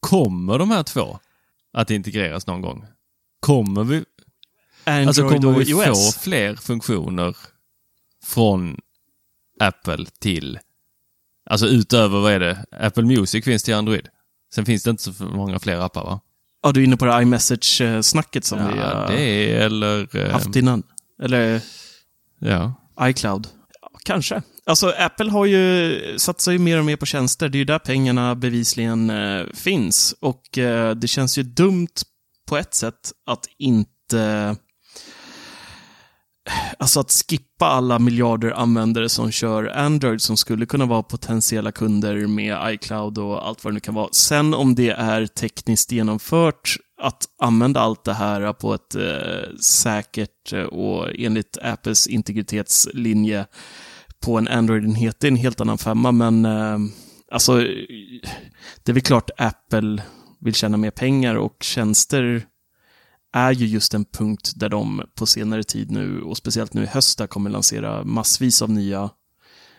Kommer 0.00 0.58
de 0.58 0.70
här 0.70 0.82
två 0.82 1.18
att 1.72 1.90
integreras 1.90 2.46
någon 2.46 2.62
gång? 2.62 2.86
Kommer 3.40 3.84
vi, 3.84 4.04
Android 4.84 5.08
alltså 5.08 5.28
kommer 5.28 5.58
vi 5.58 5.70
iOS. 5.70 6.14
få 6.14 6.20
fler 6.20 6.54
funktioner 6.54 7.36
från 8.24 8.80
Apple 9.60 10.06
till, 10.20 10.58
alltså 11.50 11.66
utöver, 11.66 12.20
vad 12.20 12.32
är 12.32 12.40
det, 12.40 12.64
Apple 12.70 13.04
Music 13.04 13.44
finns 13.44 13.62
till 13.62 13.74
Android. 13.74 14.08
Sen 14.54 14.66
finns 14.66 14.82
det 14.82 14.90
inte 14.90 15.02
så 15.02 15.24
många 15.24 15.58
fler 15.58 15.76
appar 15.76 16.04
va? 16.04 16.20
Ja, 16.66 16.72
du 16.72 16.80
är 16.80 16.84
inne 16.84 16.96
på 16.96 17.04
det 17.04 17.22
iMessage-snacket 17.22 18.44
som 18.44 18.58
vi 18.58 18.78
Ja, 18.78 18.84
har 18.94 19.06
det 19.08 19.20
är, 19.22 19.60
eller... 19.60 20.16
eh, 20.16 20.30
haft 20.32 20.56
innan. 20.56 20.82
Eller 21.22 21.60
Ja. 22.40 22.74
iCloud. 23.02 23.48
Ja, 23.82 23.90
kanske. 24.04 24.42
Alltså, 24.66 24.92
Apple 24.98 25.30
har 25.30 25.46
ju 25.46 26.00
satsar 26.18 26.52
ju 26.52 26.58
mer 26.58 26.78
och 26.78 26.84
mer 26.84 26.96
på 26.96 27.06
tjänster. 27.06 27.48
Det 27.48 27.56
är 27.56 27.58
ju 27.58 27.64
där 27.64 27.78
pengarna 27.78 28.34
bevisligen 28.34 29.10
eh, 29.10 29.46
finns. 29.54 30.14
Och 30.20 30.58
eh, 30.58 30.94
det 30.94 31.08
känns 31.08 31.38
ju 31.38 31.42
dumt 31.42 31.88
på 32.48 32.56
ett 32.56 32.74
sätt 32.74 33.12
att 33.26 33.46
inte... 33.58 34.56
Alltså 36.78 37.00
att 37.00 37.10
skippa 37.10 37.66
alla 37.66 37.98
miljarder 37.98 38.50
användare 38.50 39.08
som 39.08 39.30
kör 39.30 39.64
Android 39.64 40.22
som 40.22 40.36
skulle 40.36 40.66
kunna 40.66 40.86
vara 40.86 41.02
potentiella 41.02 41.72
kunder 41.72 42.26
med 42.26 42.74
iCloud 42.74 43.18
och 43.18 43.48
allt 43.48 43.64
vad 43.64 43.72
det 43.72 43.74
nu 43.74 43.80
kan 43.80 43.94
vara. 43.94 44.08
Sen 44.12 44.54
om 44.54 44.74
det 44.74 44.90
är 44.90 45.26
tekniskt 45.26 45.92
genomfört 45.92 46.76
att 47.02 47.24
använda 47.42 47.80
allt 47.80 48.04
det 48.04 48.12
här 48.12 48.52
på 48.52 48.74
ett 48.74 48.94
eh, 48.94 49.56
säkert 49.60 50.52
eh, 50.52 50.62
och 50.62 51.08
enligt 51.18 51.58
Apples 51.62 52.06
integritetslinje 52.06 53.46
på 54.24 54.38
en 54.38 54.48
Android-enhet, 54.48 55.20
det 55.20 55.26
är 55.26 55.30
en 55.30 55.36
helt 55.36 55.60
annan 55.60 55.78
femma, 55.78 56.12
men 56.12 56.44
eh, 56.44 56.78
alltså, 57.32 57.56
det 58.84 58.88
är 58.88 58.92
väl 58.92 59.02
klart 59.02 59.30
Apple 59.36 60.02
vill 60.40 60.54
tjäna 60.54 60.76
mer 60.76 60.90
pengar 60.90 61.34
och 61.34 61.56
tjänster 61.60 62.44
är 63.36 63.52
ju 63.52 63.66
just 63.66 63.94
en 63.94 64.04
punkt 64.04 64.52
där 64.56 64.68
de 64.68 65.02
på 65.14 65.26
senare 65.26 65.64
tid 65.64 65.90
nu, 65.90 66.20
och 66.20 66.36
speciellt 66.36 66.74
nu 66.74 66.82
i 66.82 66.86
höst, 66.86 67.20
kommer 67.28 67.50
lansera 67.50 68.04
massvis 68.04 68.62
av 68.62 68.70
nya 68.70 69.10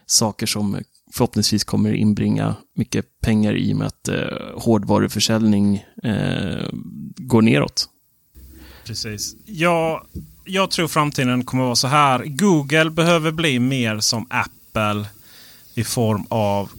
saker 0.05 0.45
som 0.45 0.83
förhoppningsvis 1.13 1.63
kommer 1.63 1.93
inbringa 1.93 2.55
mycket 2.75 3.19
pengar 3.19 3.55
i 3.55 3.73
och 3.73 3.77
med 3.77 3.87
att 3.87 4.07
eh, 4.07 4.15
hårdvaruförsäljning 4.55 5.85
eh, 6.03 6.69
går 7.15 7.41
neråt. 7.41 7.89
Precis. 8.85 9.35
Ja, 9.45 10.05
jag 10.45 10.71
tror 10.71 10.87
framtiden 10.87 11.45
kommer 11.45 11.63
vara 11.63 11.75
så 11.75 11.87
här. 11.87 12.25
Google 12.25 12.89
behöver 12.89 13.31
bli 13.31 13.59
mer 13.59 13.99
som 13.99 14.27
Apple 14.29 15.05
i 15.73 15.83
form 15.83 16.25
av 16.29 16.69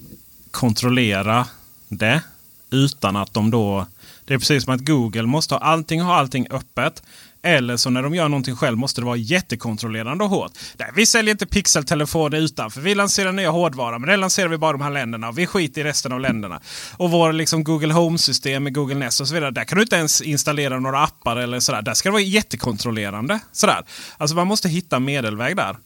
kontrollera 0.50 1.46
det 1.88 2.22
utan 2.70 3.16
att 3.16 3.34
de 3.34 3.50
då... 3.50 3.86
Det 4.28 4.34
är 4.34 4.38
precis 4.38 4.64
som 4.64 4.74
att 4.74 4.86
Google 4.86 5.22
måste 5.22 5.54
ha 5.54 5.60
allting, 5.60 6.00
ha 6.00 6.14
allting 6.14 6.46
öppet. 6.50 7.02
Eller 7.42 7.76
så 7.76 7.90
när 7.90 8.02
de 8.02 8.14
gör 8.14 8.28
någonting 8.28 8.56
själv 8.56 8.78
måste 8.78 9.00
det 9.00 9.04
vara 9.04 9.16
jättekontrollerande 9.16 10.24
och 10.24 10.30
hårt. 10.30 10.52
Nej, 10.78 10.90
vi 10.94 11.06
säljer 11.06 11.32
inte 11.32 11.46
pixeltelefoner 11.46 12.38
utanför. 12.38 12.80
Vi 12.80 12.94
lanserar 12.94 13.32
nya 13.32 13.50
hårdvara, 13.50 13.98
men 13.98 14.08
det 14.08 14.16
lanserar 14.16 14.48
vi 14.48 14.58
bara 14.58 14.70
i 14.70 14.72
de 14.72 14.80
här 14.80 14.90
länderna. 14.90 15.28
Och 15.28 15.38
vi 15.38 15.46
skiter 15.46 15.80
i 15.80 15.84
resten 15.84 16.12
av 16.12 16.20
länderna. 16.20 16.60
Och 16.96 17.10
vår 17.10 17.32
liksom, 17.32 17.64
Google 17.64 17.92
Home-system 17.92 18.64
med 18.64 18.74
Google 18.74 18.94
Nest 18.94 19.20
och 19.20 19.28
så 19.28 19.34
vidare. 19.34 19.50
Där 19.50 19.64
kan 19.64 19.76
du 19.76 19.82
inte 19.82 19.96
ens 19.96 20.20
installera 20.20 20.80
några 20.80 21.02
appar 21.02 21.36
eller 21.36 21.60
sådär. 21.60 21.82
Där 21.82 21.94
ska 21.94 22.08
det 22.08 22.12
vara 22.12 22.22
jättekontrollerande. 22.22 23.40
Sådär. 23.52 23.84
Alltså 24.16 24.36
man 24.36 24.46
måste 24.46 24.68
hitta 24.68 25.00
medelväg 25.00 25.56
där. 25.56 25.76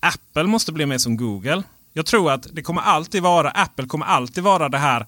Apple 0.00 0.44
måste 0.44 0.72
bli 0.72 0.86
mer 0.86 0.98
som 0.98 1.16
Google. 1.16 1.62
Jag 1.92 2.06
tror 2.06 2.32
att 2.32 2.46
det 2.52 2.62
kommer 2.62 2.82
alltid 2.82 3.22
vara, 3.22 3.50
Apple 3.50 3.86
kommer 3.86 4.06
alltid 4.06 4.44
vara 4.44 4.68
det 4.68 4.78
här 4.78 5.06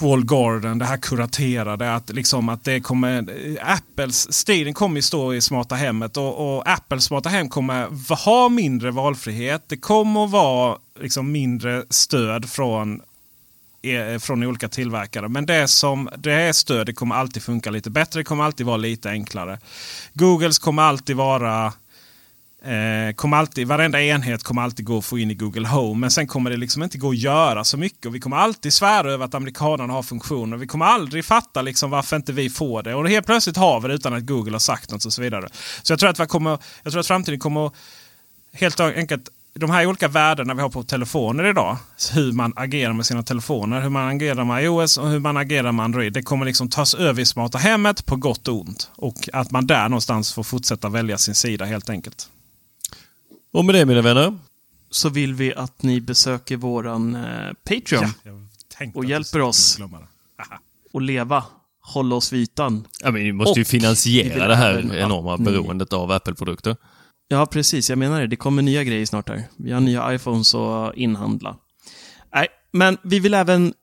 Wall 0.00 0.24
Garden, 0.24 0.78
det 0.78 0.84
här 0.84 0.96
kuraterade. 0.96 1.94
Att, 1.94 2.10
liksom, 2.10 2.48
att 2.48 2.64
det 2.64 2.80
kommer, 2.80 3.16
eh, 3.18 3.72
Apples 3.72 4.32
stilen 4.32 4.74
kommer 4.74 4.96
ju 4.96 5.02
stå 5.02 5.34
i 5.34 5.40
smarta 5.40 5.74
hemmet 5.74 6.16
och, 6.16 6.56
och 6.56 6.68
Apples 6.68 7.04
smarta 7.04 7.28
hem 7.28 7.48
kommer 7.48 8.14
ha 8.24 8.48
mindre 8.48 8.90
valfrihet. 8.90 9.64
Det 9.66 9.76
kommer 9.76 10.24
att 10.24 10.30
vara 10.30 10.78
liksom, 11.00 11.32
mindre 11.32 11.84
stöd 11.90 12.50
från, 12.50 13.00
eh, 13.82 14.18
från 14.18 14.42
olika 14.42 14.68
tillverkare. 14.68 15.28
Men 15.28 15.46
det 15.46 15.68
som 15.68 16.08
det 16.16 16.32
är 16.32 16.52
stöd 16.52 16.86
det 16.86 16.92
kommer 16.92 17.14
alltid 17.14 17.42
funka 17.42 17.70
lite 17.70 17.90
bättre. 17.90 18.20
Det 18.20 18.24
kommer 18.24 18.44
alltid 18.44 18.66
vara 18.66 18.76
lite 18.76 19.10
enklare. 19.10 19.58
Googles 20.14 20.58
kommer 20.58 20.82
alltid 20.82 21.16
vara 21.16 21.72
Eh, 22.64 23.14
kommer 23.14 23.36
alltid, 23.36 23.66
varenda 23.66 24.02
enhet 24.02 24.42
kommer 24.42 24.62
alltid 24.62 24.86
gå 24.86 24.98
att 24.98 25.04
få 25.04 25.18
in 25.18 25.30
i 25.30 25.34
Google 25.34 25.68
Home. 25.68 26.00
Men 26.00 26.10
sen 26.10 26.26
kommer 26.26 26.50
det 26.50 26.56
liksom 26.56 26.82
inte 26.82 26.98
gå 26.98 27.10
att 27.10 27.16
göra 27.16 27.64
så 27.64 27.76
mycket. 27.76 28.06
Och 28.06 28.14
vi 28.14 28.20
kommer 28.20 28.36
alltid 28.36 28.72
svära 28.72 29.12
över 29.12 29.24
att 29.24 29.34
amerikanerna 29.34 29.92
har 29.92 30.02
funktioner. 30.02 30.56
Vi 30.56 30.66
kommer 30.66 30.86
aldrig 30.86 31.24
fatta 31.24 31.62
liksom 31.62 31.90
varför 31.90 32.16
inte 32.16 32.32
vi 32.32 32.50
får 32.50 32.82
det. 32.82 32.94
Och 32.94 33.08
helt 33.08 33.26
plötsligt 33.26 33.56
har 33.56 33.80
vi 33.80 33.88
det 33.88 33.94
utan 33.94 34.14
att 34.14 34.26
Google 34.26 34.52
har 34.52 34.58
sagt 34.58 34.90
något 34.90 35.04
och 35.04 35.12
så 35.12 35.22
vidare. 35.22 35.48
Så 35.82 35.92
jag 35.92 36.00
tror 36.00 36.10
att, 36.10 36.20
vi 36.20 36.26
kommer, 36.26 36.58
jag 36.82 36.92
tror 36.92 37.00
att 37.00 37.06
framtiden 37.06 37.40
kommer 37.40 37.70
helt 38.52 38.80
enkelt 38.80 39.28
de 39.54 39.70
här 39.70 39.86
olika 39.86 40.08
värdena 40.08 40.54
vi 40.54 40.62
har 40.62 40.68
på 40.68 40.82
telefoner 40.82 41.44
idag. 41.44 41.76
Hur 42.12 42.32
man 42.32 42.52
agerar 42.56 42.92
med 42.92 43.06
sina 43.06 43.22
telefoner, 43.22 43.80
hur 43.80 43.88
man 43.88 44.08
agerar 44.08 44.44
med 44.44 44.64
iOS 44.64 44.98
och 44.98 45.08
hur 45.08 45.18
man 45.18 45.36
agerar 45.36 45.72
med 45.72 45.84
Android. 45.84 46.12
Det 46.12 46.22
kommer 46.22 46.46
liksom 46.46 46.68
tas 46.68 46.94
över 46.94 47.22
i 47.22 47.26
smarta 47.26 47.58
hemmet 47.58 48.06
på 48.06 48.16
gott 48.16 48.48
och 48.48 48.60
ont. 48.60 48.90
Och 48.96 49.28
att 49.32 49.50
man 49.50 49.66
där 49.66 49.88
någonstans 49.88 50.32
får 50.34 50.42
fortsätta 50.42 50.88
välja 50.88 51.18
sin 51.18 51.34
sida 51.34 51.64
helt 51.64 51.90
enkelt. 51.90 52.28
Och 53.58 53.64
med 53.64 53.74
det 53.74 53.86
mina 53.86 54.02
vänner. 54.02 54.38
Så 54.90 55.08
vill 55.08 55.34
vi 55.34 55.54
att 55.54 55.82
ni 55.82 56.00
besöker 56.00 56.56
våran 56.56 57.14
eh, 57.14 57.52
Patreon. 57.64 58.04
Ja, 58.22 58.32
och 58.94 59.04
hjälper 59.04 59.40
oss 59.40 59.78
att 60.94 61.02
leva. 61.02 61.44
Hålla 61.80 62.14
oss 62.16 62.32
vid 62.32 62.40
ytan. 62.40 62.86
Ja, 63.02 63.10
men 63.10 63.22
vi 63.22 63.32
måste 63.32 63.50
ju 63.50 63.52
Och 63.52 63.58
vi 63.58 63.64
finansiera 63.64 64.48
det 64.48 64.54
här 64.56 64.94
enorma 64.96 65.36
ni- 65.36 65.44
beroendet 65.44 65.92
av 65.92 66.10
Apple-produkter. 66.10 66.76
Ja, 67.28 67.46
precis. 67.46 67.90
Jag 67.90 67.98
menar 67.98 68.20
det. 68.20 68.26
Det 68.26 68.36
kommer 68.36 68.62
nya 68.62 68.84
grejer 68.84 69.06
snart 69.06 69.28
här. 69.28 69.44
Vi 69.56 69.72
har 69.72 69.80
nya 69.80 70.14
iPhones 70.14 70.54
att 70.54 70.96
inhandla. 70.96 71.56
Nej, 72.34 72.46
men 72.72 72.98
vi 73.02 73.20
vill 73.20 73.34
även 73.34 73.74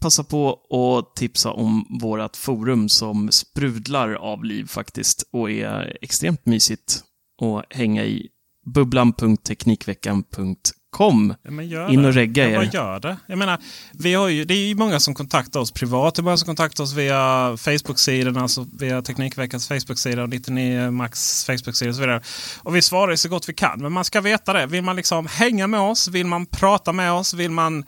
passa 0.00 0.24
på 0.24 0.52
att 0.70 1.16
tipsa 1.16 1.50
om 1.50 1.98
vårt 2.00 2.36
forum 2.36 2.88
som 2.88 3.30
sprudlar 3.32 4.12
av 4.12 4.44
liv 4.44 4.66
faktiskt 4.66 5.28
och 5.32 5.50
är 5.50 5.96
extremt 6.02 6.46
mysigt 6.46 7.00
att 7.42 7.76
hänga 7.76 8.04
i. 8.04 8.28
Bubblan.teknikveckan.com. 8.72 11.34
Ja, 11.42 11.50
men 11.50 11.64
In 11.90 12.02
det. 12.02 12.08
och 12.08 12.14
regga 12.14 12.44
ja, 12.44 12.50
er. 12.50 12.56
vad 12.56 12.74
gör 12.74 13.00
det? 13.00 13.16
Jag 13.26 13.38
menar, 13.38 13.58
vi 13.92 14.14
har 14.14 14.28
ju, 14.28 14.44
det 14.44 14.54
är 14.54 14.68
ju 14.68 14.74
många 14.74 15.00
som 15.00 15.14
kontaktar 15.14 15.60
oss 15.60 15.72
privat. 15.72 16.14
Det 16.14 16.20
är 16.20 16.24
många 16.24 16.36
som 16.36 16.46
kontaktar 16.46 16.84
oss 16.84 16.94
via 16.94 17.56
Facebook-sidan, 17.56 18.36
alltså 18.36 18.66
via 18.72 19.02
Teknikveckans 19.02 19.68
Facebook-sida 19.68 20.22
och 20.22 20.28
99 20.28 20.90
Max 20.90 21.44
Facebook-sida 21.44 21.88
och 21.88 21.94
så 21.94 22.00
vidare. 22.00 22.22
Och 22.62 22.76
vi 22.76 22.82
svarar 22.82 23.10
ju 23.10 23.16
så 23.16 23.28
gott 23.28 23.48
vi 23.48 23.54
kan. 23.54 23.82
Men 23.82 23.92
man 23.92 24.04
ska 24.04 24.20
veta 24.20 24.52
det. 24.52 24.66
Vill 24.66 24.82
man 24.82 24.96
liksom 24.96 25.26
hänga 25.26 25.66
med 25.66 25.80
oss? 25.80 26.08
Vill 26.08 26.26
man 26.26 26.46
prata 26.46 26.92
med 26.92 27.12
oss? 27.12 27.34
Vill 27.34 27.50
man 27.50 27.84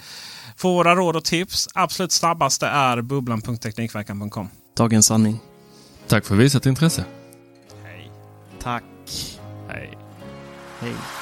få 0.57 0.75
våra 0.75 0.95
råd 0.95 1.17
och 1.17 1.25
tips? 1.25 1.69
Absolut 1.75 2.13
snabbaste 2.13 2.67
är 2.67 3.03
bubblan.teknikveckan.com. 3.03 4.49
Dagens 4.77 5.07
sanning. 5.07 5.39
Tack 6.09 6.27
för 6.27 6.35
visat 6.35 6.67
intresse. 6.67 7.05
Tack. 8.63 8.83
Hej. 10.83 10.91
Hej. 10.91 11.22